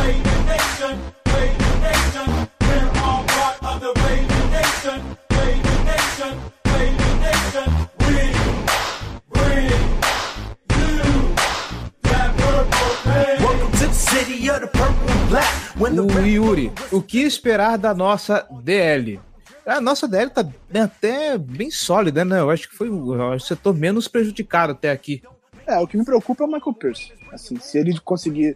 O 15.80 16.20
Yuri, 16.26 16.72
o 16.92 17.02
que 17.02 17.20
esperar 17.22 17.78
da 17.78 17.94
nossa 17.94 18.46
DL? 18.64 19.20
A 19.66 19.80
nossa 19.82 20.08
DL 20.08 20.30
tá 20.30 20.44
bem- 20.70 20.82
até 20.82 21.38
bem 21.38 21.72
sólida, 21.72 22.24
né? 22.26 22.40
Eu 22.40 22.50
acho 22.50 22.70
que 22.70 22.76
foi 22.76 22.90
o 22.90 23.40
setor 23.40 23.74
menos 23.74 24.08
prejudicado 24.08 24.74
até 24.74 24.92
aqui. 24.92 25.22
É, 25.66 25.78
o 25.80 25.88
que 25.88 25.98
me 25.98 26.04
preocupa 26.06 26.44
é 26.44 26.48
o 26.48 26.52
Michael 26.52 26.74
Pierce. 26.76 27.14
Assim, 27.32 27.58
se 27.58 27.78
ele 27.78 27.98
conseguir 28.02 28.56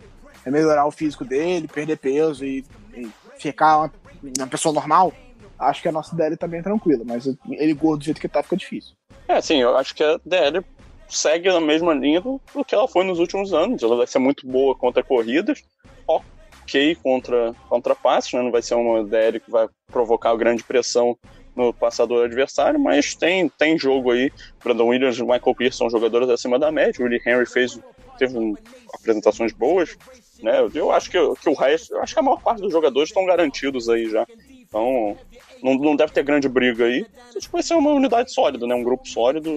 melhorar 0.51 0.85
o 0.85 0.91
físico 0.91 1.23
dele, 1.25 1.67
perder 1.67 1.97
peso 1.97 2.45
e, 2.45 2.63
e 2.95 3.07
ficar 3.37 3.77
uma, 3.77 3.93
uma 4.39 4.47
pessoa 4.47 4.73
normal, 4.73 5.13
acho 5.59 5.81
que 5.81 5.87
a 5.87 5.91
nossa 5.91 6.15
DL 6.15 6.35
tá 6.37 6.47
bem 6.47 6.61
tranquila. 6.61 7.03
Mas 7.05 7.25
ele 7.49 7.73
gordo 7.73 7.99
do 7.99 8.05
jeito 8.05 8.21
que 8.21 8.27
tá, 8.27 8.41
fica 8.43 8.57
difícil. 8.57 8.93
É, 9.27 9.33
assim, 9.33 9.61
eu 9.61 9.75
acho 9.77 9.93
que 9.95 10.03
a 10.03 10.19
DL 10.25 10.63
segue 11.09 11.49
na 11.49 11.61
mesma 11.61 11.93
linha 11.93 12.21
do, 12.21 12.39
do 12.53 12.63
que 12.65 12.75
ela 12.75 12.87
foi 12.87 13.03
nos 13.03 13.19
últimos 13.19 13.53
anos. 13.53 13.81
Ela 13.83 13.95
vai 13.97 14.07
ser 14.07 14.19
muito 14.19 14.45
boa 14.47 14.75
contra 14.75 15.03
corridas, 15.03 15.63
ok 16.05 16.95
contra, 17.01 17.53
contra 17.69 17.95
passes, 17.95 18.33
né? 18.33 18.41
Não 18.41 18.51
vai 18.51 18.61
ser 18.61 18.75
uma 18.75 19.03
DL 19.03 19.39
que 19.39 19.49
vai 19.49 19.67
provocar 19.87 20.35
grande 20.35 20.63
pressão 20.63 21.17
no 21.55 21.73
passador 21.73 22.25
adversário, 22.25 22.79
mas 22.79 23.15
tem, 23.15 23.49
tem 23.49 23.77
jogo 23.79 24.11
aí. 24.11 24.31
Brandon 24.63 24.87
Williams 24.89 25.17
e 25.17 25.21
Michael 25.23 25.55
Pierce 25.55 25.77
são 25.77 25.89
jogadores 25.89 26.29
acima 26.29 26.59
da 26.59 26.71
média. 26.71 27.01
O 27.01 27.03
Willie 27.05 27.21
Henry 27.25 27.47
fez, 27.47 27.79
teve 28.17 28.37
um- 28.37 28.55
apresentações 28.93 29.53
boas, 29.53 29.97
né? 30.41 30.67
Eu, 30.73 30.91
acho 30.91 31.09
que, 31.09 31.17
que 31.35 31.49
o 31.49 31.53
resto, 31.53 31.93
eu 31.93 32.01
acho 32.01 32.13
que 32.13 32.19
a 32.19 32.23
maior 32.23 32.41
parte 32.41 32.61
dos 32.61 32.71
jogadores 32.71 33.09
estão 33.09 33.25
garantidos 33.25 33.89
aí 33.89 34.09
já. 34.09 34.25
Então, 34.49 35.17
não, 35.63 35.75
não 35.75 35.95
deve 35.95 36.11
ter 36.11 36.23
grande 36.23 36.47
briga 36.49 36.85
aí. 36.85 37.05
Acho 37.35 37.47
que 37.47 37.53
vai 37.53 37.63
ser 37.63 37.75
uma 37.75 37.91
unidade 37.91 38.31
sólida, 38.33 38.65
né? 38.67 38.75
Um 38.75 38.83
grupo 38.83 39.07
sólido. 39.07 39.49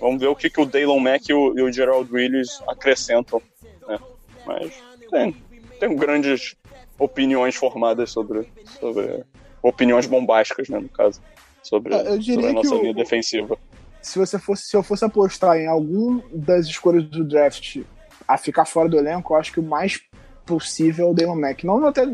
Vamos 0.00 0.20
ver 0.20 0.28
o 0.28 0.36
que, 0.36 0.48
que 0.50 0.60
o 0.60 0.66
Daylon 0.66 1.00
Mack 1.00 1.28
e 1.28 1.34
o, 1.34 1.58
e 1.58 1.62
o 1.62 1.72
Gerald 1.72 2.12
Willis 2.12 2.62
acrescentam, 2.68 3.40
né? 3.88 3.98
Mas 4.46 4.72
tem, 5.10 5.36
tem 5.80 5.96
grandes 5.96 6.54
opiniões 6.98 7.54
formadas 7.56 8.10
sobre, 8.10 8.48
sobre 8.80 9.24
opiniões 9.62 10.06
bombásticas, 10.06 10.68
né, 10.68 10.78
no 10.78 10.88
caso, 10.88 11.20
sobre, 11.62 11.94
É, 11.94 12.08
eu 12.14 12.22
sobre 12.22 12.46
a 12.46 12.52
nossa 12.52 12.74
o- 12.74 12.80
linha 12.80 12.94
defensiva. 12.94 13.58
Se, 14.00 14.18
você 14.18 14.38
fosse, 14.38 14.62
se 14.68 14.76
eu 14.76 14.82
fosse 14.82 15.04
apostar 15.04 15.56
em 15.58 15.66
algum 15.66 16.22
das 16.32 16.66
escolhas 16.66 17.04
do 17.04 17.24
draft 17.24 17.78
a 18.26 18.36
ficar 18.38 18.64
fora 18.64 18.88
do 18.88 18.96
elenco, 18.98 19.32
eu 19.34 19.38
acho 19.38 19.52
que 19.52 19.60
o 19.60 19.62
mais 19.62 20.00
possível 20.44 21.08
é 21.08 21.10
o 21.10 21.14
Damon 21.14 21.36
Mack. 21.40 21.64
Não, 21.64 21.84
até, 21.86 22.06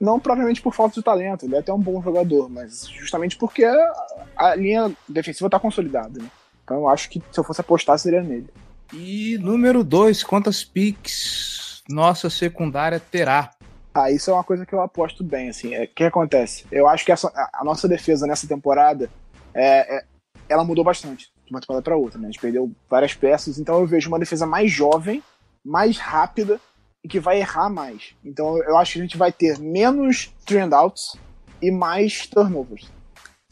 não 0.00 0.18
propriamente 0.20 0.60
por 0.62 0.74
falta 0.74 0.94
de 0.94 1.02
talento, 1.02 1.44
ele 1.46 1.56
é 1.56 1.58
até 1.58 1.72
um 1.72 1.78
bom 1.80 2.02
jogador, 2.02 2.48
mas 2.48 2.86
justamente 2.88 3.36
porque 3.36 3.64
a, 3.64 3.92
a 4.36 4.54
linha 4.54 4.92
defensiva 5.08 5.50
tá 5.50 5.58
consolidada. 5.60 6.20
Né? 6.22 6.28
Então 6.64 6.78
eu 6.78 6.88
acho 6.88 7.08
que 7.10 7.22
se 7.30 7.38
eu 7.40 7.44
fosse 7.44 7.60
apostar 7.60 7.98
seria 7.98 8.22
nele. 8.22 8.48
E 8.92 9.36
número 9.38 9.82
2, 9.82 10.22
quantas 10.22 10.64
picks 10.64 11.82
nossa 11.88 12.28
secundária 12.30 12.98
terá? 13.00 13.50
Ah, 13.94 14.10
isso 14.10 14.30
é 14.30 14.34
uma 14.34 14.44
coisa 14.44 14.66
que 14.66 14.74
eu 14.74 14.80
aposto 14.82 15.24
bem, 15.24 15.48
assim. 15.48 15.74
É, 15.74 15.84
O 15.84 15.88
que 15.88 16.04
acontece? 16.04 16.64
Eu 16.70 16.86
acho 16.86 17.04
que 17.04 17.10
essa- 17.12 17.28
a, 17.34 17.60
a 17.60 17.64
nossa 17.64 17.88
defesa 17.88 18.26
nessa 18.26 18.46
temporada, 18.46 19.08
é, 19.54 19.96
é- 19.98 20.04
ela 20.48 20.64
mudou 20.64 20.84
bastante 20.84 21.30
de 21.46 21.50
uma 21.50 21.60
temporada 21.60 21.82
para 21.82 21.96
outra, 21.96 22.18
né? 22.18 22.28
A 22.28 22.30
gente 22.30 22.40
perdeu 22.40 22.70
várias 22.90 23.14
peças, 23.14 23.58
então 23.58 23.80
eu 23.80 23.86
vejo 23.86 24.08
uma 24.08 24.18
defesa 24.18 24.44
mais 24.46 24.70
jovem, 24.70 25.22
mais 25.66 25.98
rápida 25.98 26.60
e 27.04 27.08
que 27.08 27.18
vai 27.20 27.38
errar 27.40 27.68
mais. 27.68 28.14
Então 28.24 28.56
eu 28.62 28.76
acho 28.78 28.92
que 28.94 28.98
a 29.00 29.02
gente 29.02 29.16
vai 29.16 29.32
ter 29.32 29.58
menos 29.58 30.32
trend 30.46 30.72
outs 30.74 31.16
e 31.60 31.70
mais 31.70 32.26
turnovers. 32.26 32.90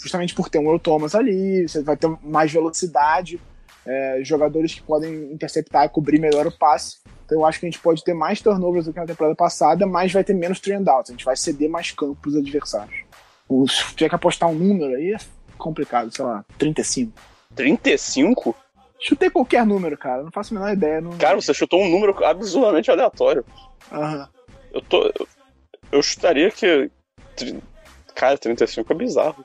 Justamente 0.01 0.35
por 0.35 0.49
ter 0.49 0.59
um 0.59 0.67
Earl 0.67 0.79
Thomas 0.79 1.15
ali, 1.15 1.67
você 1.67 1.83
vai 1.83 1.97
ter 1.97 2.09
mais 2.23 2.53
velocidade, 2.53 3.41
é, 3.87 4.21
jogadores 4.23 4.75
que 4.75 4.83
podem 4.83 5.33
interceptar 5.33 5.85
e 5.85 5.89
cobrir 5.89 6.19
melhor 6.21 6.47
o 6.47 6.53
passe. 6.53 6.99
Então 7.25 7.39
eu 7.41 7.47
acho 7.47 7.59
que 7.59 7.67
a 7.67 7.71
gente 7.71 7.81
pode 7.81 8.05
ter 8.05 8.13
mais 8.15 8.41
turnovers 8.41 8.85
do 8.85 8.93
que 8.93 9.01
na 9.01 9.07
temporada 9.07 9.35
passada, 9.35 9.87
mas 9.87 10.13
vai 10.13 10.23
ter 10.23 10.35
menos 10.35 10.61
trend 10.61 10.87
outs. 10.89 11.11
A 11.11 11.15
gente 11.15 11.25
vai 11.25 11.37
ceder 11.37 11.71
mais 11.71 11.91
campo 11.91 12.17
pros 12.21 12.37
adversários. 12.37 12.97
O- 13.49 13.67
Se 13.69 13.95
tiver 13.95 14.09
que 14.11 14.15
apostar 14.15 14.49
um 14.49 14.55
número 14.55 14.95
aí, 14.97 15.15
é 15.15 15.19
complicado, 15.57 16.15
sei 16.15 16.25
lá, 16.25 16.45
35. 16.59 17.13
35? 17.55 18.55
Chutei 19.07 19.29
qualquer 19.29 19.67
número, 19.67 19.99
cara. 19.99 20.23
Não 20.23 20.33
faço 20.33 20.55
a 20.55 20.59
menor 20.59 20.73
ideia. 20.73 21.01
Não... 21.01 21.17
Cara, 21.19 21.37
você 21.37 21.53
chutou 21.53 21.83
um 21.83 21.91
número 21.91 22.25
absurdamente 22.25 22.91
aleatório. 22.91 23.45
Aham. 23.93 24.29
Eu 24.73 24.81
tô. 24.81 25.05
Eu, 25.05 25.29
eu 25.93 26.03
chutaria 26.03 26.51
que. 26.51 26.91
Cara, 28.15 28.39
35 28.39 28.91
é 28.93 28.97
bizarro. 28.97 29.45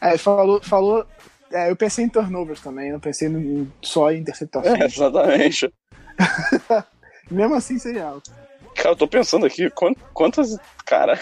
É, 0.00 0.18
falou. 0.18 0.60
falou 0.62 1.06
é, 1.52 1.70
eu 1.70 1.76
pensei 1.76 2.04
em 2.04 2.08
turnovers 2.08 2.60
também, 2.60 2.90
não 2.90 2.98
pensei 2.98 3.28
no- 3.28 3.70
só 3.80 4.10
em 4.10 4.18
interceptações. 4.18 4.80
É, 4.80 4.84
exatamente. 4.84 5.72
Mesmo 7.30 7.54
assim 7.54 7.78
seria 7.78 8.06
alto. 8.06 8.32
Cara, 8.74 8.88
eu 8.90 8.96
tô 8.96 9.06
pensando 9.06 9.46
aqui, 9.46 9.70
quant- 9.70 9.96
quantas. 10.12 10.58
Cara. 10.84 11.16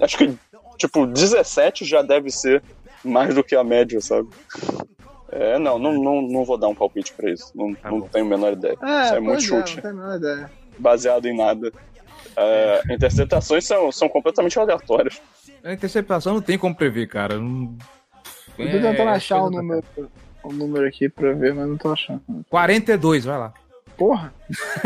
Acho 0.00 0.16
que, 0.16 0.38
tipo, 0.78 1.06
17 1.06 1.84
já 1.84 2.00
deve 2.00 2.30
ser 2.30 2.62
mais 3.04 3.34
do 3.34 3.44
que 3.44 3.54
a 3.54 3.62
média, 3.62 4.00
sabe? 4.00 4.28
É, 5.30 5.58
não, 5.58 5.78
não, 5.78 5.92
não, 5.92 6.22
não 6.22 6.44
vou 6.44 6.56
dar 6.56 6.68
um 6.68 6.74
palpite 6.74 7.12
pra 7.12 7.30
isso. 7.30 7.52
Não, 7.54 7.74
não 7.84 8.00
tenho 8.02 8.24
a 8.24 8.28
menor 8.28 8.52
ideia. 8.54 8.74
isso 8.74 9.14
é 9.14 9.20
muito 9.20 9.42
chute, 9.42 9.76
não 9.76 9.82
tenho 9.82 9.94
a 9.94 9.96
menor 9.96 10.16
ideia. 10.16 10.50
baseado 10.78 11.26
em 11.26 11.36
nada. 11.36 11.70
É, 12.36 12.82
interceptações 12.94 13.66
são, 13.66 13.90
são 13.92 14.08
completamente 14.08 14.58
aleatórias. 14.58 15.20
A 15.62 15.72
interceptação 15.72 16.34
não 16.34 16.40
tem 16.40 16.56
como 16.56 16.74
prever, 16.74 17.06
cara. 17.08 17.36
Não... 17.38 17.76
Eu 18.58 18.70
tô 18.70 18.76
É, 18.78 18.80
tentando 18.90 19.10
achar 19.10 19.42
o 19.42 19.50
número, 19.50 19.84
o 20.42 20.52
número 20.52 20.86
aqui 20.86 21.08
pra 21.08 21.32
ver, 21.32 21.54
mas 21.54 21.68
não 21.68 21.76
tô 21.76 21.92
achando. 21.92 22.20
cá. 22.26 22.34
42, 22.48 23.24
vai 23.24 23.38
lá. 23.38 23.52
Porra! 23.96 24.32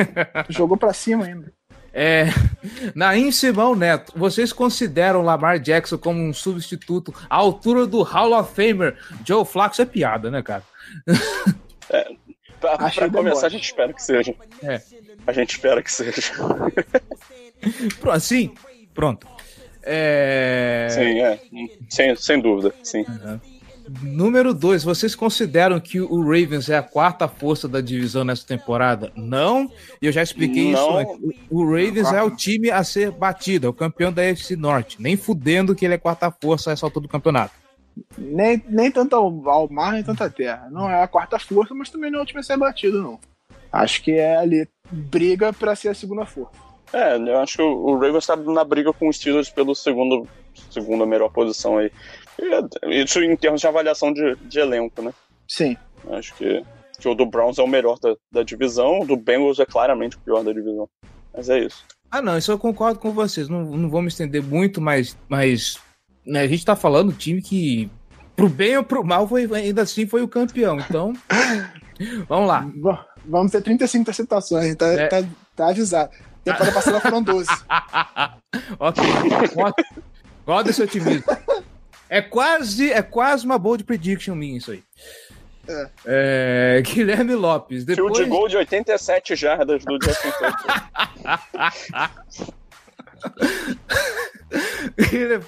jogou 0.49 0.77
pra 0.77 0.93
cima 0.93 1.25
ainda. 1.27 1.53
É, 1.93 2.27
Naim 2.95 3.31
Simão 3.31 3.75
Neto, 3.77 4.13
vocês 4.17 4.53
consideram 4.53 5.23
Lamar 5.23 5.59
Jackson 5.59 5.99
como 5.99 6.21
um 6.21 6.33
substituto 6.33 7.15
à 7.29 7.37
altura 7.37 7.87
do 7.87 8.03
Hall 8.03 8.33
of 8.33 8.55
Famer 8.55 8.97
Joe 9.27 9.45
Flacco? 9.45 9.75
Isso 9.75 9.83
é 9.83 9.87
piada, 9.87 10.31
né, 10.31 10.43
cara? 10.43 10.63
Pra, 12.61 12.77
Achei 12.79 13.09
pra 13.09 13.19
começar, 13.19 13.47
a 13.47 13.51
gente 13.51 13.65
espera 13.65 13.93
que 13.93 14.03
seja. 14.03 14.35
É. 14.63 14.81
A 15.27 15.33
gente 15.33 15.51
espera 15.51 15.83
que 15.83 15.93
seja. 15.93 16.33
Pronto, 18.01 18.21
Sim, 18.21 18.55
pronto. 18.95 19.27
É... 19.83 20.89
Sim, 20.91 21.21
é. 21.21 21.41
Sem, 21.91 22.17
sem 22.17 22.41
dúvida, 22.41 22.73
sim. 22.83 23.05
Número 24.01 24.55
2, 24.55 24.85
vocês 24.85 25.15
consideram 25.15 25.79
que 25.79 26.01
o 26.01 26.21
Ravens 26.23 26.69
é 26.71 26.77
a 26.77 26.83
quarta 26.83 27.29
força 27.29 27.69
da 27.69 27.81
divisão 27.81 28.25
nessa 28.25 28.47
temporada? 28.47 29.13
Não, 29.15 29.71
e 30.01 30.07
eu 30.07 30.13
já 30.13 30.23
expliquei 30.23 30.73
Não. 30.73 31.03
isso 31.03 31.13
antes. 31.13 31.41
O 31.51 31.65
Ravens 31.65 32.13
é 32.13 32.23
o 32.23 32.31
time 32.31 32.71
a 32.71 32.83
ser 32.85 33.11
batido, 33.11 33.67
é 33.67 33.71
o 33.71 33.75
campeão 33.75 34.13
da 34.13 34.23
AFC 34.23 34.57
Norte. 34.57 35.01
Nem 35.01 35.17
fudendo 35.17 35.75
que 35.75 35.85
ele 35.85 35.95
é 35.95 35.99
quarta 35.99 36.31
força 36.31 36.71
a 36.71 36.73
essa 36.73 36.87
altura 36.87 37.03
do 37.03 37.09
campeonato. 37.09 37.55
Nem, 38.17 38.63
nem 38.69 38.91
tanto 38.91 39.15
ao, 39.15 39.49
ao 39.49 39.69
mar, 39.69 39.93
nem 39.93 40.03
tanto 40.03 40.25
à 40.25 40.31
terra. 40.31 40.69
Não 40.71 40.89
é 40.89 41.03
a 41.03 41.09
quarta 41.09 41.39
força, 41.39 41.75
mas 41.75 41.91
também 41.91 42.11
não 42.11 42.21
é 42.21 42.23
o 42.23 42.27
time 42.27 42.41
a 42.41 42.43
ser 42.43 42.57
batido, 42.57 43.03
não. 43.03 43.19
Acho 43.71 44.03
que 44.03 44.13
é 44.13 44.37
ali, 44.37 44.69
briga 44.91 45.53
pra 45.53 45.77
ser 45.77 45.89
a 45.89 45.95
segunda 45.95 46.25
força. 46.25 46.53
É, 46.93 47.17
eu 47.17 47.41
acho 47.41 47.57
que 47.57 47.63
o, 47.63 47.87
o 47.87 47.99
Ravens 47.99 48.27
tá 48.27 48.37
na 48.37 48.65
briga 48.65 48.93
com 48.93 49.09
os 49.09 49.17
Steelers 49.17 49.49
pelo 49.49 49.75
segundo, 49.75 50.29
segunda 50.71 51.05
melhor 51.07 51.31
posição 51.31 51.79
aí. 51.79 51.91
E, 52.39 53.03
Isso 53.03 53.21
em 53.23 53.37
termos 53.37 53.61
de 53.61 53.67
avaliação 53.67 54.13
de, 54.13 54.37
de 54.37 54.59
elenco, 54.59 55.03
né? 55.03 55.13
Sim. 55.49 55.77
Acho 56.11 56.35
que, 56.35 56.65
que 56.99 57.09
o 57.09 57.15
do 57.15 57.27
Browns 57.27 57.59
é 57.59 57.63
o 57.63 57.67
melhor 57.67 57.99
da, 58.01 58.15
da 58.33 58.43
divisão, 58.43 59.01
o 59.01 59.07
do 59.07 59.17
Bengals 59.17 59.59
é 59.59 59.67
claramente 59.67 60.17
o 60.17 60.21
pior 60.21 60.43
da 60.43 60.53
divisão. 60.53 60.89
Mas 61.35 61.49
é 61.49 61.59
isso. 61.61 61.85
Ah, 62.11 62.21
não, 62.21 62.37
isso 62.37 62.51
eu 62.53 62.59
concordo 62.59 62.99
com 62.99 63.11
vocês. 63.13 63.49
Não, 63.49 63.63
não 63.65 63.89
vou 63.89 64.03
me 64.03 64.09
estender 64.09 64.43
muito, 64.43 64.81
mas, 64.81 65.17
mas 65.29 65.79
né, 66.27 66.41
a 66.41 66.47
gente 66.47 66.65
tá 66.65 66.77
falando 66.77 67.11
do 67.13 67.17
time 67.19 67.41
que, 67.41 67.91
pro 68.37 68.49
bem 68.49 68.77
ou 68.77 68.85
pro 68.85 69.03
mal, 69.05 69.27
foi, 69.27 69.49
ainda 69.55 69.83
assim 69.83 70.07
foi 70.07 70.21
o 70.23 70.29
campeão. 70.29 70.79
Então, 70.79 71.13
vamos 72.29 72.49
lá. 72.49 72.61
V- 72.61 73.13
Vamos 73.25 73.53
ter 73.53 73.63
35 73.63 74.03
interceptações, 74.03 74.75
tá, 74.75 74.87
É. 74.89 75.07
tá, 75.07 75.25
tá 75.55 75.69
avisado. 75.71 76.11
Temporada 76.43 76.73
passada 76.73 77.01
foram 77.01 77.23
12. 77.23 77.49
ok. 78.81 79.05
Gosto- 80.45 80.47
Gosto 80.47 80.65
desse 80.67 80.83
otimismo. 80.83 81.25
É 82.09 82.21
quase, 82.21 82.93
é 82.93 83.01
quase 83.03 83.45
uma 83.47 83.59
bold 83.59 83.85
prediction 83.85 84.35
minha 84.35 84.59
isso 84.59 84.71
aí. 84.73 84.83
É, 86.05 86.83
Guilherme 86.85 87.35
Lopes. 87.35 87.85
Depois... 87.85 88.17
Field 88.17 88.31
goal 88.31 88.49
de 88.49 88.57
87 88.57 89.35
jardas 89.37 89.85
do 89.85 89.99
Justin. 90.03 90.29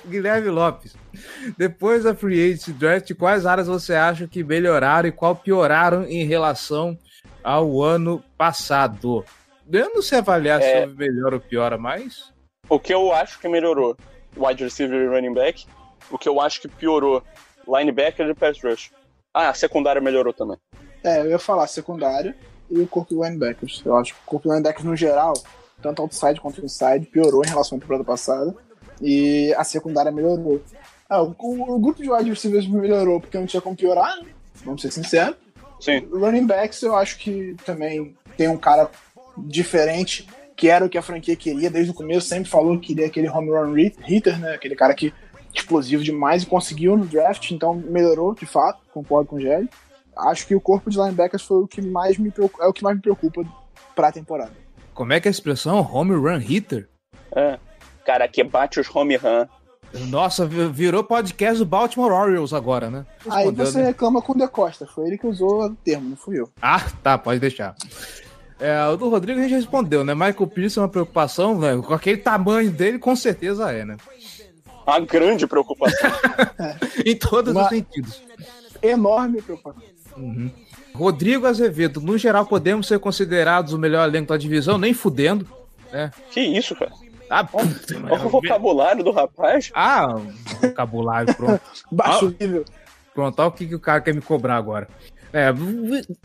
Guilherme 0.09 0.49
Lopes. 0.49 0.97
Depois 1.57 2.05
da 2.05 2.14
Free 2.14 2.53
Agent 2.53 2.68
Draft, 2.76 3.14
quais 3.14 3.47
áreas 3.47 3.66
você 3.66 3.95
acha 3.95 4.26
que 4.26 4.42
melhoraram 4.42 5.09
e 5.09 5.12
qual 5.12 5.36
pioraram 5.36 6.05
em 6.05 6.24
relação 6.24 6.97
ao 7.42 7.82
ano 7.82 8.22
passado? 8.36 9.24
Eu 9.70 9.90
não 9.95 10.03
sei 10.03 10.18
avaliar 10.18 10.61
É. 10.61 10.82
se 10.86 10.95
melhora 10.95 11.36
ou 11.36 11.40
piora, 11.40 11.76
mas. 11.78 12.32
O 12.68 12.78
que 12.80 12.92
eu 12.95 13.12
acho 13.12 13.38
que 13.38 13.49
melhorou, 13.49 13.97
wide 14.37 14.62
receiver 14.64 15.01
e 15.01 15.07
running 15.07 15.35
back. 15.35 15.66
O 16.11 16.18
que 16.18 16.28
eu 16.28 16.41
acho 16.41 16.61
que 16.61 16.68
piorou, 16.68 17.22
linebacker 17.66 18.28
e 18.28 18.35
pass 18.35 18.62
rush. 18.62 18.91
Ah, 19.32 19.49
a 19.49 19.55
secundária 19.55 20.01
melhorou 20.01 20.32
também. 20.32 20.57
É, 21.03 21.20
eu 21.20 21.30
ia 21.30 21.39
falar 21.39 21.66
secundária 21.66 22.37
e 22.70 22.78
o 22.78 22.87
corpo 22.87 23.14
de 23.14 23.20
linebackers. 23.20 23.82
Eu 23.85 23.97
acho 23.97 24.12
que 24.14 24.20
o 24.20 24.24
corpo 24.26 24.49
de 24.49 24.55
linebackers 24.55 24.85
no 24.85 24.97
geral, 24.97 25.35
tanto 25.82 26.03
outside 26.03 26.41
quanto 26.41 26.64
inside, 26.64 27.07
piorou 27.07 27.43
em 27.45 27.49
relação 27.49 27.76
à 27.78 27.80
temporada 27.80 28.05
passada. 28.05 28.55
E 29.03 29.53
a 29.55 29.64
secundária 29.64 30.12
melhorou. 30.12 30.62
Ah, 31.09 31.22
o, 31.22 31.35
o- 31.39 31.74
o 31.74 31.78
grupo 31.78 32.03
de 32.03 32.11
wide 32.11 32.30
receivers 32.30 32.66
melhorou 32.68 33.20
porque 33.20 33.37
não 33.39 33.47
tinha 33.47 33.61
como 33.61 33.76
piorar, 33.76 34.16
né? 34.22 34.28
Vamos 34.64 34.82
ser 34.82 34.91
sinceros. 34.93 35.37
Sim. 35.80 36.07
Running 36.12 36.47
backs 36.47 36.80
eu 36.82 36.95
acho 36.97 37.18
que 37.18 37.57
também 37.66 38.16
tem 38.37 38.49
um 38.49 38.57
cara 38.57 38.89
diferente, 39.37 40.26
que 40.57 40.68
era 40.68 40.84
o 40.84 40.88
que 40.88 40.98
a 40.98 41.02
franquia 41.02 41.34
queria 41.36 41.70
desde 41.70 41.90
o 41.90 41.94
começo, 41.94 42.26
sempre 42.28 42.48
falou 42.50 42.78
que 42.78 42.88
queria 42.88 43.07
aquele 43.07 43.28
home 43.28 43.50
run 43.50 43.72
hit- 43.74 43.98
hitter, 44.07 44.38
né? 44.38 44.55
Aquele 44.55 44.74
cara 44.76 44.94
que 44.94 45.12
explosivo 45.55 46.02
demais 46.02 46.42
e 46.42 46.46
conseguiu 46.46 46.96
no 46.96 47.07
draft, 47.07 47.50
então 47.50 47.74
melhorou 47.74 48.34
de 48.34 48.46
fato, 48.46 48.80
concordo 48.92 49.28
com 49.28 49.36
o 49.36 49.40
Gelli. 49.40 49.68
Acho 50.16 50.46
que 50.46 50.55
o 50.55 50.61
corpo 50.61 50.90
de 50.90 50.96
linebackers 50.96 51.42
foi 51.42 51.59
o 51.59 51.66
que 51.66 51.82
mais 51.82 52.18
me 52.18 52.30
preocupa, 52.30 52.64
é 52.64 52.68
o 52.68 52.72
que 52.72 52.82
mais 52.82 52.96
me 52.96 53.02
preocupa 53.02 53.44
pra 53.96 54.12
temporada. 54.12 54.52
Como 54.92 55.12
é 55.12 55.20
que 55.20 55.26
é 55.26 55.30
a 55.30 55.32
expressão? 55.32 55.80
Home 55.92 56.14
run 56.14 56.38
hitter? 56.38 56.88
É. 57.34 57.59
Cara, 58.05 58.28
que 58.28 58.42
bate 58.44 58.78
os 58.78 58.88
home 58.94 59.16
run. 59.16 59.46
Nossa, 60.09 60.44
vi- 60.44 60.68
virou 60.68 61.05
podcast 61.05 61.59
do 61.59 61.64
Baltimore 61.66 62.11
Orioles 62.12 62.52
agora, 62.52 62.90
né? 62.90 63.07
Aí 63.30 63.50
você 63.52 63.78
né? 63.78 63.86
reclama 63.86 64.20
com 64.20 64.32
o 64.32 64.36
De 64.36 64.46
Costa, 64.48 64.86
foi 64.86 65.07
ele 65.07 65.18
que 65.18 65.26
usou 65.26 65.64
o 65.64 65.74
termo, 65.76 66.11
não 66.11 66.16
fui 66.16 66.38
eu. 66.40 66.48
Ah, 66.61 66.84
tá, 67.02 67.16
pode 67.16 67.38
deixar. 67.38 67.74
É, 68.65 68.83
o 68.87 68.97
do 68.97 69.11
Rodrigo 69.11 69.39
a 69.39 69.43
gente 69.43 69.55
respondeu, 69.57 70.03
né? 70.03 70.15
Michael 70.15 70.47
Pierce 70.47 70.79
é 70.79 70.83
uma 70.83 70.89
preocupação, 70.89 71.59
né? 71.59 71.77
Com 71.77 71.93
aquele 71.93 72.17
tamanho 72.17 72.71
dele, 72.71 72.99
com 72.99 73.15
certeza 73.15 73.71
é, 73.71 73.85
né? 73.85 73.99
Uma 74.87 75.01
grande 75.01 75.47
preocupação. 75.47 76.11
Em 77.05 77.15
todos 77.15 77.53
Uma- 77.53 77.65
os 77.65 77.69
sentidos. 77.69 78.23
Enorme 78.81 79.43
preocupação. 79.43 79.83
Rodrigo 80.95 81.47
Azevedo, 81.47 82.01
no 82.01 82.17
geral, 82.17 82.47
podemos 82.47 82.87
ser 82.87 82.99
considerados 83.01 83.75
o 83.75 83.79
melhor 83.79 84.09
elenco 84.09 84.29
da 84.29 84.39
divisão, 84.39 84.79
nem 84.79 84.95
fudendo. 84.95 85.47
que 86.31 86.41
isso, 86.41 86.75
cara? 86.75 86.93
Ah, 87.29 87.45
puta, 87.45 87.67
Olha 88.11 88.25
o 88.25 88.29
vocabulário 88.31 89.05
do 89.05 89.11
rapaz. 89.11 89.71
ah 89.75 90.15
vocabulário, 90.62 91.35
pronto. 91.35 91.61
Baixo 91.93 92.35
nível. 92.41 92.65
Pronto, 93.12 93.39
olha 93.41 93.49
o 93.49 93.53
que, 93.53 93.67
que 93.67 93.75
o 93.75 93.81
cara 93.81 94.01
quer 94.01 94.15
me 94.15 94.23
cobrar 94.23 94.57
agora. 94.57 94.89
É, 95.37 95.49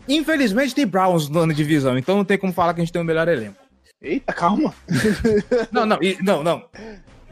infelizmente 0.08 0.74
tem 0.74 0.86
Browns 0.86 1.28
na 1.28 1.52
divisão, 1.52 1.98
então 1.98 2.16
não 2.16 2.24
tem 2.24 2.38
como 2.38 2.52
falar 2.52 2.74
que 2.74 2.80
a 2.80 2.84
gente 2.84 2.92
tem 2.92 3.02
o 3.02 3.04
melhor 3.04 3.26
elenco. 3.28 3.56
Eita, 4.00 4.32
calma. 4.32 4.72
Não, 5.70 5.84
não, 5.84 5.98
não, 6.22 6.42
não. 6.42 6.64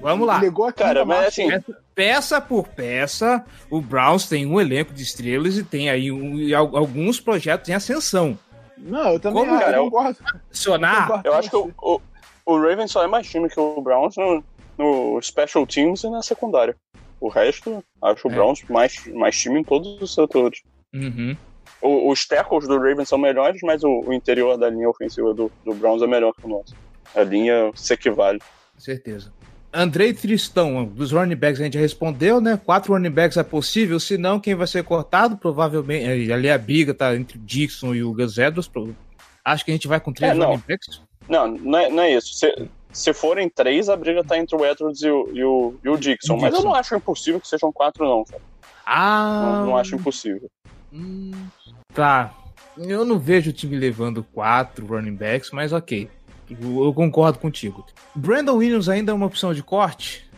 Vamos 0.01 0.27
lá. 0.27 0.39
Ligou 0.39 0.67
aqui 0.67 0.83
Cara, 0.83 1.05
mas 1.05 1.29
assim, 1.29 1.49
Peça, 1.95 2.41
por 2.41 2.69
peça, 2.69 3.43
o 3.71 3.81
Browns 3.81 4.29
tem 4.29 4.45
um 4.47 4.61
elenco 4.61 4.93
de 4.93 5.03
estrelas 5.03 5.57
e 5.57 5.65
tem 5.65 5.89
aí 5.89 6.13
um- 6.13 6.39
e 6.39 6.55
al- 6.55 6.77
alguns 6.77 7.21
projetos 7.21 7.69
em 7.71 7.73
ascensão. 7.75 8.39
Não, 8.77 9.15
eu 9.15 9.19
também 9.21 9.45
Como, 9.45 9.59
cara? 9.59 9.77
eu 9.79 9.85
concordo. 9.85 10.19
Concordo 10.19 11.23
eu 11.25 11.35
acho 11.35 11.51
que 11.51 11.57
o, 11.57 11.73
o, 11.83 12.01
o 12.47 12.61
Ravens 12.61 12.93
só 12.93 13.03
é 13.03 13.07
mais 13.09 13.27
time 13.29 13.49
que 13.49 13.59
o 13.59 13.81
Browns 13.81 14.15
no, 14.17 14.45
no 14.77 15.21
Special 15.23 15.67
Teams 15.67 16.05
e 16.05 16.11
na 16.11 16.23
secundária. 16.23 16.77
O 17.21 17.29
resto, 17.29 17.83
acho 18.03 18.29
o 18.29 18.31
É. 18.31 18.35
Browns 18.35 18.63
mais, 18.69 19.05
mais 19.15 19.37
time 19.37 19.59
em 19.61 19.65
todos 19.65 20.01
os 20.01 20.15
setores. 20.15 20.61
Uhum. 20.95 21.37
O- 21.81 22.11
os 22.11 22.27
tackles 22.27 22.67
do 22.67 22.77
Ravens 22.79 23.09
são 23.09 23.19
melhores, 23.19 23.61
mas 23.63 23.83
o, 23.85 24.01
o 24.07 24.13
interior 24.13 24.57
da 24.57 24.69
linha 24.69 24.89
ofensiva 24.89 25.33
do, 25.35 25.51
do 25.65 25.75
Browns 25.75 26.03
é 26.03 26.07
melhor 26.07 26.33
que 26.35 26.45
o 26.45 26.49
nosso. 26.49 26.75
A 27.15 27.23
linha 27.23 27.71
se 27.75 27.95
equivale. 27.95 28.41
Certeza. 28.77 29.33
Andrei 29.73 30.15
Tristão, 30.15 30.85
dos 30.87 31.13
running 31.13 31.37
backs 31.37 31.61
a 31.61 31.65
gente 31.65 31.75
já 31.75 31.81
respondeu, 31.81 32.41
né? 32.41 32.59
Quatro 32.65 32.93
running 32.95 33.11
backs 33.11 33.37
é 33.37 33.43
possível, 33.43 34.01
se 34.01 34.17
não, 34.17 34.41
quem 34.41 34.55
vai 34.55 34.67
ser 34.67 34.83
cortado? 34.83 35.37
Provavelmente, 35.37 36.31
eh, 36.31 36.33
ali 36.33 36.51
a 36.51 36.57
briga 36.57 36.95
tá 36.95 37.15
entre 37.15 37.37
o 37.37 37.41
Dixon 37.41 37.95
e 37.95 38.03
o 38.03 38.13
Gus 38.15 38.39
Edwards. 38.39 38.71
Acho 39.45 39.65
que 39.65 39.71
a 39.71 39.75
gente 39.75 39.87
vai 39.87 40.01
com 40.01 40.13
três 40.13 40.37
É, 40.37 40.43
running 40.43 40.63
backs. 40.67 41.03
Não, 41.29 41.47
não 41.49 41.79
é, 41.79 41.91
não 41.91 42.03
é 42.03 42.13
isso. 42.15 42.33
Se, 42.35 42.69
se 42.91 43.13
forem 43.13 43.49
três, 43.49 43.91
a 43.91 43.97
briga 43.97 44.25
tá 44.25 44.39
entre 44.39 44.57
o 44.57 44.65
Edwards 44.65 45.03
e 45.03 45.11
o, 45.11 45.29
e 45.35 45.45
o, 45.45 45.75
e 45.85 45.89
o 45.91 45.97
Dixon. 45.99 46.39
Mas 46.39 46.55
eu 46.55 46.63
não 46.63 46.75
acho 46.75 46.97
impossível 46.97 47.39
que 47.39 47.47
sejam 47.47 47.71
quatro, 47.71 48.05
não. 48.07 48.25
cara. 48.25 48.43
Ah, 48.87 49.43
Não, 49.61 49.67
não 49.67 49.77
acho 49.77 49.95
impossível. 49.97 50.51
hum, 50.91 51.31
tá. 51.93 52.33
Eu 52.77 53.05
não 53.05 53.19
vejo 53.19 53.51
o 53.51 53.53
time 53.53 53.77
levando 53.77 54.23
quatro 54.23 54.87
running 54.87 55.15
backs, 55.15 55.51
mas 55.51 55.73
ok. 55.73 56.09
Eu 56.51 56.85
eu 56.85 56.95
concordo 56.95 57.39
contigo. 57.39 57.85
Brandon 58.15 58.55
Williams 58.57 58.89
ainda 58.89 59.13
é 59.13 59.15
uma 59.15 59.27
opção 59.27 59.53
de 59.53 59.63
corte? 59.63 60.29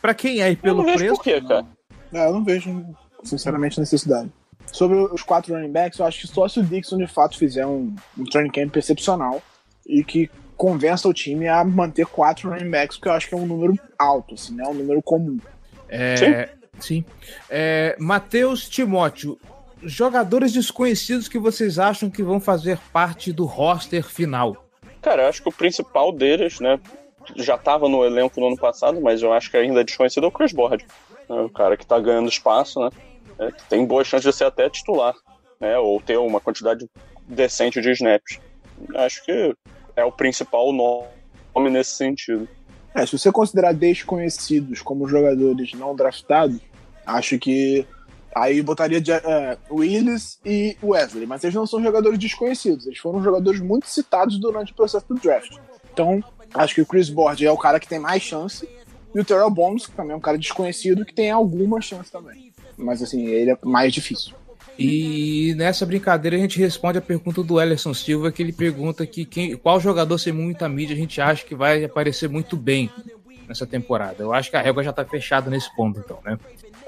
Pra 0.00 0.14
quem 0.14 0.40
é 0.40 0.50
e 0.50 0.52
Eu 0.52 0.56
pelo 0.56 0.78
não 0.78 0.84
vejo 0.84 0.98
preço? 0.98 1.14
por 1.16 1.22
quê, 1.22 1.40
cara. 1.40 1.66
É, 2.12 2.26
eu 2.26 2.32
não 2.32 2.44
vejo, 2.44 2.84
sinceramente, 3.22 3.78
necessidade. 3.78 4.30
Sobre 4.72 4.96
os 4.96 5.22
quatro 5.22 5.54
running 5.54 5.70
backs, 5.72 5.98
eu 5.98 6.06
acho 6.06 6.20
que 6.20 6.26
só 6.28 6.48
se 6.48 6.60
o 6.60 6.62
Dixon 6.64 6.96
de 6.98 7.06
fato 7.06 7.36
fizer 7.36 7.66
um, 7.66 7.94
um 8.16 8.24
training 8.24 8.50
camp 8.50 8.76
excepcional 8.76 9.42
e 9.86 10.02
que 10.04 10.30
convença 10.56 11.08
o 11.08 11.12
time 11.14 11.48
a 11.48 11.64
manter 11.64 12.06
quatro 12.06 12.50
running 12.50 12.70
backs, 12.70 12.96
porque 12.96 13.08
eu 13.08 13.12
acho 13.12 13.28
que 13.28 13.34
é 13.34 13.38
um 13.38 13.46
número 13.46 13.78
alto, 13.98 14.34
assim, 14.34 14.54
né? 14.54 14.64
Um 14.66 14.74
número 14.74 15.02
comum. 15.02 15.38
É, 15.88 16.50
sim. 16.78 17.04
É, 17.48 17.96
Matheus 17.98 18.68
Timóteo, 18.68 19.38
jogadores 19.82 20.52
desconhecidos 20.52 21.28
que 21.28 21.38
vocês 21.38 21.78
acham 21.78 22.10
que 22.10 22.22
vão 22.22 22.40
fazer 22.40 22.78
parte 22.92 23.32
do 23.32 23.44
roster 23.44 24.04
final? 24.04 24.66
Cara, 25.00 25.22
eu 25.22 25.28
acho 25.28 25.42
que 25.42 25.48
o 25.48 25.52
principal 25.52 26.12
deles, 26.12 26.60
né, 26.60 26.78
já 27.36 27.56
tava 27.56 27.88
no 27.88 28.04
elenco 28.04 28.40
no 28.40 28.48
ano 28.48 28.58
passado, 28.58 29.00
mas 29.00 29.22
eu 29.22 29.32
acho 29.32 29.50
que 29.50 29.56
ainda 29.56 29.80
é 29.80 29.84
desconhecido 29.84 30.24
é 30.24 30.28
o 30.28 30.32
Chris 30.32 30.52
Board. 30.52 30.84
né, 31.28 31.40
o 31.40 31.48
cara 31.48 31.76
que 31.76 31.86
tá 31.86 31.98
ganhando 31.98 32.28
espaço, 32.28 32.80
né? 32.80 32.90
é, 33.40 33.50
que 33.50 33.64
tem 33.68 33.86
boa 33.86 34.04
chance 34.04 34.24
de 34.24 34.32
ser 34.32 34.44
até 34.44 34.68
titular, 34.68 35.14
né? 35.58 35.78
Ou 35.78 36.00
ter 36.00 36.18
uma 36.18 36.40
quantidade 36.40 36.86
decente 37.26 37.80
de 37.80 37.90
snaps. 37.92 38.38
Acho 38.94 39.24
que 39.24 39.54
é 39.96 40.04
o 40.04 40.12
principal 40.12 40.72
nome 40.72 41.08
nome 41.54 41.70
nesse 41.70 41.92
sentido. 41.92 42.48
É, 42.94 43.04
se 43.06 43.18
você 43.18 43.32
considerar 43.32 43.72
desconhecidos 43.72 44.82
como 44.82 45.08
jogadores 45.08 45.72
não 45.74 45.96
draftados, 45.96 46.60
acho 47.06 47.38
que 47.38 47.86
aí 48.34 48.62
botaria 48.62 49.02
é, 49.08 49.58
Willis 49.70 50.38
e 50.44 50.76
Wesley, 50.82 51.26
mas 51.26 51.42
eles 51.42 51.54
não 51.54 51.66
são 51.66 51.82
jogadores 51.82 52.18
desconhecidos, 52.18 52.86
eles 52.86 52.98
foram 52.98 53.22
jogadores 53.22 53.60
muito 53.60 53.88
citados 53.88 54.38
durante 54.38 54.72
o 54.72 54.74
processo 54.74 55.06
do 55.08 55.14
draft. 55.14 55.56
Então, 55.92 56.22
acho 56.54 56.74
que 56.74 56.80
o 56.80 56.86
Chris 56.86 57.08
Board 57.08 57.44
é 57.44 57.50
o 57.50 57.58
cara 57.58 57.80
que 57.80 57.88
tem 57.88 57.98
mais 57.98 58.22
chance, 58.22 58.68
e 59.14 59.20
o 59.20 59.24
Terrell 59.24 59.50
Bones, 59.50 59.86
que 59.86 59.92
também 59.92 60.12
é 60.12 60.16
um 60.16 60.20
cara 60.20 60.38
desconhecido, 60.38 61.04
que 61.04 61.12
tem 61.12 61.30
alguma 61.30 61.80
chance 61.80 62.10
também. 62.10 62.52
Mas 62.76 63.02
assim, 63.02 63.26
ele 63.26 63.50
é 63.50 63.58
mais 63.62 63.92
difícil. 63.92 64.34
E 64.78 65.52
nessa 65.56 65.84
brincadeira 65.84 66.36
a 66.36 66.40
gente 66.40 66.58
responde 66.58 66.96
a 66.96 67.02
pergunta 67.02 67.42
do 67.42 67.60
Ellison 67.60 67.92
Silva, 67.92 68.32
que 68.32 68.42
ele 68.42 68.52
pergunta 68.52 69.06
que 69.06 69.26
quem, 69.26 69.54
qual 69.56 69.78
jogador 69.78 70.16
sem 70.16 70.32
muita 70.32 70.68
mídia 70.68 70.94
a 70.94 70.98
gente 70.98 71.20
acha 71.20 71.44
que 71.44 71.54
vai 71.54 71.84
aparecer 71.84 72.30
muito 72.30 72.56
bem 72.56 72.90
nessa 73.46 73.66
temporada. 73.66 74.22
Eu 74.22 74.32
acho 74.32 74.48
que 74.48 74.56
a 74.56 74.62
régua 74.62 74.82
já 74.82 74.92
tá 74.92 75.04
fechada 75.04 75.50
nesse 75.50 75.74
ponto, 75.76 76.00
então, 76.00 76.18
né? 76.24 76.38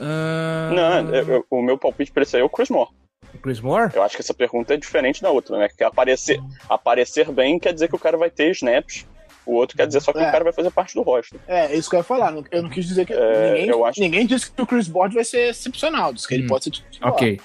Ah, 0.04 0.70
Não, 1.02 1.14
eu- 1.14 1.46
o 1.50 1.62
meu 1.62 1.78
palpite 1.78 2.10
pra 2.12 2.22
isso 2.24 2.36
aí 2.36 2.42
é 2.42 2.44
o 2.44 2.48
Chris 2.50 2.68
Moore. 2.70 2.90
o 3.34 3.38
Chris 3.38 3.60
Moore? 3.60 3.92
Eu 3.94 4.02
acho 4.02 4.16
que 4.16 4.22
essa 4.22 4.34
pergunta 4.34 4.74
é 4.74 4.76
diferente 4.76 5.22
da 5.22 5.30
outra, 5.30 5.56
né? 5.56 5.68
Que 5.68 5.84
aparecer, 5.84 6.40
aparecer 6.68 7.30
bem 7.30 7.58
quer 7.58 7.72
dizer 7.72 7.88
que 7.88 7.96
o 7.96 7.98
cara 7.98 8.16
vai 8.16 8.30
ter 8.30 8.50
snaps. 8.50 9.06
O 9.46 9.54
outro 9.54 9.76
quer 9.76 9.86
dizer 9.86 10.00
só 10.00 10.12
que 10.12 10.18
É. 10.20 10.28
o 10.28 10.30
cara 10.32 10.44
vai 10.44 10.52
fazer 10.52 10.70
parte 10.70 10.94
do 10.94 11.02
roster. 11.02 11.40
É, 11.48 11.74
isso 11.74 11.88
que 11.90 11.96
eu 11.96 12.00
ia 12.00 12.04
falar. 12.04 12.32
Eu 12.50 12.62
não 12.62 12.70
quis 12.70 12.84
dizer 12.86 13.04
que. 13.06 13.12
É, 13.12 13.52
ninguém, 13.54 13.68
eu 13.68 13.84
acho- 13.84 14.00
ninguém 14.00 14.26
disse 14.26 14.50
que 14.50 14.62
o 14.62 14.66
Chris 14.66 14.86
Board 14.86 15.14
vai 15.14 15.24
ser 15.24 15.48
excepcional, 15.50 16.12
disse 16.12 16.28
que 16.28 16.34
ele 16.34 16.44
Hum. 16.44 16.48
pode 16.48 16.64
ser 16.64 16.70
titular. 16.70 17.12
Ok. 17.12 17.40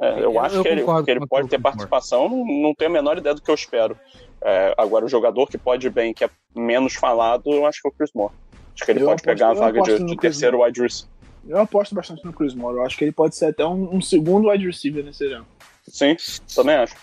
É, 0.00 0.10
eu, 0.14 0.18
Eu- 0.32 0.40
acho 0.40 0.56
eu 0.56 0.62
que 0.62 0.68
ele, 0.68 0.84
que 1.04 1.10
ele 1.10 1.26
pode 1.26 1.48
ter 1.48 1.60
participação, 1.60 2.28
não, 2.28 2.44
não 2.44 2.74
tenho 2.74 2.90
a 2.90 2.94
menor 2.94 3.16
ideia 3.18 3.34
do 3.34 3.40
que 3.40 3.50
eu 3.50 3.54
espero. 3.54 3.96
É, 4.42 4.74
agora, 4.76 5.04
o 5.04 5.08
jogador 5.08 5.46
que 5.48 5.56
pode 5.56 5.86
ir 5.86 5.90
bem, 5.90 6.12
que 6.12 6.24
é 6.24 6.30
menos 6.54 6.94
falado, 6.94 7.50
eu 7.52 7.64
acho 7.64 7.80
que 7.80 7.88
é 7.88 7.90
o 7.90 7.92
Chris 7.92 8.10
Moore. 8.14 8.32
Acho 8.74 8.84
que 8.84 8.90
ele 8.90 9.00
Eu 9.00 9.06
pode 9.06 9.22
aposto- 9.22 9.24
pegar 9.24 9.50
a 9.50 9.54
vaga 9.54 9.80
de, 9.82 10.04
de 10.04 10.16
terceiro 10.16 10.62
wide 10.62 10.82
receiver. 10.82 11.08
Eu 11.48 11.58
aposto 11.58 11.94
bastante 11.94 12.24
no 12.24 12.32
Chris 12.32 12.54
Moore. 12.54 12.78
Eu 12.78 12.84
acho 12.84 12.96
que 12.96 13.04
ele 13.04 13.12
pode 13.12 13.36
ser 13.36 13.46
até 13.46 13.64
um, 13.64 13.96
um 13.96 14.00
segundo 14.00 14.48
wide 14.48 14.66
receiver 14.66 15.04
nesse 15.04 15.24
ano. 15.32 15.46
Sim, 15.86 16.16
também 16.54 16.74
acho. 16.74 16.96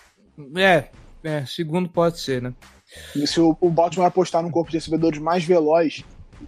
É, 0.56 0.90
é, 1.24 1.46
segundo 1.46 1.88
pode 1.88 2.20
ser, 2.20 2.42
né? 2.42 2.54
E 3.16 3.26
se 3.26 3.40
o, 3.40 3.58
o 3.60 3.70
Baltimore 3.70 4.08
apostar 4.08 4.44
num 4.44 4.52
corpo 4.52 4.70
de 4.70 4.78
recebedores 4.78 5.20
mais 5.20 5.44
veloz 5.44 6.04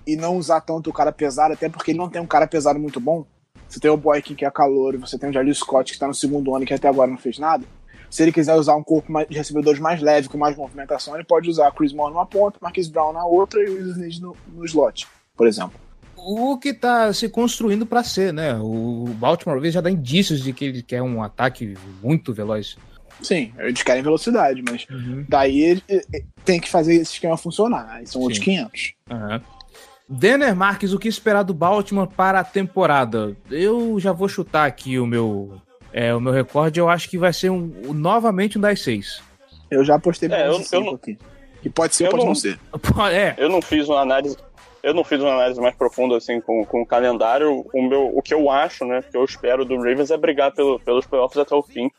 e 0.05 0.15
não 0.15 0.37
usar 0.37 0.61
tanto 0.61 0.89
o 0.89 0.93
cara 0.93 1.11
pesado, 1.11 1.53
até 1.53 1.69
porque 1.69 1.91
ele 1.91 1.97
não 1.97 2.09
tem 2.09 2.21
um 2.21 2.27
cara 2.27 2.45
pesado 2.45 2.79
muito 2.79 2.99
bom. 2.99 3.25
Você 3.67 3.79
tem 3.79 3.89
o 3.89 3.97
Boykin, 3.97 4.35
que 4.35 4.45
é 4.45 4.51
calor, 4.51 4.93
e 4.93 4.97
você 4.97 5.17
tem 5.17 5.29
o 5.29 5.33
Jalil 5.33 5.55
Scott, 5.55 5.91
que 5.91 5.95
está 5.95 6.07
no 6.07 6.13
segundo 6.13 6.53
ano 6.53 6.63
e 6.63 6.67
que 6.67 6.73
até 6.73 6.87
agora 6.87 7.09
não 7.09 7.17
fez 7.17 7.39
nada. 7.39 7.65
Se 8.09 8.21
ele 8.21 8.31
quiser 8.31 8.53
usar 8.55 8.75
um 8.75 8.83
corpo 8.83 9.11
de 9.25 9.35
recebedores 9.35 9.79
mais 9.79 10.01
leve, 10.01 10.29
com 10.29 10.37
mais 10.37 10.55
movimentação, 10.55 11.15
ele 11.15 11.23
pode 11.23 11.49
usar 11.49 11.71
Chris 11.71 11.91
Moore 11.91 12.13
numa 12.13 12.25
ponta, 12.25 12.59
Marquise 12.61 12.91
Brown 12.91 13.11
na 13.11 13.25
outra 13.25 13.61
e 13.61 13.69
o 13.69 13.91
Smith 13.91 14.19
no, 14.19 14.35
no 14.53 14.65
slot, 14.65 15.07
por 15.35 15.47
exemplo. 15.47 15.84
O 16.27 16.57
que 16.57 16.73
tá 16.73 17.13
se 17.13 17.29
construindo 17.29 17.85
pra 17.85 18.03
ser, 18.03 18.33
né? 18.33 18.55
O 18.59 19.05
Baltimore 19.19 19.55
Ravens 19.57 19.73
já 19.75 19.81
dá 19.81 19.91
indícios 19.91 20.41
de 20.41 20.51
que 20.53 20.65
ele 20.65 20.81
quer 20.81 21.01
um 21.03 21.21
ataque 21.21 21.75
muito 22.01 22.33
veloz. 22.33 22.77
Sim, 23.21 23.53
eles 23.59 23.83
querem 23.83 24.01
velocidade, 24.01 24.63
mas 24.67 24.85
daí 25.29 25.61
ele- 25.61 25.83
ele 25.87 26.25
tem 26.43 26.59
que 26.59 26.69
fazer 26.69 26.95
esse 26.95 27.13
esquema 27.13 27.37
funcionar. 27.37 27.87
Aí 27.91 28.07
são 28.07 28.21
outros 28.21 28.39
Sim. 28.39 28.45
500. 28.45 28.93
Aham. 29.09 29.41
Denner 30.07 30.55
Marques, 30.55 30.93
o 30.93 30.99
que 30.99 31.07
esperar 31.07 31.43
do 31.43 31.53
Baltimore 31.53 32.07
para 32.07 32.39
a 32.39 32.43
temporada? 32.43 33.35
Eu 33.49 33.99
já 33.99 34.11
vou 34.11 34.27
chutar 34.27 34.65
aqui 34.67 34.99
o 34.99 35.05
meu, 35.05 35.59
é, 35.93 36.13
o 36.13 36.19
meu 36.19 36.31
recorde. 36.33 36.79
Eu 36.79 36.89
acho 36.89 37.09
que 37.09 37.17
vai 37.17 37.33
ser 37.33 37.49
um, 37.51 37.71
novamente 37.93 38.57
um 38.57 38.61
das 38.61 38.81
seis. 38.81 39.21
Eu 39.71 39.83
já 39.83 39.95
apostei 39.95 40.29
É, 40.31 40.47
eu- 40.47 40.59
de 40.59 40.63
cinco 40.65 40.75
eu 40.75 40.81
não- 40.85 40.93
aqui. 40.95 41.17
E 41.63 41.69
pode 41.69 41.95
ser, 41.95 42.05
eu 42.05 42.09
pode 42.11 42.21
não, 42.23 42.27
não- 42.29 42.35
ser. 42.35 42.59
É, 43.11 43.33
Eu 43.37 43.49
não 43.49 43.61
fiz 43.61 43.87
uma 43.87 44.01
análise. 44.01 44.37
Eu 44.85 44.93
não 44.93 45.03
fiz 45.03 45.19
uma 45.19 45.33
análise 45.33 45.59
mais 45.59 45.73
profunda 45.73 46.15
assim 46.15 46.39
com, 46.39 46.63
com 46.63 46.83
o 46.83 46.85
calendário. 46.85 47.65
O, 47.73 47.81
meu, 47.81 48.15
o 48.15 48.21
que 48.21 48.35
eu 48.35 48.51
acho, 48.51 48.85
né? 48.85 49.01
Que 49.01 49.17
eu 49.17 49.25
espero 49.25 49.65
do 49.65 49.77
Ravens 49.77 50.11
é 50.11 50.17
brigar 50.17 50.51
pelo, 50.53 50.79
pelos 50.79 51.07
playoffs 51.07 51.39
até 51.39 51.55
o 51.55 51.63
fim. 51.63 51.89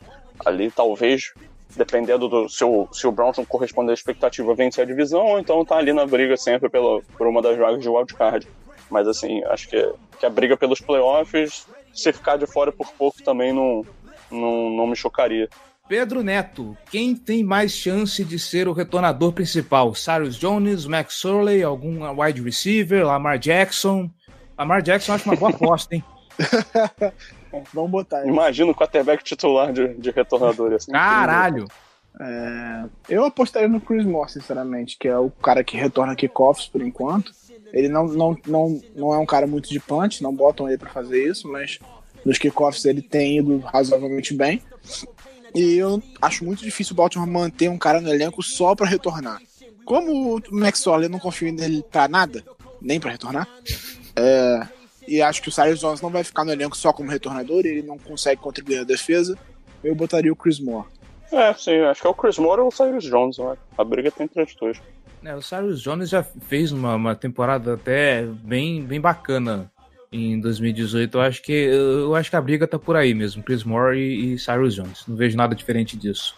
Ali, 0.45 0.71
talvez, 0.71 1.33
dependendo 1.75 2.29
do 2.29 2.47
se 2.47 2.63
o, 2.63 2.87
se 2.93 3.05
o 3.05 3.13
corresponder 3.45 3.91
à 3.91 3.93
expectativa, 3.93 4.55
vencer 4.55 4.85
a 4.85 4.87
divisão, 4.87 5.25
ou 5.25 5.37
então 5.37 5.65
tá 5.65 5.75
ali 5.75 5.91
na 5.91 6.05
briga 6.05 6.37
sempre 6.37 6.69
pela, 6.69 7.01
por 7.17 7.27
uma 7.27 7.41
das 7.41 7.57
vagas 7.57 7.81
de 7.81 7.89
wildcard. 7.89 8.47
Mas 8.89 9.05
assim, 9.05 9.43
acho 9.47 9.67
que, 9.67 9.93
que 10.17 10.25
a 10.25 10.29
briga 10.29 10.55
pelos 10.55 10.79
playoffs, 10.79 11.67
se 11.93 12.13
ficar 12.13 12.37
de 12.37 12.47
fora 12.47 12.71
por 12.71 12.87
pouco 12.93 13.21
também 13.21 13.51
não, 13.51 13.85
não, 14.31 14.69
não 14.69 14.87
me 14.87 14.95
chocaria. 14.95 15.49
Pedro 15.87 16.21
Neto, 16.21 16.75
quem 16.91 17.15
tem 17.15 17.43
mais 17.43 17.71
chance 17.71 18.23
de 18.23 18.37
ser 18.37 18.67
o 18.67 18.73
retornador 18.73 19.31
principal? 19.31 19.95
Cyrus 19.95 20.35
Jones, 20.35 20.85
Max 20.85 21.13
Surley, 21.13 21.63
algum 21.63 22.01
wide 22.21 22.41
receiver, 22.41 23.05
Lamar 23.05 23.39
Jackson? 23.39 24.09
Lamar 24.57 24.81
Jackson 24.81 25.11
eu 25.11 25.15
acho 25.15 25.29
uma 25.29 25.35
boa 25.35 25.51
aposta, 25.51 25.95
hein? 25.95 26.03
Vamos 27.73 27.89
botar 27.89 28.19
aí. 28.19 28.27
Imagina 28.27 28.71
o 28.71 28.75
quarterback 28.75 29.23
titular 29.23 29.71
de, 29.71 29.93
de 29.93 30.11
retornador. 30.11 30.73
Assim, 30.73 30.91
Caralho! 30.91 31.67
É, 32.19 32.83
eu 33.07 33.23
apostaria 33.23 33.67
no 33.67 33.79
Chris 33.79 34.05
Moore, 34.05 34.31
sinceramente, 34.31 34.97
que 34.99 35.07
é 35.07 35.17
o 35.17 35.29
cara 35.29 35.63
que 35.63 35.77
retorna 35.77 36.15
kickoffs 36.15 36.67
por 36.67 36.81
enquanto. 36.81 37.31
Ele 37.71 37.87
não, 37.87 38.07
não, 38.07 38.37
não, 38.45 38.81
não 38.95 39.13
é 39.13 39.17
um 39.17 39.25
cara 39.25 39.47
muito 39.47 39.69
de 39.69 39.79
punch, 39.79 40.21
não 40.21 40.33
botam 40.33 40.67
ele 40.67 40.77
pra 40.77 40.89
fazer 40.89 41.23
isso, 41.29 41.47
mas 41.47 41.79
nos 42.25 42.37
kickoffs 42.37 42.85
ele 42.85 43.01
tem 43.01 43.37
ido 43.37 43.59
razoavelmente 43.59 44.33
bem. 44.33 44.61
E 45.55 45.77
eu 45.77 46.01
acho 46.21 46.45
muito 46.45 46.63
difícil 46.63 46.93
o 46.93 46.95
Baltimore 46.95 47.27
manter 47.27 47.69
um 47.69 47.77
cara 47.77 48.01
no 48.01 48.09
elenco 48.09 48.41
só 48.43 48.75
pra 48.75 48.87
retornar. 48.87 49.41
Como 49.85 50.37
o 50.37 50.41
Max 50.51 50.85
Orley 50.85 51.09
não 51.09 51.19
confio 51.19 51.51
nele 51.53 51.83
pra 51.89 52.07
nada, 52.07 52.43
nem 52.81 52.99
pra 52.99 53.11
retornar, 53.11 53.47
é, 54.15 54.67
e 55.07 55.21
acho 55.21 55.41
que 55.41 55.47
o 55.47 55.51
Cyrus 55.51 55.79
Jones 55.79 56.01
não 56.01 56.09
vai 56.09 56.23
ficar 56.23 56.43
no 56.43 56.51
elenco 56.51 56.75
só 56.75 56.91
como 56.91 57.09
retornador, 57.09 57.65
e 57.65 57.69
ele 57.69 57.81
não 57.83 57.97
consegue 57.97 58.41
contribuir 58.41 58.79
na 58.79 58.83
defesa, 58.83 59.37
eu 59.83 59.95
botaria 59.95 60.31
o 60.31 60.35
Chris 60.35 60.59
Moore. 60.59 60.87
É, 61.31 61.53
sim, 61.53 61.79
acho 61.81 62.01
que 62.01 62.07
é 62.07 62.09
o 62.09 62.13
Chris 62.13 62.37
Moore 62.37 62.61
ou 62.61 62.67
o 62.67 62.71
Cyrus 62.71 63.05
Jones, 63.05 63.37
né? 63.37 63.55
A 63.77 63.83
briga 63.83 64.11
tem 64.11 64.25
entre 64.25 64.43
os 64.43 64.55
dois. 64.55 64.77
É, 65.23 65.35
o 65.35 65.41
Cyrus 65.41 65.81
Jones 65.81 66.09
já 66.09 66.23
fez 66.23 66.71
uma, 66.71 66.95
uma 66.95 67.15
temporada 67.15 67.75
até 67.75 68.23
bem, 68.23 68.83
bem 68.83 68.99
bacana 68.99 69.71
em 70.11 70.39
2018. 70.39 71.17
Eu 71.17 71.21
acho 71.21 71.41
que 71.41 71.51
eu 71.51 72.15
acho 72.15 72.29
que 72.29 72.35
a 72.35 72.41
briga 72.41 72.67
tá 72.67 72.77
por 72.79 72.95
aí 72.95 73.13
mesmo, 73.13 73.43
Chris 73.43 73.63
Moore 73.63 73.97
e, 73.97 74.33
e 74.33 74.39
Cyrus 74.39 74.75
Jones. 74.75 75.03
Não 75.07 75.15
vejo 75.15 75.37
nada 75.37 75.55
diferente 75.55 75.97
disso. 75.97 76.35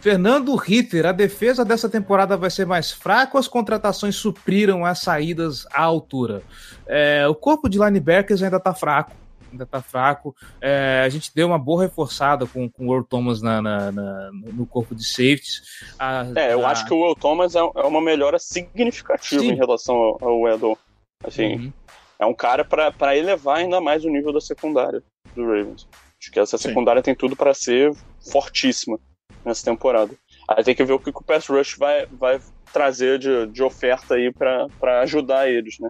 Fernando 0.00 0.54
Ritter, 0.54 1.06
a 1.06 1.12
defesa 1.12 1.64
dessa 1.64 1.88
temporada 1.88 2.36
vai 2.36 2.50
ser 2.50 2.66
mais 2.66 2.90
fraca 2.92 3.36
ou 3.36 3.40
as 3.40 3.48
contratações 3.48 4.14
supriram 4.16 4.84
as 4.84 4.98
saídas 5.00 5.66
à 5.72 5.82
altura? 5.82 6.42
É, 6.86 7.26
o 7.26 7.34
corpo 7.34 7.70
de 7.70 7.78
linebackers 7.78 8.42
ainda 8.42 8.60
tá 8.60 8.74
fraco. 8.74 9.12
Ainda 9.50 9.64
tá 9.64 9.80
fraco. 9.80 10.36
É, 10.60 11.02
a 11.06 11.08
gente 11.08 11.30
deu 11.34 11.46
uma 11.46 11.58
boa 11.58 11.84
reforçada 11.84 12.44
com, 12.44 12.68
com 12.68 12.88
o 12.88 12.92
Earl 12.92 13.04
Thomas 13.04 13.40
na, 13.40 13.62
na- 13.62 13.90
na- 13.92 14.30
no 14.32 14.66
corpo 14.66 14.94
de 14.94 15.04
safeties. 15.06 15.62
A- 15.98 16.26
É, 16.34 16.52
eu 16.52 16.66
a- 16.66 16.70
acho 16.70 16.84
que 16.84 16.92
o 16.92 17.00
Will 17.02 17.14
Thomas 17.14 17.54
é, 17.54 17.60
é 17.60 17.82
uma 17.86 18.02
melhora 18.02 18.38
significativa 18.38 19.40
Sim. 19.40 19.52
em 19.52 19.56
relação 19.56 19.94
ao, 19.94 20.18
ao 20.22 20.48
Edel. 20.48 20.76
Assim, 21.26 21.54
Uhum. 21.54 21.72
É 22.18 22.26
um 22.26 22.34
cara 22.34 22.64
pra 22.64 22.90
pra 22.90 23.16
elevar 23.16 23.58
ainda 23.58 23.80
mais 23.80 24.04
o 24.04 24.10
nível 24.10 24.32
da 24.32 24.40
secundária 24.40 25.02
do 25.34 25.44
Ravens. 25.44 25.88
Acho 26.20 26.30
que 26.30 26.40
essa 26.40 26.56
Sim. 26.56 26.68
secundária 26.68 27.02
tem 27.02 27.14
tudo 27.14 27.36
pra 27.36 27.52
ser 27.52 27.92
fortíssima 28.30 28.98
nessa 29.44 29.64
temporada. 29.64 30.14
Aí 30.48 30.64
tem 30.64 30.74
que 30.74 30.84
ver 30.84 30.92
o 30.92 30.98
que 30.98 31.12
que 31.12 31.18
o 31.18 31.24
Pass 31.24 31.46
Rush 31.46 31.76
vai, 31.76 32.06
vai 32.06 32.40
trazer 32.72 33.18
de, 33.18 33.46
de 33.48 33.62
oferta 33.62 34.14
aí 34.14 34.32
pra 34.32 34.66
pra 34.80 35.00
ajudar 35.00 35.48
eles, 35.48 35.78
né? 35.78 35.88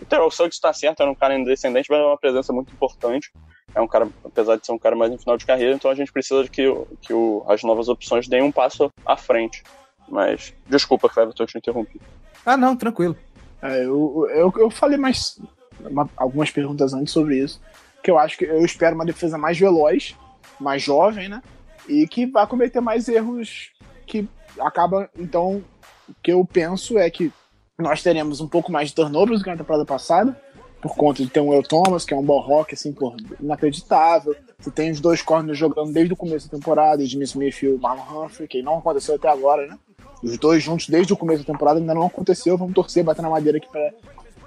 O 0.00 0.04
Terrell 0.04 0.30
Suggs 0.30 0.60
tá 0.60 0.72
certo, 0.72 1.00
era 1.02 1.10
um 1.10 1.14
cara 1.14 1.38
indescendente, 1.38 1.88
mas 1.88 2.00
é 2.00 2.04
uma 2.04 2.18
presença 2.18 2.52
muito 2.52 2.72
importante. 2.72 3.30
É 3.74 3.80
um 3.80 3.88
cara, 3.88 4.08
apesar 4.24 4.56
de 4.56 4.64
ser 4.64 4.72
um 4.72 4.78
cara 4.78 4.94
mais 4.94 5.12
em 5.12 5.18
final 5.18 5.36
de 5.36 5.46
carreira, 5.46 5.74
então 5.74 5.90
a 5.90 5.94
gente 5.94 6.12
precisa 6.12 6.44
de 6.44 6.50
que, 6.50 6.62
que 7.00 7.12
o, 7.12 7.44
as 7.48 7.62
novas 7.62 7.88
opções 7.88 8.28
deem 8.28 8.42
um 8.42 8.52
passo 8.52 8.90
à 9.04 9.16
frente. 9.16 9.62
Mas, 10.08 10.54
desculpa, 10.66 11.08
Cleber, 11.08 11.34
eu 11.38 11.46
te 11.46 11.58
interrompi. 11.58 12.00
Ah, 12.44 12.56
não, 12.56 12.76
tranquilo. 12.76 13.16
É, 13.62 13.84
eu, 13.84 14.28
eu, 14.30 14.52
eu 14.56 14.70
falei 14.70 14.98
mais 14.98 15.40
uma- 15.80 16.08
algumas 16.16 16.50
perguntas 16.50 16.92
antes 16.94 17.12
sobre 17.12 17.38
isso. 17.38 17.60
Que 18.02 18.10
eu 18.10 18.18
acho 18.18 18.36
que 18.36 18.44
eu 18.44 18.64
espero 18.64 18.94
uma 18.94 19.04
defesa 19.04 19.38
mais 19.38 19.58
veloz, 19.58 20.14
mais 20.60 20.82
jovem, 20.82 21.28
né? 21.28 21.42
E 21.88 22.06
que 22.06 22.26
vai 22.26 22.46
cometer 22.46 22.80
mais 22.80 23.08
erros 23.08 23.70
que 24.06 24.28
acaba. 24.60 25.08
Então, 25.18 25.62
o 26.08 26.14
que 26.22 26.32
eu 26.32 26.44
penso 26.44 26.98
é 26.98 27.08
que 27.10 27.32
nós 27.78 28.02
teremos 28.02 28.40
um 28.40 28.48
pouco 28.48 28.70
mais 28.70 28.88
de 28.88 28.94
turnovers 28.94 29.40
do 29.40 29.44
que 29.44 29.50
na 29.50 29.56
temporada 29.56 29.84
passada, 29.84 30.38
por 30.80 30.94
conta 30.94 31.22
de 31.22 31.30
ter 31.30 31.40
um 31.40 31.48
Will 31.48 31.62
Thomas, 31.62 32.04
que 32.04 32.12
é 32.12 32.16
um 32.16 32.22
ball 32.22 32.40
rock, 32.40 32.74
assim, 32.74 32.92
por 32.92 33.16
inacreditável. 33.40 34.36
Você 34.58 34.70
tem 34.70 34.90
os 34.90 35.00
dois 35.00 35.22
corners 35.22 35.58
jogando 35.58 35.92
desde 35.92 36.12
o 36.12 36.16
começo 36.16 36.48
da 36.50 36.56
temporada, 36.58 37.02
o 37.02 37.06
Jimmy 37.06 37.24
Smith 37.24 37.62
e 37.62 37.68
o 37.68 37.78
Marlon 37.78 38.24
Humphrey, 38.24 38.46
que 38.46 38.62
não 38.62 38.78
aconteceu 38.78 39.14
até 39.14 39.28
agora, 39.28 39.66
né? 39.66 39.78
Os 40.22 40.38
dois 40.38 40.62
juntos 40.62 40.88
desde 40.88 41.12
o 41.12 41.16
começo 41.16 41.44
da 41.44 41.52
temporada 41.52 41.80
ainda 41.80 41.94
não 41.94 42.06
aconteceu. 42.06 42.56
Vamos 42.56 42.74
torcer, 42.74 43.02
bater 43.02 43.22
na 43.22 43.30
madeira 43.30 43.58
aqui 43.58 43.68
pra 43.70 43.90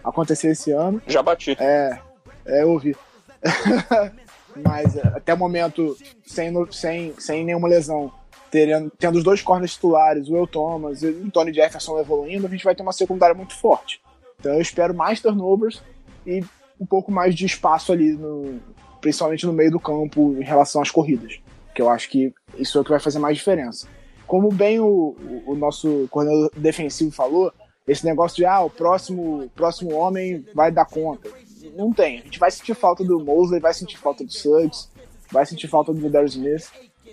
acontecer 0.09 0.49
esse 0.49 0.71
ano. 0.71 1.01
Já 1.07 1.21
bati. 1.21 1.55
É, 1.59 1.99
é, 2.45 2.63
eu 2.63 2.71
ouvi. 2.71 2.95
Mas 4.63 4.95
é, 4.95 5.07
até 5.09 5.33
o 5.33 5.37
momento, 5.37 5.95
sem, 6.25 6.51
sem, 6.71 7.13
sem 7.19 7.45
nenhuma 7.45 7.67
lesão, 7.67 8.11
terendo, 8.49 8.91
tendo 8.97 9.17
os 9.17 9.23
dois 9.23 9.41
corners 9.41 9.73
titulares, 9.73 10.27
o 10.29 10.33
Will 10.33 10.47
Thomas 10.47 11.03
e 11.03 11.07
o 11.07 11.31
Tony 11.31 11.53
Jefferson 11.53 11.99
evoluindo, 11.99 12.47
a 12.47 12.49
gente 12.49 12.63
vai 12.63 12.73
ter 12.73 12.81
uma 12.81 12.93
secundária 12.93 13.35
muito 13.35 13.55
forte. 13.55 14.01
Então 14.39 14.53
eu 14.53 14.61
espero 14.61 14.93
mais 14.93 15.21
turnovers 15.21 15.81
e 16.25 16.43
um 16.79 16.85
pouco 16.85 17.11
mais 17.11 17.35
de 17.35 17.45
espaço 17.45 17.91
ali, 17.91 18.13
no, 18.13 18.59
principalmente 19.01 19.45
no 19.45 19.53
meio 19.53 19.71
do 19.71 19.79
campo, 19.79 20.35
em 20.39 20.43
relação 20.43 20.81
às 20.81 20.91
corridas. 20.91 21.39
Que 21.73 21.81
eu 21.81 21.89
acho 21.89 22.09
que 22.09 22.33
isso 22.57 22.77
é 22.77 22.81
o 22.81 22.83
que 22.83 22.89
vai 22.89 22.99
fazer 22.99 23.19
mais 23.19 23.37
diferença. 23.37 23.87
Como 24.25 24.49
bem 24.49 24.79
o, 24.79 25.15
o 25.45 25.55
nosso 25.55 26.07
coordenador 26.09 26.51
defensivo 26.55 27.11
falou, 27.11 27.51
esse 27.87 28.05
negócio 28.05 28.35
de 28.37 28.45
ah, 28.45 28.61
o 28.61 28.69
próximo, 28.69 29.49
próximo 29.55 29.95
homem 29.95 30.45
vai 30.53 30.71
dar 30.71 30.85
conta. 30.85 31.29
Não 31.75 31.93
tem. 31.93 32.19
A 32.19 32.23
gente 32.23 32.39
vai 32.39 32.51
sentir 32.51 32.75
falta 32.75 33.03
do 33.03 33.19
Mosley, 33.19 33.59
vai 33.59 33.73
sentir 33.73 33.97
falta 33.97 34.23
do 34.23 34.31
Suggs, 34.31 34.89
vai 35.31 35.45
sentir 35.45 35.67
falta 35.67 35.93
do 35.93 36.09
Darius 36.09 36.35
Smith, 36.35 36.69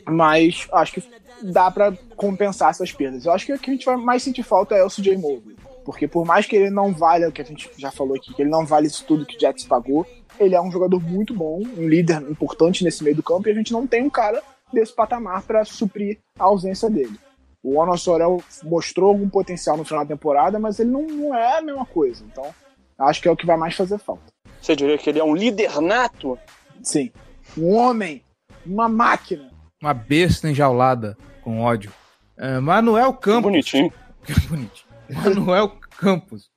mas 0.07 0.67
acho 0.73 0.95
que 0.95 1.03
dá 1.43 1.71
para 1.71 1.93
compensar 2.17 2.71
essas 2.71 2.93
perdas. 2.93 3.25
Eu 3.25 3.33
acho 3.33 3.47
que 3.47 3.53
o 3.53 3.59
que 3.59 3.71
a 3.71 3.73
gente 3.73 3.87
vai 3.87 3.97
mais 3.97 4.23
sentir 4.23 4.43
falta 4.43 4.75
é 4.75 4.85
o 4.85 4.89
CJ 4.89 5.17
Mosley. 5.17 5.57
Porque 5.85 6.09
por 6.09 6.25
mais 6.25 6.47
que 6.47 6.57
ele 6.57 6.71
não 6.71 6.93
valha 6.93 7.29
o 7.29 7.33
que 7.33 7.43
a 7.43 7.45
gente 7.45 7.71
já 7.77 7.91
falou 7.91 8.17
aqui, 8.17 8.33
que 8.35 8.43
ele 8.43 8.51
não 8.51 8.65
vale 8.65 8.87
isso 8.87 9.05
tudo 9.07 9.27
que 9.27 9.37
o 9.37 9.41
Jets 9.41 9.65
pagou, 9.65 10.07
ele 10.41 10.55
é 10.55 10.61
um 10.61 10.71
jogador 10.71 11.01
muito 11.01 11.35
bom, 11.35 11.63
um 11.77 11.87
líder 11.87 12.23
importante 12.23 12.83
nesse 12.83 13.05
meio 13.05 13.15
do 13.15 13.23
campo, 13.23 13.49
e 13.49 13.53
a 13.53 13.55
gente 13.55 13.73
não 13.73 13.87
tem 13.87 14.03
um 14.03 14.11
cara 14.11 14.43
desse 14.73 14.93
patamar 14.93 15.43
para 15.43 15.65
suprir 15.65 16.19
a 16.39 16.45
ausência 16.45 16.89
dele. 16.91 17.19
O 17.65 17.79
Ono 17.79 17.97
Sorel 17.97 18.43
mostrou 18.63 19.09
algum 19.09 19.27
potencial 19.27 19.79
no 19.79 19.87
final 19.87 20.05
da 20.05 20.15
temporada, 20.15 20.59
mas 20.59 20.79
ele 20.79 20.91
não, 20.91 21.07
não, 21.07 21.35
é 21.35 21.57
a 21.57 21.63
mesma 21.63 21.87
coisa. 21.87 22.23
Então, 22.31 22.55
acho 22.99 23.23
que 23.23 23.27
é 23.27 23.31
o 23.31 23.37
que 23.37 23.47
vai 23.47 23.57
mais 23.57 23.75
fazer 23.75 23.97
falta. 23.97 24.23
Você 24.61 24.77
diria 24.77 24.99
que 24.99 25.09
ele 25.09 25.19
é 25.19 25.25
um 25.25 25.35
líder 25.35 25.81
nato? 25.81 26.39
Sim. 26.83 27.11
Um 27.57 27.75
homem, 27.75 28.23
uma 28.67 28.87
máquina. 28.87 29.51
Uma 29.83 29.95
besta 29.95 30.51
enjaulada 30.51 31.17
com 31.43 31.63
ódio. 31.63 31.91
Uh, 32.37 32.61
Manuel 32.61 33.15
Campos. 33.15 33.45
Bonitinho. 33.45 33.93
Bonitinho. 34.47 34.85
Manuel 35.09 35.69
Campos. 35.97 36.51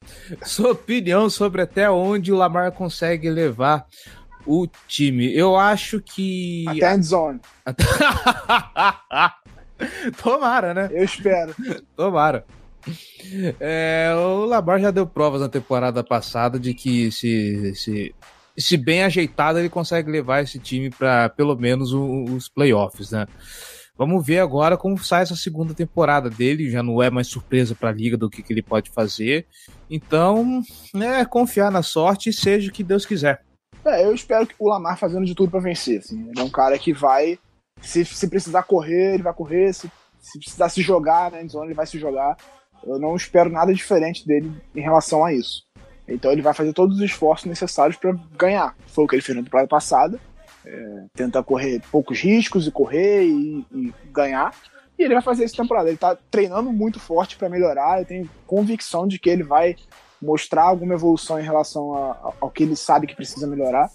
Sua 0.43 0.71
opinião 0.71 1.29
sobre 1.29 1.61
até 1.61 1.89
onde 1.89 2.33
o 2.33 2.35
Lamar 2.35 2.73
consegue 2.73 3.29
levar 3.29 3.85
o 4.45 4.67
time. 4.87 5.33
Eu 5.33 5.55
acho 5.55 6.01
que. 6.01 6.65
Até 6.67 6.87
a 6.87 7.01
zone. 7.01 7.39
Tomara, 10.21 10.73
né? 10.73 10.89
Eu 10.91 11.03
espero. 11.03 11.55
Tomara. 11.95 12.45
É, 13.59 14.13
o 14.15 14.45
Lamar 14.45 14.79
já 14.79 14.91
deu 14.91 15.05
provas 15.05 15.41
na 15.41 15.49
temporada 15.49 16.03
passada 16.03 16.57
de 16.57 16.73
que 16.73 17.11
se, 17.11 17.75
se, 17.75 18.15
se 18.57 18.77
bem 18.77 19.03
ajeitado 19.03 19.59
ele 19.59 19.69
consegue 19.69 20.09
levar 20.09 20.41
esse 20.41 20.57
time 20.57 20.89
para 20.89 21.29
pelo 21.29 21.55
menos 21.55 21.91
os 21.93 22.47
playoffs, 22.47 23.11
né? 23.11 23.27
Vamos 23.97 24.23
ver 24.23 24.39
agora 24.39 24.77
como 24.77 25.03
sai 25.03 25.23
essa 25.23 25.35
segunda 25.35 25.73
temporada 25.73 26.29
dele. 26.29 26.69
Já 26.69 26.83
não 26.83 27.01
é 27.01 27.09
mais 27.09 27.27
surpresa 27.27 27.73
para 27.73 27.89
a 27.89 27.93
liga 27.93 28.15
do 28.15 28.29
que, 28.29 28.43
que, 28.43 28.53
ele 28.53 28.61
pode 28.61 28.91
fazer. 28.91 29.47
Então, 29.89 30.61
é 30.95 31.25
confiar 31.25 31.71
na 31.71 31.81
sorte 31.81 32.29
e 32.29 32.33
seja 32.33 32.69
o 32.69 32.73
que 32.73 32.83
Deus 32.83 33.07
quiser. 33.07 33.41
É, 33.83 34.05
eu 34.05 34.13
espero 34.13 34.45
que 34.45 34.53
o 34.59 34.69
Lamar 34.69 34.99
fazendo 34.99 35.25
de 35.25 35.33
tudo 35.33 35.49
para 35.49 35.61
vencer. 35.61 35.99
Assim. 35.99 36.29
Ele 36.29 36.39
é 36.39 36.43
um 36.43 36.49
cara 36.49 36.77
que 36.77 36.93
vai, 36.93 37.39
se, 37.81 38.05
se 38.05 38.27
precisar 38.27 38.63
correr, 38.63 39.13
ele 39.13 39.23
vai 39.23 39.33
correr. 39.33 39.73
Se, 39.73 39.91
se 40.19 40.39
precisar 40.39 40.69
se 40.69 40.81
jogar 40.81 41.31
na 41.31 41.37
né, 41.37 41.47
ele 41.63 41.73
vai 41.73 41.85
se 41.85 41.97
jogar. 41.97 42.37
Eu 42.83 42.99
não 42.99 43.15
espero 43.15 43.49
nada 43.49 43.73
diferente 43.73 44.25
dele 44.25 44.51
em 44.75 44.81
relação 44.81 45.23
a 45.23 45.33
isso. 45.33 45.63
Então 46.07 46.31
ele 46.31 46.41
vai 46.41 46.53
fazer 46.53 46.73
todos 46.73 46.97
os 46.97 47.03
esforços 47.03 47.45
necessários 47.45 47.97
para 47.97 48.15
ganhar. 48.37 48.75
Foi 48.87 49.03
o 49.03 49.07
que 49.07 49.15
ele 49.15 49.21
fez 49.21 49.37
na 49.37 49.43
temporada 49.43 49.67
passada 49.67 50.19
é, 50.67 51.05
tentar 51.15 51.43
correr 51.43 51.81
poucos 51.91 52.19
riscos 52.19 52.67
e 52.67 52.71
correr 52.71 53.23
e, 53.23 53.65
e, 53.71 53.93
ganhar. 54.11 54.53
E 54.99 55.03
ele 55.03 55.13
vai 55.13 55.23
fazer 55.23 55.45
essa 55.45 55.55
temporada. 55.55 55.87
Ele 55.87 55.95
está 55.95 56.17
treinando 56.29 56.71
muito 56.71 56.99
forte 56.99 57.37
para 57.37 57.49
melhorar. 57.49 57.99
Eu 57.99 58.05
tenho 58.05 58.29
convicção 58.45 59.07
de 59.07 59.17
que 59.17 59.29
ele 59.29 59.43
vai 59.43 59.75
mostrar 60.21 60.63
alguma 60.63 60.95
evolução 60.95 61.39
em 61.39 61.43
relação 61.43 61.93
a, 61.93 62.33
ao 62.41 62.49
que 62.49 62.63
ele 62.63 62.75
sabe 62.75 63.07
que 63.07 63.15
precisa 63.15 63.47
melhorar. 63.47 63.89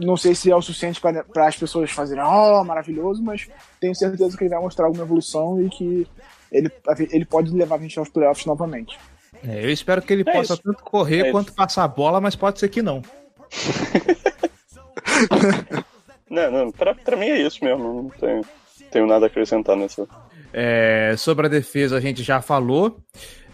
Não 0.00 0.16
sei 0.16 0.34
se 0.34 0.50
é 0.50 0.56
o 0.56 0.62
suficiente 0.62 1.00
para 1.00 1.46
as 1.46 1.56
pessoas 1.56 1.90
fazerem, 1.90 2.24
oh, 2.24 2.64
maravilhoso, 2.64 3.22
mas 3.22 3.48
tenho 3.80 3.94
certeza 3.94 4.36
que 4.36 4.44
ele 4.44 4.50
vai 4.50 4.60
mostrar 4.60 4.86
alguma 4.86 5.04
evolução 5.04 5.60
e 5.60 5.68
que 5.68 6.06
ele, 6.50 6.70
ele 7.10 7.24
pode 7.24 7.54
levar 7.54 7.76
a 7.76 7.78
gente 7.78 7.98
aos 7.98 8.08
playoffs 8.08 8.46
novamente. 8.46 8.98
É, 9.46 9.64
eu 9.64 9.70
espero 9.70 10.02
que 10.02 10.12
ele 10.12 10.24
é 10.26 10.32
possa 10.32 10.54
isso. 10.54 10.62
tanto 10.62 10.82
correr 10.82 11.26
é 11.26 11.30
quanto 11.30 11.52
passar 11.52 11.84
a 11.84 11.88
bola, 11.88 12.20
mas 12.20 12.34
pode 12.34 12.58
ser 12.58 12.68
que 12.68 12.82
não. 12.82 13.02
Não, 16.28 16.50
não, 16.50 16.72
pra, 16.72 16.94
pra 16.94 17.16
mim 17.16 17.26
é 17.26 17.40
isso 17.40 17.64
mesmo. 17.64 18.02
Não 18.02 18.10
tenho, 18.10 18.44
tenho 18.90 19.06
nada 19.06 19.26
a 19.26 19.28
acrescentar 19.28 19.76
nessa. 19.76 20.06
É, 20.52 21.14
sobre 21.16 21.46
a 21.46 21.48
defesa 21.48 21.96
a 21.96 22.00
gente 22.00 22.22
já 22.22 22.40
falou. 22.40 22.98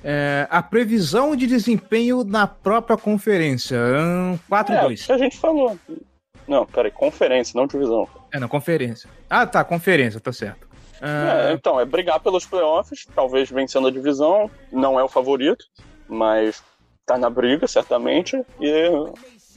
É, 0.02 0.46
a 0.50 0.62
previsão 0.62 1.36
de 1.36 1.46
desempenho 1.46 2.24
na 2.24 2.46
própria 2.46 2.96
conferência. 2.96 3.78
4-2. 4.50 5.08
É, 5.08 5.12
a 5.12 5.18
gente 5.18 5.36
falou. 5.36 5.78
Não, 6.52 6.66
peraí, 6.66 6.90
conferência, 6.90 7.58
não 7.58 7.66
divisão. 7.66 8.06
É, 8.30 8.38
na 8.38 8.46
conferência. 8.46 9.08
Ah, 9.30 9.46
tá, 9.46 9.64
conferência, 9.64 10.20
tá 10.20 10.30
certo. 10.34 10.68
É, 11.00 11.50
então, 11.54 11.80
é 11.80 11.84
brigar 11.86 12.20
pelos 12.20 12.44
playoffs, 12.44 13.06
talvez 13.14 13.50
vencendo 13.50 13.86
a 13.86 13.90
divisão. 13.90 14.50
Não 14.70 15.00
é 15.00 15.02
o 15.02 15.08
favorito, 15.08 15.64
mas 16.06 16.62
tá 17.06 17.16
na 17.16 17.30
briga, 17.30 17.66
certamente. 17.66 18.36
E, 18.60 18.90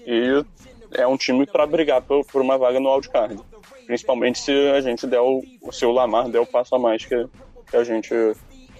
e 0.07 0.45
é 0.93 1.05
um 1.05 1.17
time 1.17 1.45
para 1.45 1.67
brigar 1.67 2.01
por, 2.01 2.25
por, 2.27 2.41
uma 2.41 2.57
vaga 2.57 2.79
no 2.79 2.89
wildcard. 2.89 3.43
Principalmente 3.85 4.39
se 4.39 4.53
a 4.69 4.79
gente 4.79 5.05
der 5.05 5.19
o, 5.19 5.43
se 5.73 5.85
o 5.85 5.91
Lamar 5.91 6.29
der 6.29 6.39
o 6.39 6.45
passo 6.45 6.75
a 6.75 6.79
mais 6.79 7.03
que, 7.03 7.27
que 7.69 7.75
a 7.75 7.83
gente 7.83 8.15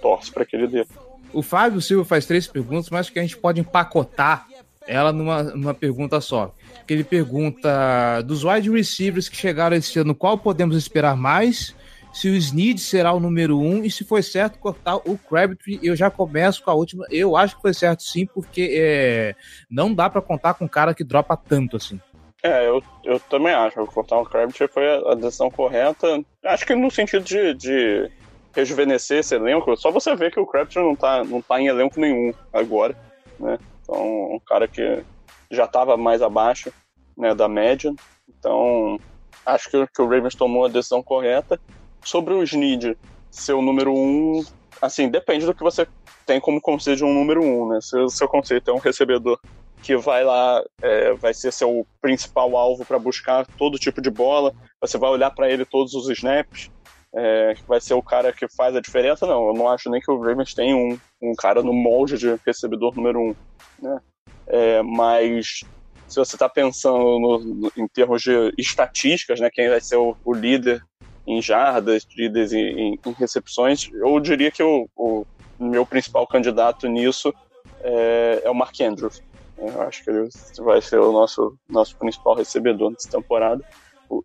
torce 0.01 0.31
para 0.31 0.45
que 0.45 0.55
ele 0.55 0.67
dê. 0.67 0.87
O 1.33 1.41
Fábio 1.41 1.81
Silva 1.81 2.05
faz 2.05 2.25
três 2.25 2.47
perguntas, 2.47 2.89
mas 2.89 3.09
que 3.09 3.19
a 3.19 3.21
gente 3.21 3.35
pode 3.35 3.59
empacotar 3.59 4.47
ela 4.87 5.11
numa, 5.11 5.43
numa 5.43 5.73
pergunta 5.73 6.19
só. 6.21 6.53
Que 6.85 6.93
ele 6.93 7.03
pergunta 7.03 8.21
dos 8.21 8.43
wide 8.43 8.69
receivers 8.69 9.27
que 9.27 9.35
chegaram 9.35 9.75
esse 9.75 9.97
ano, 9.99 10.13
qual 10.15 10.37
podemos 10.37 10.75
esperar 10.75 11.15
mais? 11.15 11.75
Se 12.13 12.29
o 12.29 12.35
Snead 12.35 12.79
será 12.79 13.11
o 13.11 13.19
número 13.19 13.59
um 13.59 13.83
e 13.83 13.91
se 13.91 14.05
foi 14.05 14.23
certo 14.23 14.57
cortar 14.57 14.95
o 14.95 15.17
Crabtree, 15.17 15.81
eu 15.83 15.97
já 15.97 16.09
começo 16.09 16.63
com 16.63 16.71
a 16.71 16.73
última. 16.73 17.05
Eu 17.11 17.35
acho 17.35 17.57
que 17.57 17.61
foi 17.61 17.73
certo 17.73 18.03
sim, 18.03 18.25
porque 18.25 18.69
é, 18.73 19.35
não 19.69 19.93
dá 19.93 20.09
para 20.09 20.21
contar 20.21 20.53
com 20.53 20.63
um 20.63 20.67
cara 20.67 20.93
que 20.93 21.03
dropa 21.03 21.35
tanto 21.35 21.75
assim. 21.75 21.99
É, 22.41 22.65
eu, 22.67 22.81
eu 23.03 23.19
também 23.19 23.53
acho. 23.53 23.85
Cortar 23.87 24.17
o 24.17 24.25
Crabtree 24.25 24.69
foi 24.69 24.87
a, 25.11 25.15
decisão 25.15 25.51
correta. 25.51 26.23
Acho 26.45 26.65
que 26.65 26.73
no 26.73 26.89
sentido 26.89 27.25
de, 27.25 27.53
de 27.55 28.09
rejuvenescer 28.53 29.19
esse 29.19 29.35
elenco, 29.35 29.75
só 29.75 29.91
você 29.91 30.15
ver 30.15 30.31
que 30.31 30.39
o 30.39 30.45
Crabtree 30.45 30.81
não 30.81 30.95
tá, 30.95 31.21
não 31.23 31.41
tá 31.41 31.59
em 31.59 31.67
elenco 31.67 31.99
nenhum 31.99 32.31
agora, 32.53 32.95
né? 33.37 33.57
Então, 33.85 34.33
um 34.33 34.39
cara 34.45 34.67
que 34.67 35.03
já 35.51 35.65
estava 35.65 35.95
mais 35.95 36.21
abaixo 36.21 36.73
né, 37.15 37.33
da 37.35 37.47
média. 37.47 37.93
Então, 38.27 38.99
acho 39.45 39.69
que, 39.69 39.87
que 39.87 40.01
o 40.01 40.07
Ravens 40.07 40.35
tomou 40.35 40.65
a 40.65 40.69
decisão 40.69 41.03
correta. 41.03 41.59
Sobre 42.03 42.33
o 42.33 42.43
Snead 42.43 42.97
ser 43.31 43.53
o 43.53 43.61
número 43.61 43.93
um, 43.93 44.43
assim, 44.81 45.09
depende 45.09 45.45
do 45.45 45.53
que 45.53 45.63
você 45.63 45.87
tem 46.25 46.39
como 46.39 46.61
conceito 46.61 46.97
de 46.97 47.03
um 47.05 47.13
número 47.13 47.43
um, 47.43 47.69
né? 47.69 47.79
Se 47.81 47.97
o 47.97 48.09
seu 48.09 48.27
conceito 48.27 48.71
é 48.71 48.73
um 48.73 48.79
recebedor 48.79 49.39
que 49.81 49.95
vai 49.95 50.23
lá, 50.23 50.63
é, 50.81 51.13
vai 51.13 51.33
ser 51.33 51.51
seu 51.51 51.85
principal 52.01 52.57
alvo 52.57 52.83
para 52.83 52.97
buscar 52.97 53.45
todo 53.57 53.77
tipo 53.77 54.01
de 54.01 54.09
bola, 54.09 54.51
você 54.81 54.97
vai 54.97 55.11
olhar 55.11 55.29
para 55.29 55.49
ele 55.49 55.63
todos 55.63 55.93
os 55.93 56.09
snaps, 56.09 56.71
é, 57.15 57.53
vai 57.67 57.79
ser 57.79 57.93
o 57.93 58.03
cara 58.03 58.33
que 58.33 58.45
faz 58.55 58.75
a 58.75 58.81
diferença, 58.81 59.25
não. 59.25 59.47
Eu 59.47 59.53
não 59.53 59.69
acho 59.69 59.89
nem 59.89 60.01
que 60.01 60.11
o 60.11 60.19
Ravens 60.19 60.53
tem 60.53 60.73
um, 60.73 60.99
um 61.21 61.33
cara 61.33 61.63
no 61.63 61.73
molde 61.73 62.17
de 62.17 62.37
recebedor 62.45 62.93
número 62.95 63.19
um, 63.19 63.35
né? 63.81 63.99
É, 64.47 64.81
mas 64.83 65.61
se 66.07 66.17
você 66.17 66.35
está 66.35 66.47
pensando 66.49 67.19
no, 67.19 67.39
no, 67.39 67.71
em 67.77 67.87
termos 67.87 68.21
de 68.21 68.53
estatísticas, 68.57 69.39
né, 69.39 69.49
quem 69.51 69.69
vai 69.69 69.81
ser 69.81 69.95
o, 69.95 70.15
o 70.23 70.33
líder 70.33 70.83
em 71.25 71.41
jardas, 71.41 72.05
líderes 72.15 72.53
em, 72.53 72.99
em, 73.03 73.11
recepções, 73.13 73.89
eu 73.91 74.19
diria 74.19 74.51
que 74.51 74.61
o, 74.61 74.87
o, 74.95 75.25
meu 75.57 75.85
principal 75.85 76.27
candidato 76.27 76.87
nisso 76.87 77.33
é, 77.81 78.41
é 78.43 78.51
o 78.51 78.53
Mark 78.53 78.79
Andrews. 78.81 79.23
Eu 79.57 79.81
acho 79.83 80.03
que 80.03 80.09
ele 80.09 80.27
vai 80.59 80.81
ser 80.81 80.99
o 80.99 81.11
nosso, 81.11 81.57
nosso 81.67 81.95
principal 81.95 82.35
recebedor 82.35 82.91
nessa 82.91 83.09
temporada. 83.09 83.63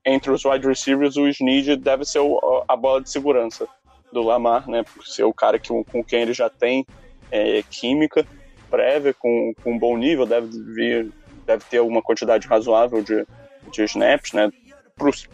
Entre 0.05 0.31
os 0.31 0.45
wide 0.45 0.67
receivers, 0.67 1.17
o 1.17 1.29
Snead 1.29 1.77
deve 1.77 2.05
ser 2.05 2.21
o, 2.21 2.65
a 2.69 2.77
bola 2.77 3.01
de 3.01 3.11
segurança 3.11 3.67
do 4.13 4.23
Lamar, 4.23 4.69
né? 4.69 4.83
Por 4.83 5.07
ser 5.07 5.25
o 5.25 5.33
cara 5.33 5.59
que, 5.59 5.69
com 5.69 6.05
quem 6.05 6.23
ele 6.23 6.33
já 6.33 6.49
tem 6.49 6.87
é, 7.31 7.63
química 7.63 8.27
prévia, 8.71 9.13
com, 9.13 9.53
com 9.63 9.73
um 9.73 9.79
bom 9.79 9.97
nível, 9.97 10.25
deve 10.25 10.49
vir, 10.73 11.13
deve 11.45 11.65
ter 11.65 11.79
alguma 11.79 12.01
quantidade 12.01 12.47
razoável 12.47 13.03
de, 13.03 13.27
de 13.73 13.83
snaps, 13.85 14.33
né? 14.33 14.51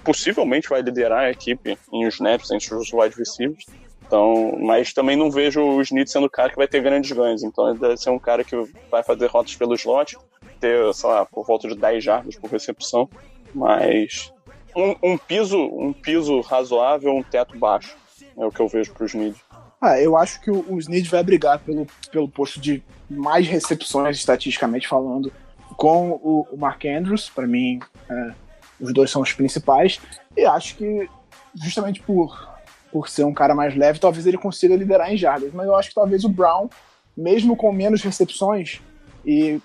possivelmente 0.04 0.68
vai 0.68 0.80
liderar 0.80 1.24
a 1.24 1.30
equipe 1.30 1.76
em 1.92 2.06
snaps 2.06 2.50
entre 2.50 2.74
os 2.74 2.92
wide 2.92 3.16
receivers. 3.16 3.66
Então, 4.06 4.56
mas 4.60 4.92
também 4.92 5.16
não 5.16 5.30
vejo 5.30 5.60
o 5.60 5.82
Smith 5.82 6.08
sendo 6.08 6.26
o 6.26 6.30
cara 6.30 6.50
que 6.50 6.56
vai 6.56 6.68
ter 6.68 6.80
grandes 6.80 7.10
ganhos. 7.10 7.42
Então, 7.42 7.68
ele 7.70 7.78
deve 7.78 7.96
ser 7.96 8.10
um 8.10 8.18
cara 8.18 8.44
que 8.44 8.56
vai 8.88 9.02
fazer 9.02 9.26
rotas 9.26 9.56
pelo 9.56 9.74
slot, 9.74 10.16
ter, 10.60 10.94
sei 10.94 11.10
lá, 11.10 11.26
por 11.26 11.44
volta 11.44 11.66
de 11.66 11.74
10 11.74 12.04
jardas 12.04 12.36
por 12.36 12.48
recepção. 12.48 13.08
Mas 13.52 14.32
um, 14.76 15.12
um, 15.12 15.18
piso 15.18 15.58
um 15.58 15.92
piso 15.92 16.40
razoável, 16.42 17.14
um 17.14 17.22
teto 17.22 17.58
baixo. 17.58 17.96
É 18.36 18.44
o 18.44 18.50
que 18.50 18.60
eu 18.60 18.68
vejo 18.68 18.92
pro 18.92 19.06
Snead. 19.06 19.34
Ah, 19.80 20.00
eu 20.00 20.16
acho 20.16 20.40
que 20.40 20.50
o, 20.50 20.64
o 20.74 20.78
Snead 20.78 21.08
vai 21.08 21.22
brigar 21.22 21.58
pelo, 21.58 21.86
pelo 22.10 22.28
posto 22.28 22.60
de 22.60 22.82
mais 23.08 23.46
recepções, 23.46 24.16
estatisticamente 24.16 24.86
falando, 24.86 25.32
com 25.76 26.10
o, 26.10 26.46
o 26.50 26.56
Mark 26.56 26.84
Andrews. 26.84 27.30
Para 27.30 27.46
mim, 27.46 27.80
é, 28.08 28.32
os 28.80 28.92
dois 28.92 29.10
são 29.10 29.22
os 29.22 29.32
principais. 29.32 29.98
E 30.36 30.44
acho 30.44 30.76
que, 30.76 31.08
justamente 31.54 32.02
por, 32.02 32.56
por 32.92 33.08
ser 33.08 33.24
um 33.24 33.34
cara 33.34 33.54
mais 33.54 33.74
leve, 33.74 33.98
talvez 33.98 34.26
ele 34.26 34.38
consiga 34.38 34.76
liderar 34.76 35.12
em 35.12 35.16
jardas. 35.16 35.52
Mas 35.52 35.66
eu 35.66 35.74
acho 35.74 35.88
que 35.90 35.94
talvez 35.94 36.24
o 36.24 36.28
Brown, 36.28 36.68
mesmo 37.16 37.56
com 37.56 37.72
menos 37.72 38.02
recepções 38.02 38.80
e, 39.24 39.60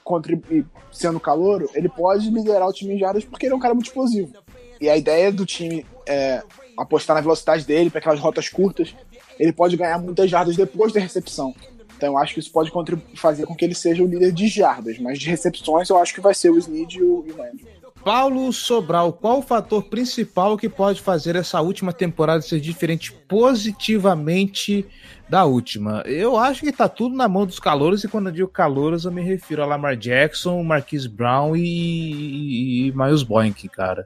e 0.49 0.65
sendo 0.91 1.19
calouro, 1.19 1.69
ele 1.73 1.89
pode 1.89 2.29
liderar 2.29 2.67
o 2.67 2.73
time 2.73 2.95
em 2.95 2.99
jardas 2.99 3.23
porque 3.25 3.45
ele 3.45 3.53
é 3.53 3.55
um 3.55 3.59
cara 3.59 3.73
muito 3.73 3.87
explosivo. 3.87 4.33
E 4.81 4.89
a 4.89 4.97
ideia 4.97 5.31
do 5.31 5.45
time 5.45 5.85
é 6.07 6.41
apostar 6.75 7.15
na 7.15 7.21
velocidade 7.21 7.63
dele 7.63 7.91
para 7.91 7.99
aquelas 7.99 8.19
rotas 8.19 8.49
curtas. 8.49 8.95
Ele 9.39 9.53
pode 9.53 9.77
ganhar 9.77 9.99
muitas 9.99 10.29
jardas 10.29 10.55
depois 10.55 10.91
da 10.91 10.99
recepção. 10.99 11.53
Então 11.95 12.13
eu 12.13 12.17
acho 12.17 12.33
que 12.33 12.39
isso 12.39 12.51
pode 12.51 12.71
fazer 13.15 13.45
com 13.45 13.53
que 13.53 13.63
ele 13.63 13.75
seja 13.75 14.03
o 14.03 14.07
líder 14.07 14.31
de 14.31 14.47
jardas, 14.47 14.97
mas 14.97 15.19
de 15.19 15.29
recepções 15.29 15.87
eu 15.87 15.99
acho 15.99 16.15
que 16.15 16.19
vai 16.19 16.33
ser 16.33 16.49
o 16.49 16.57
Snead 16.57 16.97
e 16.97 17.03
o, 17.03 17.19
Andrews. 17.19 17.81
Paulo 18.03 18.51
Sobral, 18.51 19.13
qual 19.13 19.37
o 19.37 19.43
fator 19.43 19.83
principal 19.83 20.57
que 20.57 20.67
pode 20.67 20.99
fazer 20.99 21.35
essa 21.35 21.61
última 21.61 21.93
temporada 21.93 22.41
ser 22.41 22.59
diferente 22.59 23.11
positivamente 23.11 24.83
da 25.31 25.45
última? 25.45 26.03
Eu 26.05 26.35
acho 26.35 26.59
que 26.59 26.73
tá 26.73 26.89
tudo 26.89 27.15
na 27.15 27.25
mão 27.25 27.45
dos 27.45 27.57
calouros, 27.57 28.03
e 28.03 28.07
quando 28.09 28.27
eu 28.27 28.33
digo 28.33 28.49
calouros, 28.49 29.05
eu 29.05 29.11
me 29.13 29.21
refiro 29.21 29.63
a 29.63 29.65
Lamar 29.65 29.95
Jackson, 29.95 30.61
Marquise 30.61 31.07
Brown 31.07 31.55
e, 31.55 31.61
e, 31.61 32.87
e 32.87 32.91
Miles 32.91 33.23
Boykin, 33.23 33.69
cara. 33.69 34.05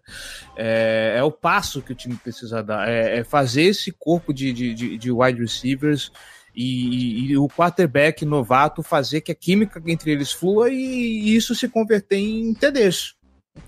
É, 0.56 1.16
é 1.18 1.24
o 1.24 1.32
passo 1.32 1.82
que 1.82 1.92
o 1.92 1.96
time 1.96 2.16
precisa 2.16 2.62
dar, 2.62 2.88
é, 2.88 3.18
é 3.18 3.24
fazer 3.24 3.64
esse 3.64 3.92
corpo 3.92 4.32
de, 4.32 4.54
de, 4.54 4.76
de, 4.76 4.98
de 5.00 5.12
wide 5.12 5.42
receivers 5.42 6.12
e, 6.56 7.32
e, 7.32 7.38
o 7.38 7.48
quarterback 7.48 8.24
novato 8.24 8.84
fazer 8.84 9.22
que 9.22 9.32
a 9.32 9.36
química 9.36 9.82
entre 9.88 10.12
eles 10.12 10.32
flua 10.32 10.70
e, 10.70 10.76
e 10.76 11.36
isso 11.36 11.56
se 11.56 11.68
converter 11.68 12.18
em 12.18 12.54
TDs 12.54 13.16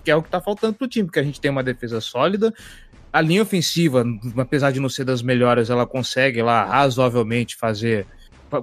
que 0.04 0.10
é 0.10 0.16
o 0.16 0.22
que 0.22 0.30
tá 0.30 0.40
faltando 0.40 0.74
pro 0.74 0.88
time, 0.88 1.06
porque 1.06 1.18
a 1.18 1.22
gente 1.22 1.40
tem 1.40 1.50
uma 1.50 1.62
defesa 1.62 2.00
sólida, 2.00 2.52
a 3.18 3.20
linha 3.20 3.42
ofensiva, 3.42 4.04
apesar 4.36 4.70
de 4.70 4.78
não 4.78 4.88
ser 4.88 5.04
das 5.04 5.22
melhores, 5.22 5.70
ela 5.70 5.84
consegue 5.84 6.40
lá 6.40 6.64
razoavelmente 6.64 7.56
fazer, 7.56 8.06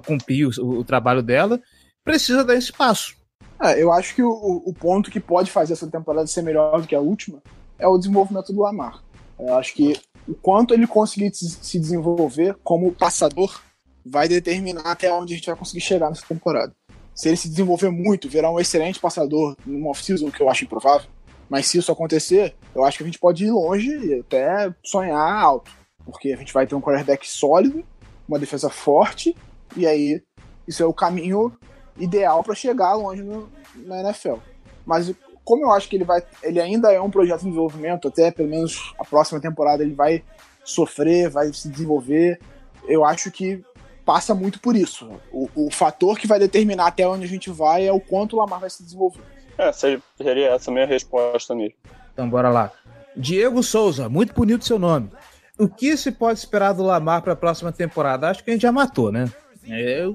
cumprir 0.06 0.46
o, 0.46 0.78
o 0.78 0.84
trabalho 0.84 1.22
dela, 1.22 1.60
precisa 2.02 2.42
dar 2.42 2.54
esse 2.54 2.72
passo. 2.72 3.14
É, 3.62 3.82
eu 3.82 3.92
acho 3.92 4.14
que 4.14 4.22
o, 4.22 4.62
o, 4.64 4.72
ponto 4.72 5.10
que 5.10 5.20
pode 5.20 5.50
fazer 5.50 5.74
essa 5.74 5.86
temporada 5.86 6.26
ser 6.26 6.40
melhor 6.40 6.80
do 6.80 6.88
que 6.88 6.94
a 6.94 7.00
última 7.00 7.42
é 7.78 7.86
o 7.86 7.98
desenvolvimento 7.98 8.50
do 8.50 8.62
Lamar. 8.62 9.02
Eu 9.38 9.54
acho 9.56 9.74
que 9.74 9.94
o 10.26 10.34
quanto 10.34 10.72
ele 10.72 10.86
conseguir 10.86 11.30
se 11.34 11.78
desenvolver 11.78 12.56
como 12.64 12.92
passador 12.92 13.60
vai 14.04 14.26
determinar 14.26 14.90
até 14.90 15.12
onde 15.12 15.34
a 15.34 15.36
gente 15.36 15.46
vai 15.46 15.56
conseguir 15.56 15.82
chegar 15.82 16.08
nessa 16.08 16.24
temporada. 16.26 16.74
Se 17.14 17.28
ele 17.28 17.36
se 17.36 17.48
desenvolver 17.48 17.90
muito, 17.90 18.28
virar 18.28 18.50
um 18.50 18.58
excelente 18.58 18.98
passador 18.98 19.54
numa 19.66 19.90
off-season, 19.90 20.30
que 20.30 20.42
eu 20.42 20.48
acho 20.48 20.64
improvável, 20.64 21.08
mas 21.48 21.66
se 21.66 21.78
isso 21.78 21.92
acontecer, 21.92 22.54
eu 22.74 22.84
acho 22.84 22.98
que 22.98 23.04
a 23.04 23.06
gente 23.06 23.18
pode 23.18 23.44
ir 23.44 23.50
longe 23.50 23.90
e 23.90 24.20
até 24.20 24.74
sonhar 24.84 25.18
alto. 25.18 25.70
Porque 26.04 26.32
a 26.32 26.36
gente 26.36 26.52
vai 26.52 26.66
ter 26.66 26.74
um 26.74 26.80
quarterback 26.80 27.28
sólido, 27.28 27.84
uma 28.28 28.38
defesa 28.38 28.68
forte, 28.68 29.36
e 29.76 29.86
aí 29.86 30.22
isso 30.66 30.82
é 30.82 30.86
o 30.86 30.92
caminho 30.92 31.56
ideal 31.98 32.42
para 32.42 32.54
chegar 32.54 32.94
longe 32.94 33.22
no, 33.22 33.48
na 33.76 34.00
NFL. 34.00 34.36
Mas 34.84 35.12
como 35.46 35.64
eu 35.64 35.70
acho 35.70 35.88
que 35.88 35.94
ele 35.94 36.04
vai. 36.04 36.20
Ele 36.42 36.60
ainda 36.60 36.92
é 36.92 37.00
um 37.00 37.08
projeto 37.08 37.38
de 37.38 37.46
desenvolvimento, 37.46 38.08
até 38.08 38.32
pelo 38.32 38.48
menos 38.48 38.92
a 38.98 39.04
próxima 39.04 39.40
temporada 39.40 39.82
ele 39.84 39.94
vai 39.94 40.24
sofrer, 40.64 41.30
vai 41.30 41.52
se 41.52 41.68
desenvolver. 41.68 42.40
Eu 42.88 43.04
acho 43.04 43.30
que 43.30 43.64
passa 44.04 44.34
muito 44.34 44.60
por 44.60 44.74
isso. 44.74 45.08
O, 45.32 45.48
o 45.54 45.70
fator 45.70 46.18
que 46.18 46.26
vai 46.26 46.40
determinar 46.40 46.88
até 46.88 47.06
onde 47.06 47.24
a 47.24 47.28
gente 47.28 47.48
vai 47.48 47.86
é 47.86 47.92
o 47.92 48.00
quanto 48.00 48.34
o 48.34 48.38
Lamar 48.40 48.58
vai 48.58 48.70
se 48.70 48.82
desenvolver. 48.82 49.22
É, 49.58 49.72
seria 49.72 50.48
essa 50.48 50.70
a 50.70 50.74
minha 50.74 50.86
resposta 50.86 51.54
mesmo. 51.54 51.74
Então 52.12 52.28
bora 52.28 52.48
lá. 52.48 52.70
Diego 53.16 53.62
Souza, 53.62 54.08
muito 54.08 54.34
bonito 54.34 54.64
seu 54.64 54.78
nome. 54.78 55.10
O 55.58 55.68
que 55.68 55.96
se 55.96 56.12
pode 56.12 56.38
esperar 56.38 56.74
do 56.74 56.82
Lamar 56.82 57.22
para 57.22 57.32
a 57.32 57.36
próxima 57.36 57.72
temporada? 57.72 58.28
Acho 58.28 58.44
que 58.44 58.50
a 58.50 58.52
gente 58.52 58.62
já 58.62 58.72
matou, 58.72 59.10
né? 59.10 59.30
É, 59.68 60.06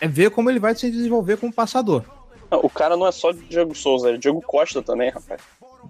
é 0.00 0.08
ver 0.08 0.30
como 0.30 0.48
ele 0.48 0.60
vai 0.60 0.74
se 0.74 0.90
desenvolver 0.90 1.36
como 1.36 1.52
passador. 1.52 2.04
Não, 2.50 2.60
o 2.60 2.70
cara 2.70 2.96
não 2.96 3.06
é 3.06 3.12
só 3.12 3.32
Diego 3.32 3.74
Souza, 3.74 4.10
é 4.10 4.16
Diego 4.16 4.40
Costa 4.40 4.80
também, 4.82 5.10
rapaz. 5.10 5.40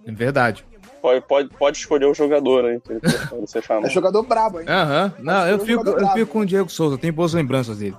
É 0.06 0.12
verdade. 0.12 0.64
Pode, 1.02 1.20
pode, 1.20 1.48
pode 1.50 1.76
escolher 1.76 2.06
o 2.06 2.14
jogador 2.14 2.64
aí, 2.64 2.80
que 2.80 2.98
você 3.38 3.60
chama. 3.62 3.86
É 3.86 3.90
jogador 3.90 4.22
brabo, 4.22 4.60
hein? 4.60 4.66
Aham. 4.66 5.12
Uhum. 5.18 5.24
Não, 5.24 5.46
eu 5.46 5.58
fico, 5.58 5.86
eu 5.86 6.08
fico 6.08 6.32
com 6.32 6.40
o 6.40 6.46
Diego 6.46 6.70
Souza, 6.70 6.96
tenho 6.96 7.12
boas 7.12 7.34
lembranças 7.34 7.78
dele. 7.78 7.96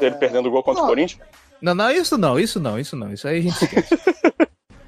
Dele 0.00 0.16
é... 0.16 0.18
perdendo 0.18 0.48
o 0.48 0.50
gol 0.50 0.64
contra 0.64 0.80
não. 0.80 0.88
o 0.88 0.90
Corinthians? 0.90 1.22
Não, 1.60 1.74
não, 1.74 1.90
isso 1.90 2.16
não, 2.16 2.38
isso 2.38 2.60
não, 2.60 2.78
isso 2.78 2.96
não. 2.96 3.12
Isso 3.12 3.28
aí 3.28 3.38
a 3.38 3.42
gente 3.42 3.64
esquece. 3.64 3.94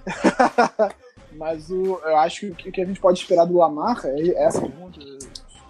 Mas 1.32 1.70
o, 1.70 2.00
eu 2.04 2.16
acho 2.18 2.52
que 2.52 2.68
o 2.68 2.72
que 2.72 2.80
a 2.80 2.84
gente 2.84 3.00
pode 3.00 3.18
esperar 3.18 3.44
do 3.44 3.56
Lamar 3.56 4.00
é 4.04 4.44
essa 4.44 4.60
pergunta. 4.60 5.00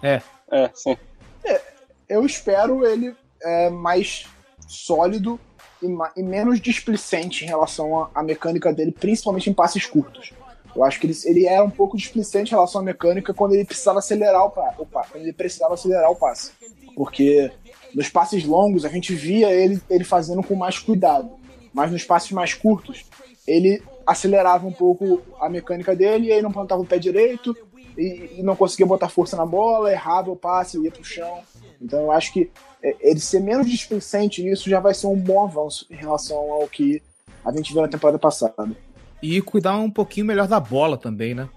É. 0.01 0.21
É, 0.51 0.69
sim. 0.73 0.95
É, 1.43 1.61
eu 2.07 2.25
espero 2.25 2.85
ele 2.85 3.15
é, 3.41 3.69
mais 3.69 4.27
sólido 4.67 5.39
e, 5.81 5.87
e, 6.15 6.23
menos 6.23 6.61
displicente 6.61 7.43
em 7.43 7.47
relação 7.47 8.09
à 8.13 8.21
mecânica 8.21 8.71
dele, 8.71 8.91
principalmente 8.91 9.49
em 9.49 9.53
passes 9.53 9.85
curtos. 9.85 10.31
Eu 10.75 10.83
acho 10.83 10.99
que 10.99 11.07
ele, 11.07 11.15
ele 11.25 11.45
era 11.45 11.63
um 11.63 11.69
pouco 11.69 11.95
displicente 11.97 12.51
em 12.51 12.55
relação 12.55 12.81
à 12.81 12.83
mecânica 12.83 13.33
quando 13.33 13.53
ele 13.53 13.65
precisava 13.65 13.99
acelerar 13.99 14.45
o, 14.45 14.49
pa, 14.49 14.73
o 14.77 14.85
passe, 14.85 15.11
quando 15.11 15.23
ele 15.23 15.33
precisava 15.33 15.73
acelerar 15.73 16.09
o 16.11 16.15
passe. 16.15 16.51
Porque 16.95 17.51
nos 17.93 18.09
passes 18.09 18.45
longos 18.45 18.85
a 18.85 18.89
gente 18.89 19.13
via 19.13 19.51
ele, 19.51 19.81
ele 19.89 20.03
fazendo 20.03 20.43
com 20.43 20.55
mais 20.55 20.79
cuidado. 20.79 21.31
Mas 21.73 21.91
nos 21.91 22.03
passes 22.03 22.31
mais 22.31 22.53
curtos, 22.53 23.05
ele 23.47 23.81
acelerava 24.05 24.67
um 24.67 24.71
pouco 24.71 25.21
a 25.39 25.49
mecânica 25.49 25.95
dele 25.95 26.27
e 26.27 26.31
aí 26.31 26.41
não 26.41 26.51
plantava 26.51 26.81
o 26.81 26.85
pé 26.85 26.97
direito 26.99 27.55
e, 27.97 28.35
e 28.37 28.43
não 28.43 28.55
conseguia 28.55 28.85
botar 28.85 29.09
força 29.09 29.35
na 29.35 29.45
bola, 29.45 29.91
errava 29.91 30.31
o 30.31 30.35
passe, 30.35 30.81
ia 30.81 30.91
pro 30.91 31.03
chão. 31.03 31.39
Então 31.81 31.99
eu 32.01 32.11
acho 32.11 32.33
que 32.33 32.49
é, 32.81 32.95
ele 32.99 33.19
ser 33.19 33.39
menos 33.39 33.69
displicente 33.69 34.43
nisso 34.43 34.69
já 34.69 34.79
vai 34.79 34.93
ser 34.93 35.07
um 35.07 35.15
bom 35.15 35.43
avanço 35.43 35.85
em 35.89 35.95
relação 35.95 36.37
ao 36.37 36.67
que 36.67 37.01
a 37.43 37.51
gente 37.51 37.73
viu 37.73 37.81
na 37.81 37.87
temporada 37.87 38.19
passada. 38.19 38.71
E 39.21 39.41
cuidar 39.41 39.77
um 39.77 39.89
pouquinho 39.89 40.25
melhor 40.25 40.47
da 40.47 40.59
bola 40.59 40.97
também, 40.97 41.33
né? 41.33 41.47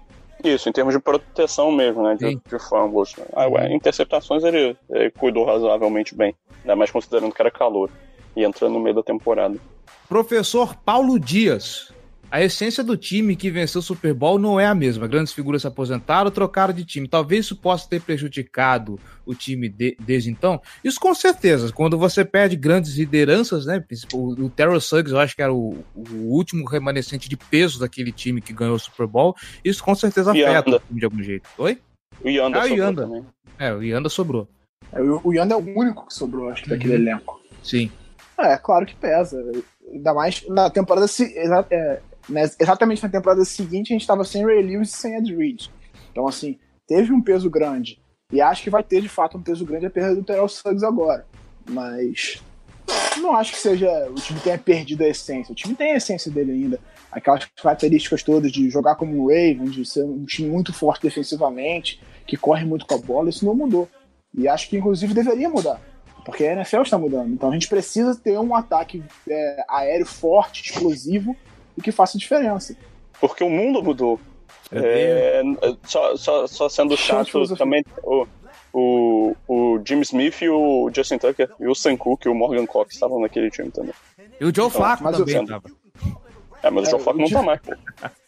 Isso, 0.53 0.69
em 0.69 0.71
termos 0.71 0.93
de 0.93 0.99
proteção 0.99 1.71
mesmo, 1.71 2.03
né? 2.03 2.15
De, 2.15 2.35
de 2.35 2.59
fumbles. 2.59 3.15
Ah, 3.33 3.47
ué, 3.47 3.73
interceptações 3.73 4.43
ele, 4.43 4.77
ele, 4.89 5.11
cuidou 5.11 5.45
razoavelmente 5.45 6.15
bem. 6.15 6.35
Ainda 6.61 6.75
mais 6.75 6.91
considerando 6.91 7.33
que 7.33 7.41
era 7.41 7.51
calor. 7.51 7.89
E 8.35 8.43
entrando 8.43 8.73
no 8.73 8.79
meio 8.79 8.95
da 8.95 9.03
temporada. 9.03 9.57
Professor 10.07 10.75
Paulo 10.75 11.19
Dias. 11.19 11.91
A 12.29 12.41
essência 12.43 12.83
do 12.83 12.97
time 12.97 13.37
que 13.37 13.49
venceu 13.49 13.79
o 13.79 13.81
Super 13.81 14.13
Bowl 14.13 14.37
não 14.37 14.59
é 14.59 14.65
a 14.65 14.75
mesma. 14.75 15.07
Grandes 15.07 15.31
figuras 15.31 15.61
se 15.61 15.67
aposentaram, 15.67 16.29
trocaram 16.29 16.73
de 16.73 16.83
time. 16.83 17.07
Talvez 17.07 17.45
isso 17.45 17.55
possa 17.55 17.87
ter 17.87 18.01
prejudicado 18.01 18.99
o 19.25 19.33
time 19.33 19.69
de, 19.69 19.95
desde 19.99 20.29
então. 20.29 20.61
Isso 20.83 20.99
com 20.99 21.15
certeza. 21.15 21.71
Quando 21.71 21.97
você 21.97 22.25
perde 22.25 22.57
grandes 22.57 22.97
lideranças, 22.97 23.65
né? 23.65 23.81
O, 24.13 24.45
o 24.45 24.49
Terrell 24.49 24.79
Suggs, 24.81 25.13
eu 25.13 25.19
acho 25.19 25.35
que 25.35 25.41
era 25.41 25.53
o, 25.53 25.77
o, 25.95 26.33
último 26.33 26.67
remanescente 26.67 27.29
de 27.29 27.37
peso 27.37 27.79
daquele 27.79 28.11
time 28.11 28.41
que 28.41 28.51
ganhou 28.51 28.75
o 28.75 28.79
Super 28.79 29.07
Bowl. 29.07 29.33
Isso 29.63 29.81
com 29.81 29.95
certeza 29.95 30.31
afeta 30.31 30.69
o 30.69 30.79
time 30.79 30.99
de 30.99 31.05
algum 31.05 31.23
jeito. 31.23 31.47
Oi? 31.57 31.77
O 32.21 32.27
Yanda 32.29 32.59
ah, 32.59 32.61
sobrou 32.63 32.77
Yanda. 32.77 33.01
também. 33.03 33.25
É, 33.57 33.73
o 33.73 33.81
Yanda 33.81 34.09
sobrou. 34.09 34.49
É, 34.91 35.01
o, 35.01 35.33
Yanda 35.33 35.53
é 35.53 35.57
o 35.57 35.79
único 35.79 36.05
que 36.07 36.13
sobrou, 36.13 36.49
acho 36.49 36.63
que, 36.63 36.69
daquele 36.69 36.95
Uhum. 36.95 37.01
elenco. 37.01 37.41
Sim. 37.63 37.89
É, 38.37 38.57
claro 38.57 38.85
que 38.85 38.95
pesa. 38.95 39.41
Ainda 39.91 40.13
mais 40.13 40.45
na 40.49 40.69
temporada. 40.69 41.07
se- 41.07 41.33
é, 41.37 42.01
né, 42.29 42.43
exatamente 42.59 43.01
na 43.01 43.09
temporada 43.09 43.43
seguinte, 43.45 43.93
a 43.93 43.97
gente 43.97 44.07
tava 44.07 44.23
sem 44.23 44.45
Ray 44.45 44.61
Lewis 44.61 44.93
e 44.93 44.97
sem 44.97 45.15
Ed 45.15 45.35
Reed. 45.35 45.67
Então, 46.11 46.27
assim, 46.27 46.57
teve 46.87 47.13
um 47.13 47.21
peso 47.21 47.49
grande. 47.49 47.99
E 48.31 48.41
acho 48.41 48.63
que 48.63 48.69
vai 48.69 48.83
ter, 48.83 49.01
de 49.01 49.09
fato, 49.09 49.37
um 49.37 49.41
peso 49.41 49.65
grande 49.65 49.85
a 49.85 49.89
perda 49.89 50.15
do 50.15 50.23
Terrell 50.23 50.47
Suggs 50.47 50.83
agora. 50.83 51.25
Mas. 51.69 52.41
Não 53.17 53.35
acho 53.35 53.53
que 53.53 53.59
seja. 53.59 53.89
O 54.09 54.15
time 54.15 54.39
tenha 54.39 54.57
perdido 54.57 55.03
a 55.03 55.07
essência. 55.07 55.51
O 55.51 55.55
time 55.55 55.75
tem 55.75 55.93
a 55.93 55.97
essência 55.97 56.31
dele 56.31 56.51
ainda. 56.51 56.79
Aquelas 57.11 57.45
características 57.45 58.21
todas 58.21 58.51
de 58.51 58.69
jogar 58.69 58.95
como 58.95 59.17
um 59.17 59.27
Raven, 59.27 59.65
de 59.65 59.85
ser 59.85 60.03
um 60.03 60.25
time 60.25 60.49
muito 60.49 60.73
forte 60.73 61.03
defensivamente, 61.03 62.01
que 62.25 62.35
corre 62.35 62.65
muito 62.65 62.85
com 62.85 62.95
a 62.95 62.97
bola, 62.97 63.29
isso 63.29 63.45
não 63.45 63.55
mudou. 63.55 63.87
E 64.37 64.47
acho 64.47 64.69
que, 64.69 64.77
inclusive, 64.77 65.13
deveria 65.13 65.49
mudar. 65.49 65.81
Porque 66.25 66.45
a 66.45 66.51
NFL 66.51 66.81
está 66.81 66.97
mudando. 66.97 67.31
Então 67.31 67.49
a 67.49 67.53
gente 67.53 67.69
precisa 67.69 68.13
ter 68.13 68.37
um 68.37 68.53
ataque 68.53 69.01
é, 69.29 69.65
aéreo 69.69 70.05
forte, 70.05 70.69
explosivo 70.69 71.35
e 71.77 71.81
que 71.81 71.91
faça 71.91 72.17
diferença. 72.17 72.75
Porque 73.19 73.43
o 73.43 73.49
mundo 73.49 73.81
mudou. 73.83 74.19
É, 74.71 75.41
só, 75.85 76.15
só, 76.17 76.45
só 76.47 76.67
sendo 76.67 76.95
de 76.95 77.01
chato 77.01 77.55
também 77.55 77.83
o, 78.03 78.27
o, 78.73 79.35
o 79.47 79.81
Jim 79.85 80.01
Smith 80.01 80.41
e 80.41 80.49
o 80.49 80.89
Justin 80.93 81.17
Tucker 81.17 81.49
e 81.59 81.67
o 81.67 81.73
Sam 81.73 81.95
Cook 81.95 82.25
e 82.25 82.29
o 82.29 82.35
Morgan 82.35 82.65
Cox 82.65 82.93
estavam 82.93 83.19
naquele 83.21 83.49
time 83.49 83.71
também. 83.71 83.93
E 84.39 84.43
o 84.45 84.53
Joe 84.53 84.69
Flacco 84.69 85.03
mas 85.05 85.17
também. 85.17 85.37
É, 86.61 86.69
mas 86.69 86.83
o 86.83 86.87
É, 86.87 86.91
Joe 86.91 86.99
Flacco 86.99 87.17
o 87.17 87.21
não 87.21 87.27
Jim- 87.27 87.35
tá 87.35 87.41
mais, 87.43 87.59
pô. 87.61 87.73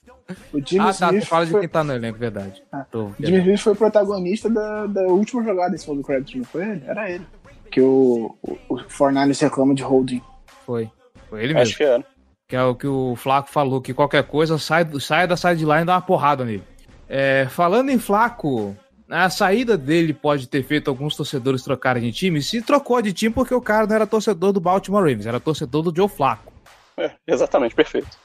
O 0.53 0.59
Jimmy 0.63 0.81
Ah, 0.88 0.93
tá. 0.93 1.07
Smith 1.07 1.23
Tu 1.23 1.27
fala 1.27 1.45
de 1.45 1.51
foi, 1.51 1.59
quem 1.61 1.69
tá 1.69 1.84
no 1.84 1.91
elenco, 1.91 2.19
verdade. 2.19 2.63
Ah, 2.71 2.85
Tô- 2.91 3.09
Jimmy 3.19 3.39
Smith 3.39 3.59
foi 3.61 3.73
protagonista 3.73 4.47
da, 4.47 4.85
da 4.85 5.01
última 5.07 5.43
jogada 5.43 5.73
em 5.73 5.77
cima 5.80 5.95
do 5.95 6.03
Crabtree, 6.03 6.38
não 6.38 6.45
foi 6.45 6.69
ele? 6.69 6.84
Era 6.85 7.09
ele. 7.09 7.26
Que 7.71 7.81
o, 7.81 8.38
o, 8.43 8.57
o 8.69 8.76
49ers 8.77 9.41
reclama 9.41 9.73
de 9.73 9.81
holding. 9.81 10.21
Foi. 10.67 10.88
Foi 11.31 11.39
ele 11.43 11.55
mesmo. 11.55 11.63
Acho 11.67 11.77
que 11.77 11.84
era. 11.84 12.05
Que 12.49 12.55
é 12.55 12.63
o 12.63 12.73
que 12.73 12.88
o 12.88 13.15
Flaco 13.15 13.47
falou, 13.47 13.80
que 13.80 13.93
qualquer 13.93 14.23
coisa 14.23 14.57
sai, 14.57 14.85
sai 14.99 15.27
da 15.27 15.38
sideline 15.38 15.84
e 15.84 15.85
dá 15.85 15.93
uma 15.93 16.01
porrada 16.01 16.43
nele. 16.43 16.63
É, 17.07 17.45
falando 17.47 17.89
em 17.91 17.99
Flaco, 17.99 18.76
a 19.07 19.30
saída 19.30 19.77
dele 19.77 20.13
pode 20.13 20.47
ter 20.47 20.63
feito 20.63 20.89
alguns 20.89 21.15
torcedores 21.15 21.61
trocarem 21.63 22.01
de 22.01 22.11
time. 22.11 22.41
Se 22.41 22.59
trocou 22.61 23.01
de 23.03 23.13
time 23.13 23.31
porque 23.34 23.53
o 23.53 23.61
cara 23.61 23.85
não 23.85 23.95
era 23.95 24.07
torcedor 24.07 24.51
do 24.51 24.59
Baltimore 24.59 25.01
Ravens, 25.03 25.27
era 25.27 25.39
torcedor 25.39 25.84
do 25.84 25.95
Joe 25.95 26.09
Flaco. 26.09 26.51
É, 26.97 27.11
exatamente, 27.27 27.76
perfeito. 27.76 28.17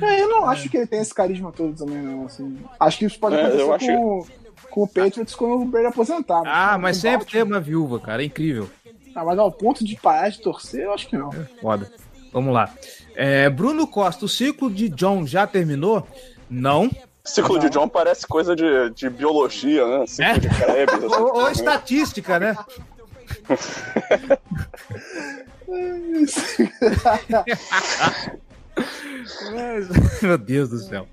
É, 0.00 0.22
eu 0.22 0.28
não 0.28 0.48
acho 0.48 0.70
que 0.70 0.76
ele 0.76 0.86
tem 0.86 1.00
esse 1.00 1.12
carisma 1.12 1.50
todo 1.52 1.76
também, 1.76 1.98
não. 1.98 2.24
Assim. 2.24 2.56
Acho 2.78 2.98
que 2.98 3.04
isso 3.04 3.18
pode 3.18 3.34
É, 3.34 3.40
acontecer 3.40 3.62
eu 3.62 3.74
acho 3.74 3.86
com, 3.86 4.26
com 4.70 4.82
o 4.84 4.88
Patriots 4.88 5.34
quando 5.34 5.62
o 5.62 5.64
Brady 5.64 5.86
aposentar. 5.88 6.40
Ah, 6.46 6.78
mas 6.78 6.98
sempre 6.98 7.26
tem 7.26 7.42
uma 7.42 7.60
viúva, 7.60 7.98
cara, 7.98 8.22
é 8.22 8.26
incrível. 8.26 8.70
Ah, 9.14 9.24
mas 9.24 9.38
ao 9.38 9.50
ponto 9.50 9.84
de 9.84 9.96
parar 9.96 10.28
de 10.28 10.40
torcer, 10.40 10.84
eu 10.84 10.94
acho 10.94 11.08
que 11.08 11.16
não. 11.18 11.30
Foda. 11.60 11.90
Vamos 12.32 12.54
lá. 12.54 12.72
É, 13.16 13.48
Bruno 13.50 13.86
Costa, 13.86 14.24
o 14.26 14.28
ciclo 14.28 14.70
de 14.70 14.88
John 14.90 15.26
já 15.26 15.46
terminou? 15.46 16.06
Não. 16.50 16.90
Ciclo 17.24 17.58
de 17.58 17.68
John 17.70 17.88
parece 17.88 18.26
coisa 18.26 18.54
de, 18.54 18.90
de 18.90 19.08
biologia, 19.10 19.84
né? 19.86 20.06
Ciclo 20.06 20.24
É? 20.30 20.38
de 20.38 20.48
Krebs. 20.48 20.94
assim. 21.04 21.06
Ou, 21.22 21.34
ou 21.40 21.50
estatística, 21.50 22.38
né? 22.38 22.56
Mas- 29.52 29.88
Meu 30.22 30.38
Deus 30.38 30.68
do 30.70 30.78
céu. 30.78 31.06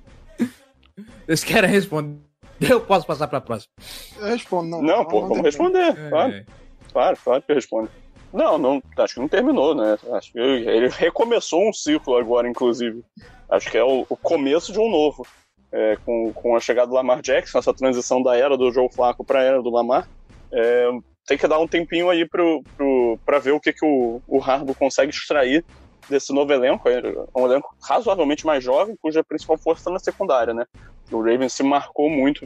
Vocês 1.26 1.44
querem 1.44 1.70
responder? 1.70 2.20
Eu 2.62 2.80
posso 2.82 3.06
passar 3.06 3.28
para 3.28 3.40
a 3.40 3.42
próxima. 3.42 3.72
Eu 4.20 4.28
respondo, 4.28 4.70
não. 4.70 4.82
Não, 4.82 5.06
pô, 5.06 5.22
vamos 5.28 5.42
responder. 5.44 5.96
Claro, 6.10 6.34
É. 6.34 6.46
claro, 6.92 7.18
claro 7.24 7.42
que 7.42 7.54
responde. 7.54 7.90
Não, 8.34 8.58
não, 8.58 8.82
acho 8.98 9.14
que 9.14 9.20
não 9.20 9.28
terminou, 9.28 9.76
né? 9.76 9.98
Acho 10.12 10.32
que 10.32 10.40
ele 10.40 10.90
recomeçou 10.90 11.70
um 11.70 11.72
ciclo 11.72 12.18
agora, 12.18 12.50
inclusive. 12.50 13.04
Acho 13.48 13.70
que 13.70 13.78
é 13.78 13.84
o, 13.84 14.08
o 14.10 14.18
começo 14.18 14.74
de 14.74 14.80
um 14.80 14.90
novo. 14.90 15.26
É, 15.72 15.98
com, 16.06 16.32
com 16.34 16.56
a 16.56 16.60
chegada 16.60 16.88
do 16.88 16.94
Lamar 16.94 17.22
Jackson, 17.22 17.58
essa 17.58 17.74
transição 17.74 18.22
da 18.22 18.38
era 18.38 18.56
do 18.56 18.72
Joe 18.72 18.92
Flacco 18.94 19.24
para 19.24 19.40
a 19.40 19.44
era 19.44 19.62
do 19.62 19.72
Lamar. 19.72 20.08
É, 20.52 20.90
tem 21.26 21.38
que 21.38 21.48
dar 21.48 21.60
um 21.60 21.68
tempinho 21.68 22.10
aí 22.10 22.28
pra 22.28 23.40
ver 23.40 23.52
o 23.52 23.60
que, 23.60 23.74
que 23.74 23.86
o, 23.86 24.22
o 24.28 24.40
Harbaugh 24.40 24.76
consegue 24.76 25.12
extrair 25.12 25.66
desse 26.10 26.34
novo 26.34 26.52
elenco. 26.52 26.88
É 26.90 27.02
um 27.36 27.46
elenco 27.46 27.76
razoavelmente 27.82 28.46
mais 28.46 28.64
jovem, 28.64 28.96
cuja 29.02 29.24
principal 29.24 29.58
força 29.58 29.82
está 29.82 29.92
na 29.92 30.00
secundária, 30.00 30.54
né? 30.54 30.66
O 31.12 31.18
Ravens 31.18 31.54
se 31.54 31.64
marcou 31.64 32.10
muito 32.10 32.46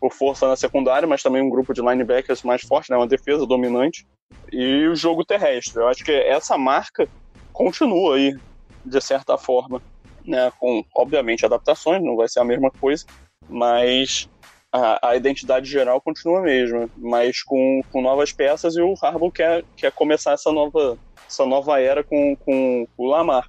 por 0.00 0.12
força 0.12 0.46
na 0.46 0.56
secundária, 0.56 1.08
mas 1.08 1.22
também 1.22 1.42
um 1.42 1.50
grupo 1.50 1.72
de 1.72 1.80
linebackers 1.80 2.42
mais 2.42 2.62
forte, 2.62 2.90
né? 2.90 2.96
Uma 2.96 3.06
defesa 3.06 3.46
dominante. 3.46 4.06
E 4.52 4.86
o 4.86 4.94
jogo 4.94 5.24
terrestre. 5.24 5.80
Eu 5.80 5.88
acho 5.88 6.04
que 6.04 6.12
essa 6.12 6.58
marca 6.58 7.08
continua 7.52 8.16
aí, 8.16 8.36
de 8.84 9.00
certa 9.00 9.38
forma. 9.38 9.80
Né? 10.24 10.52
Com, 10.58 10.84
obviamente, 10.94 11.46
adaptações, 11.46 12.02
não 12.02 12.16
vai 12.16 12.28
ser 12.28 12.40
a 12.40 12.44
mesma 12.44 12.70
coisa, 12.70 13.06
mas 13.48 14.28
a, 14.72 15.10
a 15.10 15.16
identidade 15.16 15.70
geral 15.70 16.00
continua 16.00 16.40
a 16.40 16.42
mesma, 16.42 16.88
mas 16.96 17.42
com, 17.42 17.80
com 17.90 18.02
novas 18.02 18.32
peças 18.32 18.76
e 18.76 18.80
o 18.82 18.94
Harbaugh 19.00 19.30
quer, 19.30 19.64
quer 19.76 19.92
começar 19.92 20.32
essa 20.32 20.52
nova, 20.52 20.98
essa 21.26 21.46
nova 21.46 21.80
era 21.80 22.02
com, 22.02 22.36
com 22.36 22.86
o 22.96 23.06
Lamar. 23.06 23.48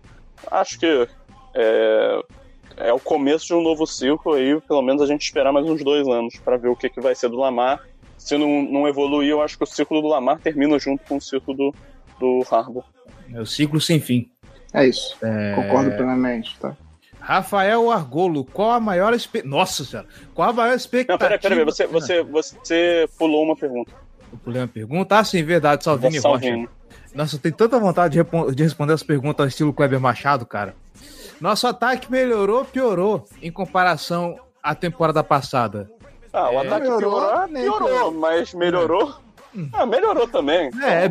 Acho 0.52 0.80
que 0.80 1.08
é, 1.56 2.22
é 2.78 2.94
o 2.94 3.00
começo 3.00 3.48
de 3.48 3.54
um 3.54 3.62
novo 3.62 3.86
ciclo 3.86 4.34
aí, 4.34 4.60
pelo 4.62 4.82
menos 4.82 5.02
a 5.02 5.06
gente 5.06 5.24
esperar 5.24 5.52
mais 5.52 5.66
uns 5.68 5.84
dois 5.84 6.08
anos 6.08 6.36
para 6.38 6.58
ver 6.58 6.70
o 6.70 6.76
que, 6.76 6.90
que 6.90 7.02
vai 7.02 7.16
ser 7.16 7.30
do 7.30 7.38
Lamar. 7.38 7.82
Se 8.18 8.38
não, 8.38 8.64
não 8.64 8.88
evoluir, 8.88 9.30
eu 9.30 9.42
acho 9.42 9.58
que 9.58 9.64
o 9.64 9.68
ciclo 9.68 10.02
do 10.02 10.08
Lamar 10.08 10.40
termina 10.40 10.78
junto 10.80 11.04
com 11.06 11.18
o 11.18 11.22
ciclo 11.22 11.54
do, 11.54 11.74
do 12.20 12.44
Harbaugh. 12.50 12.84
É 13.34 13.42
o 13.42 13.46
ciclo 13.46 13.82
sem 13.82 14.00
fim. 14.00 14.30
É 14.74 14.88
isso. 14.88 15.18
É. 15.22 15.54
Concordo 15.56 15.92
plenamente, 15.92 16.58
tá? 16.60 16.76
Rafael 17.20 17.92
Argolo, 17.92 18.46
qual 18.46 18.72
a 18.72 18.80
maior 18.80 19.14
espe... 19.14 19.44
Nossa 19.44 19.84
senhora, 19.84 20.08
qual 20.34 20.50
a 20.50 20.54
maior 20.54 20.70
Não, 20.70 20.76
expectativa? 20.76 21.18
peraí, 21.18 21.40
peraí, 21.40 21.66
você, 21.66 21.86
você, 21.86 22.24
você 22.24 23.10
pulou 23.18 23.44
uma 23.44 23.56
pergunta. 23.56 23.92
Eu 24.32 24.38
pulei 24.38 24.62
uma 24.62 24.68
pergunta. 24.68 25.18
Ah, 25.18 25.24
sim, 25.24 25.44
verdade, 25.44 25.84
Salvini 25.84 26.18
Rocha. 26.18 26.22
Salvini. 26.22 26.70
Nossa, 27.14 27.36
eu 27.36 27.40
tenho 27.40 27.56
tanta 27.56 27.80
vontade 27.80 28.22
de, 28.22 28.56
de 28.56 28.64
responder 28.64 28.94
as 28.94 29.04
perguntas 29.04 29.44
ao 29.44 29.48
estilo 29.48 29.74
Kleber 29.74 30.00
Machado, 30.00 30.46
cara. 30.46 30.76
Nosso 31.40 31.68
ataque 31.68 32.12
melhorou, 32.12 32.66
piorou 32.66 33.26
em 33.42 33.52
comparação 33.52 34.38
à 34.62 34.76
temporada 34.76 35.24
passada. 35.24 35.90
Ah, 36.34 36.50
o 36.50 36.54
É. 36.54 36.58
ataque 36.68 36.82
Melhorou, 36.82 37.00
piorou, 37.22 37.48
nem 37.48 37.64
piorou, 37.64 37.88
piorou. 37.88 38.12
mas 38.12 38.54
melhorou. 38.54 39.16
Ah, 39.74 39.86
melhorou 39.86 40.28
também. 40.28 40.70
É, 40.84 41.10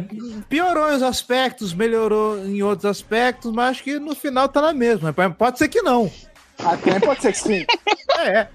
piorou 0.48 0.90
em 0.90 0.94
uns 0.96 1.02
aspectos, 1.02 1.72
melhorou 1.74 2.38
em 2.44 2.62
outros 2.62 2.84
aspectos, 2.84 3.50
mas 3.52 3.70
acho 3.70 3.84
que 3.84 3.98
no 3.98 4.14
final 4.14 4.48
tá 4.48 4.60
na 4.62 4.72
mesma. 4.72 5.12
Pode 5.36 5.58
ser 5.58 5.68
que 5.68 5.82
não. 5.82 6.10
Até 6.58 7.00
pode 7.00 7.22
ser 7.22 7.32
que 7.32 7.38
sim. 7.38 7.66
É, 8.18 8.48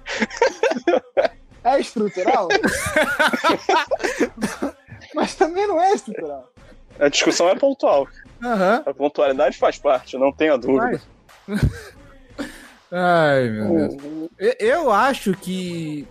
É 1.63 1.79
estrutural? 1.79 2.47
Mas 5.13 5.35
também 5.35 5.67
não 5.67 5.79
é 5.79 5.93
estrutural. 5.93 6.49
A 6.99 7.09
discussão 7.09 7.49
é 7.49 7.55
pontual. 7.55 8.07
aham. 8.43 8.83
A 8.85 8.93
pontualidade 8.93 9.57
faz 9.57 9.77
parte, 9.77 10.17
não 10.17 10.31
tenha 10.31 10.57
dúvida. 10.57 10.91
Mas- 10.93 11.07
Ai, 12.91 13.49
meu 13.49 13.87
Deus. 13.87 14.29
Eu- 14.37 14.55
Eu 14.59 14.91
acho 14.91 15.33
que. 15.33 16.05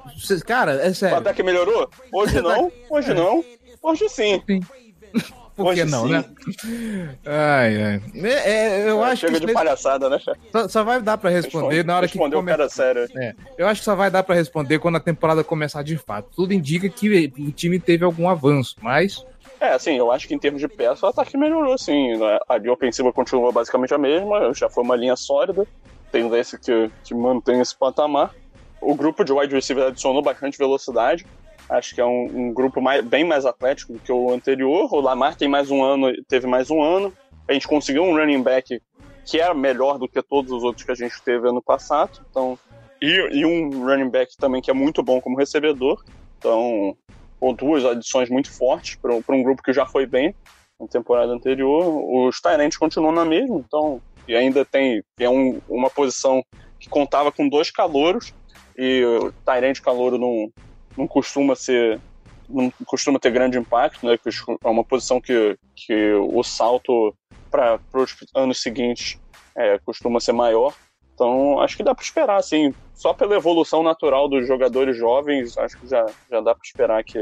Cara, 0.46 0.72
é 0.74 0.88
O 0.90 0.94
sério. 0.94 1.18
ataque 1.18 1.42
melhorou? 1.42 1.90
Hoje 2.12 2.40
não, 2.40 2.72
hoje 2.88 3.12
não, 3.12 3.44
hoje 3.82 4.08
sim. 4.08 4.42
Por 5.54 5.74
que 5.74 5.84
não, 5.84 6.06
sim. 6.06 6.12
né? 6.12 6.24
Ai, 7.26 7.82
ai. 7.82 8.02
É, 8.14 8.50
é, 8.50 8.88
eu 8.88 9.04
acho 9.04 9.26
Chega 9.26 9.38
que 9.40 9.46
de 9.46 9.52
palhaçada, 9.52 10.08
né, 10.08 10.18
chefe? 10.18 10.40
só, 10.50 10.68
só 10.68 10.82
vai 10.84 11.02
dar 11.02 11.18
pra 11.18 11.28
responder 11.28 11.84
na 11.84 11.96
hora 11.98 12.08
que 12.08 12.14
Respondeu 12.14 12.38
o 12.38 12.42
começar. 12.42 12.56
cara 12.56 12.68
sério. 12.70 13.06
É, 13.14 13.34
eu 13.58 13.66
acho 13.68 13.82
que 13.82 13.84
só 13.84 13.94
vai 13.94 14.10
dar 14.10 14.22
pra 14.22 14.34
responder 14.34 14.78
quando 14.78 14.96
a 14.96 15.00
temporada 15.00 15.44
começar 15.44 15.82
de 15.82 15.98
fato. 15.98 16.30
Tudo 16.34 16.54
indica 16.54 16.88
que 16.88 17.30
o 17.38 17.50
time 17.52 17.78
teve 17.78 18.04
algum 18.06 18.26
avanço, 18.26 18.74
mas 18.80 19.22
É, 19.60 19.72
assim, 19.74 19.92
eu 19.92 20.10
acho 20.10 20.26
que 20.26 20.34
em 20.34 20.38
termos 20.38 20.60
de 20.60 20.68
peça, 20.68 21.04
o 21.04 21.08
ataque 21.10 21.36
melhorou, 21.36 21.76
sim. 21.76 22.12
A 22.48 22.56
linha 22.56 22.72
ofensiva 22.72 23.12
continua 23.12 23.52
basicamente 23.52 23.92
a 23.92 23.98
mesma, 23.98 24.54
já 24.54 24.70
foi 24.70 24.82
uma 24.82 24.96
linha 24.96 25.14
sólida, 25.16 25.66
tendência 26.10 26.58
que, 26.58 26.90
que 27.04 27.14
mantém 27.14 27.60
esse 27.60 27.78
patamar. 27.78 28.30
O 28.80 28.94
grupo 28.94 29.22
de 29.22 29.32
wide 29.32 29.54
receiver 29.54 29.88
adicionou 29.88 30.22
bastante 30.22 30.56
velocidade, 30.56 31.26
acho 31.68 31.94
que 31.94 32.00
é 32.00 32.04
um, 32.06 32.30
um 32.32 32.54
grupo 32.54 32.80
mais- 32.80 33.04
bem 33.04 33.22
mais 33.22 33.44
atlético 33.44 33.92
do 33.92 34.00
que 34.00 34.10
o 34.10 34.32
anterior. 34.32 34.88
O 34.90 35.00
Lamar 35.00 35.36
tem 35.36 35.46
mais 35.46 35.70
um 35.70 35.84
ano, 35.84 36.10
teve 36.26 36.46
mais 36.46 36.70
um 36.70 36.82
ano. 36.82 37.12
A 37.46 37.52
gente 37.52 37.68
conseguiu 37.68 38.02
um 38.02 38.16
running 38.16 38.42
back 38.42 38.80
que 39.26 39.38
é 39.38 39.52
melhor 39.52 39.98
do 39.98 40.08
que 40.08 40.22
todos 40.22 40.50
os 40.50 40.62
outros 40.62 40.84
que 40.84 40.90
a 40.92 40.94
gente 40.94 41.14
teve 41.22 41.46
ano 41.46 41.62
passado, 41.62 42.10
então 42.30 42.58
e, 43.02 43.40
e 43.40 43.44
um 43.44 43.84
running 43.84 44.08
back 44.08 44.36
também 44.38 44.62
que 44.62 44.70
é 44.70 44.74
muito 44.74 45.02
bom 45.02 45.20
como 45.20 45.36
recebedor. 45.36 45.98
Então, 46.38 46.96
ou 47.40 47.54
duas 47.54 47.84
adições 47.84 48.28
muito 48.28 48.50
fortes 48.52 48.96
para 48.96 49.14
um, 49.14 49.42
grupo 49.42 49.62
que 49.62 49.72
já 49.72 49.86
foi 49.86 50.06
bem 50.06 50.34
na 50.78 50.86
temporada 50.86 51.32
anterior. 51.32 51.84
Os 52.26 52.40
Tyrants 52.40 52.76
continuam 52.76 53.12
na 53.12 53.24
mesma, 53.24 53.56
então, 53.56 54.00
e 54.28 54.36
ainda 54.36 54.64
tem 54.64 55.02
é 55.18 55.28
um, 55.28 55.60
uma 55.68 55.88
posição 55.88 56.44
que 56.78 56.88
contava 56.88 57.32
com 57.32 57.48
dois 57.48 57.70
calouros, 57.70 58.34
e 58.76 59.04
o 59.04 59.32
Tyrant 59.44 59.80
calouro 59.80 60.18
não, 60.18 60.52
não 60.96 61.06
costuma 61.06 61.54
ser. 61.54 62.00
não 62.48 62.70
costuma 62.86 63.18
ter 63.18 63.30
grande 63.30 63.58
impacto, 63.58 64.06
né? 64.06 64.18
É 64.64 64.68
uma 64.68 64.84
posição 64.84 65.20
que, 65.20 65.56
que 65.74 66.12
o 66.14 66.42
salto 66.42 67.14
para 67.50 67.80
os 67.94 68.16
anos 68.34 68.62
seguintes 68.62 69.18
é, 69.56 69.78
costuma 69.78 70.20
ser 70.20 70.32
maior. 70.32 70.74
Então, 71.20 71.60
acho 71.60 71.76
que 71.76 71.82
dá 71.82 71.94
para 71.94 72.02
esperar, 72.02 72.38
assim, 72.38 72.74
só 72.94 73.12
pela 73.12 73.36
evolução 73.36 73.82
natural 73.82 74.26
dos 74.26 74.48
jogadores 74.48 74.96
jovens, 74.96 75.58
acho 75.58 75.78
que 75.78 75.86
já, 75.86 76.06
já 76.30 76.40
dá 76.40 76.54
para 76.54 76.64
esperar 76.64 77.04
que 77.04 77.18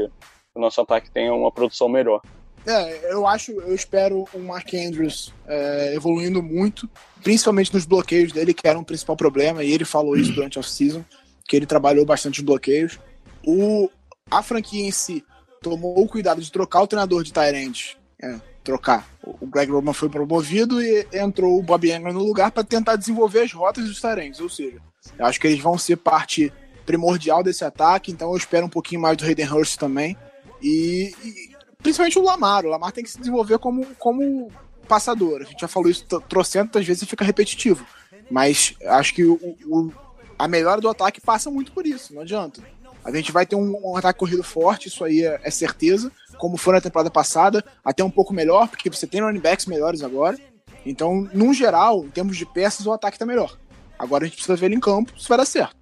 o 0.55 0.59
nosso 0.59 0.79
ataque 0.79 1.11
tenha 1.11 1.33
uma 1.33 1.51
produção 1.51 1.89
melhor. 1.89 2.21
É, 2.65 3.11
eu 3.11 3.27
acho, 3.27 3.51
eu 3.51 3.75
espero 3.75 4.25
o 4.33 4.39
Mark 4.39 4.73
Andrews 4.73 5.33
é, 5.45 5.93
evoluindo 5.93 6.41
muito, 6.41 6.89
principalmente 7.21 7.73
nos 7.73 7.85
bloqueios 7.85 8.31
dele, 8.31 8.53
que 8.53 8.65
era 8.65 8.79
um 8.79 8.85
principal 8.85 9.17
problema, 9.17 9.65
e 9.65 9.73
ele 9.73 9.83
falou 9.83 10.15
isso 10.15 10.31
durante 10.31 10.57
a 10.57 10.61
off-season, 10.61 11.03
que 11.45 11.57
ele 11.57 11.65
trabalhou 11.65 12.05
bastante 12.05 12.39
os 12.39 12.45
bloqueios. 12.45 12.97
O, 13.45 13.89
a 14.31 14.41
franquia 14.41 14.87
em 14.87 14.91
si 14.91 15.25
tomou 15.61 16.01
o 16.01 16.07
cuidado 16.07 16.39
de 16.39 16.49
trocar 16.49 16.83
o 16.83 16.87
treinador 16.87 17.21
de 17.21 17.33
Tyrande, 17.33 17.97
é, 18.23 18.39
trocar. 18.69 19.07
O 19.23 19.47
Greg 19.47 19.71
Roman 19.71 19.93
foi 19.93 20.09
promovido 20.09 20.81
e 20.81 21.07
entrou 21.13 21.57
o 21.57 21.63
Bob 21.63 21.91
Engram 21.91 22.13
no 22.13 22.23
lugar 22.23 22.51
para 22.51 22.63
tentar 22.63 22.95
desenvolver 22.95 23.41
as 23.41 23.51
rotas 23.51 23.85
dos 23.85 23.99
Tyrands, 23.99 24.39
ou 24.39 24.49
seja, 24.49 24.77
eu 25.17 25.25
acho 25.25 25.39
que 25.39 25.47
eles 25.47 25.59
vão 25.59 25.77
ser 25.77 25.97
parte 25.97 26.53
primordial 26.85 27.43
desse 27.43 27.65
ataque, 27.65 28.11
então 28.11 28.31
eu 28.31 28.37
espero 28.37 28.65
um 28.65 28.69
pouquinho 28.69 29.01
mais 29.01 29.17
do 29.17 29.25
Hayden 29.25 29.51
Hurst 29.51 29.77
também. 29.77 30.15
E, 30.61 31.13
e 31.23 31.49
principalmente 31.81 32.19
o 32.19 32.23
Lamar. 32.23 32.65
O 32.65 32.69
Lamar 32.69 32.91
tem 32.91 33.03
que 33.03 33.11
se 33.11 33.19
desenvolver 33.19 33.57
como, 33.59 33.85
como 33.97 34.51
passador. 34.87 35.41
A 35.41 35.45
gente 35.45 35.61
já 35.61 35.67
falou 35.67 35.89
isso 35.89 36.05
tro- 36.05 36.21
trocentas 36.21 36.85
vezes 36.85 37.03
e 37.03 37.05
fica 37.05 37.23
repetitivo. 37.23 37.85
Mas 38.29 38.75
acho 38.85 39.13
que 39.13 39.23
o, 39.23 39.35
o, 39.65 39.91
a 40.37 40.47
melhora 40.47 40.81
do 40.81 40.89
ataque 40.89 41.21
passa 41.21 41.49
muito 41.49 41.71
por 41.71 41.85
isso, 41.85 42.13
não 42.13 42.21
adianta. 42.21 42.61
A 43.03 43.11
gente 43.11 43.31
vai 43.31 43.45
ter 43.45 43.55
um, 43.55 43.91
um 43.91 43.95
ataque 43.95 44.19
corrido 44.19 44.43
forte, 44.43 44.87
isso 44.89 45.03
aí 45.03 45.23
é, 45.23 45.39
é 45.43 45.49
certeza, 45.51 46.11
como 46.39 46.57
foi 46.57 46.73
na 46.73 46.81
temporada 46.81 47.11
passada, 47.11 47.63
até 47.83 48.03
um 48.03 48.09
pouco 48.09 48.33
melhor, 48.33 48.69
porque 48.69 48.89
você 48.89 49.05
tem 49.05 49.21
running 49.21 49.41
backs 49.41 49.65
melhores 49.65 50.01
agora. 50.01 50.37
Então, 50.85 51.29
num 51.33 51.53
geral, 51.53 52.05
em 52.05 52.09
termos 52.09 52.37
de 52.37 52.45
peças, 52.45 52.85
o 52.87 52.93
ataque 52.93 53.19
tá 53.19 53.25
melhor. 53.25 53.57
Agora 53.99 54.23
a 54.23 54.27
gente 54.27 54.37
precisa 54.37 54.55
ver 54.55 54.67
ele 54.67 54.75
em 54.75 54.79
campo 54.79 55.11
se 55.19 55.27
vai 55.27 55.37
dar 55.37 55.45
certo. 55.45 55.75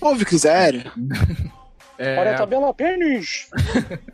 Ouve, 0.00 0.24
quiser. 0.26 0.92
É, 1.96 2.18
Olha 2.18 2.32
a 2.32 2.38
tabela 2.38 2.74
pênis! 2.74 3.48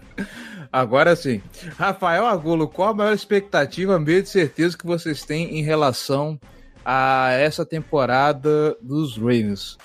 Agora 0.70 1.16
sim. 1.16 1.40
Rafael 1.78 2.26
Agulo, 2.26 2.68
qual 2.68 2.90
a 2.90 2.94
maior 2.94 3.14
expectativa, 3.14 3.98
medo 3.98 4.24
de 4.24 4.28
certeza 4.28 4.76
que 4.76 4.86
vocês 4.86 5.24
têm 5.24 5.58
em 5.58 5.62
relação 5.62 6.38
a 6.84 7.30
essa 7.32 7.64
temporada 7.64 8.76
dos 8.82 9.16
Ravens? 9.16 9.78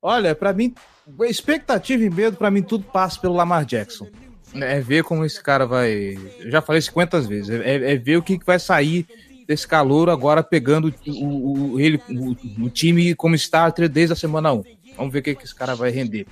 Olha, 0.00 0.36
pra 0.36 0.52
mim, 0.52 0.72
expectativa 1.22 2.04
e 2.04 2.10
medo, 2.10 2.36
pra 2.36 2.50
mim, 2.50 2.62
tudo 2.62 2.84
passa 2.84 3.18
pelo 3.18 3.34
Lamar 3.34 3.64
Jackson. 3.64 4.06
É 4.54 4.80
ver 4.80 5.04
como 5.04 5.24
esse 5.24 5.42
cara 5.42 5.66
vai. 5.66 6.18
Eu 6.40 6.50
já 6.50 6.60
falei 6.62 6.80
50 6.80 7.20
vezes. 7.22 7.50
É, 7.50 7.92
é 7.92 7.96
ver 7.96 8.16
o 8.16 8.22
que 8.22 8.38
que 8.38 8.46
vai 8.46 8.58
sair 8.58 9.06
desse 9.46 9.66
calor 9.66 10.08
agora 10.10 10.42
pegando 10.42 10.92
o, 11.06 11.72
o, 11.74 11.80
ele, 11.80 12.00
o, 12.10 12.64
o 12.64 12.70
time 12.70 13.14
como 13.14 13.34
starter 13.34 13.88
desde 13.88 14.12
a 14.12 14.16
semana 14.16 14.52
1. 14.52 14.62
Vamos 14.96 15.12
ver 15.12 15.20
o 15.20 15.22
que, 15.22 15.34
que 15.34 15.44
esse 15.44 15.54
cara 15.54 15.74
vai 15.74 15.90
render. 15.90 16.26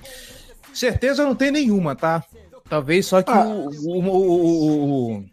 Certeza 0.73 1.23
não 1.23 1.35
tem 1.35 1.51
nenhuma, 1.51 1.95
tá? 1.95 2.23
Talvez 2.69 3.05
só 3.05 3.21
que 3.21 3.31
Ah. 3.31 3.45
o, 3.45 3.69
o, 3.69 4.07
o, 4.07 5.15
o, 5.17 5.25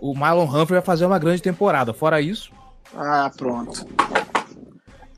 o 0.00 0.14
Marlon 0.14 0.44
Humphrey 0.44 0.78
vai 0.78 0.82
fazer 0.82 1.04
uma 1.06 1.18
grande 1.18 1.42
temporada. 1.42 1.92
Fora 1.92 2.20
isso, 2.20 2.50
Ah, 2.94 3.30
pronto. 3.36 3.86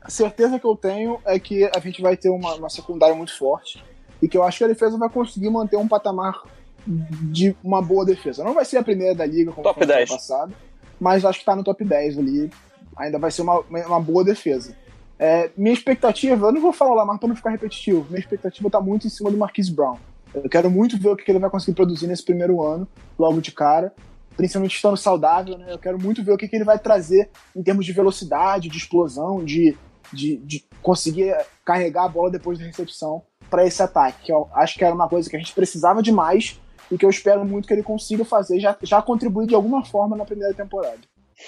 A 0.01 0.09
certeza 0.09 0.59
que 0.59 0.65
eu 0.65 0.75
tenho 0.75 1.19
é 1.25 1.39
que 1.39 1.63
a 1.73 1.79
gente 1.79 2.01
vai 2.01 2.17
ter 2.17 2.29
uma, 2.29 2.55
uma 2.55 2.69
secundária 2.69 3.15
muito 3.15 3.35
forte 3.37 3.81
e 4.21 4.27
que 4.27 4.37
eu 4.37 4.43
acho 4.43 4.57
que 4.57 4.63
a 4.65 4.67
defesa 4.67 4.97
vai 4.97 5.09
conseguir 5.09 5.49
manter 5.49 5.77
um 5.77 5.87
patamar 5.87 6.41
de 6.85 7.55
uma 7.63 7.81
boa 7.81 8.05
defesa. 8.05 8.43
Não 8.43 8.53
vai 8.53 8.65
ser 8.65 8.77
a 8.77 8.83
primeira 8.83 9.15
da 9.15 9.25
liga 9.25 9.51
como 9.51 9.63
Top 9.63 9.77
foi 9.77 9.87
no 9.87 9.93
ano 9.93 9.99
10. 9.99 10.09
passado, 10.09 10.53
mas 10.99 11.25
acho 11.25 11.39
que 11.39 11.45
tá 11.45 11.55
no 11.55 11.63
top 11.63 11.83
10 11.83 12.19
ali. 12.19 12.51
Ainda 12.95 13.17
vai 13.17 13.31
ser 13.31 13.41
uma, 13.41 13.59
uma 13.59 13.99
boa 13.99 14.23
defesa. 14.23 14.75
É, 15.17 15.49
minha 15.55 15.73
expectativa, 15.73 16.47
eu 16.47 16.51
não 16.51 16.61
vou 16.61 16.73
falar 16.73 16.91
o 16.91 16.95
Lamar 16.95 17.17
pra 17.17 17.27
não 17.27 17.35
ficar 17.35 17.51
repetitivo, 17.51 18.05
minha 18.09 18.19
expectativa 18.19 18.69
tá 18.69 18.81
muito 18.81 19.07
em 19.07 19.09
cima 19.09 19.31
do 19.31 19.37
Marquise 19.37 19.71
Brown. 19.71 19.97
Eu 20.33 20.49
quero 20.49 20.69
muito 20.69 20.97
ver 20.97 21.09
o 21.09 21.15
que 21.15 21.23
que 21.23 21.31
ele 21.31 21.39
vai 21.39 21.49
conseguir 21.49 21.75
produzir 21.75 22.07
nesse 22.07 22.23
primeiro 22.23 22.61
ano, 22.61 22.87
logo 23.17 23.39
de 23.39 23.51
cara 23.51 23.93
principalmente 24.35 24.75
estando 24.75 24.97
saudável, 24.97 25.57
né? 25.57 25.67
Eu 25.69 25.79
quero 25.79 26.01
muito 26.01 26.23
ver 26.23 26.31
o 26.31 26.37
que, 26.37 26.47
que 26.47 26.55
ele 26.55 26.63
vai 26.63 26.79
trazer 26.79 27.29
em 27.55 27.63
termos 27.63 27.85
de 27.85 27.93
velocidade, 27.93 28.69
de 28.69 28.77
explosão, 28.77 29.43
de, 29.43 29.77
de, 30.11 30.37
de 30.37 30.65
conseguir 30.81 31.35
carregar 31.63 32.05
a 32.05 32.09
bola 32.09 32.31
depois 32.31 32.57
da 32.57 32.65
recepção 32.65 33.23
para 33.49 33.65
esse 33.65 33.81
ataque. 33.81 34.25
Que 34.25 34.31
eu 34.31 34.49
acho 34.53 34.77
que 34.77 34.83
era 34.83 34.93
uma 34.93 35.07
coisa 35.07 35.29
que 35.29 35.35
a 35.35 35.39
gente 35.39 35.53
precisava 35.53 36.01
demais 36.01 36.59
e 36.93 36.97
que 36.97 37.05
eu 37.05 37.09
espero 37.09 37.43
muito 37.43 37.67
que 37.67 37.73
ele 37.73 37.83
consiga 37.83 38.23
fazer, 38.23 38.59
já, 38.59 38.77
já 38.83 39.01
contribuir 39.01 39.47
de 39.47 39.55
alguma 39.55 39.83
forma 39.83 40.15
na 40.15 40.25
primeira 40.25 40.53
temporada. 40.53 40.99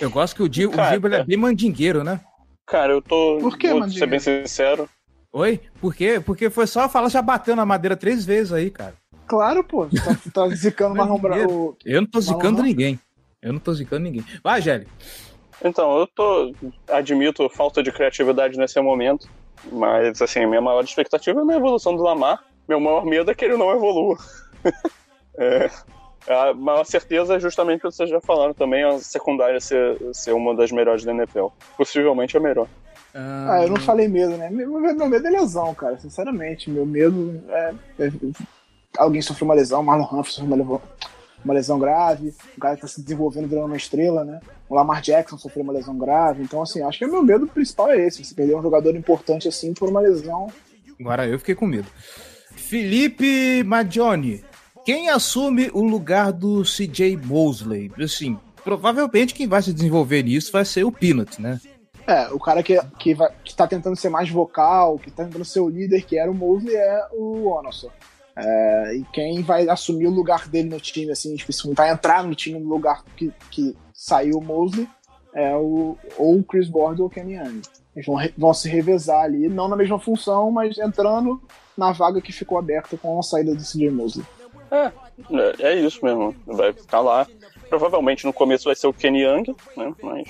eu 0.02 0.10
gosto 0.10 0.36
que 0.36 0.44
o 0.44 0.50
Dibo, 0.50 0.74
ele 1.06 1.16
é 1.16 1.24
bem 1.24 1.38
mandingueiro, 1.38 2.04
né? 2.04 2.20
Cara, 2.66 2.94
eu 2.94 3.02
tô. 3.02 3.38
Por 3.40 3.58
que, 3.58 3.72
vou 3.72 3.88
ser 3.90 4.08
bem 4.08 4.20
sincero. 4.20 4.90
Oi? 5.32 5.60
Por 5.80 5.94
quê? 5.94 6.20
Porque 6.20 6.50
foi 6.50 6.66
só 6.66 6.90
falar, 6.90 7.10
já 7.10 7.22
bateu 7.22 7.56
na 7.56 7.66
madeira 7.66 7.96
três 7.96 8.26
vezes 8.26 8.52
aí, 8.52 8.72
cara. 8.72 8.96
Claro, 9.28 9.64
pô, 9.64 9.86
tu 9.86 9.96
tá, 9.96 10.18
tá 10.34 10.50
zicando 10.56 10.94
o 10.94 10.98
Marlon 10.98 11.18
Brown. 11.20 11.46
o- 11.48 11.78
Eu 11.86 12.02
não 12.02 12.08
tô 12.10 12.20
zicando 12.22 12.64
ninguém. 12.64 13.00
Eu 13.42 13.54
não 13.54 13.60
tô 13.60 13.74
zicando 13.74 14.04
ninguém. 14.04 14.24
Vai, 14.44 14.62
Gelli. 14.62 14.88
Então, 15.64 16.00
eu 16.00 16.08
tô. 16.08 16.54
Admito 16.90 17.48
falta 17.50 17.84
de 17.84 17.92
criatividade 17.92 18.58
nesse 18.58 18.80
momento. 18.82 19.28
Mas, 19.72 20.22
assim, 20.22 20.46
minha 20.46 20.62
maior 20.62 20.84
expectativa 20.84 21.40
é 21.42 21.54
a 21.54 21.58
evolução 21.58 21.96
do 21.96 22.02
Lamar. 22.04 22.44
Meu 22.68 22.80
maior 22.80 23.06
medo 23.06 23.30
é 23.30 23.36
que 23.36 23.46
ele 23.46 23.58
não 23.58 23.72
evolua. 23.72 24.18
É, 25.38 25.70
a 26.28 26.54
maior 26.54 26.84
certeza 26.86 27.36
é 27.36 27.40
justamente 27.40 27.80
o 27.80 27.90
que 27.90 27.96
vocês 27.96 28.10
já 28.10 28.20
falaram 28.22 28.54
também, 28.54 28.84
a 28.84 28.98
secundária 29.00 29.60
ser, 29.60 29.98
ser 30.14 30.34
uma 30.34 30.56
das 30.56 30.72
melhores 30.72 31.04
da 31.04 31.12
NFL. 31.14 31.48
Possivelmente 31.78 32.36
a 32.36 32.40
melhor. 32.40 32.68
Ah, 33.14 33.62
eu 33.64 33.70
não 33.70 33.78
falei 33.78 34.08
medo, 34.10 34.36
né? 34.36 34.50
Meu, 34.50 34.70
meu 34.80 35.08
medo 35.08 35.28
é 35.28 35.30
lesão, 35.30 35.74
cara, 35.74 35.98
sinceramente. 35.98 36.70
Meu 36.70 36.86
medo 36.86 37.42
é, 37.50 37.74
é- 38.00 38.12
alguém 38.98 39.22
sofreu 39.22 39.46
uma 39.46 39.54
lesão, 39.54 39.82
Marlon 39.84 40.04
Humphrey 40.06 40.34
sofreu 40.34 40.48
uma, 40.48 40.58
levo- 40.58 40.82
uma 41.44 41.54
lesão 41.54 41.80
grave, 41.80 42.34
o 42.58 42.60
cara 42.60 42.76
tá 42.76 42.88
se 42.88 43.02
desenvolvendo 43.02 43.48
virando 43.48 43.68
uma 43.68 43.78
estrela, 43.78 44.26
né? 44.26 44.42
O 44.68 44.76
Lamar 44.76 45.00
Jackson 45.02 45.38
sofreu 45.38 45.64
uma 45.64 45.72
lesão 45.72 45.98
grave, 45.98 46.44
então 46.44 46.62
assim, 46.62 46.82
acho 46.82 46.98
que 47.00 47.06
o 47.06 47.12
meu 47.12 47.22
medo 47.24 47.48
principal 47.48 47.90
é 47.92 48.06
esse, 48.06 48.24
você 48.26 48.34
perder 48.36 48.56
um 48.56 48.62
jogador 48.62 48.96
importante 48.96 49.48
assim 49.48 49.74
por 49.74 49.88
uma 49.88 50.02
lesão. 50.02 50.48
Agora 51.00 51.26
eu 51.28 51.38
fiquei 51.40 51.56
com 51.56 51.68
medo. 51.68 51.88
Felipe 52.56 53.64
Magione. 53.64 54.44
Quem 54.86 55.10
assume 55.10 55.72
o 55.74 55.82
lugar 55.82 56.32
do 56.32 56.62
CJ 56.62 57.18
Mosley? 57.18 57.92
Assim, 58.00 58.38
provavelmente 58.64 59.34
quem 59.34 59.48
vai 59.48 59.60
se 59.64 59.74
desenvolver 59.74 60.22
nisso 60.22 60.52
vai 60.52 60.64
ser 60.64 60.84
o 60.84 60.92
Peanut, 60.92 61.42
né? 61.42 61.60
É, 62.06 62.28
o 62.28 62.38
cara 62.38 62.62
que, 62.62 62.80
que, 63.00 63.16
vai, 63.16 63.34
que 63.44 63.56
tá 63.56 63.66
tentando 63.66 63.96
ser 63.96 64.10
mais 64.10 64.30
vocal, 64.30 65.00
que 65.00 65.10
tá 65.10 65.24
tentando 65.24 65.44
ser 65.44 65.60
o 65.60 65.70
líder, 65.70 66.06
que 66.06 66.20
era 66.20 66.30
o 66.30 66.36
Mosley, 66.36 66.76
é 66.76 67.08
o 67.14 67.48
Onosso. 67.48 67.92
É, 68.36 68.96
e 68.98 69.04
quem 69.12 69.42
vai 69.42 69.68
assumir 69.68 70.06
o 70.06 70.12
lugar 70.12 70.48
dele 70.48 70.70
no 70.70 70.80
time, 70.80 71.12
assim, 71.12 71.36
vai 71.74 71.90
entrar 71.90 72.24
no 72.24 72.36
time 72.36 72.60
no 72.60 72.70
lugar 72.70 73.04
que, 73.18 73.34
que 73.50 73.76
saiu 73.92 74.38
o 74.38 74.44
Mosley, 74.44 74.88
é 75.34 75.56
o, 75.56 75.98
ou 76.16 76.38
o 76.38 76.44
Chris 76.44 76.70
Board 76.70 77.02
ou 77.02 77.08
o 77.08 77.10
Kenny 77.10 77.34
Young. 77.34 77.62
Eles 77.96 78.06
vão, 78.06 78.18
vão 78.38 78.54
se 78.54 78.70
revezar 78.70 79.24
ali, 79.24 79.50
não 79.50 79.68
na 79.68 79.76
mesma 79.76 79.98
função, 79.98 80.52
mas 80.52 80.78
entrando 80.78 81.42
na 81.76 81.92
vaga 81.92 82.22
que 82.22 82.32
ficou 82.32 82.60
aberta 82.60 82.96
com 82.98 83.18
a 83.18 83.24
saída 83.24 83.56
do 83.56 83.64
CJ 83.64 83.90
Mosley. 83.90 84.26
É, 84.72 84.92
é 85.60 85.76
isso 85.76 86.04
mesmo. 86.04 86.36
Vai 86.46 86.74
ficar 86.74 87.00
lá. 87.02 87.28
Provavelmente 87.70 88.26
no 88.26 88.34
começo 88.34 88.66
vai 88.66 88.76
ser 88.76 88.88
o 88.88 88.94
Kenny 88.94 89.24
Young, 89.24 89.56
né? 89.76 89.94
Mas. 90.02 90.28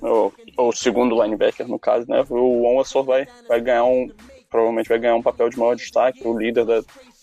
Ou, 0.00 0.32
o 0.58 0.72
segundo 0.72 1.20
linebacker, 1.22 1.66
no 1.66 1.78
caso, 1.78 2.06
né? 2.08 2.24
O 2.28 2.64
Onwassor 2.64 3.04
vai, 3.04 3.26
vai 3.48 3.60
ganhar 3.60 3.84
um. 3.84 4.08
Provavelmente 4.50 4.88
vai 4.88 4.98
ganhar 4.98 5.16
um 5.16 5.22
papel 5.22 5.48
de 5.48 5.58
maior 5.58 5.74
destaque, 5.74 6.26
o 6.26 6.38
líder 6.38 6.64
da, 6.64 6.80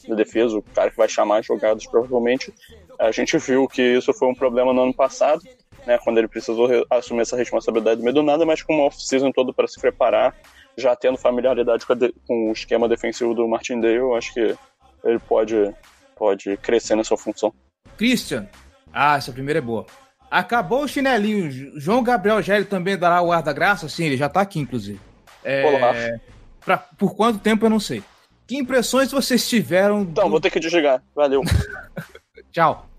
da 0.08 0.16
defesa, 0.16 0.58
o 0.58 0.62
cara 0.62 0.92
que 0.92 0.98
vai 0.98 1.08
chamar 1.08 1.40
as 1.40 1.46
jogadas, 1.46 1.86
provavelmente. 1.88 2.54
A 3.00 3.12
gente 3.12 3.38
viu 3.38 3.68
que 3.68 3.82
isso 3.82 4.14
foi 4.14 4.28
um 4.28 4.36
problema 4.36 4.74
no 4.74 4.84
ano 4.84 4.94
passado, 4.94 5.42
né? 5.86 5.98
Quando 6.04 6.18
ele 6.18 6.28
precisou 6.28 6.68
re- 6.68 6.86
assumir 6.90 7.22
essa 7.22 7.38
responsabilidade 7.38 8.00
no 8.00 8.04
meio 8.04 8.16
do 8.16 8.24
nada, 8.24 8.46
mas 8.46 8.62
com 8.62 8.74
uma 8.74 8.86
off-season 8.86 9.32
todo 9.32 9.54
para 9.54 9.68
se 9.68 9.80
preparar, 9.80 10.36
já 10.78 10.96
tendo 10.96 11.18
familiaridade 11.18 11.86
com, 11.86 11.96
de- 11.96 12.14
com 12.28 12.50
o 12.50 12.54
esquema 12.54 12.90
defensivo 12.90 13.34
do 13.34 13.48
Martindale, 13.48 13.96
eu 13.96 14.16
acho 14.16 14.34
que 14.34 14.56
ele 15.04 15.20
pode, 15.20 15.56
pode 16.16 16.56
crescer 16.58 16.96
nessa 16.96 17.16
função. 17.18 17.54
Christian. 17.98 18.48
Ah, 18.92 19.18
essa 19.18 19.32
primeira 19.32 19.60
é 19.60 19.62
boa. 19.62 19.86
Acabou 20.30 20.84
o 20.84 20.88
chinelinho. 20.88 21.80
João 21.80 22.02
Gabriel 22.04 22.42
Gelli 22.42 22.66
também 22.66 22.98
dará 22.98 23.22
o 23.22 23.32
ar 23.32 23.44
da 23.44 23.54
graça? 23.54 23.88
Sim, 23.88 24.06
ele 24.06 24.18
já 24.18 24.28
tá 24.30 24.42
aqui, 24.42 24.60
inclusive. 24.60 25.00
É, 25.44 25.66
Olá. 25.66 25.94
pra- 26.64 26.78
por 26.78 27.16
quanto 27.16 27.40
tempo 27.40 27.66
eu 27.66 27.70
não 27.70 27.80
sei. 27.80 28.04
Que 28.48 28.58
impressões 28.58 29.12
vocês 29.12 29.48
tiveram? 29.48 30.02
Então, 30.02 30.26
do- 30.26 30.32
vou 30.32 30.42
ter 30.42 30.50
que 30.50 30.60
desligar. 30.60 31.02
Valeu. 31.16 31.42
Tchau. 32.52 32.90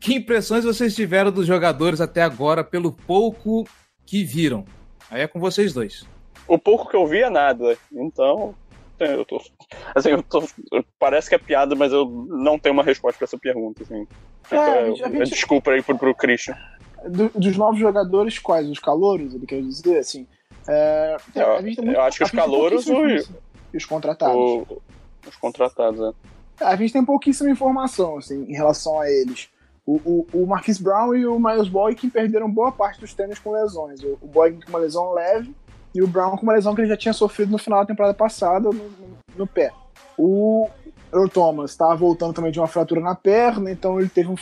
Que 0.00 0.14
impressões 0.14 0.64
vocês 0.64 0.94
tiveram 0.94 1.30
dos 1.30 1.46
jogadores 1.46 2.00
até 2.00 2.22
agora, 2.22 2.64
pelo 2.64 2.92
pouco 2.92 3.66
que 4.06 4.24
viram? 4.24 4.64
Aí 5.10 5.22
é 5.22 5.26
com 5.28 5.38
vocês 5.40 5.72
dois. 5.72 6.06
O 6.46 6.58
pouco 6.58 6.88
que 6.88 6.96
eu 6.96 7.06
vi 7.06 7.18
é 7.22 7.30
nada. 7.30 7.76
Então, 7.92 8.54
eu 8.98 9.24
tô. 9.24 9.40
Assim, 9.94 10.10
eu 10.10 10.22
tô. 10.22 10.42
Parece 10.98 11.28
que 11.28 11.34
é 11.34 11.38
piada, 11.38 11.74
mas 11.74 11.92
eu 11.92 12.04
não 12.28 12.58
tenho 12.58 12.72
uma 12.74 12.82
resposta 12.82 13.18
pra 13.18 13.24
essa 13.24 13.38
pergunta. 13.38 13.82
Assim. 13.82 14.06
É, 14.50 14.56
a 14.56 14.58
Fica- 14.78 14.86
gente- 14.86 15.04
a 15.04 15.08
gente- 15.10 15.30
Desculpa 15.30 15.70
aí 15.70 15.82
pro, 15.82 15.98
pro 15.98 16.14
Christian. 16.14 16.56
Do- 17.06 17.30
dos 17.34 17.56
novos 17.56 17.78
jogadores, 17.78 18.38
quais? 18.38 18.68
Os 18.68 18.78
calouros, 18.78 19.34
ele 19.34 19.46
quer 19.46 19.60
dizer, 19.62 19.98
assim. 19.98 20.26
É, 20.68 21.16
Eu- 21.34 21.52
a 21.56 21.62
gente 21.62 21.76
tem 21.76 21.84
muito- 21.84 21.98
eu 21.98 22.02
acho 22.02 22.18
que 22.18 22.24
os 22.24 22.30
calouros 22.30 22.86
e-. 22.86 23.28
E 23.72 23.76
os 23.76 23.84
contratados. 23.84 24.34
O- 24.36 24.82
os 25.26 25.36
contratados, 25.36 26.00
né? 26.00 26.12
A 26.60 26.74
gente 26.76 26.92
tem 26.92 27.04
pouquíssima 27.04 27.50
informação, 27.50 28.16
assim, 28.18 28.44
em 28.44 28.52
relação 28.54 29.00
a 29.00 29.08
eles. 29.10 29.48
O, 29.86 30.26
o, 30.32 30.42
o 30.42 30.46
Marquis 30.46 30.78
Brown 30.78 31.14
e 31.14 31.26
o 31.26 31.38
Miles 31.38 31.68
Boykin 31.68 32.10
perderam 32.10 32.50
boa 32.50 32.70
parte 32.72 33.00
dos 33.00 33.14
tênis 33.14 33.38
com 33.38 33.52
lesões. 33.52 34.02
O, 34.02 34.18
o 34.20 34.26
Boykin 34.26 34.60
com 34.60 34.68
uma 34.70 34.78
lesão 34.80 35.12
leve 35.12 35.54
e 35.94 36.02
o 36.02 36.06
Brown 36.06 36.36
com 36.36 36.42
uma 36.42 36.52
lesão 36.52 36.74
que 36.74 36.80
ele 36.80 36.88
já 36.88 36.96
tinha 36.96 37.12
sofrido 37.12 37.50
no 37.50 37.58
final 37.58 37.80
da 37.80 37.86
temporada 37.86 38.14
passada 38.14 38.70
no, 38.70 38.90
no- 39.36 39.46
pé. 39.46 39.72
O 40.16 40.68
Earl 41.12 41.28
Thomas 41.28 41.70
estava 41.70 41.94
voltando 41.96 42.32
também 42.34 42.52
de 42.52 42.58
uma 42.58 42.66
fratura 42.66 43.00
na 43.00 43.14
perna, 43.14 43.70
então 43.70 43.98
ele 43.98 44.08
teve 44.08 44.28
um 44.28 44.36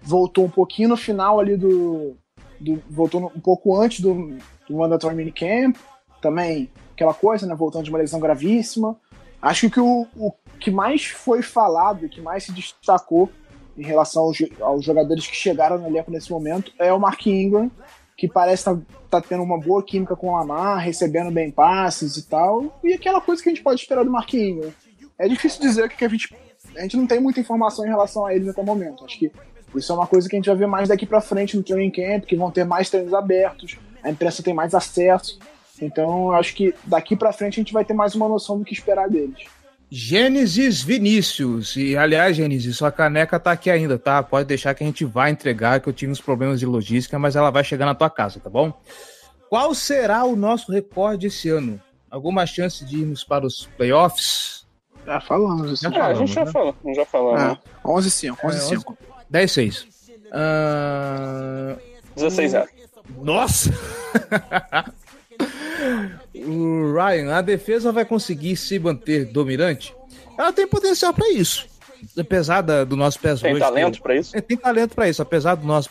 voltou 0.00 0.44
um 0.44 0.50
pouquinho 0.50 0.90
no 0.90 0.96
final 0.96 1.40
ali 1.40 1.56
do, 1.56 2.16
do 2.58 2.80
voltou 2.88 3.32
um 3.34 3.40
pouco 3.40 3.76
antes 3.78 4.00
do, 4.00 4.36
do 4.68 4.76
mandatory 4.76 5.14
minicamp, 5.14 5.78
também 6.22 6.70
aquela 6.94 7.12
coisa, 7.14 7.46
né, 7.46 7.54
voltando 7.54 7.84
de 7.84 7.90
uma 7.90 7.98
lesão 7.98 8.20
gravíssima. 8.20 8.96
Acho 9.42 9.68
que 9.70 9.80
o, 9.80 10.06
o 10.16 10.32
que 10.58 10.70
mais 10.70 11.06
foi 11.06 11.42
falado 11.42 12.06
e 12.06 12.08
que 12.08 12.20
mais 12.20 12.44
se 12.44 12.52
destacou 12.52 13.28
em 13.76 13.82
relação 13.82 14.22
aos, 14.24 14.38
aos 14.60 14.84
jogadores 14.84 15.26
que 15.26 15.36
chegaram 15.36 15.78
no 15.78 15.86
elenco 15.86 16.10
nesse 16.10 16.30
momento 16.32 16.72
é 16.78 16.92
o 16.92 16.98
Mark 16.98 17.24
Ingram, 17.26 17.70
que 18.18 18.26
parece 18.26 18.64
tá, 18.64 18.76
tá 19.08 19.20
tendo 19.20 19.44
uma 19.44 19.60
boa 19.60 19.80
química 19.80 20.16
com 20.16 20.30
o 20.30 20.36
Lamar, 20.36 20.84
recebendo 20.84 21.30
bem 21.30 21.52
passes 21.52 22.16
e 22.16 22.28
tal. 22.28 22.76
E 22.82 22.92
aquela 22.92 23.20
coisa 23.20 23.40
que 23.40 23.48
a 23.48 23.52
gente 23.52 23.62
pode 23.62 23.80
esperar 23.80 24.04
do 24.04 24.10
Mark 24.10 24.34
Ingram. 24.34 24.72
É 25.16 25.28
difícil 25.28 25.60
dizer 25.60 25.84
o 25.84 25.88
que 25.88 25.96
que 25.96 26.04
a 26.04 26.08
gente. 26.08 26.34
A 26.76 26.82
gente 26.82 26.96
não 26.96 27.06
tem 27.06 27.20
muita 27.20 27.38
informação 27.38 27.86
em 27.86 27.88
relação 27.88 28.26
a 28.26 28.34
eles 28.34 28.48
até 28.48 28.60
o 28.60 28.64
momento. 28.64 29.04
Acho 29.04 29.16
que 29.20 29.30
isso 29.72 29.92
é 29.92 29.94
uma 29.94 30.06
coisa 30.06 30.28
que 30.28 30.34
a 30.34 30.38
gente 30.38 30.48
vai 30.48 30.56
ver 30.56 30.66
mais 30.66 30.88
daqui 30.88 31.06
pra 31.06 31.20
frente 31.20 31.56
no 31.56 31.62
training 31.62 31.92
camp, 31.92 32.24
que 32.24 32.34
vão 32.34 32.50
ter 32.50 32.64
mais 32.64 32.90
treinos 32.90 33.14
abertos, 33.14 33.78
a 34.02 34.10
imprensa 34.10 34.42
tem 34.42 34.52
mais 34.52 34.74
acesso. 34.74 35.38
Então, 35.80 36.32
acho 36.32 36.56
que 36.56 36.74
daqui 36.84 37.14
pra 37.14 37.32
frente 37.32 37.54
a 37.54 37.62
gente 37.62 37.72
vai 37.72 37.84
ter 37.84 37.94
mais 37.94 38.16
uma 38.16 38.28
noção 38.28 38.58
do 38.58 38.64
que 38.64 38.72
esperar 38.72 39.08
deles. 39.08 39.44
Gênesis 39.90 40.82
Vinícius. 40.82 41.76
E, 41.76 41.96
aliás, 41.96 42.36
Gênesis, 42.36 42.76
sua 42.76 42.92
caneca 42.92 43.40
tá 43.40 43.52
aqui 43.52 43.70
ainda, 43.70 43.98
tá? 43.98 44.22
Pode 44.22 44.46
deixar 44.46 44.74
que 44.74 44.84
a 44.84 44.86
gente 44.86 45.04
vai 45.04 45.30
entregar, 45.30 45.80
que 45.80 45.88
eu 45.88 45.92
tive 45.92 46.12
uns 46.12 46.20
problemas 46.20 46.60
de 46.60 46.66
logística, 46.66 47.18
mas 47.18 47.36
ela 47.36 47.50
vai 47.50 47.64
chegar 47.64 47.86
na 47.86 47.94
tua 47.94 48.10
casa, 48.10 48.38
tá 48.40 48.50
bom? 48.50 48.72
Qual 49.48 49.74
será 49.74 50.24
o 50.24 50.36
nosso 50.36 50.70
recorde 50.70 51.28
esse 51.28 51.48
ano? 51.48 51.80
Alguma 52.10 52.44
chance 52.46 52.84
de 52.84 52.98
irmos 52.98 53.24
para 53.24 53.46
os 53.46 53.66
playoffs? 53.76 54.66
Já 55.06 55.20
falamos. 55.20 55.80
Já 55.80 55.88
Ah, 55.88 56.06
a 56.08 56.14
gente 56.14 56.32
já 56.34 56.44
né? 56.44 56.52
falou, 56.52 56.74
já 56.94 57.04
falou, 57.06 57.36
É, 57.36 57.48
né? 57.48 57.58
11 57.84 58.10
5, 58.10 58.46
11 58.46 58.60
5. 58.68 58.98
10 59.30 59.52
6. 59.52 59.86
Ah, 60.32 61.76
16 62.14 62.50
0 62.52 62.68
Nossa! 63.22 63.70
o 66.44 66.92
Ryan, 66.94 67.34
a 67.36 67.40
defesa 67.40 67.90
vai 67.92 68.04
conseguir 68.04 68.56
se 68.56 68.78
manter 68.78 69.26
dominante? 69.26 69.94
Ela 70.38 70.52
tem 70.52 70.66
potencial 70.66 71.12
para 71.12 71.28
isso. 71.32 71.66
Apesar 72.16 72.60
da- 72.60 72.84
do 72.84 72.94
nosso 72.96 73.18
pass 73.18 73.40
Tem 73.40 73.52
rush 73.52 73.60
talento 73.60 73.94
ter- 73.96 74.02
pra 74.02 74.14
isso? 74.16 74.36
É, 74.36 74.40
tem 74.40 74.56
talento 74.56 74.94
para 74.94 75.08
isso. 75.08 75.20
Apesar 75.20 75.56
do 75.56 75.66
nosso 75.66 75.90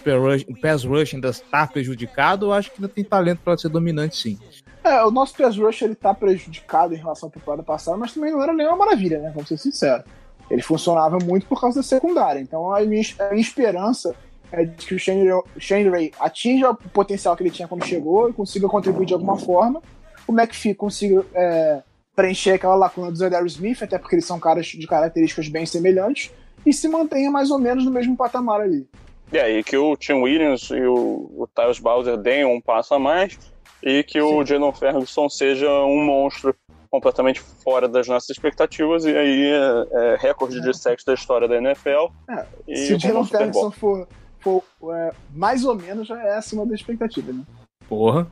pass 0.61 0.83
rush, 0.85 1.13
ainda 1.13 1.29
estar 1.29 1.67
prejudicado, 1.71 2.45
eu 2.47 2.53
acho 2.53 2.71
que 2.71 2.77
ainda 2.77 2.87
tem 2.87 3.03
talento 3.03 3.39
para 3.43 3.57
ser 3.57 3.67
dominante, 3.69 4.15
sim. 4.15 4.39
É, 4.83 5.03
o 5.03 5.11
nosso 5.11 5.35
pass 5.35 5.57
rush 5.57 5.81
ele 5.81 5.95
tá 5.95 6.13
prejudicado 6.13 6.93
em 6.93 6.97
relação 6.97 7.27
à 7.27 7.31
temporada 7.31 7.61
passada, 7.61 7.97
mas 7.97 8.13
também 8.13 8.31
não 8.31 8.41
era 8.41 8.53
nenhuma 8.53 8.77
maravilha, 8.77 9.19
né? 9.19 9.31
Vamos 9.35 9.49
ser 9.49 9.57
sinceros. 9.57 10.05
Ele 10.49 10.61
funcionava 10.61 11.17
muito 11.21 11.45
por 11.45 11.59
causa 11.59 11.79
da 11.79 11.83
secundária. 11.83 12.39
Então 12.39 12.73
a 12.73 12.79
minha, 12.81 13.03
a 13.19 13.29
minha 13.31 13.41
esperança 13.41 14.15
é 14.49 14.63
de 14.63 14.85
que 14.85 14.95
o 14.95 14.99
Shane, 14.99 15.27
Shane 15.59 15.89
Ray 15.89 16.11
atinja 16.17 16.69
o 16.69 16.75
potencial 16.75 17.35
que 17.35 17.43
ele 17.43 17.49
tinha 17.51 17.67
quando 17.67 17.83
chegou 17.85 18.29
e 18.29 18.33
consiga 18.33 18.65
contribuir 18.69 19.07
de 19.07 19.13
alguma 19.13 19.37
forma. 19.37 19.81
O 20.27 20.33
McPhee 20.33 20.75
consiga 20.75 21.25
é, 21.33 21.81
preencher 22.15 22.51
aquela 22.51 22.75
lacuna 22.75 23.11
do 23.11 23.17
Zadar 23.17 23.45
Smith, 23.45 23.81
até 23.81 23.97
porque 23.97 24.15
eles 24.15 24.25
são 24.25 24.39
caras 24.39 24.65
de 24.65 24.85
características 24.85 25.47
bem 25.47 25.65
semelhantes, 25.65 26.31
e 26.65 26.73
se 26.73 26.87
mantenha 26.87 27.31
mais 27.31 27.49
ou 27.51 27.59
menos 27.59 27.85
no 27.85 27.91
mesmo 27.91 28.17
patamar 28.17 28.61
ali. 28.61 28.87
E 29.31 29.37
aí, 29.37 29.63
que 29.63 29.77
o 29.77 29.95
Tim 29.95 30.13
Williams 30.13 30.69
e 30.69 30.81
o, 30.81 31.31
o 31.37 31.47
Tyus 31.53 31.79
Bowser 31.79 32.17
deem 32.17 32.45
um 32.45 32.61
passo 32.61 32.93
a 32.93 32.99
mais 32.99 33.37
e 33.83 34.03
que 34.03 34.19
o 34.21 34.43
Jalen 34.43 34.73
Ferguson 34.73 35.29
seja 35.29 35.69
um 35.83 36.03
monstro 36.03 36.55
completamente 36.89 37.39
fora 37.39 37.87
das 37.87 38.07
nossas 38.07 38.29
expectativas 38.29 39.05
e 39.05 39.15
aí 39.15 39.51
é, 39.51 40.13
é 40.13 40.15
recorde 40.15 40.61
de 40.61 40.75
sexo 40.75 41.05
da 41.05 41.13
história 41.13 41.47
da 41.47 41.57
NFL. 41.57 42.07
É, 42.29 42.45
e 42.67 42.75
se 42.77 42.93
o 42.93 42.99
Jalen. 42.99 43.25
Ferguson 43.25 43.71
for, 43.71 44.07
for 44.39 44.63
é, 44.93 45.13
mais 45.33 45.65
ou 45.65 45.75
menos, 45.75 46.07
já 46.07 46.21
é 46.23 46.37
acima 46.37 46.65
da 46.65 46.73
expectativa, 46.73 47.31
né? 47.31 47.43
Porra. 47.87 48.27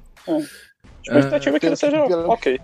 A 1.09 1.19
expectativa 1.19 1.57
é 1.57 1.59
que 1.59 1.65
ele 1.67 1.75
seja 1.75 2.03
ok. 2.27 2.59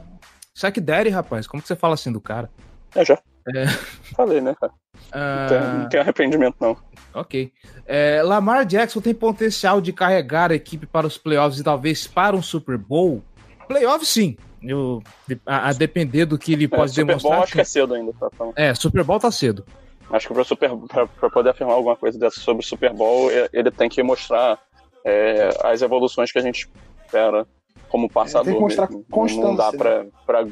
Saque 0.53 0.81
Daddy, 0.81 1.09
rapaz, 1.09 1.47
como 1.47 1.61
que 1.61 1.68
você 1.68 1.76
fala 1.76 1.93
assim 1.93 2.11
do 2.11 2.19
cara? 2.22 2.49
É, 2.95 3.05
já. 3.05 3.19
É. 3.55 3.65
Falei, 4.15 4.41
né, 4.41 4.53
cara? 4.59 4.73
Ah, 5.11 5.39
Não 5.41 5.47
tem, 5.47 5.80
não 5.80 5.89
tem 5.89 5.99
arrependimento, 5.99 6.55
não. 6.59 6.77
Ok. 7.13 7.51
É, 7.85 8.22
Lamar 8.23 8.65
Jackson 8.65 9.01
tem 9.01 9.13
potencial 9.13 9.81
de 9.81 9.91
carregar 9.93 10.51
a 10.51 10.55
equipe 10.55 10.85
para 10.85 11.07
os 11.07 11.18
playoffs 11.18 11.59
e 11.59 11.63
talvez 11.63 12.05
para 12.07 12.35
um 12.35 12.41
Super 12.41 12.77
Bowl? 12.77 13.23
Playoffs, 13.68 14.09
sim. 14.09 14.38
Eu, 14.61 15.01
a, 15.45 15.69
a 15.69 15.73
depender 15.73 16.26
do 16.26 16.38
que 16.38 16.53
ele 16.53 16.65
É, 16.65 16.68
pode 16.68 16.91
Super 16.91 17.05
demonstrar. 17.07 17.34
Bowl 17.34 17.43
acho 17.43 17.53
que 17.53 17.61
é 17.61 17.63
cedo 17.63 17.93
ainda, 17.95 18.13
tá 18.19 18.30
falando. 18.38 18.53
É, 18.57 18.73
Super 18.76 19.03
Bowl 19.03 19.19
tá 19.19 19.31
cedo. 19.31 19.65
Acho 20.11 20.27
que 20.27 20.34
pra, 20.34 20.43
Super, 20.43 20.69
pra, 20.88 21.07
pra 21.07 21.30
poder 21.30 21.49
afirmar 21.49 21.73
alguma 21.76 21.95
coisa 21.95 22.19
dessa 22.19 22.39
sobre 22.39 22.63
o 22.63 22.68
Super 22.68 22.93
Bowl, 22.93 23.31
é- 23.31 23.49
ele 23.53 23.72
tem 23.72 23.89
que 23.89 24.03
mostrar 24.03 24.59
é, 25.05 25.49
as 25.63 25.81
evoluções 25.81 26.31
que 26.31 26.38
a 26.38 26.41
gente 26.41 26.69
espera 27.05 27.47
como 27.91 28.09
passador. 28.09 28.45
tem 28.45 28.55
que 28.55 28.59
mostrar 28.61 28.88
mesmo. 28.89 29.05
constância, 29.11 29.43
Não 29.43 29.55
dá 29.55 29.72
né? 29.72 29.77
pra, 29.77 30.05
pra, 30.26 30.47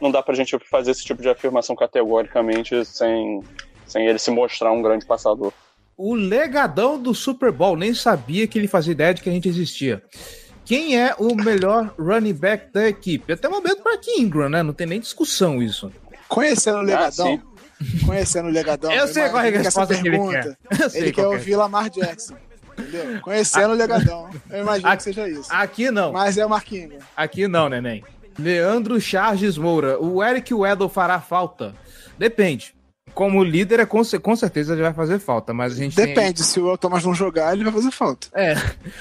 não 0.00 0.10
dá 0.10 0.20
pra 0.20 0.34
gente 0.34 0.58
fazer 0.68 0.90
esse 0.90 1.04
tipo 1.04 1.22
de 1.22 1.28
afirmação 1.28 1.76
categoricamente 1.76 2.84
sem, 2.84 3.40
sem 3.86 4.06
ele 4.06 4.18
se 4.18 4.32
mostrar 4.32 4.72
um 4.72 4.82
grande 4.82 5.06
passador. 5.06 5.52
O 5.96 6.14
legadão 6.14 7.00
do 7.00 7.14
Super 7.14 7.52
Bowl, 7.52 7.76
nem 7.76 7.94
sabia 7.94 8.48
que 8.48 8.58
ele 8.58 8.66
fazia 8.66 8.90
ideia 8.90 9.14
de 9.14 9.22
que 9.22 9.28
a 9.28 9.32
gente 9.32 9.48
existia. 9.48 10.02
Quem 10.64 10.98
é 11.00 11.14
o 11.18 11.34
melhor 11.36 11.94
running 11.96 12.32
back 12.32 12.72
da 12.72 12.88
equipe? 12.88 13.32
Até 13.32 13.46
o 13.48 13.52
momento, 13.52 13.82
Mark 13.84 14.02
Ingram, 14.18 14.48
né? 14.48 14.62
Não 14.62 14.72
tem 14.72 14.86
nem 14.86 14.98
discussão 14.98 15.62
isso. 15.62 15.92
Conhecendo 16.28 16.78
o 16.78 16.82
Legadão, 16.82 17.26
sim. 17.26 17.42
conhecendo 18.06 18.48
o 18.48 18.50
Legadão, 18.50 18.90
Eu 18.90 19.06
sei 19.06 19.28
qual 19.28 19.44
é 19.44 19.48
a 19.48 19.58
resposta 19.58 19.94
que 19.94 20.00
ele 20.00 20.10
pergunta, 20.10 20.58
quer. 20.68 20.96
Ele 20.96 21.12
quer 21.12 21.22
é. 21.22 21.26
ouvir 21.26 21.56
Lamar 21.56 21.90
Jackson. 21.90 22.34
Entendeu? 22.78 23.20
Conhecendo 23.20 23.70
o 23.70 23.76
Legadão. 23.76 24.30
Eu 24.50 24.62
imagino 24.62 24.88
Aqui- 24.88 24.96
que 24.98 25.02
seja 25.02 25.28
isso. 25.28 25.48
Aqui 25.52 25.90
não. 25.90 26.12
Mas 26.12 26.36
é 26.38 26.44
o 26.46 26.50
Marquinhos. 26.50 27.02
Aqui 27.16 27.46
não, 27.48 27.68
neném. 27.68 28.04
Leandro 28.38 29.00
Charles 29.00 29.56
Moura. 29.58 29.98
O 30.00 30.22
Eric 30.24 30.52
Weddle 30.54 30.88
fará 30.88 31.20
falta? 31.20 31.74
Depende. 32.18 32.74
Como 33.14 33.44
líder, 33.44 33.80
é 33.80 33.84
com, 33.86 34.00
com 34.22 34.36
certeza 34.36 34.72
ele 34.72 34.80
vai 34.80 34.94
fazer 34.94 35.18
falta, 35.18 35.52
mas 35.52 35.74
a 35.74 35.76
gente 35.76 35.94
tem- 35.94 36.06
Depende, 36.06 36.42
se 36.42 36.58
o 36.58 36.78
Thomas 36.78 37.04
não 37.04 37.14
jogar, 37.14 37.52
ele 37.52 37.62
vai 37.64 37.72
fazer 37.72 37.90
falta. 37.90 38.28
É. 38.32 38.54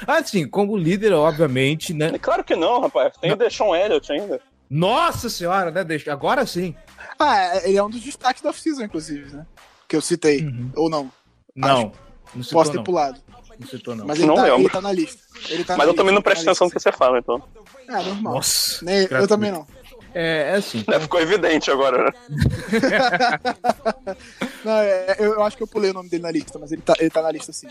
Assim, 0.05 0.45
como 0.45 0.75
líder, 0.75 1.13
obviamente, 1.13 1.93
né? 1.93 2.11
É 2.13 2.17
Claro 2.19 2.43
que 2.43 2.55
não, 2.55 2.81
rapaz. 2.81 3.13
Tem 3.21 3.31
o 3.31 3.37
Deshaun 3.37 3.73
Elliott 3.73 4.11
ainda. 4.11 4.41
Nossa 4.69 5.29
senhora, 5.29 5.71
né? 5.71 5.83
Deixa... 5.85 6.11
Agora 6.11 6.45
sim. 6.45 6.75
Ah, 7.17 7.55
é- 7.55 7.69
ele 7.69 7.77
é 7.77 7.83
um 7.83 7.89
dos 7.89 8.01
destaques 8.01 8.41
da 8.41 8.49
off-season, 8.49 8.83
inclusive, 8.83 9.33
né? 9.33 9.45
Que 9.87 9.95
eu 9.95 10.01
citei. 10.01 10.45
Uhum. 10.45 10.71
Ou 10.75 10.89
não. 10.89 11.09
Não. 11.55 11.91
Não 12.35 12.43
citou, 12.43 12.59
Posso 12.59 12.71
ter 12.71 12.77
não. 12.77 12.83
pulado. 12.83 13.19
Não 13.61 13.67
citou, 13.67 13.95
não. 13.95 14.05
Mas 14.07 14.17
ele, 14.17 14.27
Não 14.27 14.35
tá, 14.35 14.43
lembro. 14.43 14.59
ele 14.61 14.69
tá 14.69 14.81
na 14.81 14.91
lista. 14.91 15.21
Ele 15.49 15.63
tá 15.63 15.77
Mas 15.77 15.85
na 15.85 15.91
eu 15.91 15.95
também 15.95 16.11
lista, 16.11 16.15
não 16.15 16.21
presto 16.21 16.45
tá 16.45 16.51
atenção 16.51 16.67
no 16.67 16.73
que 16.73 16.79
você 16.79 16.91
fala, 16.91 17.19
então. 17.19 17.41
É, 17.87 17.93
normal. 18.03 18.33
Nossa. 18.35 18.83
Nem- 18.83 19.07
eu 19.09 19.27
também 19.27 19.51
não. 19.51 19.65
É, 20.13 20.51
é 20.51 20.55
assim. 20.55 20.83
É, 20.87 20.99
ficou 20.99 21.21
evidente 21.21 21.71
agora, 21.71 22.05
né? 22.05 22.11
Não, 24.63 24.73
é, 24.77 25.15
eu, 25.19 25.33
eu 25.35 25.43
acho 25.43 25.57
que 25.57 25.63
eu 25.63 25.67
pulei 25.67 25.91
o 25.91 25.93
nome 25.93 26.09
dele 26.09 26.23
na 26.23 26.31
lista, 26.31 26.59
mas 26.59 26.71
ele 26.71 26.81
tá, 26.81 26.93
ele 26.99 27.09
tá 27.09 27.21
na 27.21 27.31
lista 27.31 27.51
sim. 27.53 27.67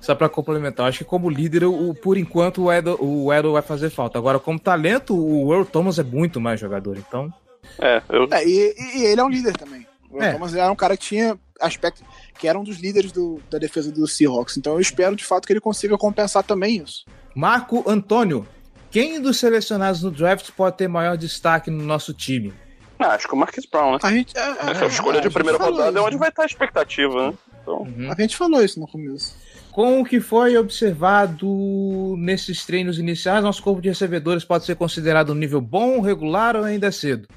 Só 0.00 0.14
pra 0.14 0.28
complementar, 0.28 0.88
acho 0.88 0.98
que 0.98 1.04
como 1.04 1.28
líder, 1.30 1.64
o, 1.64 1.94
por 1.94 2.16
enquanto, 2.16 2.64
o 2.64 2.72
Edo, 2.72 2.96
o 3.02 3.32
Edo 3.32 3.52
vai 3.52 3.62
fazer 3.62 3.90
falta. 3.90 4.18
Agora, 4.18 4.38
como 4.38 4.58
talento, 4.58 5.16
o 5.16 5.52
Earl 5.52 5.64
Thomas 5.64 5.98
é 5.98 6.02
muito 6.02 6.40
mais 6.40 6.60
jogador, 6.60 6.96
então. 6.98 7.32
É, 7.78 8.02
eu, 8.08 8.28
É, 8.32 8.44
e, 8.46 8.74
e- 8.96 9.04
ele 9.06 9.20
é 9.20 9.24
um 9.24 9.28
líder 9.30 9.56
também. 9.56 9.86
O 10.10 10.22
É. 10.22 10.32
Thomas 10.32 10.54
era 10.54 10.70
um 10.70 10.76
cara 10.76 10.96
que 10.96 11.04
tinha 11.06 11.38
aspecto. 11.60 12.02
Que 12.38 12.46
era 12.48 12.58
um 12.58 12.64
dos 12.64 12.78
líderes 12.78 13.10
do- 13.12 13.40
da 13.50 13.58
defesa 13.58 13.90
do 13.92 14.06
Seahawks. 14.06 14.56
Então 14.56 14.74
eu 14.74 14.80
espero 14.80 15.14
de 15.16 15.24
fato 15.24 15.46
que 15.46 15.52
ele 15.52 15.60
consiga 15.60 15.98
compensar 15.98 16.42
também 16.42 16.76
isso. 16.82 17.04
Marco 17.34 17.84
Antônio. 17.86 18.46
Quem 18.90 19.20
dos 19.20 19.38
selecionados 19.38 20.02
no 20.02 20.10
draft 20.10 20.50
pode 20.52 20.76
ter 20.78 20.88
maior 20.88 21.16
destaque 21.16 21.70
no 21.70 21.84
nosso 21.84 22.14
time? 22.14 22.54
ah, 22.98 23.08
acho 23.14 23.28
que 23.28 23.34
o 23.34 23.36
Marquis 23.36 23.64
Brown, 23.66 23.92
né? 23.92 23.98
A 24.02 24.10
gente. 24.10 24.36
é, 24.36 24.70
Essa 24.70 24.86
escolha 24.86 25.18
a 25.18 25.22
de 25.22 25.30
primeira 25.30 25.58
rodada 25.58 25.90
é 25.90 25.92
isso, 26.00 26.04
onde 26.08 26.16
vai 26.16 26.30
estar 26.30 26.42
a 26.42 26.46
expectativa, 26.46 27.28
né? 27.28 27.34
Então, 27.62 27.82
Uhum. 27.82 28.10
A 28.10 28.14
gente 28.20 28.34
falou 28.36 28.64
isso 28.64 28.80
no 28.80 28.88
começo. 28.88 29.36
Com 29.70 30.00
o 30.00 30.04
que 30.04 30.18
foi 30.20 30.56
observado 30.56 32.14
nesses 32.18 32.64
treinos 32.64 32.98
iniciais, 32.98 33.42
nosso 33.44 33.62
corpo 33.62 33.80
de 33.80 33.88
recebedores 33.88 34.44
pode 34.44 34.64
ser 34.64 34.74
considerado 34.76 35.30
um 35.32 35.34
nível 35.34 35.60
bom, 35.60 36.00
regular 36.00 36.56
ou 36.56 36.64
ainda 36.64 36.86
é 36.88 36.90
cedo? 36.90 37.28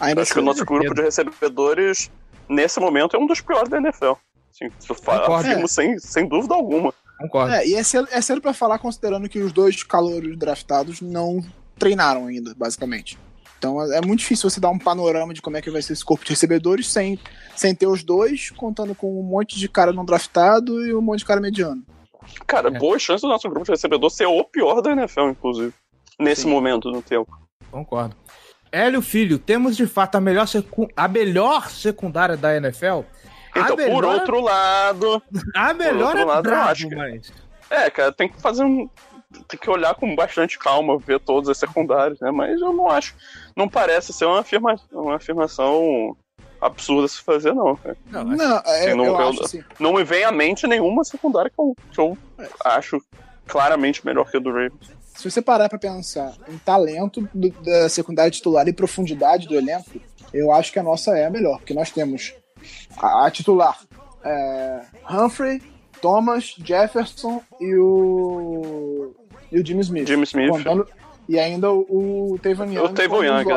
Ainda 0.00 0.22
acho 0.22 0.32
que 0.32 0.38
o 0.40 0.42
nosso 0.42 0.64
grupo 0.64 0.94
de 0.94 1.02
recebedores, 1.02 2.10
nesse 2.48 2.80
momento, 2.80 3.16
é 3.16 3.18
um 3.18 3.26
dos 3.26 3.40
piores 3.40 3.68
da 3.68 3.76
NFL. 3.78 4.12
Concordo. 4.96 5.34
afirmo 5.34 5.68
sem, 5.68 5.98
sem 5.98 6.26
dúvida 6.28 6.54
alguma. 6.54 6.92
Concordo. 7.18 7.52
É, 7.54 7.66
e 7.66 7.74
é 7.74 7.82
cedo, 7.82 8.08
é 8.10 8.20
cedo 8.20 8.40
pra 8.40 8.52
falar, 8.52 8.78
considerando 8.78 9.28
que 9.28 9.38
os 9.40 9.52
dois 9.52 9.82
calouros 9.82 10.36
draftados 10.36 11.00
não 11.00 11.40
treinaram 11.78 12.26
ainda, 12.26 12.54
basicamente. 12.56 13.18
Então 13.58 13.80
é 13.92 13.98
é 13.98 14.00
muito 14.00 14.20
difícil 14.20 14.48
você 14.48 14.60
dar 14.60 14.70
um 14.70 14.78
panorama 14.78 15.34
de 15.34 15.42
como 15.42 15.56
é 15.56 15.62
que 15.62 15.70
vai 15.70 15.82
ser 15.82 15.92
esse 15.92 16.04
corpo 16.04 16.24
de 16.24 16.30
recebedores 16.30 16.88
sem, 16.88 17.18
sem 17.56 17.74
ter 17.74 17.86
os 17.88 18.04
dois, 18.04 18.50
contando 18.50 18.94
com 18.94 19.18
um 19.20 19.22
monte 19.24 19.58
de 19.58 19.68
cara 19.68 19.92
não 19.92 20.04
draftado 20.04 20.84
e 20.86 20.94
um 20.94 21.00
monte 21.00 21.20
de 21.20 21.24
cara 21.24 21.40
mediano. 21.40 21.82
Cara, 22.46 22.68
É. 22.68 22.78
boas 22.78 23.02
chances 23.02 23.22
do 23.22 23.28
nosso 23.28 23.48
grupo 23.48 23.64
de 23.64 23.72
recebedor 23.72 24.10
ser 24.10 24.26
o 24.26 24.44
pior 24.44 24.80
da 24.80 24.92
NFL, 24.92 25.30
inclusive. 25.30 25.72
Nesse 26.20 26.42
Sim. 26.42 26.50
momento 26.50 26.90
do 26.92 27.02
tempo. 27.02 27.30
Concordo. 27.70 28.14
Hélio 28.70 29.00
Filho, 29.00 29.38
temos 29.38 29.76
de 29.76 29.86
fato 29.86 30.16
a 30.16 30.20
melhor, 30.20 30.46
secu- 30.46 30.88
a 30.94 31.08
melhor 31.08 31.70
secundária 31.70 32.36
da 32.36 32.54
NFL? 32.56 33.00
A 33.58 33.64
Então, 33.64 33.76
por 33.76 33.84
melhor- 33.86 34.14
outro 34.14 34.40
lado. 34.40 35.22
A 35.54 35.74
melhor 35.74 36.06
outro 36.16 36.20
é 36.20 36.24
lado, 36.24 36.48
eu 36.50 36.54
acho 36.56 36.88
que- 36.88 36.94
mas... 36.96 37.32
É, 37.70 37.90
cara, 37.90 38.12
tem 38.12 38.28
que 38.28 38.40
fazer 38.40 38.64
um. 38.64 38.88
Tem 39.46 39.60
que 39.60 39.68
olhar 39.68 39.94
com 39.94 40.16
bastante 40.16 40.58
calma, 40.58 40.98
ver 40.98 41.20
todos 41.20 41.50
os 41.50 41.58
secundários, 41.58 42.18
né? 42.20 42.30
Mas 42.30 42.58
eu 42.60 42.72
não 42.72 42.88
acho. 42.88 43.14
Não 43.54 43.68
parece 43.68 44.10
ser 44.12 44.24
uma, 44.24 44.40
afirma, 44.40 44.74
uma 44.90 45.16
afirmação 45.16 46.16
absurda 46.60 47.06
se 47.08 47.20
fazer, 47.20 47.54
não. 47.54 47.76
cara. 47.76 47.96
Não, 48.10 48.24
Não, 48.24 48.56
é, 48.64 48.90
Sim, 48.90 48.94
não- 48.94 49.04
eu 49.04 49.20
eu- 49.20 49.28
acho 49.28 49.44
assim. 49.44 49.62
Não 49.78 49.92
me 49.92 50.02
vem 50.02 50.24
à 50.24 50.32
mente 50.32 50.66
nenhuma 50.66 51.04
secundária 51.04 51.50
que 51.50 51.60
eu, 51.60 51.74
que 51.92 52.00
eu 52.00 52.16
acho 52.64 52.98
claramente 53.46 54.04
melhor 54.04 54.30
que 54.30 54.38
o 54.38 54.40
do 54.40 54.48
Ravens. 54.50 54.96
Se 55.14 55.30
você 55.30 55.42
parar 55.42 55.68
pra 55.68 55.78
pensar 55.78 56.32
em 56.48 56.56
talento 56.58 57.28
do- 57.34 57.50
da 57.62 57.88
secundária 57.90 58.30
titular 58.30 58.66
e 58.66 58.72
profundidade 58.72 59.46
do 59.46 59.54
elenco, 59.56 60.00
eu 60.32 60.52
acho 60.52 60.72
que 60.72 60.78
a 60.78 60.82
nossa 60.82 61.16
é 61.18 61.26
a 61.26 61.30
melhor, 61.30 61.58
porque 61.58 61.74
nós 61.74 61.90
temos 61.90 62.34
a, 62.96 63.26
a 63.26 63.30
titular 63.30 63.78
é, 64.24 64.82
Humphrey, 65.10 65.62
Thomas, 66.00 66.54
Jefferson 66.64 67.42
e 67.60 67.74
o 67.76 69.14
e 69.50 69.58
o 69.60 69.66
Jimmy 69.66 69.80
Smith. 69.82 70.06
Jimmy 70.06 70.24
Smith. 70.24 70.50
Contando- 70.50 70.86
e 71.28 71.38
ainda 71.38 71.70
o, 71.72 72.32
o 72.34 72.38
Tavon 72.38 72.64
Young. 72.66 72.84
O 72.84 72.88
Tavon 72.90 73.22
Young. 73.24 73.50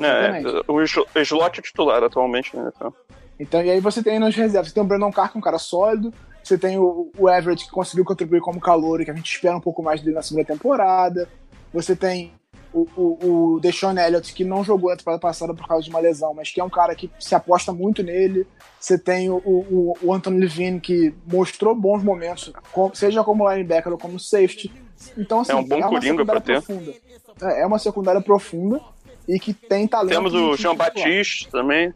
É, 0.00 0.38
Exatamente. 0.40 0.64
o 0.68 0.82
sl- 0.82 1.02
slot 1.16 1.58
é 1.58 1.62
titular 1.62 2.02
atualmente, 2.02 2.56
né? 2.56 2.70
Então. 2.74 2.94
Então, 3.40 3.62
e 3.62 3.70
aí 3.70 3.80
você 3.80 4.02
tem 4.02 4.18
nas 4.18 4.34
reservas, 4.34 4.68
você 4.68 4.74
tem 4.74 4.82
o 4.82 4.86
Brandon 4.86 5.12
Carr, 5.12 5.30
que 5.30 5.36
é 5.36 5.40
um 5.40 5.42
cara 5.42 5.58
sólido, 5.58 6.12
você 6.42 6.56
tem 6.58 6.76
o, 6.78 7.10
o 7.16 7.28
Everett, 7.30 7.64
que 7.64 7.70
conseguiu 7.70 8.04
contribuir 8.04 8.40
como 8.40 8.60
calor, 8.60 9.04
que 9.04 9.10
a 9.10 9.14
gente 9.14 9.30
espera 9.32 9.56
um 9.56 9.60
pouco 9.60 9.82
mais 9.82 10.00
dele 10.00 10.16
na 10.16 10.22
segunda 10.22 10.44
temporada. 10.46 11.28
Você 11.72 11.94
tem 11.94 12.32
o, 12.72 12.86
o, 12.96 13.54
o 13.54 13.60
Deshaun 13.60 13.96
Elliott, 13.98 14.32
que 14.32 14.44
não 14.44 14.62
jogou 14.64 14.90
a 14.90 14.96
temporada 14.96 15.20
passada 15.20 15.54
por 15.54 15.66
causa 15.66 15.84
de 15.84 15.90
uma 15.90 16.00
lesão, 16.00 16.34
mas 16.34 16.50
que 16.50 16.60
é 16.60 16.64
um 16.64 16.70
cara 16.70 16.94
que 16.94 17.10
se 17.18 17.34
aposta 17.34 17.72
muito 17.72 18.02
nele. 18.02 18.46
Você 18.78 18.98
tem 18.98 19.28
o, 19.30 19.36
o, 19.36 19.96
o 20.02 20.12
Anthony 20.12 20.38
Levine, 20.40 20.80
que 20.80 21.12
mostrou 21.26 21.74
bons 21.74 22.02
momentos, 22.02 22.52
seja 22.94 23.24
como 23.24 23.48
linebacker 23.50 23.92
ou 23.92 23.98
como 23.98 24.18
safety. 24.18 24.70
Então, 25.16 25.40
assim, 25.40 25.52
É 25.52 25.56
um 25.56 25.64
bom 25.64 25.76
uma 25.78 25.88
coringa 25.88 26.24
pra 26.24 26.36
secundária 26.36 26.40
ter. 26.40 26.62
profunda. 26.62 26.94
É, 27.42 27.62
é 27.62 27.66
uma 27.66 27.78
secundária 27.78 28.20
profunda 28.20 28.80
e 29.28 29.38
que 29.38 29.52
tem 29.52 29.86
talento. 29.86 30.14
Temos 30.14 30.34
o 30.34 30.56
Jean. 30.56 30.74
Batiste 30.74 31.48
também. 31.50 31.92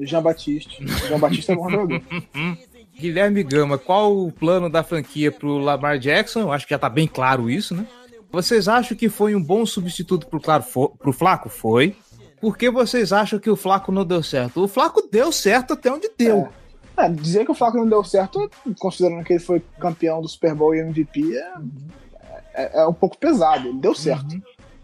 Jean 0.00 0.22
Batiste. 0.22 0.84
Jean 1.08 1.18
Batiste 1.18 1.50
é 1.52 1.54
bom 1.56 1.70
jogador. 1.70 2.02
Guilherme 2.96 3.42
Gama, 3.42 3.76
qual 3.76 4.16
o 4.16 4.30
plano 4.30 4.70
da 4.70 4.84
franquia 4.84 5.32
pro 5.32 5.58
Lamar 5.58 5.98
Jackson? 5.98 6.40
Eu 6.42 6.52
acho 6.52 6.64
que 6.66 6.70
já 6.74 6.78
tá 6.78 6.88
bem 6.88 7.08
claro 7.08 7.50
isso, 7.50 7.74
né? 7.74 7.84
Vocês 8.34 8.68
acham 8.68 8.96
que 8.96 9.08
foi 9.08 9.34
um 9.34 9.42
bom 9.42 9.64
substituto 9.64 10.26
pro, 10.26 10.40
claro, 10.40 10.62
fo- 10.62 10.90
pro 10.90 11.12
Flaco? 11.12 11.48
Foi. 11.48 11.96
Por 12.40 12.58
que 12.58 12.70
vocês 12.70 13.12
acham 13.12 13.38
que 13.38 13.48
o 13.48 13.56
Flaco 13.56 13.90
não 13.92 14.04
deu 14.04 14.22
certo? 14.22 14.62
O 14.64 14.68
Flaco 14.68 15.08
deu 15.10 15.32
certo 15.32 15.72
até 15.74 15.90
onde 15.90 16.10
deu. 16.18 16.48
É, 16.96 17.08
dizer 17.08 17.44
que 17.44 17.50
o 17.50 17.54
Flaco 17.54 17.76
não 17.78 17.88
deu 17.88 18.04
certo, 18.04 18.50
considerando 18.78 19.24
que 19.24 19.32
ele 19.32 19.40
foi 19.40 19.60
campeão 19.80 20.20
do 20.20 20.28
Super 20.28 20.54
Bowl 20.54 20.74
e 20.74 20.80
MVP, 20.80 21.36
é, 21.36 21.52
é, 22.54 22.80
é 22.82 22.86
um 22.86 22.92
pouco 22.92 23.16
pesado. 23.16 23.68
Ele 23.68 23.78
deu 23.78 23.94
certo. 23.94 24.28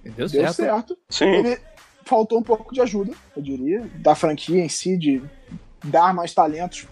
Deu 0.02 0.14
Deu 0.14 0.28
certo. 0.28 0.54
certo. 0.54 0.98
Sim. 1.08 1.26
Ele 1.26 1.58
faltou 2.04 2.38
um 2.38 2.42
pouco 2.42 2.72
de 2.72 2.80
ajuda, 2.80 3.12
eu 3.36 3.42
diria, 3.42 3.88
da 3.96 4.14
franquia 4.14 4.64
em 4.64 4.68
si, 4.68 4.96
de 4.96 5.22
dar 5.84 6.14
mais 6.14 6.32
talentos 6.32 6.86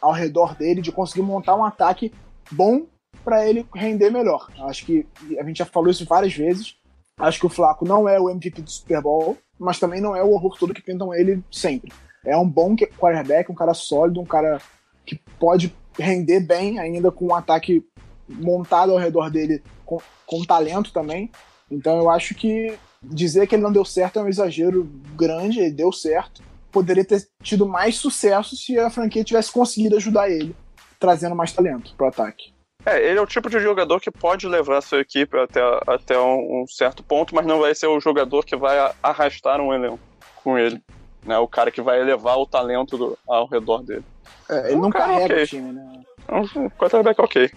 ao 0.00 0.12
redor 0.12 0.54
dele, 0.54 0.82
de 0.82 0.92
conseguir 0.92 1.22
montar 1.22 1.56
um 1.56 1.64
ataque 1.64 2.12
bom 2.50 2.82
para 3.24 3.48
ele 3.48 3.66
render 3.74 4.10
melhor. 4.10 4.48
Acho 4.60 4.84
que 4.84 5.06
a 5.38 5.44
gente 5.44 5.58
já 5.58 5.66
falou 5.66 5.90
isso 5.90 6.04
várias 6.04 6.34
vezes. 6.34 6.76
Acho 7.18 7.40
que 7.40 7.46
o 7.46 7.50
Flaco 7.50 7.86
não 7.86 8.08
é 8.08 8.18
o 8.18 8.30
MVP 8.30 8.62
do 8.62 8.70
Super 8.70 9.02
Bowl, 9.02 9.36
mas 9.58 9.78
também 9.78 10.00
não 10.00 10.16
é 10.16 10.22
o 10.22 10.30
horror 10.30 10.56
todo 10.58 10.72
que 10.72 10.82
pintam 10.82 11.12
ele 11.14 11.42
sempre. 11.50 11.92
É 12.24 12.36
um 12.36 12.48
bom 12.48 12.74
quarterback, 12.98 13.50
um 13.50 13.54
cara 13.54 13.74
sólido, 13.74 14.20
um 14.20 14.24
cara 14.24 14.60
que 15.04 15.20
pode 15.38 15.74
render 15.98 16.40
bem 16.40 16.78
ainda 16.78 17.10
com 17.10 17.26
um 17.26 17.34
ataque 17.34 17.84
montado 18.28 18.92
ao 18.92 18.98
redor 18.98 19.30
dele 19.30 19.62
com, 19.84 19.98
com 20.26 20.44
talento 20.44 20.92
também. 20.92 21.30
Então 21.70 21.98
eu 21.98 22.10
acho 22.10 22.34
que 22.34 22.76
dizer 23.02 23.46
que 23.46 23.54
ele 23.54 23.62
não 23.62 23.72
deu 23.72 23.84
certo 23.84 24.18
é 24.18 24.22
um 24.22 24.28
exagero 24.28 24.84
grande, 25.16 25.60
ele 25.60 25.72
deu 25.72 25.92
certo. 25.92 26.42
Poderia 26.70 27.04
ter 27.04 27.28
tido 27.42 27.66
mais 27.66 27.96
sucesso 27.96 28.56
se 28.56 28.78
a 28.78 28.90
franquia 28.90 29.24
tivesse 29.24 29.50
conseguido 29.50 29.96
ajudar 29.96 30.30
ele, 30.30 30.54
trazendo 30.98 31.34
mais 31.34 31.52
talento 31.52 31.94
pro 31.96 32.06
ataque. 32.06 32.52
É, 32.86 32.98
ele 33.08 33.18
é 33.18 33.22
o 33.22 33.26
tipo 33.26 33.50
de 33.50 33.60
jogador 33.60 34.00
que 34.00 34.10
pode 34.10 34.46
levar 34.48 34.78
a 34.78 34.80
sua 34.80 35.00
equipe 35.00 35.36
até, 35.38 35.60
até 35.86 36.18
um, 36.18 36.62
um 36.62 36.66
certo 36.66 37.02
ponto, 37.02 37.34
mas 37.34 37.44
não 37.46 37.60
vai 37.60 37.74
ser 37.74 37.86
o 37.86 38.00
jogador 38.00 38.44
que 38.44 38.56
vai 38.56 38.92
arrastar 39.02 39.60
um 39.60 39.72
elenco 39.72 39.98
com 40.42 40.58
ele. 40.58 40.80
Né? 41.24 41.36
O 41.38 41.46
cara 41.46 41.70
que 41.70 41.82
vai 41.82 42.00
elevar 42.00 42.38
o 42.38 42.46
talento 42.46 42.96
do- 42.96 43.18
ao 43.28 43.46
redor 43.46 43.82
dele. 43.82 44.04
É, 44.48 44.68
ele 44.72 44.80
não 44.80 44.90
cara, 44.90 45.04
carrega 45.06 45.34
ok. 45.34 45.42
o 45.42 45.46
time, 45.46 45.72
né? 45.72 46.00
Então, 46.24 46.62
um 46.64 46.70
quarterback 46.70 47.20
ok. 47.20 47.50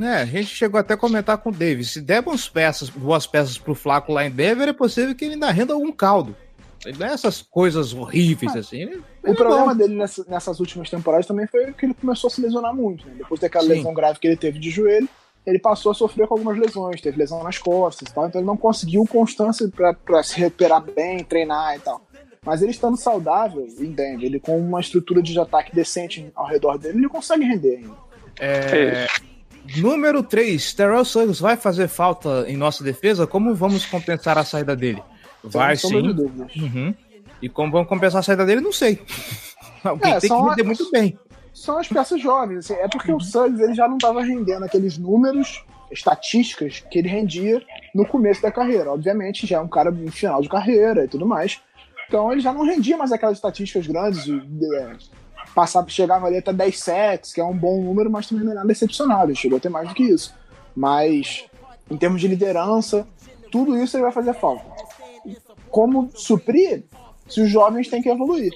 É, 0.00 0.06
a 0.20 0.24
gente 0.24 0.46
chegou 0.46 0.78
até 0.78 0.94
a 0.94 0.98
comentar 0.98 1.38
com 1.38 1.48
o 1.48 1.52
Davis. 1.52 1.92
Se 1.92 2.00
der 2.00 2.22
boas 2.22 2.48
peças, 2.48 2.88
boas 2.90 3.26
peças 3.26 3.58
pro 3.58 3.74
Flaco 3.74 4.12
lá 4.12 4.24
em 4.24 4.30
Denver, 4.30 4.68
é 4.68 4.72
possível 4.72 5.14
que 5.14 5.24
ele 5.24 5.34
ainda 5.34 5.50
renda 5.50 5.72
algum 5.72 5.90
caldo. 5.90 6.36
Ele 6.86 6.96
não 6.98 7.06
é 7.06 7.12
essas 7.12 7.42
coisas 7.42 7.92
horríveis 7.92 8.54
assim. 8.54 8.82
Ele, 8.82 8.96
O 9.24 9.30
é 9.30 9.34
problema 9.34 9.66
bom. 9.68 9.74
dele 9.76 9.94
nessa- 9.96 10.24
nessas 10.28 10.60
últimas 10.60 10.88
temporadas 10.88 11.26
também 11.26 11.46
foi 11.46 11.72
que 11.72 11.86
ele 11.86 11.94
começou 11.94 12.28
a 12.28 12.30
se 12.30 12.40
lesionar 12.40 12.74
muito. 12.74 13.06
Né? 13.06 13.14
Depois 13.18 13.40
daquela 13.40 13.64
Sim. 13.64 13.70
lesão 13.74 13.92
grave 13.94 14.18
que 14.18 14.26
ele 14.26 14.36
teve 14.36 14.58
de 14.58 14.70
joelho, 14.70 15.08
ele 15.46 15.58
passou 15.58 15.90
a 15.90 15.94
sofrer 15.94 16.26
com 16.28 16.34
algumas 16.34 16.58
lesões, 16.58 17.00
teve 17.00 17.16
lesão 17.18 17.42
nas 17.42 17.58
costas 17.58 18.08
e 18.08 18.14
tal, 18.14 18.26
então 18.28 18.40
ele 18.40 18.46
não 18.46 18.56
conseguiu 18.56 19.04
constância 19.06 19.68
pra- 19.68 19.94
pra 19.94 20.22
se 20.22 20.38
recuperar 20.38 20.80
bem, 20.82 21.24
treinar 21.24 21.74
e 21.76 21.80
tal. 21.80 22.00
Mas 22.44 22.62
ele 22.62 22.70
estando 22.70 22.96
saudável 22.96 23.66
em 23.78 23.90
Denver, 23.90 24.24
ele 24.24 24.38
com 24.38 24.56
uma 24.58 24.80
estrutura 24.80 25.20
de 25.20 25.38
ataque 25.38 25.74
decente 25.74 26.30
ao 26.34 26.46
redor 26.46 26.78
dele, 26.78 26.98
ele 26.98 27.08
consegue 27.08 27.44
render 27.44 27.76
ainda. 27.78 27.94
É, 28.40 29.06
número 29.78 30.22
3, 30.22 30.72
Terrell 30.72 31.04
Suggs 31.04 31.40
vai 31.40 31.56
fazer 31.56 31.88
falta 31.88 32.44
em 32.48 32.56
nossa 32.56 32.84
defesa? 32.84 33.26
Como 33.26 33.54
vamos 33.54 33.84
compensar 33.84 34.38
a 34.38 34.44
saída 34.44 34.76
dele? 34.76 35.02
Vai 35.42 35.76
sombra 35.76 36.12
de 36.14 36.52
sim. 36.52 36.62
Uhum. 36.62 36.94
E 37.40 37.48
como 37.48 37.70
vamos 37.72 37.88
compensar 37.88 38.20
a 38.20 38.22
saída 38.22 38.44
dele, 38.44 38.60
não 38.60 38.72
sei. 38.72 39.00
Alguém 39.84 40.10
É, 40.10 40.12
tem 40.14 40.20
que 40.22 40.28
são 40.28 40.48
render 40.48 40.60
as- 40.62 40.66
muito 40.66 40.90
bem. 40.90 41.18
São 41.54 41.78
as 41.78 41.88
peças 41.88 42.20
jovens, 42.20 42.58
assim, 42.58 42.74
é 42.74 42.86
porque 42.88 43.12
o 43.12 43.18
Suggs 43.20 43.60
ele 43.60 43.74
já 43.74 43.88
não 43.88 43.96
estava 43.96 44.22
rendendo 44.22 44.64
aqueles 44.64 44.96
números, 44.96 45.64
estatísticas 45.90 46.84
que 46.90 46.98
ele 46.98 47.08
rendia 47.08 47.60
no 47.94 48.06
começo 48.06 48.40
da 48.42 48.52
carreira. 48.52 48.92
Obviamente, 48.92 49.46
já 49.46 49.56
é 49.56 49.60
um 49.60 49.66
cara 49.68 49.90
em 49.90 50.10
final 50.10 50.40
de 50.40 50.48
carreira 50.48 51.04
e 51.04 51.08
tudo 51.08 51.26
mais. 51.26 51.60
Então 52.06 52.30
ele 52.32 52.40
já 52.40 52.52
não 52.52 52.64
rendia 52.64 52.96
mais 52.96 53.10
aquelas 53.12 53.36
estatísticas 53.38 53.86
grandes, 53.86 54.24
de, 54.24 54.38
de, 54.40 54.74
é, 54.76 54.92
passava, 55.54 55.88
chegava 55.88 56.26
ali 56.26 56.36
até 56.38 56.52
10 56.52 56.78
sets, 56.78 57.32
que 57.32 57.40
é 57.40 57.44
um 57.44 57.56
bom 57.56 57.82
número, 57.82 58.10
mas 58.10 58.26
também 58.28 58.44
não 58.44 58.52
é 58.52 58.54
nada 58.56 58.70
excepcional, 58.70 59.24
ele 59.24 59.34
chegou 59.34 59.58
a 59.58 59.60
ter 59.60 59.68
mais 59.68 59.88
do 59.88 59.94
que 59.94 60.04
isso. 60.04 60.34
Mas 60.76 61.44
em 61.90 61.96
termos 61.96 62.20
de 62.20 62.28
liderança, 62.28 63.06
tudo 63.50 63.76
isso 63.82 63.96
ele 63.96 64.04
vai 64.04 64.12
fazer 64.12 64.32
falta. 64.34 64.64
Como 65.70 66.10
suprir 66.14 66.84
se 67.28 67.40
os 67.40 67.50
jovens 67.50 67.88
têm 67.88 68.02
que 68.02 68.08
evoluir? 68.08 68.52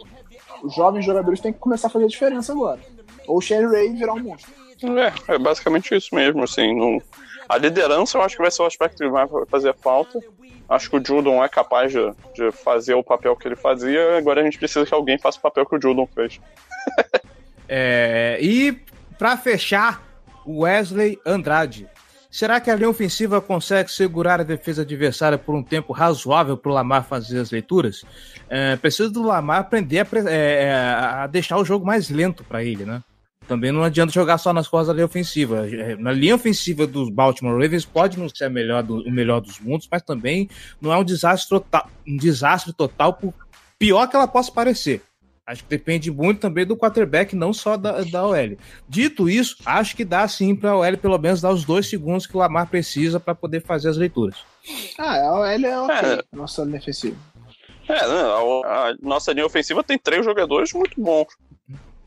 Os 0.63 0.75
jovens 0.75 1.05
jogadores 1.05 1.41
têm 1.41 1.53
que 1.53 1.59
começar 1.59 1.89
a 1.89 1.91
fazer 1.91 2.05
a 2.05 2.09
diferença 2.09 2.53
agora. 2.53 2.81
Ou 3.27 3.39
o 3.39 3.41
Sherry 3.41 3.67
Ray 3.67 3.93
virar 3.93 4.15
um 4.15 4.21
monstro. 4.21 4.53
É, 4.99 5.35
é 5.35 5.39
basicamente 5.39 5.95
isso 5.95 6.15
mesmo, 6.15 6.43
assim. 6.43 6.75
Não... 6.75 7.01
A 7.49 7.59
liderança 7.59 8.17
eu 8.17 8.23
acho 8.23 8.37
que 8.37 8.43
vai 8.43 8.51
ser 8.51 8.63
o 8.63 8.67
aspecto 8.67 8.99
que 8.99 9.09
vai 9.09 9.27
fazer 9.49 9.75
falta. 9.75 10.19
Acho 10.69 10.89
que 10.89 10.97
o 10.97 11.05
Judon 11.05 11.45
é 11.45 11.49
capaz 11.49 11.93
de, 11.93 12.13
de 12.35 12.51
fazer 12.51 12.95
o 12.95 13.03
papel 13.03 13.37
que 13.37 13.47
ele 13.47 13.57
fazia, 13.57 14.17
agora 14.17 14.41
a 14.41 14.45
gente 14.45 14.59
precisa 14.59 14.87
que 14.87 14.95
alguém 14.95 15.19
faça 15.19 15.39
o 15.39 15.43
papel 15.43 15.67
que 15.67 15.77
o 15.77 15.81
Judon 15.81 16.07
fez. 16.07 16.41
É, 17.69 18.39
e 18.41 18.73
pra 19.19 19.37
fechar, 19.37 20.03
o 20.45 20.61
Wesley 20.61 21.19
Andrade. 21.25 21.89
Será 22.33 22.59
que 22.63 22.71
a 22.71 22.75
linha 22.75 22.89
ofensiva 22.89 23.43
consegue 23.43 23.93
segurar 23.93 24.41
a 24.41 24.43
defesa 24.43 24.81
adversária 24.81 25.37
por 25.37 25.55
um 25.55 25.63
tempo 25.63 25.93
razoável 25.93 26.57
para 26.57 26.71
o 26.73 26.75
Lamar 26.75 27.05
fazer 27.05 27.39
as 27.39 27.51
leituras? 27.51 28.07
É, 28.49 28.75
precisa 28.77 29.11
do 29.11 29.23
Lamar 29.23 29.61
aprender 29.61 29.99
a, 30.01 30.07
é, 30.31 30.65
é, 30.65 30.73
a 30.75 31.27
deixar 31.27 31.59
o 31.59 31.65
jogo 31.65 31.85
mais 31.85 32.09
lento 32.09 32.43
para 32.43 32.65
ele, 32.65 32.87
né? 32.87 33.03
Também 33.47 33.71
não 33.71 33.83
adianta 33.83 34.11
jogar 34.15 34.39
só 34.39 34.51
nas 34.51 34.67
costas 34.67 34.87
da 34.89 34.95
linha 34.95 35.05
ofensiva. 35.05 35.69
É, 35.69 35.95
Na 35.97 36.11
linha 36.11 36.35
ofensiva 36.35 36.87
dos 36.87 37.11
Baltimore 37.11 37.53
Ravens 37.61 37.85
pode 37.85 38.19
não 38.19 38.31
ser 38.31 38.49
melhor 38.49 38.83
do- 38.83 39.03
o 39.03 39.11
melhor 39.11 39.41
dos 39.43 39.61
mundos, 39.61 39.87
mas 39.91 40.01
também 40.01 40.49
não 40.81 40.91
é 40.91 40.97
um 40.97 41.05
desastre 41.05 41.51
total, 41.51 41.87
um 42.09 42.17
desastre 42.17 42.73
total 42.73 43.13
por 43.13 43.35
pior 43.79 44.07
que 44.07 44.17
ela 44.17 44.27
possa 44.27 44.51
parecer. 44.51 45.03
Acho 45.47 45.65
que 45.65 45.71
depende 45.71 46.11
muito 46.11 46.41
também 46.41 46.65
do 46.65 46.77
quarterback, 46.77 47.35
não 47.35 47.53
só 47.53 47.77
da, 47.77 48.03
da 48.03 48.25
OL. 48.25 48.57
Dito 48.89 49.29
isso, 49.29 49.57
acho 49.67 49.97
que 49.97 50.05
dá 50.05 50.27
sim 50.29 50.55
para 50.55 50.71
a 50.71 50.77
OL 50.79 50.97
pelo 50.99 51.19
menos 51.19 51.41
dar 51.41 51.51
os 51.51 51.65
dois 51.65 51.89
segundos 51.89 52.27
que 52.27 52.37
o 52.37 52.41
Lamar 52.41 52.69
precisa 52.69 53.19
para 53.19 53.35
poder 53.35 53.61
fazer 53.61 53.89
as 53.89 53.97
leituras. 53.97 54.37
Ah, 54.99 55.53
ele 55.53 55.67
é 55.67 55.79
ok, 55.79 55.95
É. 55.97 56.25
nossa 56.33 56.63
linha 56.63 56.79
ofensiva. 56.79 57.17
É, 57.89 57.95
a, 57.99 58.91
a 58.91 58.95
nossa 59.03 59.33
linha 59.33 59.45
ofensiva 59.45 59.83
tem 59.83 59.99
três 59.99 60.25
jogadores 60.25 60.73
muito 60.73 61.01
bons. 61.01 61.27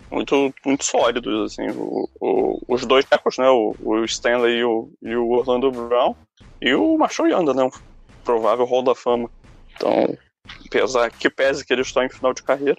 Muito, 0.09 0.53
muito 0.65 0.85
sólidos, 0.85 1.51
assim. 1.51 1.67
O, 1.71 2.07
o- 2.21 2.61
os 2.69 2.85
dois 2.85 3.03
tecos, 3.03 3.37
né? 3.37 3.49
O, 3.49 3.75
o 3.83 4.05
Stanley 4.05 4.59
e 4.59 4.63
o, 4.63 4.89
e 5.01 5.13
o 5.15 5.29
Orlando 5.31 5.69
Brown. 5.71 6.15
E 6.61 6.73
o 6.73 6.97
Marshall 6.97 7.27
Yanda, 7.27 7.53
né? 7.53 7.63
Um 7.63 7.71
provável 8.23 8.63
Hall 8.65 8.83
da 8.83 8.95
Fama. 8.95 9.29
Então, 9.75 10.15
apesar 10.65 11.09
que 11.11 11.29
pese 11.29 11.65
que 11.65 11.73
eles 11.73 11.87
estão 11.87 12.03
em 12.03 12.09
final 12.09 12.33
de 12.33 12.41
carreira. 12.43 12.77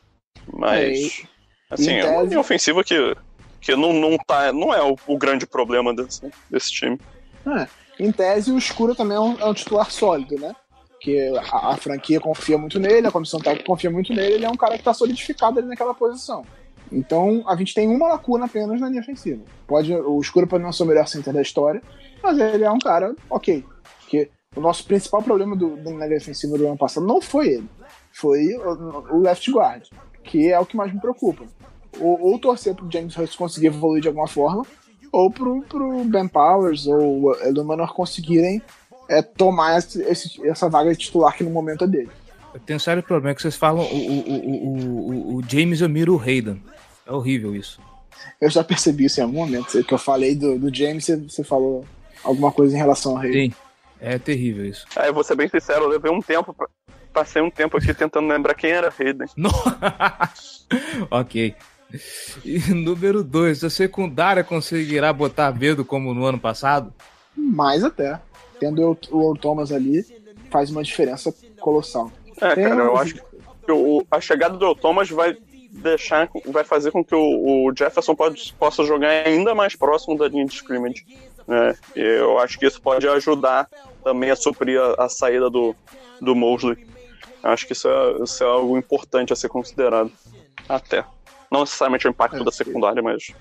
Mas, 0.52 1.22
assim, 1.70 1.90
em 1.90 2.00
é 2.00 2.06
uma 2.06 2.22
linha 2.22 2.40
ofensiva 2.40 2.82
que, 2.82 3.16
que 3.60 3.74
não, 3.74 3.92
não, 3.92 4.16
tá, 4.18 4.52
não 4.52 4.72
é 4.72 4.82
o, 4.82 4.96
o 5.06 5.18
grande 5.18 5.46
problema 5.46 5.94
desse, 5.94 6.30
desse 6.50 6.70
time. 6.70 6.98
É. 7.46 7.66
Em 7.98 8.12
tese, 8.12 8.52
o 8.52 8.58
Escuro 8.58 8.94
também 8.94 9.16
é 9.16 9.20
um, 9.20 9.38
é 9.40 9.44
um 9.44 9.54
titular 9.54 9.90
sólido, 9.90 10.38
né? 10.38 10.54
Que 11.00 11.28
a, 11.38 11.70
a 11.70 11.76
franquia 11.76 12.20
confia 12.20 12.58
muito 12.58 12.78
nele, 12.78 13.06
a 13.06 13.12
comissão 13.12 13.40
técnica 13.40 13.66
confia 13.66 13.90
muito 13.90 14.12
nele, 14.12 14.34
ele 14.34 14.44
é 14.44 14.50
um 14.50 14.56
cara 14.56 14.76
que 14.76 14.84
tá 14.84 14.92
solidificado 14.92 15.58
ali 15.58 15.68
naquela 15.68 15.94
posição. 15.94 16.44
Então 16.90 17.42
a 17.46 17.56
gente 17.56 17.74
tem 17.74 17.88
uma 17.88 18.08
lacuna 18.08 18.46
apenas 18.46 18.80
na 18.80 18.88
linha 18.88 19.00
ofensiva. 19.00 19.42
Pode, 19.66 19.92
o 19.92 20.20
Escuro 20.20 20.46
pode 20.46 20.62
não 20.62 20.72
ser 20.72 20.82
o 20.82 20.86
melhor 20.86 21.06
center 21.06 21.32
da 21.32 21.42
história, 21.42 21.82
mas 22.22 22.38
ele 22.38 22.64
é 22.64 22.70
um 22.70 22.78
cara 22.78 23.14
ok. 23.30 23.64
Porque 24.00 24.30
o 24.54 24.60
nosso 24.60 24.84
principal 24.84 25.22
problema 25.22 25.56
do, 25.56 25.76
do, 25.76 25.90
na 25.90 26.06
linha 26.06 26.18
ofensiva 26.18 26.56
do 26.56 26.66
ano 26.66 26.78
passado 26.78 27.06
não 27.06 27.20
foi 27.20 27.48
ele, 27.48 27.68
foi 28.12 28.54
o, 28.54 29.16
o 29.16 29.20
left 29.20 29.50
guard, 29.50 29.84
que 30.26 30.50
é 30.50 30.58
o 30.58 30.66
que 30.66 30.76
mais 30.76 30.92
me 30.92 31.00
preocupa. 31.00 31.44
Ou, 31.98 32.20
ou 32.20 32.38
torcer 32.38 32.74
pro 32.74 32.90
James 32.90 33.16
Hurst 33.16 33.36
conseguir 33.36 33.68
evoluir 33.68 34.02
de 34.02 34.08
alguma 34.08 34.26
forma, 34.26 34.66
ou 35.10 35.30
pro, 35.30 35.62
pro 35.62 36.04
Ben 36.04 36.28
Powers 36.28 36.86
ou 36.86 37.30
o 37.30 37.34
Illuminor 37.46 37.94
conseguirem 37.94 38.60
é, 39.08 39.22
tomar 39.22 39.78
esse, 39.78 40.02
esse, 40.02 40.46
essa 40.46 40.68
vaga 40.68 40.92
de 40.92 40.98
titular 40.98 41.34
que 41.34 41.44
no 41.44 41.50
momento 41.50 41.84
é 41.84 41.86
dele. 41.86 42.10
Eu 42.52 42.60
tenho 42.60 42.76
um 42.76 42.80
sério 42.80 43.02
problema 43.02 43.34
que 43.34 43.42
vocês 43.42 43.56
falam 43.56 43.84
o, 43.84 43.96
o, 43.96 45.34
o, 45.34 45.36
o, 45.36 45.42
James 45.48 45.80
O'Miro 45.82 46.20
Hayden. 46.20 46.62
É 47.06 47.12
horrível 47.12 47.54
isso. 47.54 47.80
Eu 48.40 48.50
já 48.50 48.64
percebi 48.64 49.04
isso 49.04 49.20
em 49.20 49.24
algum 49.24 49.38
momento. 49.38 49.82
Que 49.84 49.94
eu 49.94 49.98
falei 49.98 50.34
do, 50.34 50.58
do 50.58 50.74
James, 50.74 51.06
você 51.06 51.44
falou 51.44 51.84
alguma 52.24 52.50
coisa 52.50 52.74
em 52.74 52.78
relação 52.78 53.12
ao 53.12 53.18
Hayden. 53.18 53.50
Sim, 53.50 53.56
é 54.00 54.18
terrível 54.18 54.64
isso. 54.64 54.86
É, 54.96 55.08
eu 55.08 55.14
vou 55.14 55.22
ser 55.22 55.36
bem 55.36 55.48
sincero, 55.48 55.84
eu 55.84 55.88
levei 55.88 56.10
um 56.10 56.20
tempo 56.20 56.52
pra, 56.54 56.66
Passei 57.16 57.40
um 57.40 57.50
tempo 57.50 57.78
aqui 57.78 57.94
tentando 57.94 58.28
lembrar 58.28 58.52
quem 58.52 58.72
era 58.72 58.92
Hayden. 58.92 59.26
ok. 61.10 61.54
E 62.44 62.58
número 62.74 63.24
2, 63.24 63.64
a 63.64 63.70
secundária 63.70 64.44
conseguirá 64.44 65.10
botar 65.14 65.50
medo 65.50 65.82
como 65.82 66.12
no 66.12 66.26
ano 66.26 66.38
passado? 66.38 66.92
Mais 67.34 67.82
até. 67.82 68.20
Tendo 68.60 68.98
o 69.10 69.22
Earl 69.22 69.34
Thomas 69.34 69.72
ali, 69.72 70.04
faz 70.50 70.68
uma 70.70 70.82
diferença 70.82 71.34
colossal. 71.58 72.12
É, 72.38 72.54
Tem 72.54 72.64
cara, 72.64 72.82
eu 72.82 72.98
acho 72.98 73.14
que 73.14 73.72
o, 73.72 74.04
a 74.10 74.20
chegada 74.20 74.58
do 74.58 74.74
Thomas 74.74 75.08
vai 75.08 75.38
deixar, 75.70 76.28
vai 76.44 76.64
fazer 76.64 76.90
com 76.90 77.02
que 77.02 77.14
o, 77.14 77.64
o 77.64 77.72
Jefferson 77.74 78.14
pode, 78.14 78.52
possa 78.58 78.84
jogar 78.84 79.08
ainda 79.08 79.54
mais 79.54 79.74
próximo 79.74 80.18
da 80.18 80.28
linha 80.28 80.44
de 80.44 80.52
scrimmage. 80.52 81.06
Né? 81.48 81.74
E 81.96 82.00
eu 82.00 82.38
acho 82.38 82.58
que 82.58 82.66
isso 82.66 82.78
pode 82.82 83.08
ajudar 83.08 83.70
também 84.04 84.30
a 84.30 84.36
suprir 84.36 84.78
a, 84.78 85.06
a 85.06 85.08
saída 85.08 85.48
do, 85.48 85.74
do 86.20 86.34
Mosley. 86.34 86.94
Acho 87.42 87.66
que 87.66 87.72
isso 87.72 87.88
é, 87.88 88.22
isso 88.22 88.42
é 88.42 88.46
algo 88.46 88.76
importante 88.76 89.32
a 89.32 89.36
ser 89.36 89.48
considerado. 89.48 90.10
Até. 90.68 91.04
Não 91.50 91.60
necessariamente 91.60 92.06
o 92.06 92.10
impacto 92.10 92.36
é, 92.36 92.44
da 92.44 92.50
secundária, 92.50 93.02
mas 93.02 93.32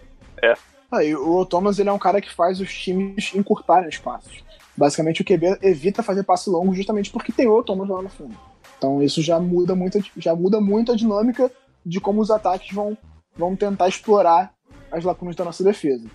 é. 0.42 0.54
Ah, 0.92 1.02
o 1.20 1.46
Thomas 1.46 1.80
ele 1.80 1.90
é 1.90 1.94
um 1.94 2.00
cara 2.00 2.22
que 2.22 2.34
faz 2.34 2.60
os 2.60 2.74
times 2.74 3.34
encurtarem 3.34 3.90
os 3.90 3.98
passos. 3.98 4.44
Basicamente 4.78 5.22
o 5.22 5.26
QB 5.26 5.60
evita 5.62 6.04
fazer 6.04 6.24
passe 6.24 6.50
longo 6.50 6.74
justamente 6.74 7.10
porque 7.10 7.32
tem 7.32 7.48
o 7.48 7.64
Thomas 7.64 7.90
lá 7.90 8.02
no 8.02 8.10
fundo. 8.10 8.38
Então 8.78 9.02
isso 9.02 9.22
já 9.22 9.40
muda 9.40 9.74
muito, 9.74 10.00
já 10.18 10.36
muda 10.36 10.60
muito 10.62 10.92
a 10.92 10.96
dinâmica 10.96 11.52
de 11.86 12.00
como 12.00 12.22
os 12.22 12.30
ataques 12.30 12.74
vão, 12.74 12.98
vão 13.36 13.56
tentar 13.56 13.88
explorar 13.88 14.54
as 14.92 15.04
lacunas 15.04 15.36
da 15.36 15.46
nossa 15.46 15.64
defesa. 15.64 16.08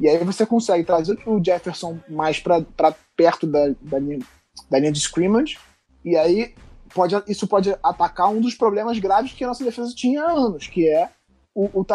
E 0.00 0.08
aí 0.08 0.18
você 0.24 0.46
consegue 0.46 0.84
trazer 0.84 1.18
o 1.26 1.42
Jefferson 1.42 1.98
mais 2.08 2.38
para 2.38 2.64
perto 3.16 3.46
da, 3.46 3.70
da, 3.80 3.98
linha, 3.98 4.20
da 4.70 4.78
linha 4.78 4.92
de 4.92 4.98
scrimmage, 4.98 5.58
e 6.04 6.16
aí 6.16 6.54
pode, 6.98 7.22
isso 7.28 7.46
pode 7.46 7.76
atacar 7.82 8.28
um 8.28 8.40
dos 8.40 8.54
problemas 8.54 8.98
graves 8.98 9.32
que 9.32 9.44
a 9.44 9.46
nossa 9.46 9.62
defesa 9.62 9.94
tinha 9.94 10.22
há 10.22 10.32
anos, 10.32 10.66
que 10.66 10.88
é 10.88 11.08
o, 11.54 11.66
o 11.66 11.86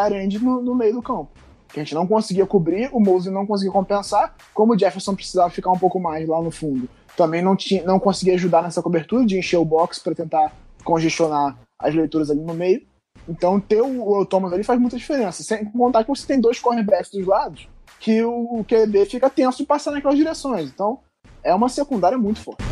no, 0.41 0.61
no 0.61 0.75
meio 0.75 0.93
do 0.93 1.01
campo. 1.01 1.30
Que 1.67 1.80
a 1.80 1.84
gente 1.84 1.93
não 1.93 2.07
conseguia 2.07 2.45
cobrir, 2.45 2.89
o 2.93 2.99
Mosley 2.99 3.34
não 3.34 3.45
conseguia 3.45 3.71
compensar, 3.71 4.34
como 4.53 4.73
o 4.73 4.80
Jefferson 4.80 5.15
precisava 5.15 5.49
ficar 5.49 5.71
um 5.71 5.77
pouco 5.77 5.99
mais 5.99 6.27
lá 6.27 6.41
no 6.41 6.51
fundo. 6.51 6.88
Também 7.17 7.41
não, 7.41 7.55
tinha, 7.55 7.84
não 7.84 7.99
conseguia 7.99 8.35
ajudar 8.35 8.63
nessa 8.63 8.81
cobertura 8.81 9.25
de 9.25 9.38
encher 9.38 9.57
o 9.57 9.65
box 9.65 9.99
para 9.99 10.15
tentar 10.15 10.53
congestionar 10.84 11.57
as 11.80 11.93
leituras 11.93 12.31
ali 12.31 12.41
no 12.41 12.53
meio. 12.53 12.81
Então 13.27 13.59
ter 13.59 13.81
o, 13.81 14.19
o 14.19 14.25
Thomas 14.25 14.53
ali 14.53 14.63
faz 14.63 14.80
muita 14.80 14.97
diferença. 14.97 15.43
Sem 15.43 15.65
contar 15.65 16.03
que 16.03 16.09
você 16.09 16.25
tem 16.25 16.39
dois 16.39 16.59
cornerbacks 16.59 17.11
dos 17.11 17.25
lados, 17.25 17.67
que 17.99 18.23
o, 18.23 18.59
o 18.59 18.65
QB 18.65 19.05
fica 19.05 19.30
tenso 19.30 19.57
de 19.57 19.65
passar 19.65 19.91
naquelas 19.91 20.17
direções. 20.17 20.69
Então 20.69 20.99
é 21.43 21.53
uma 21.53 21.69
secundária 21.69 22.17
muito 22.17 22.39
forte. 22.39 22.63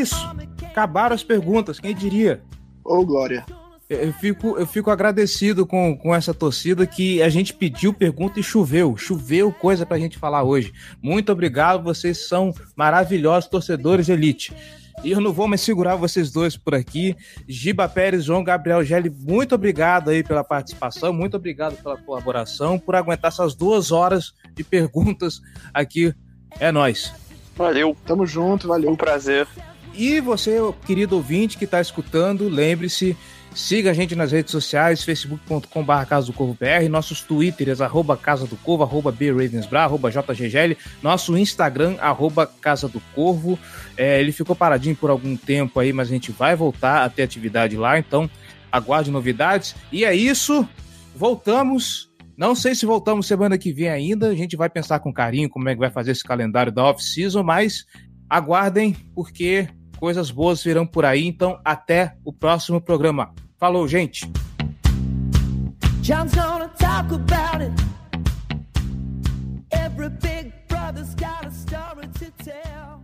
Isso. 0.00 0.16
Acabaram 0.64 1.14
as 1.14 1.22
perguntas, 1.22 1.80
quem 1.80 1.94
diria? 1.94 2.42
Ô, 2.84 2.98
oh, 2.98 3.06
Glória. 3.06 3.44
Eu 3.88 4.12
fico, 4.12 4.58
eu 4.58 4.66
fico 4.66 4.90
agradecido 4.90 5.66
com, 5.66 5.96
com 5.96 6.14
essa 6.14 6.34
torcida 6.34 6.86
que 6.86 7.22
a 7.22 7.30
gente 7.30 7.54
pediu 7.54 7.94
pergunta 7.94 8.38
e 8.38 8.42
choveu. 8.42 8.94
Choveu 8.98 9.50
coisa 9.50 9.86
pra 9.86 9.98
gente 9.98 10.18
falar 10.18 10.42
hoje. 10.42 10.74
Muito 11.00 11.32
obrigado, 11.32 11.82
vocês 11.82 12.28
são 12.28 12.52
maravilhosos 12.76 13.48
torcedores 13.48 14.10
elite. 14.10 14.54
E 15.02 15.12
eu 15.12 15.20
não 15.20 15.32
vou 15.32 15.48
mais 15.48 15.62
segurar 15.62 15.96
vocês 15.96 16.30
dois 16.30 16.54
por 16.54 16.74
aqui. 16.74 17.16
Giba 17.46 17.88
Pérez, 17.88 18.24
João 18.24 18.44
Gabriel 18.44 18.84
Gelli, 18.84 19.08
muito 19.08 19.54
obrigado 19.54 20.10
aí 20.10 20.22
pela 20.22 20.44
participação, 20.44 21.12
muito 21.12 21.36
obrigado 21.36 21.80
pela 21.82 21.96
colaboração, 21.96 22.78
por 22.78 22.94
aguentar 22.94 23.30
essas 23.30 23.54
duas 23.54 23.90
horas 23.90 24.34
de 24.54 24.62
perguntas 24.62 25.40
aqui. 25.72 26.12
É 26.60 26.70
nós. 26.70 27.12
Valeu. 27.56 27.96
Tamo 28.04 28.26
junto, 28.26 28.68
valeu. 28.68 28.90
Um 28.90 28.96
prazer. 28.96 29.46
E 29.98 30.20
você, 30.20 30.58
querido 30.86 31.16
ouvinte 31.16 31.58
que 31.58 31.64
está 31.64 31.80
escutando, 31.80 32.48
lembre-se, 32.48 33.16
siga 33.52 33.90
a 33.90 33.92
gente 33.92 34.14
nas 34.14 34.30
redes 34.30 34.52
sociais, 34.52 35.02
facebook.com.br 35.02 36.04
Casa 36.08 36.26
do 36.26 36.32
Corvo 36.32 36.56
nossos 36.88 37.20
twitters, 37.20 37.80
arroba 37.80 38.16
Casa 38.16 38.46
do 38.46 38.56
Corvo, 38.58 38.84
arroba 38.84 39.10
BRavensBra, 39.10 39.82
arroba 39.82 40.08
JGGL, 40.08 40.76
nosso 41.02 41.36
Instagram, 41.36 41.96
arroba 41.98 42.46
Casa 42.46 42.86
do 42.86 43.00
Corvo. 43.12 43.58
É, 43.96 44.20
ele 44.20 44.30
ficou 44.30 44.54
paradinho 44.54 44.94
por 44.94 45.10
algum 45.10 45.36
tempo 45.36 45.80
aí, 45.80 45.92
mas 45.92 46.06
a 46.06 46.12
gente 46.12 46.30
vai 46.30 46.54
voltar 46.54 47.04
a 47.04 47.10
ter 47.10 47.24
atividade 47.24 47.76
lá, 47.76 47.98
então 47.98 48.30
aguarde 48.70 49.10
novidades. 49.10 49.74
E 49.90 50.04
é 50.04 50.14
isso, 50.14 50.64
voltamos 51.12 52.06
não 52.36 52.54
sei 52.54 52.72
se 52.72 52.86
voltamos 52.86 53.26
semana 53.26 53.58
que 53.58 53.72
vem 53.72 53.88
ainda. 53.88 54.28
A 54.28 54.34
gente 54.36 54.56
vai 54.56 54.70
pensar 54.70 55.00
com 55.00 55.12
carinho 55.12 55.50
como 55.50 55.68
é 55.68 55.74
que 55.74 55.80
vai 55.80 55.90
fazer 55.90 56.12
esse 56.12 56.22
calendário 56.22 56.70
da 56.70 56.84
off-season, 56.84 57.42
mas 57.42 57.84
aguardem, 58.30 58.94
porque 59.12 59.66
coisas 59.98 60.30
boas 60.30 60.62
virão 60.62 60.86
por 60.86 61.04
aí. 61.04 61.26
Então, 61.26 61.60
até 61.64 62.14
o 62.24 62.32
próximo 62.32 62.80
programa. 62.80 63.32
Falou, 63.58 63.86
gente! 63.88 64.30
John's 66.02 66.34
gonna 66.34 66.68
talk 66.78 67.12
about 67.12 67.62
it. 67.62 67.72
Every 69.70 70.08
big 70.08 70.52
brother's 70.68 71.14
got 71.14 71.44
a 71.44 71.50
story 71.50 72.08
to 72.18 72.30
tell. 72.42 73.02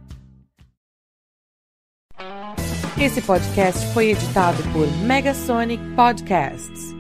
Esse 2.99 3.21
podcast 3.21 3.85
foi 3.93 4.13
editado 4.13 4.63
por 4.73 4.87
Megasonic 5.05 5.83
Podcasts. 5.97 6.94